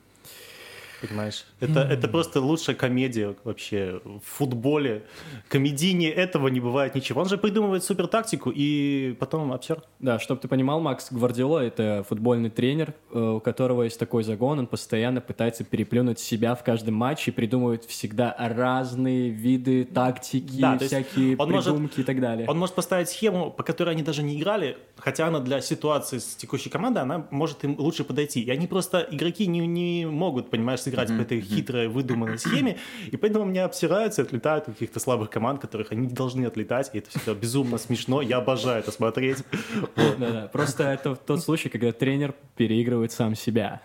Понимаешь? 1.01 1.45
Это, 1.61 1.81
это 1.81 2.09
просто 2.09 2.41
лучшая 2.41 2.77
комедия 2.77 3.35
вообще 3.45 4.01
в 4.05 4.21
футболе. 4.25 5.05
Комедийнее 5.49 6.13
этого 6.13 6.49
не 6.49 6.61
бывает 6.61 6.95
ничего. 6.95 7.21
Он 7.21 7.29
же 7.29 7.37
придумывает 7.39 7.85
супер 7.85 8.07
тактику 8.07 8.51
и 8.55 9.17
потом 9.19 9.53
обсер. 9.53 9.83
Да, 9.99 10.19
чтобы 10.19 10.41
ты 10.41 10.49
понимал, 10.49 10.81
Макс 10.81 11.13
Гвардиола— 11.13 11.59
это 11.61 12.05
футбольный 12.09 12.51
тренер, 12.51 12.95
э, 13.13 13.19
у 13.19 13.41
которого 13.41 13.83
есть 13.83 13.99
такой 13.99 14.25
загон, 14.25 14.59
он 14.59 14.67
постоянно 14.67 15.21
пытается 15.21 15.65
переплюнуть 15.65 16.19
себя 16.19 16.55
в 16.55 16.63
каждом 16.65 16.95
матче 16.95 17.31
и 17.31 17.35
придумывает 17.35 17.85
всегда 17.85 18.35
разные 18.39 19.31
виды 19.31 19.85
тактики, 19.85 20.61
Да, 20.61 20.79
всякие 20.79 21.37
он 21.37 21.51
может- 21.51 21.73
придумки 21.75 22.01
и 22.01 22.05
так 22.05 22.21
далее. 22.21 22.47
Он 22.49 22.59
может 22.59 22.75
поставить 22.75 23.09
схему, 23.09 23.51
по 23.51 23.63
которой 23.63 23.91
они 23.91 24.03
даже 24.03 24.23
не 24.23 24.39
играли, 24.39 24.77
хотя 24.97 25.27
она 25.27 25.41
для 25.41 25.61
ситуации 25.61 26.19
с 26.19 26.35
текущей 26.37 26.71
командой, 26.71 27.01
она 27.01 27.27
может 27.31 27.65
им 27.65 27.77
лучше 27.79 28.05
подойти. 28.05 28.41
И 28.43 28.51
они 28.51 28.67
просто, 28.67 29.07
игроки 29.11 29.47
не, 29.47 29.67
не 29.67 30.07
могут, 30.07 30.51
понимаешь, 30.51 30.81
сыграть 30.85 31.09
по 31.09 31.23
этой 31.23 31.41
хитрой, 31.41 31.89
выдуманной 31.89 32.39
схеме, 32.39 32.79
и 33.11 33.17
поэтому 33.17 33.47
они 33.47 33.59
обсираются, 33.59 34.23
отлетают 34.23 34.69
у 34.69 34.73
каких-то 34.73 35.01
слабых 35.01 35.31
команд, 35.31 35.61
которых 35.61 35.93
они 35.93 36.07
не 36.07 36.13
должны 36.15 36.45
отлетать, 36.47 36.91
и 36.93 36.99
это 36.99 37.11
всегда 37.11 37.35
безумно 37.35 37.79
смешно, 37.79 38.23
я 38.23 38.39
обожаю 38.39 38.81
это 38.81 38.93
смотреть. 38.93 39.39
Да-да, 40.19 40.49
просто 40.53 40.85
это 40.85 41.17
тот 41.17 41.43
случай, 41.43 41.69
когда 41.69 41.93
тренер 41.93 42.35
переигрывает 42.57 43.13
сам 43.13 43.35
себя. 43.35 43.81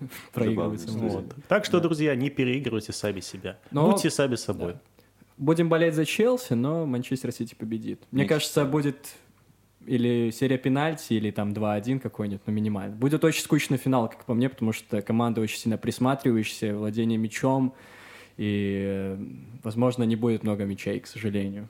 Проигрывает 0.32 0.80
Забавная 0.80 0.86
самому 0.86 1.08
история. 1.08 1.22
себе. 1.26 1.34
Вот. 1.36 1.44
Так 1.48 1.64
что, 1.64 1.80
друзья, 1.80 2.14
не 2.14 2.30
переигрывайте 2.30 2.92
сами 2.92 3.20
себя. 3.20 3.58
Но- 3.70 3.90
Будьте 3.90 4.10
сами 4.10 4.34
собой. 4.36 4.74
Будем 5.38 5.68
болеть 5.68 5.94
за 5.94 6.04
Челси, 6.04 6.52
но 6.52 6.86
Манчестер 6.86 7.32
Сити 7.32 7.54
победит. 7.54 8.00
Мне 8.10 8.22
Мне 8.22 8.28
кажется, 8.28 8.64
будет 8.64 8.98
или 9.86 10.30
серия 10.30 10.58
пенальти, 10.58 11.14
или 11.14 11.30
там 11.30 11.52
2-1 11.52 12.00
какой-нибудь, 12.00 12.42
но 12.46 12.52
минимально. 12.52 12.94
Будет 12.94 13.24
очень 13.24 13.42
скучный 13.42 13.78
финал, 13.78 14.08
как 14.08 14.24
по 14.24 14.34
мне, 14.34 14.48
потому 14.48 14.72
что 14.72 15.02
команда 15.02 15.40
очень 15.40 15.58
сильно 15.58 15.78
присматривающаяся, 15.78 16.76
владение 16.76 17.18
мячом, 17.18 17.74
и, 18.36 19.16
возможно, 19.62 20.04
не 20.04 20.16
будет 20.16 20.42
много 20.42 20.64
мячей, 20.64 21.00
к 21.00 21.06
сожалению. 21.06 21.68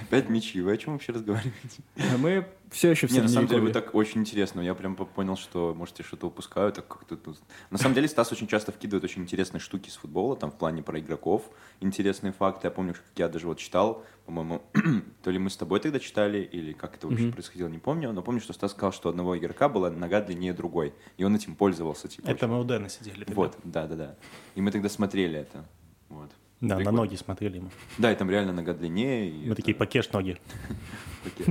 Опять 0.00 0.28
мечи. 0.28 0.60
Вы 0.60 0.72
о 0.72 0.76
чем 0.76 0.94
вообще 0.94 1.12
разговариваете? 1.12 1.82
А 1.96 2.16
мы 2.18 2.46
все 2.70 2.90
еще 2.90 3.06
в 3.06 3.12
Не, 3.12 3.20
на 3.20 3.28
самом 3.28 3.46
деле 3.46 3.62
вы 3.62 3.72
так 3.72 3.94
очень 3.94 4.20
интересно. 4.20 4.60
Я 4.60 4.74
прям 4.74 4.94
понял, 4.96 5.36
что, 5.36 5.74
может, 5.74 5.98
я 5.98 6.04
что-то 6.04 6.26
упускаю. 6.26 6.72
Так 6.72 6.86
как 6.86 7.04
тут... 7.04 7.38
На 7.70 7.78
самом 7.78 7.94
деле 7.94 8.08
Стас 8.08 8.32
очень 8.32 8.46
часто 8.46 8.72
вкидывает 8.72 9.04
очень 9.04 9.22
интересные 9.22 9.60
штуки 9.60 9.90
с 9.90 9.96
футбола, 9.96 10.36
там 10.36 10.50
в 10.50 10.56
плане 10.56 10.82
про 10.82 10.98
игроков, 10.98 11.50
интересные 11.80 12.32
факты. 12.32 12.66
Я 12.66 12.70
помню, 12.70 12.94
как 12.94 13.04
я 13.16 13.28
даже 13.28 13.46
вот 13.46 13.58
читал, 13.58 14.04
по-моему, 14.26 14.62
то 15.22 15.30
ли 15.30 15.38
мы 15.38 15.50
с 15.50 15.56
тобой 15.56 15.80
тогда 15.80 15.98
читали, 15.98 16.38
или 16.40 16.72
как 16.72 16.96
это 16.96 17.08
вообще 17.08 17.30
происходило, 17.30 17.68
не 17.68 17.78
помню. 17.78 18.12
Но 18.12 18.22
помню, 18.22 18.40
что 18.40 18.52
Стас 18.52 18.72
сказал, 18.72 18.92
что 18.92 19.08
одного 19.08 19.36
игрока 19.38 19.68
была 19.68 19.90
нога 19.90 20.20
длиннее 20.20 20.52
другой, 20.52 20.94
и 21.16 21.24
он 21.24 21.34
этим 21.34 21.54
пользовался. 21.54 22.08
Типа, 22.08 22.26
Это 22.26 22.46
очень. 22.46 22.54
мы 22.54 22.60
у 22.60 22.64
Дэна 22.64 22.88
сидели. 22.88 23.24
тогда. 23.24 23.34
Вот, 23.34 23.56
да-да-да. 23.64 24.16
И 24.54 24.60
мы 24.60 24.70
тогда 24.70 24.88
смотрели 24.88 25.38
это. 25.38 25.64
Вот. 26.08 26.30
Да, 26.60 26.74
на 26.74 26.76
Прикольно. 26.76 26.98
ноги 27.02 27.14
смотрели 27.16 27.58
мы. 27.60 27.70
Да, 27.98 28.10
и 28.12 28.16
там 28.16 28.28
реально 28.30 28.52
нога 28.52 28.74
длиннее. 28.74 29.32
Мы 29.32 29.46
это- 29.46 29.56
такие, 29.56 29.74
покеш 29.76 30.10
ноги. 30.12 30.38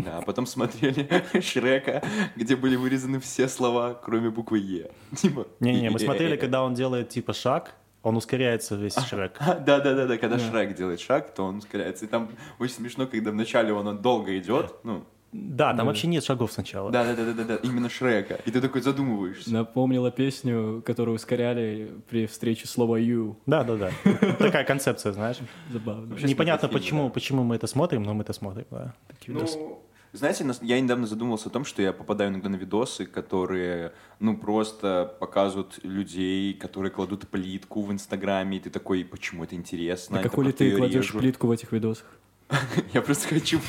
А 0.07 0.21
потом 0.21 0.45
смотрели 0.47 1.07
Шрека, 1.41 2.01
где 2.35 2.55
были 2.55 2.75
вырезаны 2.75 3.19
все 3.19 3.47
слова, 3.47 3.93
кроме 3.93 4.29
буквы 4.29 4.57
Е. 4.59 4.91
Типа, 5.15 5.45
Не-не, 5.59 5.89
мы 5.91 5.99
смотрели, 5.99 6.35
когда 6.35 6.63
он 6.63 6.73
делает 6.73 7.09
типа 7.09 7.33
шаг, 7.33 7.75
он 8.01 8.15
ускоряется 8.15 8.75
весь 8.75 8.95
Шрек. 8.95 9.35
а, 9.39 9.55
Да, 9.55 9.79
да, 9.79 9.93
да, 9.93 10.07
да, 10.07 10.17
когда 10.17 10.37
Да. 10.37 10.43
Шрек 10.49 10.75
делает 10.75 10.99
шаг, 10.99 11.33
то 11.33 11.43
он 11.43 11.57
ускоряется. 11.57 12.05
И 12.05 12.07
там 12.07 12.29
очень 12.59 12.75
смешно, 12.75 13.05
когда 13.07 13.31
вначале 13.31 13.71
он 13.73 13.97
долго 14.01 14.37
идет. 14.39 14.73
Ну, 14.83 15.03
Да, 15.31 15.69
там 15.69 15.77
Да. 15.77 15.83
вообще 15.85 16.07
нет 16.07 16.23
шагов 16.23 16.51
сначала. 16.51 16.89
да, 16.91 17.03
да, 17.03 17.15
да, 17.15 17.25
да, 17.25 17.33
да, 17.33 17.43
да, 17.43 17.55
именно 17.57 17.89
Шрека. 17.89 18.39
И 18.45 18.51
ты 18.51 18.61
такой 18.61 18.81
задумываешься. 18.81 19.51
Напомнила 19.51 20.09
песню, 20.09 20.81
которую 20.85 21.15
ускоряли 21.15 21.91
при 22.09 22.27
встрече 22.27 22.67
слова 22.67 22.99
«you». 22.99 23.35
Да, 23.45 23.63
да, 23.63 23.75
да. 23.75 23.91
Такая 24.39 24.63
концепция, 24.63 25.11
знаешь. 25.11 25.37
Забавно. 25.71 26.15
Непонятно, 26.15 26.69
почему, 26.69 27.05
да. 27.05 27.09
почему 27.09 27.43
мы 27.43 27.55
это 27.55 27.67
смотрим, 27.67 28.03
но 28.03 28.13
мы 28.13 28.23
это 28.23 28.33
смотрим. 28.33 28.65
Да. 28.71 28.93
Ну, 29.27 29.83
знаете, 30.13 30.45
я 30.61 30.79
недавно 30.79 31.05
задумался 31.05 31.49
о 31.49 31.51
том, 31.51 31.65
что 31.65 31.81
я 31.81 31.91
попадаю 31.91 32.31
иногда 32.31 32.49
на 32.49 32.55
видосы, 32.55 33.05
которые, 33.05 33.91
ну, 34.19 34.37
просто 34.37 35.13
показывают 35.19 35.79
людей, 35.83 36.53
которые 36.53 36.91
кладут 36.91 37.27
плитку 37.27 37.81
в 37.81 37.91
Инстаграме, 37.91 38.57
и 38.57 38.59
ты 38.61 38.69
такой, 38.69 39.03
почему 39.03 39.43
это 39.43 39.55
интересно? 39.55 40.17
А 40.17 40.21
это 40.21 40.29
какой 40.29 40.45
ли 40.45 40.51
ты 40.53 40.75
кладешь 40.75 41.07
режут». 41.07 41.21
плитку 41.21 41.47
в 41.47 41.51
этих 41.51 41.71
видосах? 41.71 42.05
Я 42.93 43.01
просто 43.01 43.27
хочу 43.27 43.59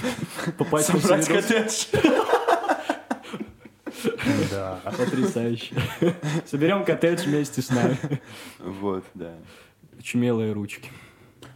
Попасть 0.56 0.90
в 0.90 1.00
собрать 1.00 1.26
коттедж. 1.26 1.86
Да. 4.50 4.80
Потрясающе. 4.96 5.74
Соберем 6.46 6.84
коттедж 6.84 7.24
вместе 7.26 7.62
с 7.62 7.70
нами. 7.70 7.98
Вот, 8.58 9.04
да. 9.14 9.34
Чумелые 10.02 10.52
ручки. 10.52 10.90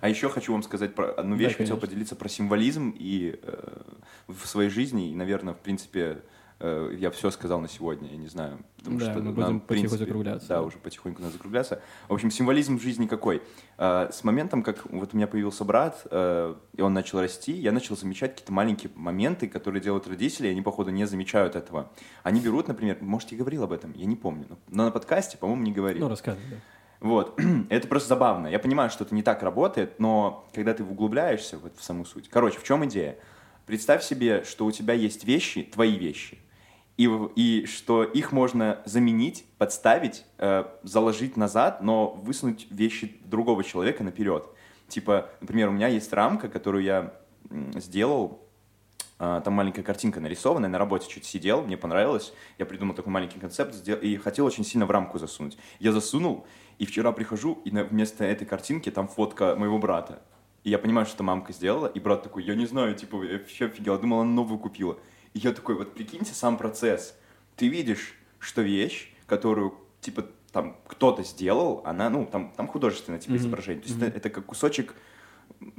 А 0.00 0.08
еще 0.08 0.28
хочу 0.28 0.52
вам 0.52 0.64
сказать 0.64 0.94
про 0.96 1.12
одну 1.12 1.36
Да, 1.36 1.42
вещь, 1.42 1.52
хотел 1.52 1.76
конечно. 1.76 1.86
поделиться 1.86 2.16
про 2.16 2.28
символизм 2.28 2.92
и 2.98 3.38
э, 3.40 3.82
в 4.26 4.46
своей 4.46 4.68
жизни, 4.68 5.10
и, 5.12 5.14
наверное, 5.14 5.54
в 5.54 5.58
принципе, 5.60 6.18
э, 6.62 6.96
я 6.98 7.10
все 7.10 7.30
сказал 7.30 7.60
на 7.60 7.68
сегодня, 7.68 8.08
я 8.10 8.16
не 8.16 8.28
знаю, 8.28 8.58
потому 8.78 8.98
Да, 8.98 9.04
что 9.06 9.14
мы 9.14 9.24
нам, 9.24 9.34
будем 9.34 9.60
в 9.60 9.64
потихоньку 9.64 9.66
принципе, 9.66 9.98
закругляться. 9.98 10.48
Да, 10.48 10.62
уже 10.62 10.78
потихоньку 10.78 11.20
надо 11.20 11.32
закругляться. 11.34 11.82
В 12.08 12.14
общем, 12.14 12.30
символизм 12.30 12.78
в 12.78 12.82
жизни 12.82 13.06
какой? 13.06 13.42
Э, 13.78 14.08
с 14.12 14.24
моментом, 14.24 14.62
как 14.62 14.90
вот 14.90 15.12
у 15.12 15.16
меня 15.16 15.26
появился 15.26 15.64
брат, 15.64 16.06
э, 16.10 16.54
и 16.76 16.80
он 16.80 16.94
начал 16.94 17.20
расти, 17.20 17.52
я 17.52 17.72
начал 17.72 17.96
замечать 17.96 18.32
какие-то 18.32 18.52
маленькие 18.52 18.92
моменты, 18.94 19.48
которые 19.48 19.82
делают 19.82 20.06
родители, 20.06 20.48
и 20.48 20.50
они, 20.52 20.62
походу, 20.62 20.90
не 20.90 21.04
замечают 21.04 21.56
этого. 21.56 21.90
Они 22.22 22.40
берут, 22.40 22.68
например, 22.68 22.98
может, 23.00 23.32
я 23.32 23.38
говорил 23.38 23.64
об 23.64 23.72
этом, 23.72 23.92
я 23.94 24.06
не 24.06 24.16
помню, 24.16 24.46
но 24.68 24.84
на 24.84 24.90
подкасте, 24.90 25.36
по-моему, 25.36 25.62
не 25.64 25.72
говорил. 25.72 26.02
Ну, 26.02 26.08
рассказывай, 26.08 26.44
да. 26.50 26.56
Вот, 27.02 27.38
это 27.68 27.88
просто 27.88 28.10
забавно. 28.10 28.46
Я 28.46 28.60
понимаю, 28.60 28.88
что 28.88 29.02
это 29.02 29.14
не 29.14 29.24
так 29.24 29.42
работает, 29.42 29.98
но 29.98 30.48
когда 30.54 30.72
ты 30.72 30.84
углубляешься 30.84 31.58
вот 31.58 31.76
в 31.76 31.82
саму 31.82 32.04
суть. 32.04 32.28
Короче, 32.28 32.60
в 32.60 32.62
чем 32.64 32.84
идея? 32.86 33.18
Представь 33.66 34.04
себе, 34.04 34.44
что 34.44 34.66
у 34.66 34.70
тебя 34.70 34.94
есть 34.94 35.24
вещи, 35.24 35.62
твои 35.62 35.96
вещи, 35.96 36.38
и, 37.02 37.62
и 37.62 37.66
что 37.66 38.04
их 38.04 38.32
можно 38.32 38.80
заменить, 38.84 39.44
подставить, 39.58 40.24
э, 40.38 40.64
заложить 40.82 41.36
назад, 41.36 41.82
но 41.82 42.10
высунуть 42.10 42.66
вещи 42.70 43.20
другого 43.24 43.64
человека 43.64 44.04
наперед. 44.04 44.46
Типа, 44.88 45.30
например, 45.40 45.68
у 45.68 45.72
меня 45.72 45.88
есть 45.88 46.12
рамка, 46.12 46.48
которую 46.48 46.84
я 46.84 47.14
сделал, 47.74 48.42
а, 49.18 49.40
там 49.40 49.54
маленькая 49.54 49.82
картинка 49.82 50.20
нарисованная, 50.20 50.68
на 50.68 50.78
работе 50.78 51.08
чуть 51.08 51.24
сидел, 51.24 51.62
мне 51.62 51.76
понравилось, 51.76 52.32
я 52.58 52.66
придумал 52.66 52.94
такой 52.94 53.12
маленький 53.12 53.38
концепт 53.38 53.88
и 53.88 54.16
хотел 54.16 54.46
очень 54.46 54.64
сильно 54.64 54.84
в 54.84 54.90
рамку 54.90 55.18
засунуть. 55.18 55.56
Я 55.78 55.92
засунул, 55.92 56.46
и 56.78 56.86
вчера 56.86 57.12
прихожу, 57.12 57.60
и 57.64 57.70
вместо 57.70 58.24
этой 58.24 58.46
картинки 58.46 58.90
там 58.90 59.08
фотка 59.08 59.54
моего 59.56 59.78
брата. 59.78 60.22
И 60.64 60.70
я 60.70 60.78
понимаю, 60.78 61.06
что 61.06 61.22
мамка 61.22 61.52
сделала, 61.52 61.86
и 61.86 62.00
брат 62.00 62.22
такой, 62.22 62.44
я 62.44 62.54
не 62.54 62.66
знаю, 62.66 62.94
типа, 62.94 63.22
я 63.24 63.38
вообще 63.38 63.66
офигел, 63.66 63.98
думал, 63.98 64.20
она 64.20 64.30
новую 64.30 64.58
купила. 64.58 64.98
И 65.34 65.38
я 65.38 65.52
такой, 65.52 65.74
вот 65.76 65.94
прикиньте 65.94 66.34
сам 66.34 66.56
процесс. 66.58 67.14
Ты 67.56 67.68
видишь, 67.68 68.14
что 68.38 68.62
вещь, 68.62 69.12
которую, 69.26 69.74
типа, 70.00 70.26
там 70.52 70.76
кто-то 70.86 71.22
сделал, 71.22 71.80
она, 71.84 72.10
ну, 72.10 72.26
там, 72.26 72.52
там 72.56 72.68
художественное, 72.68 73.18
типа, 73.18 73.36
изображение. 73.36 73.82
То 73.82 73.88
есть 73.88 74.02
это, 74.02 74.16
это 74.18 74.30
как 74.30 74.44
кусочек 74.46 74.94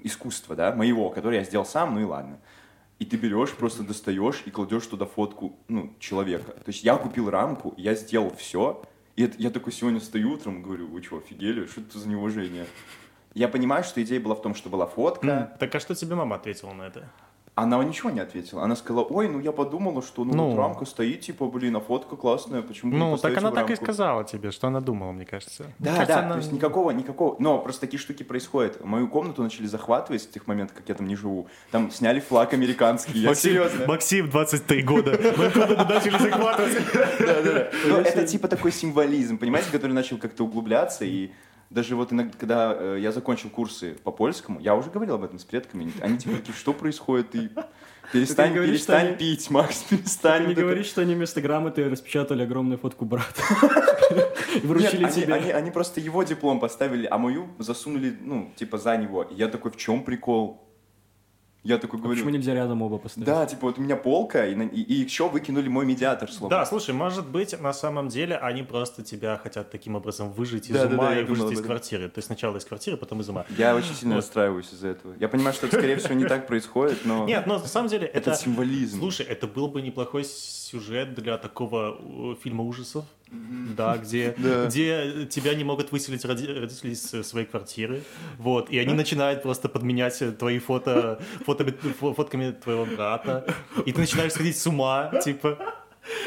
искусства, 0.04 0.56
да, 0.56 0.74
моего, 0.74 1.10
который 1.10 1.38
я 1.40 1.44
сделал 1.44 1.66
сам, 1.66 1.94
ну 1.96 2.02
и 2.02 2.04
ладно. 2.04 2.40
И 3.00 3.06
ты 3.06 3.18
берешь, 3.18 3.52
просто 3.52 3.84
достаешь 3.84 4.42
и 4.46 4.52
кладешь 4.52 4.86
туда 4.88 5.06
фотку, 5.06 5.58
ну, 5.68 5.94
человека. 6.00 6.52
То 6.52 6.68
есть 6.68 6.84
я 6.84 6.96
купил 6.96 7.30
рамку, 7.30 7.74
я 7.78 7.96
сделал 7.96 8.34
все, 8.36 8.82
и 9.16 9.24
это- 9.24 9.36
я 9.40 9.50
такой 9.50 9.74
сегодня 9.74 10.00
стою 10.00 10.32
утром 10.34 10.60
и 10.60 10.64
говорю, 10.64 10.88
вы 10.88 11.02
что, 11.04 11.18
офигели? 11.18 11.66
Что 11.66 11.82
это 11.82 12.00
за 12.00 12.08
неуважение? 12.08 12.66
Я 13.34 13.48
понимаю, 13.48 13.84
что 13.84 14.02
идея 14.04 14.20
была 14.20 14.36
в 14.36 14.42
том, 14.42 14.56
что 14.56 14.70
была 14.70 14.86
фотка. 14.86 15.26
Так 15.60 15.74
а 15.76 15.80
что 15.80 15.96
тебе 15.96 16.16
мама 16.16 16.36
ответила 16.36 16.72
на 16.74 16.84
это? 16.84 17.10
Она 17.56 17.84
ничего 17.84 18.10
не 18.10 18.20
ответила. 18.20 18.64
Она 18.64 18.76
сказала, 18.76 19.04
ой, 19.04 19.28
ну 19.30 19.40
я 19.40 19.52
подумала, 19.52 20.02
что 20.02 20.24
ну, 20.26 20.34
Ну. 20.34 20.50
вот 20.50 20.58
рамка 20.58 20.86
стоит, 20.86 21.22
типа, 21.22 21.46
блин, 21.46 21.76
а 21.76 21.82
фотка 21.82 22.16
классная, 22.16 22.64
почему 22.64 22.98
Ну, 22.98 23.16
так 23.18 23.38
она 23.38 23.52
так 23.52 23.66
и 23.70 23.74
рамку?» 23.74 23.86
сказала 23.86 24.24
тебе, 24.24 24.50
что 24.50 24.68
она 24.68 24.82
думала, 24.82 25.12
мне 25.12 25.24
кажется. 25.26 25.66
Мне 25.78 25.92
Да, 25.92 25.92
кажется, 25.94 26.16
да, 26.16 26.20
она- 26.22 26.32
то 26.34 26.38
есть 26.40 26.52
никакого, 26.52 26.90
никакого, 26.90 27.36
но 27.38 27.60
просто 27.60 27.82
такие 27.82 28.00
штуки 28.00 28.24
происходят. 28.24 28.84
Мою 28.84 29.08
комнату 29.08 29.44
начали 29.44 29.68
захватывать 29.68 30.24
с 30.24 30.26
тех 30.26 30.48
моментов, 30.48 30.76
как 30.78 30.90
я 30.90 30.96
там 30.96 31.06
не 31.08 31.16
живу. 31.16 31.48
Там 31.70 31.92
сняли 31.92 32.22
флаг 32.22 32.54
американский, 32.54 33.20
я 33.20 33.36
серьезно. 33.36 33.86
Максим, 33.86 34.32
23 34.32 34.82
года. 34.82 35.12
Мы 35.38 35.50
комнату 35.52 35.86
начали 35.94 36.18
захватывать. 36.18 36.78
Ну, 37.88 37.98
это 37.98 38.26
типа 38.26 38.48
такой 38.48 38.72
символизм, 38.72 39.38
понимаете, 39.38 39.70
который 39.72 39.92
начал 39.92 40.18
как-то 40.18 40.44
углубляться, 40.44 41.06
и 41.06 41.30
даже 41.74 41.96
вот 41.96 42.14
иногда, 42.14 42.34
когда 42.40 42.76
э, 42.78 42.98
я 43.02 43.12
закончил 43.12 43.50
курсы 43.50 43.96
по 44.04 44.12
польскому, 44.12 44.60
я 44.60 44.76
уже 44.76 44.90
говорил 44.90 45.16
об 45.16 45.24
этом 45.24 45.40
с 45.40 45.44
предками, 45.44 45.92
они 46.02 46.18
типа 46.18 46.38
такие, 46.38 46.54
что 46.56 46.74
происходит, 46.74 47.34
и 47.36 47.50
перестань, 48.12 48.50
не 48.50 48.56
говоришь, 48.56 48.76
перестань 48.76 49.08
они- 49.08 49.16
пить, 49.18 49.50
Макс, 49.50 49.80
Ты 49.90 49.98
перестань. 49.98 50.42
не 50.42 50.48
Вот 50.48 50.52
это- 50.54 50.62
говоришь, 50.62 50.86
что 50.86 51.02
они 51.02 51.16
вместо 51.16 51.42
грамоты 51.42 51.90
распечатали 51.90 52.44
огромную 52.44 52.78
фотку 52.78 53.06
брата. 53.06 53.42
И 54.56 54.66
вручили 54.68 55.02
Нет, 55.04 55.12
они, 55.14 55.22
тебе. 55.24 55.34
они- 55.34 55.52
они 55.52 55.72
просто 55.72 56.00
его 56.00 56.24
диплом 56.24 56.60
поставили, 56.60 57.08
а 57.10 57.18
мою 57.18 57.48
засунули, 57.60 58.16
ну, 58.22 58.52
типа 58.56 58.78
за 58.78 58.96
него. 58.98 59.24
И 59.24 59.34
я 59.36 59.48
такой, 59.48 59.72
в 59.72 59.78
чем 59.78 60.04
прикол? 60.04 60.63
Я 61.64 61.78
такой 61.78 62.00
говорю, 62.00 62.16
Почему 62.16 62.30
нельзя 62.30 62.54
рядом 62.54 62.82
оба 62.82 62.98
поставить? 62.98 63.26
да, 63.26 63.46
типа 63.46 63.68
вот 63.68 63.80
у 63.80 63.82
меня 63.82 63.96
полка, 63.96 64.46
и, 64.46 64.54
и, 64.54 64.82
и 64.82 64.94
еще 64.96 65.30
выкинули 65.30 65.70
мой 65.70 65.86
медиатор, 65.86 66.30
словно. 66.30 66.58
Да, 66.58 66.66
слушай, 66.66 66.94
может 66.94 67.26
быть, 67.30 67.60
на 67.60 67.72
самом 67.72 68.10
деле 68.10 68.36
они 68.36 68.64
просто 68.64 69.02
тебя 69.02 69.38
хотят 69.42 69.72
таким 69.72 69.96
образом 69.96 70.32
выжить 70.32 70.70
из 70.70 70.74
Да, 70.76 70.88
да, 70.88 70.96
ума 70.96 71.06
да, 71.06 71.16
я 71.16 71.22
и 71.22 71.24
думал 71.24 71.44
выжить 71.44 71.60
об 71.60 71.64
из 71.64 71.66
квартиры. 71.66 72.10
То 72.10 72.18
есть 72.18 72.28
сначала 72.28 72.58
из 72.58 72.66
квартиры, 72.66 72.98
потом 72.98 73.22
из 73.22 73.30
ума. 73.30 73.46
Я 73.58 73.76
очень 73.76 73.96
сильно 73.96 74.18
расстраиваюсь 74.18 74.74
из-за 74.74 74.90
этого. 74.90 75.16
Я 75.20 75.30
понимаю, 75.30 75.54
что 75.54 75.68
это, 75.68 75.78
скорее 75.78 75.96
всего, 75.96 76.16
не 76.16 76.26
так 76.26 76.48
происходит, 76.48 77.06
но 77.06 77.26
Нет, 77.26 77.48
но 77.48 77.60
на 77.60 77.68
самом 77.68 77.88
деле 77.88 78.08
это, 78.08 78.32
это... 78.32 78.40
символизм. 78.40 79.00
Слушай, 79.00 79.26
это 79.26 79.48
был 79.48 79.70
бы 79.70 79.82
неплохой 79.82 80.26
сюжет 80.26 81.14
для 81.16 81.38
такого 81.38 81.98
э, 82.00 82.36
фильма 82.44 82.64
ужасов, 82.64 83.06
да, 83.76 83.98
где, 83.98 84.36
Да. 84.38 84.66
где 84.68 85.26
тебя 85.26 85.54
не 85.56 85.64
могут 85.64 85.92
выселить 85.92 86.24
роди- 86.26 86.60
родители 86.60 86.92
из 86.92 87.14
э, 87.14 87.24
своей 87.24 87.46
квартиры, 87.46 88.04
вот, 88.38 88.70
и 88.70 88.78
они 88.78 88.94
начинают 88.94 89.42
просто 89.44 89.70
подменять 89.70 90.22
э, 90.22 90.32
твои 90.32 90.60
фото, 90.60 91.20
фото, 91.46 91.64
фо- 92.02 92.14
фотками 92.14 92.52
твоего 92.52 92.86
брата, 92.86 93.46
и 93.86 93.92
ты 93.92 94.00
начинаешь 94.02 94.34
сходить 94.34 94.58
с 94.58 94.68
ума, 94.68 95.12
типа... 95.24 95.58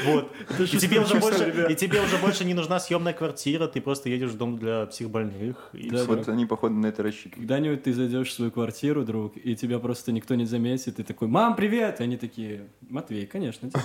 Вот. 0.04 0.32
И 0.58 0.78
тебе, 0.78 1.00
уже 1.00 1.16
больше, 1.16 1.66
и 1.68 1.74
тебе 1.74 2.00
уже 2.00 2.16
больше 2.18 2.44
не 2.44 2.54
нужна 2.54 2.80
съемная 2.80 3.12
квартира, 3.12 3.66
ты 3.66 3.80
просто 3.80 4.08
едешь 4.08 4.30
в 4.30 4.38
дом 4.38 4.58
для 4.58 4.86
психбольных. 4.86 5.70
И 5.72 5.90
Да. 5.90 6.04
Вот 6.04 6.28
они, 6.28 6.46
походу, 6.46 6.74
на 6.74 6.86
это 6.86 7.02
рассчитывают. 7.02 7.36
Когда-нибудь 7.36 7.82
ты 7.82 7.92
зайдешь 7.92 8.28
в 8.28 8.32
свою 8.32 8.50
квартиру, 8.50 9.04
друг, 9.04 9.36
и 9.36 9.54
тебя 9.54 9.78
просто 9.78 10.12
никто 10.12 10.34
не 10.34 10.44
заметит, 10.44 10.98
и 10.98 11.02
такой, 11.02 11.28
мам, 11.28 11.56
привет! 11.56 12.00
И 12.00 12.02
они 12.02 12.16
такие, 12.16 12.68
Матвей, 12.88 13.26
конечно, 13.26 13.66
это 13.68 13.80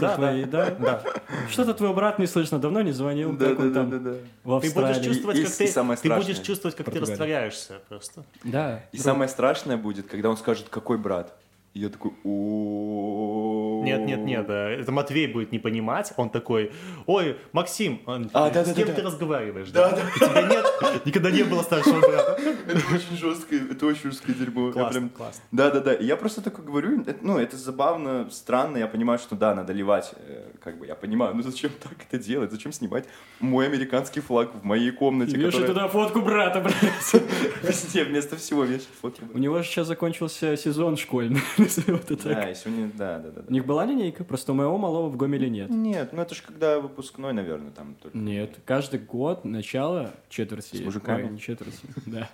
Да, 0.00 0.16
да? 0.46 0.70
Да. 0.70 1.02
Что-то 1.50 1.74
твой 1.74 1.94
брат 1.94 2.18
не 2.18 2.26
слышно, 2.26 2.58
давно 2.58 2.82
не 2.82 2.92
звонил, 2.92 3.36
как 3.36 3.58
он 3.58 3.72
там 3.72 3.90
да. 3.90 4.14
в 4.44 4.60
Ты 4.60 4.70
будешь 4.70 5.04
чувствовать, 5.04 5.42
как 5.42 5.56
ты, 5.56 6.08
ты 6.08 6.14
будешь 6.14 6.38
чувствовать, 6.38 6.76
как 6.76 6.90
ты 6.90 7.00
растворяешься 7.00 7.80
просто. 7.88 8.24
Да. 8.44 8.84
И 8.92 8.98
самое 8.98 9.28
страшное 9.28 9.76
будет, 9.76 10.06
когда 10.06 10.30
он 10.30 10.36
скажет, 10.36 10.68
какой 10.68 10.98
брат. 10.98 11.34
И 11.74 11.80
я 11.80 11.88
такой, 11.88 12.12
о 12.22 13.82
Нет, 13.84 14.06
нет, 14.06 14.20
нет, 14.20 14.46
э, 14.48 14.78
это 14.80 14.92
Матвей 14.92 15.26
будет 15.26 15.50
не 15.50 15.58
понимать, 15.58 16.12
он 16.16 16.30
такой, 16.30 16.70
ой, 17.06 17.36
Максим, 17.50 18.00
он, 18.06 18.30
А, 18.32 18.48
да, 18.50 18.64
с 18.64 18.68
да, 18.68 18.74
кем 18.74 18.86
да, 18.86 18.94
ты 18.94 19.02
да. 19.02 19.08
разговариваешь? 19.08 19.70
Да, 19.70 19.88
У 20.14 20.18
тебя 20.20 20.42
нет, 20.42 21.04
никогда 21.04 21.32
не 21.32 21.42
было 21.42 21.62
старшего 21.62 21.98
брата. 21.98 22.38
Это 22.68 22.80
очень 22.94 23.16
жесткое, 23.16 23.60
это 23.70 23.86
очень 23.86 24.10
жесткое 24.10 24.34
дерьмо. 24.36 24.70
Классно, 24.70 25.08
классно. 25.08 25.42
Да, 25.50 25.70
да, 25.70 25.80
да. 25.80 25.94
И 25.94 26.04
я 26.06 26.16
просто 26.16 26.42
такой 26.42 26.64
говорю, 26.64 27.04
ну, 27.20 27.38
это 27.38 27.56
забавно, 27.56 28.28
странно, 28.30 28.78
я 28.78 28.86
понимаю, 28.86 29.18
что 29.18 29.34
да, 29.34 29.54
надо 29.54 29.72
ливать, 29.72 30.12
э, 30.16 30.52
как 30.62 30.78
бы, 30.78 30.86
я 30.86 30.94
понимаю, 30.94 31.34
ну 31.34 31.42
зачем 31.42 31.72
так 31.82 31.94
это 32.08 32.22
делать, 32.22 32.52
зачем 32.52 32.72
снимать 32.72 33.04
мой 33.40 33.66
американский 33.66 34.20
флаг 34.20 34.54
в 34.54 34.64
моей 34.64 34.92
комнате, 34.92 35.36
Вешай 35.36 35.66
туда 35.66 35.88
фотку 35.88 36.20
брата, 36.20 36.60
блядь. 36.64 37.22
везде 37.62 38.04
вместо 38.04 38.36
всего 38.36 38.62
вешать 38.64 38.88
фотки. 39.00 39.22
У 39.34 39.38
него 39.38 39.60
же 39.60 39.68
сейчас 39.68 39.88
закончился 39.88 40.56
сезон 40.56 40.96
школьный, 40.96 41.42
назовем 41.64 41.96
это 41.96 42.16
так. 42.16 42.32
Да, 42.34 42.50
и 42.50 42.54
сегодня, 42.54 42.90
да, 42.94 43.18
да, 43.18 43.30
да. 43.30 43.42
У 43.48 43.52
них 43.52 43.66
была 43.66 43.84
линейка, 43.84 44.24
просто 44.24 44.52
у 44.52 44.54
моего 44.54 44.78
малого 44.78 45.08
в 45.08 45.16
Гомеле 45.16 45.50
нет. 45.50 45.70
Нет, 45.70 46.12
ну 46.12 46.22
это 46.22 46.34
же 46.34 46.42
когда 46.42 46.78
выпускной, 46.80 47.32
наверное, 47.32 47.70
там 47.70 47.94
только. 47.94 48.16
Нет, 48.16 48.58
каждый 48.64 49.00
год 49.00 49.44
начало 49.44 50.12
четверти. 50.28 50.76
С 50.76 50.80
мужиками? 50.80 51.24
Ой, 51.24 51.30
не 51.30 51.40
четверти, 51.40 51.86
да. 52.06 52.28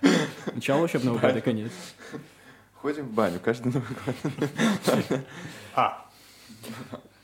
Начало 0.53 0.83
учебного 0.83 1.17
года, 1.17 1.41
конец. 1.41 1.71
Ходим 2.73 3.05
в 3.07 3.13
баню 3.13 3.39
каждый 3.43 3.71
Новый 3.73 3.87
год. 4.05 5.19
А, 5.75 6.09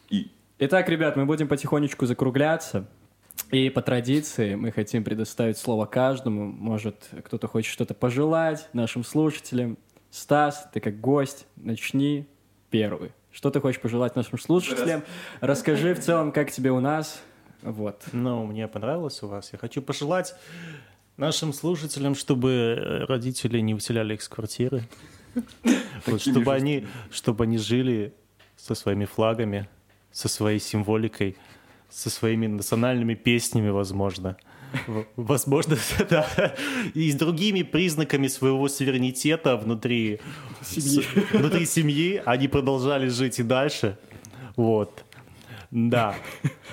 И. 0.09 0.31
Итак, 0.59 0.87
ребят, 0.89 1.15
мы 1.15 1.25
будем 1.25 1.47
потихонечку 1.47 2.05
закругляться. 2.05 2.87
И 3.51 3.69
по 3.69 3.81
традиции 3.81 4.55
мы 4.55 4.71
хотим 4.71 5.03
предоставить 5.03 5.57
слово 5.57 5.85
каждому. 5.85 6.45
Может, 6.45 7.09
кто-то 7.23 7.47
хочет 7.47 7.71
что-то 7.71 7.93
пожелать 7.93 8.67
нашим 8.73 9.03
слушателям. 9.03 9.77
Стас, 10.17 10.67
ты 10.73 10.79
как 10.79 10.99
гость, 10.99 11.45
начни 11.55 12.27
первый. 12.71 13.11
Что 13.31 13.51
ты 13.51 13.61
хочешь 13.61 13.79
пожелать 13.79 14.15
нашим 14.15 14.39
слушателям? 14.39 15.03
Расскажи 15.41 15.93
в 15.93 15.99
целом, 15.99 16.31
как 16.31 16.51
тебе 16.51 16.71
у 16.71 16.79
нас. 16.79 17.21
Вот. 17.61 18.03
ну, 18.13 18.43
мне 18.45 18.67
понравилось 18.67 19.21
у 19.21 19.27
вас. 19.27 19.53
Я 19.53 19.59
хочу 19.59 19.79
пожелать 19.79 20.33
нашим 21.17 21.53
слушателям, 21.53 22.15
чтобы 22.15 22.49
э, 22.49 23.05
родители 23.05 23.59
не 23.59 23.75
выселяли 23.75 24.15
их 24.15 24.23
с 24.23 24.27
квартиры. 24.27 24.83
Вот, 26.07 26.21
чтобы 26.21 26.51
они, 26.51 26.87
чтобы 27.11 27.43
они 27.43 27.59
жили 27.59 28.11
со 28.55 28.73
своими 28.73 29.05
флагами, 29.05 29.69
со 30.11 30.27
своей 30.29 30.59
символикой, 30.59 31.37
со 31.89 32.09
своими 32.09 32.47
национальными 32.47 33.13
песнями, 33.13 33.69
возможно. 33.69 34.35
Возможно, 35.15 35.77
да. 36.09 36.55
И 36.93 37.11
с 37.11 37.15
другими 37.15 37.63
признаками 37.63 38.27
своего 38.27 38.67
суверенитета 38.67 39.55
внутри 39.57 40.19
Семьи. 40.63 41.01
с- 41.01 41.33
внутри 41.33 41.65
семьи 41.65 42.21
они 42.25 42.47
продолжали 42.47 43.07
жить 43.07 43.39
и 43.39 43.43
дальше. 43.43 43.97
Вот. 44.55 45.03
Да. 45.71 46.15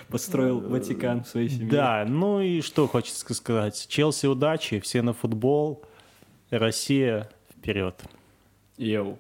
Построил 0.09 0.61
Ватикан 0.61 1.25
в 1.25 1.29
своей 1.29 1.49
семье. 1.49 1.69
Да, 1.69 2.05
ну 2.07 2.41
и 2.41 2.61
что 2.61 2.87
хочется 2.87 3.35
сказать. 3.35 3.87
Челси 3.89 4.27
удачи, 4.27 4.81
все 4.81 5.03
на 5.03 5.12
футбол, 5.12 5.83
Россия 6.51 7.29
вперед. 7.57 8.01
Йоу. 8.77 9.19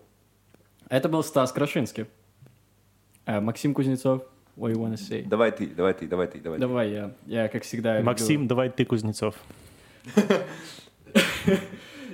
Это 0.88 1.08
был 1.08 1.24
Стас 1.24 1.52
Крашинский. 1.52 2.06
А, 3.26 3.40
Максим 3.40 3.72
Кузнецов, 3.74 4.22
what 4.56 4.72
you 4.72 4.76
wanna 4.78 4.96
say? 4.96 5.26
Давай 5.26 5.50
ты, 5.52 5.66
давай 5.66 5.94
ты, 5.94 6.06
давай 6.06 6.26
ты, 6.28 6.40
давай. 6.40 6.58
Давай 6.58 6.90
я. 6.90 7.12
Я, 7.26 7.48
как 7.48 7.62
всегда, 7.64 7.94
люблю- 7.98 8.06
Максим, 8.06 8.46
давай 8.46 8.70
ты, 8.70 8.84
Кузнецов. 8.84 9.34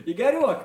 Игорек! 0.06 0.58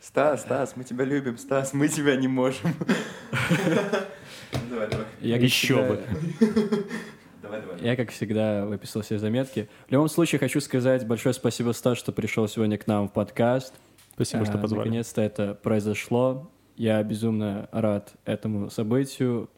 Стас, 0.00 0.42
Стас, 0.42 0.74
мы 0.76 0.84
тебя 0.84 1.04
любим, 1.04 1.36
Стас, 1.38 1.72
мы 1.74 1.88
тебя 1.88 2.16
не 2.16 2.28
можем. 2.28 2.70
Давай, 4.70 4.88
давай. 4.88 5.06
Я, 5.20 5.34
как 5.36 5.42
Еще 5.44 5.74
всегда- 5.74 5.88
бы. 5.88 6.00
Давай, 7.42 7.60
давай. 7.62 7.80
Я, 7.80 7.96
как 7.96 8.10
всегда, 8.10 8.64
выписал 8.66 9.02
все 9.02 9.18
заметки. 9.18 9.68
В 9.86 9.92
любом 9.92 10.08
случае, 10.08 10.38
хочу 10.38 10.60
сказать 10.60 11.06
большое 11.06 11.34
спасибо, 11.34 11.72
Стас, 11.72 11.98
что 11.98 12.12
пришел 12.12 12.46
сегодня 12.48 12.76
к 12.78 12.86
нам 12.86 13.08
в 13.08 13.12
подкаст. 13.12 13.74
Спасибо, 14.14 14.44
что 14.44 14.54
А, 14.54 14.58
позвали. 14.58 14.80
Наконец-то 14.88 15.20
это 15.22 15.54
произошло. 15.54 16.50
Я 16.76 17.02
безумно 17.02 17.68
рад 17.72 18.12
этому 18.24 18.70
событию. 18.70 19.48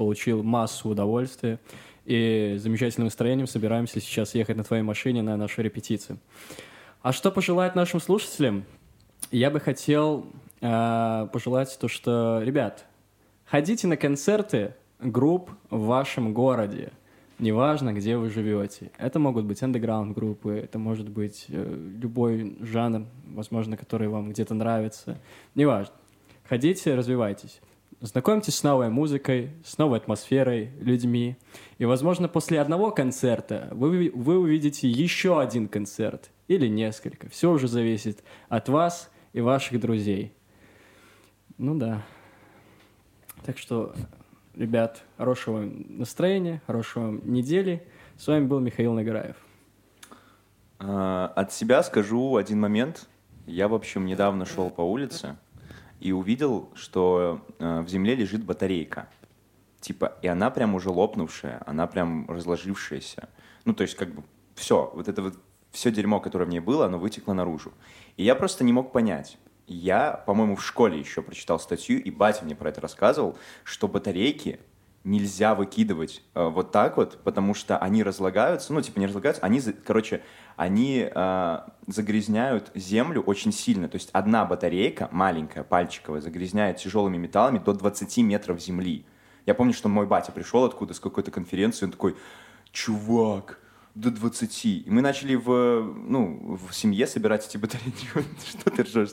Получил 0.00 0.42
массу 0.42 0.88
удовольствия. 0.88 1.58
И 2.06 2.54
замечательным 2.56 3.08
настроением 3.08 3.46
собираемся 3.46 4.00
сейчас 4.00 4.34
ехать 4.34 4.56
на 4.56 4.64
твоей 4.64 4.82
машине 4.82 5.20
на 5.20 5.36
нашу 5.36 5.60
репетицию. 5.60 6.18
А 7.02 7.12
что 7.12 7.30
пожелать 7.30 7.74
нашим 7.74 8.00
слушателям? 8.00 8.64
Я 9.30 9.50
бы 9.50 9.60
хотел 9.60 10.24
э, 10.62 11.28
пожелать 11.30 11.76
то, 11.78 11.88
что, 11.88 12.40
ребят, 12.42 12.86
ходите 13.44 13.86
на 13.88 13.98
концерты 13.98 14.74
групп 15.00 15.50
в 15.68 15.84
вашем 15.84 16.32
городе. 16.32 16.92
Неважно, 17.38 17.92
где 17.92 18.16
вы 18.16 18.30
живете. 18.30 18.92
Это 18.96 19.18
могут 19.18 19.44
быть 19.44 19.62
андеграунд 19.62 20.14
группы, 20.14 20.52
это 20.52 20.78
может 20.78 21.10
быть 21.10 21.44
э, 21.48 21.90
любой 22.00 22.56
жанр, 22.62 23.04
возможно, 23.26 23.76
который 23.76 24.08
вам 24.08 24.30
где-то 24.30 24.54
нравится. 24.54 25.18
Неважно. 25.54 25.92
Ходите, 26.48 26.94
развивайтесь. 26.94 27.60
Знакомьтесь 28.02 28.56
с 28.56 28.62
новой 28.62 28.88
музыкой, 28.88 29.50
с 29.62 29.76
новой 29.76 29.98
атмосферой, 29.98 30.70
людьми. 30.80 31.36
И, 31.76 31.84
возможно, 31.84 32.28
после 32.28 32.58
одного 32.58 32.92
концерта 32.92 33.68
вы, 33.72 34.10
вы 34.14 34.38
увидите 34.38 34.88
еще 34.88 35.38
один 35.38 35.68
концерт 35.68 36.30
или 36.48 36.66
несколько. 36.66 37.28
Все 37.28 37.50
уже 37.50 37.68
зависит 37.68 38.24
от 38.48 38.70
вас 38.70 39.10
и 39.34 39.42
ваших 39.42 39.78
друзей. 39.80 40.32
Ну 41.58 41.74
да. 41.74 42.02
Так 43.44 43.58
что, 43.58 43.94
ребят, 44.54 45.02
хорошего 45.18 45.60
настроения, 45.60 46.62
хорошего 46.66 47.20
недели. 47.22 47.86
С 48.16 48.26
вами 48.28 48.46
был 48.46 48.60
Михаил 48.60 48.94
Нагораев. 48.94 49.36
А, 50.78 51.30
От 51.36 51.52
себя 51.52 51.82
скажу 51.82 52.36
один 52.36 52.60
момент. 52.60 53.10
Я, 53.46 53.68
в 53.68 53.74
общем, 53.74 54.06
недавно 54.06 54.46
шел 54.46 54.70
по 54.70 54.80
улице 54.80 55.36
и 56.00 56.12
увидел, 56.12 56.70
что 56.74 57.44
э, 57.58 57.80
в 57.80 57.88
земле 57.88 58.14
лежит 58.14 58.44
батарейка. 58.44 59.08
Типа, 59.80 60.18
и 60.22 60.26
она 60.26 60.50
прям 60.50 60.74
уже 60.74 60.90
лопнувшая, 60.90 61.62
она 61.66 61.86
прям 61.86 62.28
разложившаяся. 62.28 63.28
Ну, 63.64 63.74
то 63.74 63.82
есть, 63.82 63.94
как 63.94 64.14
бы, 64.14 64.22
все, 64.54 64.90
вот 64.94 65.08
это 65.08 65.22
вот, 65.22 65.34
все 65.70 65.90
дерьмо, 65.90 66.20
которое 66.20 66.44
в 66.44 66.48
ней 66.48 66.60
было, 66.60 66.86
оно 66.86 66.98
вытекло 66.98 67.32
наружу. 67.32 67.72
И 68.16 68.24
я 68.24 68.34
просто 68.34 68.64
не 68.64 68.72
мог 68.72 68.92
понять. 68.92 69.38
Я, 69.66 70.22
по-моему, 70.26 70.56
в 70.56 70.64
школе 70.64 70.98
еще 70.98 71.22
прочитал 71.22 71.60
статью, 71.60 72.02
и 72.02 72.10
батя 72.10 72.44
мне 72.44 72.56
про 72.56 72.70
это 72.70 72.80
рассказывал, 72.80 73.38
что 73.64 73.86
батарейки 73.86 74.58
нельзя 75.04 75.54
выкидывать 75.54 76.22
э, 76.34 76.44
вот 76.44 76.72
так 76.72 76.96
вот, 76.96 77.20
потому 77.24 77.54
что 77.54 77.78
они 77.78 78.02
разлагаются, 78.02 78.72
ну, 78.72 78.82
типа 78.82 78.98
не 78.98 79.06
разлагаются, 79.06 79.42
они, 79.42 79.60
короче, 79.60 80.22
они 80.60 81.08
э, 81.10 81.58
загрязняют 81.86 82.70
землю 82.74 83.22
очень 83.22 83.50
сильно. 83.50 83.88
То 83.88 83.96
есть 83.96 84.10
одна 84.12 84.44
батарейка, 84.44 85.08
маленькая, 85.10 85.64
пальчиковая, 85.64 86.20
загрязняет 86.20 86.76
тяжелыми 86.76 87.16
металлами 87.16 87.60
до 87.60 87.72
20 87.72 88.18
метров 88.18 88.60
земли. 88.60 89.06
Я 89.46 89.54
помню, 89.54 89.72
что 89.72 89.88
мой 89.88 90.06
батя 90.06 90.32
пришел 90.32 90.66
откуда, 90.66 90.92
с 90.92 91.00
какой-то 91.00 91.30
конференции, 91.30 91.86
он 91.86 91.92
такой, 91.92 92.14
чувак, 92.72 93.58
до 94.00 94.10
20. 94.10 94.64
И 94.64 94.84
мы 94.86 95.02
начали 95.02 95.34
в, 95.34 95.94
ну, 96.06 96.58
в 96.68 96.74
семье 96.74 97.06
собирать 97.06 97.46
эти 97.46 97.56
батарейки. 97.58 98.08
Что 98.48 98.70
ты 98.70 98.82
ржешь? 98.82 99.10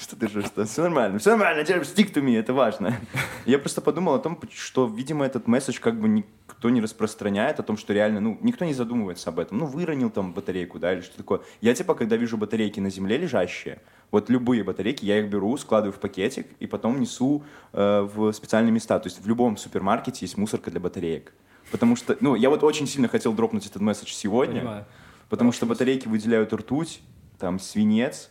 Что 0.00 0.16
ты 0.16 0.26
ржешь? 0.26 0.46
Все 0.66 0.82
нормально, 0.82 1.18
все 1.18 1.30
нормально, 1.30 1.62
stick 1.62 2.12
to 2.12 2.22
me, 2.22 2.38
это 2.38 2.52
важно. 2.52 2.98
Я 3.46 3.58
просто 3.58 3.80
подумал 3.80 4.14
о 4.14 4.18
том, 4.18 4.38
что, 4.54 4.86
видимо, 4.86 5.26
этот 5.26 5.48
месседж 5.48 5.80
как 5.80 6.00
бы 6.00 6.08
никто 6.08 6.70
не 6.70 6.80
распространяет, 6.80 7.60
о 7.60 7.62
том, 7.62 7.76
что 7.76 7.92
реально, 7.92 8.20
ну, 8.20 8.38
никто 8.40 8.64
не 8.64 8.74
задумывается 8.74 9.30
об 9.30 9.38
этом. 9.40 9.58
Ну, 9.58 9.66
выронил 9.66 10.10
там 10.10 10.32
батарейку, 10.32 10.78
да, 10.78 10.92
или 10.92 11.00
что 11.00 11.16
такое. 11.16 11.40
Я, 11.60 11.74
типа, 11.74 11.94
когда 11.94 12.16
вижу 12.16 12.36
батарейки 12.36 12.80
на 12.80 12.90
земле 12.90 13.18
лежащие, 13.18 13.80
вот 14.10 14.30
любые 14.30 14.62
батарейки, 14.64 15.04
я 15.04 15.18
их 15.18 15.28
беру, 15.28 15.56
складываю 15.56 15.92
в 15.92 16.00
пакетик 16.00 16.46
и 16.60 16.66
потом 16.66 17.00
несу 17.00 17.42
э, 17.72 18.00
в 18.00 18.32
специальные 18.32 18.72
места. 18.72 18.98
То 18.98 19.08
есть 19.08 19.20
в 19.20 19.28
любом 19.28 19.56
супермаркете 19.56 20.18
есть 20.22 20.36
мусорка 20.36 20.70
для 20.70 20.80
батареек. 20.80 21.32
Потому 21.70 21.96
что, 21.96 22.16
ну, 22.20 22.34
я 22.34 22.50
вот 22.50 22.62
очень 22.62 22.86
сильно 22.86 23.08
хотел 23.08 23.32
дропнуть 23.32 23.66
этот 23.66 23.82
месседж 23.82 24.12
сегодня. 24.12 24.60
Понимаю. 24.60 24.84
Потому 25.28 25.52
что 25.52 25.66
батарейки 25.66 26.08
выделяют 26.08 26.52
ртуть, 26.52 27.02
там 27.38 27.58
свинец, 27.58 28.30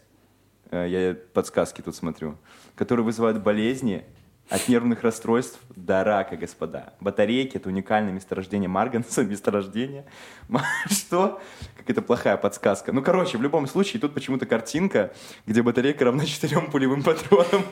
э, 0.71 0.87
я 0.89 1.15
подсказки 1.33 1.81
тут 1.81 1.95
смотрю, 1.95 2.37
которые 2.75 3.05
вызывают 3.05 3.41
болезни 3.41 4.03
от 4.49 4.67
нервных 4.69 5.03
расстройств 5.03 5.59
до 5.75 6.03
рака, 6.03 6.37
господа. 6.37 6.93
Батарейки— 7.01 7.57
это 7.57 7.69
уникальное 7.69 8.13
месторождение 8.13 8.69
марганца, 8.69 9.23
месторождение. 9.25 10.05
Что? 10.89 11.39
Какая-то 11.77 12.01
плохая 12.01 12.37
подсказка. 12.37 12.93
Ну, 12.93 13.01
короче, 13.01 13.37
в 13.37 13.41
любом 13.41 13.67
случае, 13.67 13.99
тут 13.99 14.13
почему-то 14.13 14.45
картинка, 14.45 15.13
где 15.45 15.61
батарейка 15.61 16.05
равна 16.05 16.25
четырем 16.25 16.71
пулевым 16.71 17.03
патронам. 17.03 17.63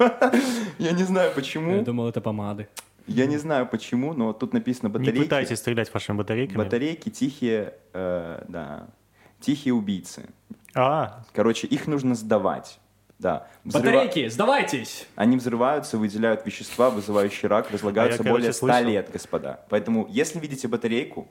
Я 0.77 0.91
не 0.91 1.03
знаю, 1.03 1.29
Я 1.29 1.35
почему. 1.35 1.81
думал, 1.83 2.09
это 2.09 2.21
помады. 2.21 2.67
Я 3.07 3.25
не 3.27 3.37
знаю, 3.37 3.67
почему, 3.67 4.13
но 4.13 4.33
тут 4.33 4.53
написано 4.53 4.87
Не 4.87 4.93
батарейки. 4.93 5.23
пытайтесь 5.23 5.57
стрелять 5.59 5.93
вашими 5.93 6.17
батарейками. 6.17 6.57
Батарейки 6.57 7.09
тихие, 7.09 7.73
э, 7.93 8.43
да, 8.47 8.87
тихие 9.39 9.73
убийцы. 9.73 10.29
А, 10.73 11.23
Короче, 11.33 11.67
их 11.67 11.87
нужно 11.87 12.15
сдавать. 12.15 12.79
Да. 13.19 13.47
Взрыва- 13.63 13.83
Батарейки, 13.93 14.27
сдавайтесь! 14.27 15.07
Они 15.15 15.37
взрываются, 15.37 15.97
выделяют 15.97 16.45
вещества, 16.45 16.89
вызывающие 16.89 17.47
рак, 17.47 17.71
разлагаются 17.71 18.21
А 18.21 18.23
я, 18.23 18.29
короче, 18.29 18.31
более 18.41 18.53
100 18.53 18.59
слышал. 18.67 18.83
лет, 18.89 19.09
господа. 19.11 19.65
Поэтому, 19.69 20.05
если 20.09 20.39
видите 20.39 20.67
батарейку 20.67 21.29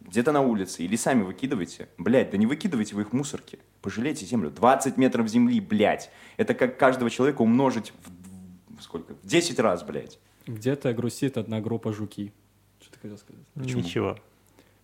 где-то 0.00 0.30
на 0.30 0.42
улице 0.42 0.84
или 0.84 0.94
сами 0.94 1.22
выкидывайте, 1.24 1.88
блядь, 1.98 2.30
да 2.30 2.36
не 2.36 2.46
выкидывайте 2.46 2.94
вы 2.94 3.02
их 3.02 3.10
в 3.10 3.12
мусорки. 3.14 3.58
Пожалейте 3.82 4.26
землю. 4.26 4.50
20 4.50 4.96
метров 4.96 5.26
земли, 5.26 5.58
блядь. 5.60 6.08
Это 6.36 6.54
как 6.54 6.78
каждого 6.78 7.10
человека 7.10 7.42
умножить 7.42 7.92
в, 8.04 8.78
в 8.78 8.82
сколько? 8.82 9.14
В 9.14 9.26
10 9.26 9.58
раз, 9.58 9.82
блядь. 9.82 10.20
Где-то 10.48 10.92
грустит 10.94 11.36
одна 11.36 11.60
группа 11.60 11.92
жуки. 11.92 12.32
Что 12.80 12.92
ты 12.92 12.98
хотел 13.00 13.18
сказать? 13.18 13.42
ничего. 13.54 14.16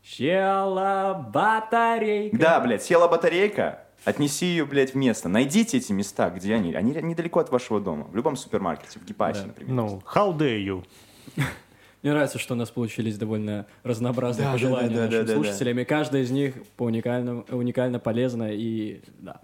Села 0.02 1.28
батарейка. 1.32 2.36
Да, 2.36 2.60
блядь, 2.60 2.82
села 2.82 3.08
батарейка, 3.08 3.84
отнеси 4.04 4.44
ее, 4.44 4.66
блядь, 4.66 4.92
в 4.92 4.96
место. 4.96 5.30
Найдите 5.30 5.78
эти 5.78 5.92
места, 5.92 6.28
где 6.28 6.54
они. 6.54 6.74
Они 6.74 6.92
недалеко 6.92 7.40
от 7.40 7.50
вашего 7.50 7.80
дома. 7.80 8.04
В 8.04 8.14
любом 8.14 8.36
супермаркете, 8.36 8.98
в 8.98 9.04
Гепасе, 9.06 9.40
Да. 9.40 9.46
например. 9.46 9.72
Ну, 9.74 10.02
how 10.14 10.36
dare 10.36 10.62
you? 10.62 10.84
Мне 12.02 12.12
нравится, 12.12 12.38
что 12.38 12.52
у 12.52 12.56
нас 12.58 12.70
получились 12.70 13.16
довольно 13.16 13.66
разнообразные 13.82 14.44
Да, 14.44 14.50
да, 14.50 14.52
пожелания 14.52 14.88
да, 14.90 14.94
да, 14.94 15.02
нашим 15.06 15.20
да, 15.20 15.26
да. 15.26 15.34
слушателям, 15.34 15.78
и 15.78 15.84
каждая 15.84 16.22
из 16.22 16.30
них 16.30 16.54
по 16.76 16.82
уникальному, 16.82 17.46
уникально 17.48 17.98
полезна 17.98 18.52
и 18.52 19.00
да. 19.20 19.40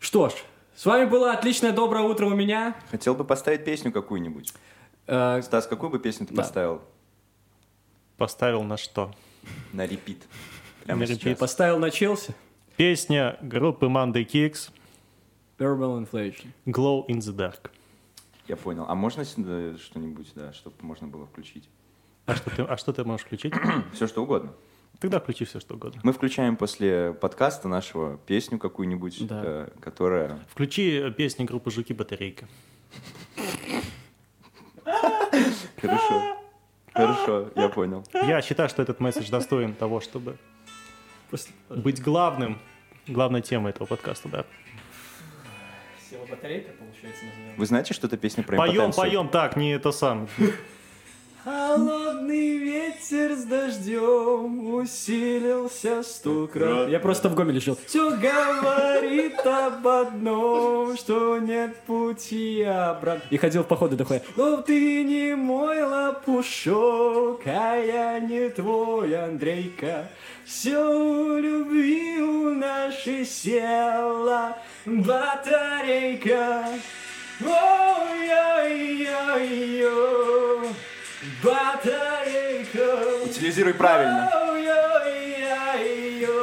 Что 0.00 0.30
ж, 0.30 0.32
с 0.74 0.84
вами 0.84 1.04
было 1.08 1.30
отличное 1.32 1.70
доброе 1.72 2.02
утро 2.02 2.26
у 2.26 2.34
меня. 2.34 2.74
Хотел 2.90 3.14
бы 3.14 3.22
поставить 3.22 3.64
песню 3.64 3.92
какую-нибудь. 3.92 4.52
Э, 5.06 5.40
Стас, 5.42 5.66
какую 5.66 5.90
бы 5.90 5.98
песню 5.98 6.26
ты 6.26 6.34
Да. 6.34 6.42
поставил? 6.42 6.82
Поставил 8.16 8.62
на 8.62 8.76
что? 8.76 9.12
На 9.72 9.86
репит. 9.86 10.22
Прямо 10.84 11.00
На 11.00 11.04
репит. 11.04 11.38
поставил 11.38 11.78
на 11.78 11.90
Челси. 11.90 12.34
Песня 12.76 13.36
группы 13.42 13.86
Monday 13.86 14.24
Kicks 14.26 14.70
Verbal 15.58 16.04
Inflation. 16.08 16.48
Glow 16.66 17.06
in 17.06 17.18
the 17.18 17.34
Dark. 17.34 17.70
Я 18.48 18.56
понял. 18.56 18.84
А 18.88 18.94
можно 18.94 19.24
что-нибудь, 19.24 20.32
да, 20.34 20.52
чтобы 20.52 20.76
можно 20.80 21.06
было 21.06 21.26
включить? 21.26 21.68
А 22.26 22.34
что 22.36 22.50
ты, 22.50 22.62
а 22.62 22.76
что 22.76 22.92
ты 22.92 23.04
можешь 23.04 23.26
включить? 23.26 23.54
Все, 23.92 24.06
что 24.06 24.22
угодно. 24.22 24.52
Тогда 25.00 25.18
включи 25.20 25.44
все, 25.44 25.58
что 25.60 25.74
угодно. 25.74 26.00
Мы 26.04 26.12
включаем 26.12 26.56
после 26.56 27.12
подкаста 27.12 27.66
нашего 27.68 28.16
песню 28.16 28.58
какую-нибудь, 28.60 29.26
Да. 29.26 29.42
э, 29.44 29.68
которая... 29.80 30.38
Включи 30.48 30.92
э, 30.98 31.10
песню 31.10 31.44
группы 31.46 31.70
Жуки 31.72 31.92
Батарейка. 31.92 32.46
Хорошо. 35.88 36.36
Хорошо, 36.92 37.50
я 37.56 37.68
понял. 37.68 38.04
Я 38.12 38.40
считаю, 38.40 38.68
что 38.68 38.82
этот 38.82 39.00
месседж 39.00 39.28
достоин 39.30 39.74
того, 39.74 40.00
чтобы 40.00 40.36
Просто 41.28 41.50
быть 41.68 42.00
главным, 42.00 42.60
главной 43.08 43.42
темой 43.42 43.70
этого 43.70 43.86
подкаста, 43.86 44.28
да. 44.28 44.44
села 46.08 46.24
батарейка, 46.26 46.70
получается, 46.78 47.24
назовем. 47.24 47.56
Вы 47.56 47.66
знаете, 47.66 47.92
что 47.94 48.06
это 48.06 48.16
песня 48.16 48.44
про 48.44 48.56
Поем, 48.56 48.72
импотенцию? 48.74 49.04
поем, 49.04 49.28
так, 49.28 49.56
не 49.56 49.72
это 49.72 49.90
сам. 49.90 50.28
Холодный 51.44 52.56
ветер 52.56 53.36
с 53.36 53.44
дождем 53.44 54.74
усилился 54.76 56.02
сто 56.02 56.46
крат. 56.46 56.88
Я 56.88 56.98
просто 56.98 57.28
в 57.28 57.34
Гомеле 57.34 57.60
жил. 57.60 57.78
Все 57.86 58.16
говорит 58.16 59.38
об 59.44 59.86
одном, 59.86 60.96
что 60.96 61.38
нет 61.38 61.76
пути 61.80 62.62
обратно. 62.62 63.28
И 63.28 63.36
ходил 63.36 63.62
в 63.62 63.66
походы 63.66 63.94
дохуя. 63.94 64.22
Но 64.36 64.62
ты 64.62 65.04
не 65.04 65.36
мой 65.36 65.82
лопушок, 65.82 67.42
а 67.44 67.76
я 67.76 68.18
не 68.20 68.48
твой 68.48 69.14
Андрейка. 69.14 70.08
Все 70.46 70.78
у 70.78 71.38
любви 71.38 72.22
у 72.22 72.54
нашей 72.54 73.26
села 73.26 74.56
батарейка. 74.86 76.68
Ой-ой-ой-ой. 77.42 78.14
Утилизируй 83.24 83.74
правильно. 83.74 84.30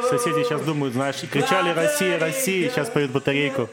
Соседи 0.08 0.44
сейчас 0.44 0.60
думают, 0.62 0.94
знаешь, 0.94 1.16
кричали 1.30 1.70
«Россия, 1.70 2.18
Россия», 2.18 2.68
сейчас 2.68 2.90
поют 2.90 3.12
батарейку. 3.12 3.68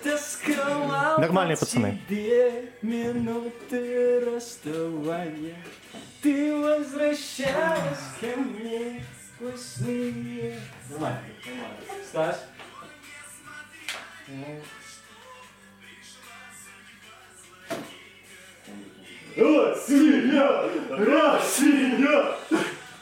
Нормальные 1.18 1.58
пацаны. 1.58 2.00
Тебе 2.08 2.72
минуты 2.82 4.22
расставания. 4.22 5.58
Ты 6.22 6.56
возвращалась 6.56 8.00
ко 8.20 8.28
мне 8.38 9.04
сквозь 9.36 9.62
сны. 9.62 10.56
Нормально, 10.90 11.22
нормально. 11.46 12.06
Стас? 12.10 12.46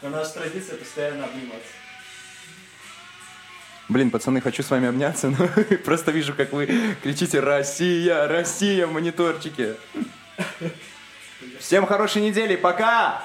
У 0.01 0.09
нас 0.09 0.33
традиция 0.33 0.77
постоянно 0.77 1.25
обниматься. 1.25 1.71
Блин, 3.89 4.11
пацаны, 4.11 4.41
хочу 4.41 4.63
с 4.63 4.69
вами 4.69 4.89
обняться, 4.89 5.29
но 5.29 5.47
просто 5.85 6.11
вижу, 6.11 6.33
как 6.33 6.51
вы 6.51 6.69
кричите 7.01 7.39
«Россия! 7.39 8.27
Россия!» 8.27 8.85
в 8.85 8.91
мониторчике. 8.91 9.75
Всем 11.59 11.85
хорошей 11.85 12.21
недели, 12.21 12.55
пока! 12.55 13.23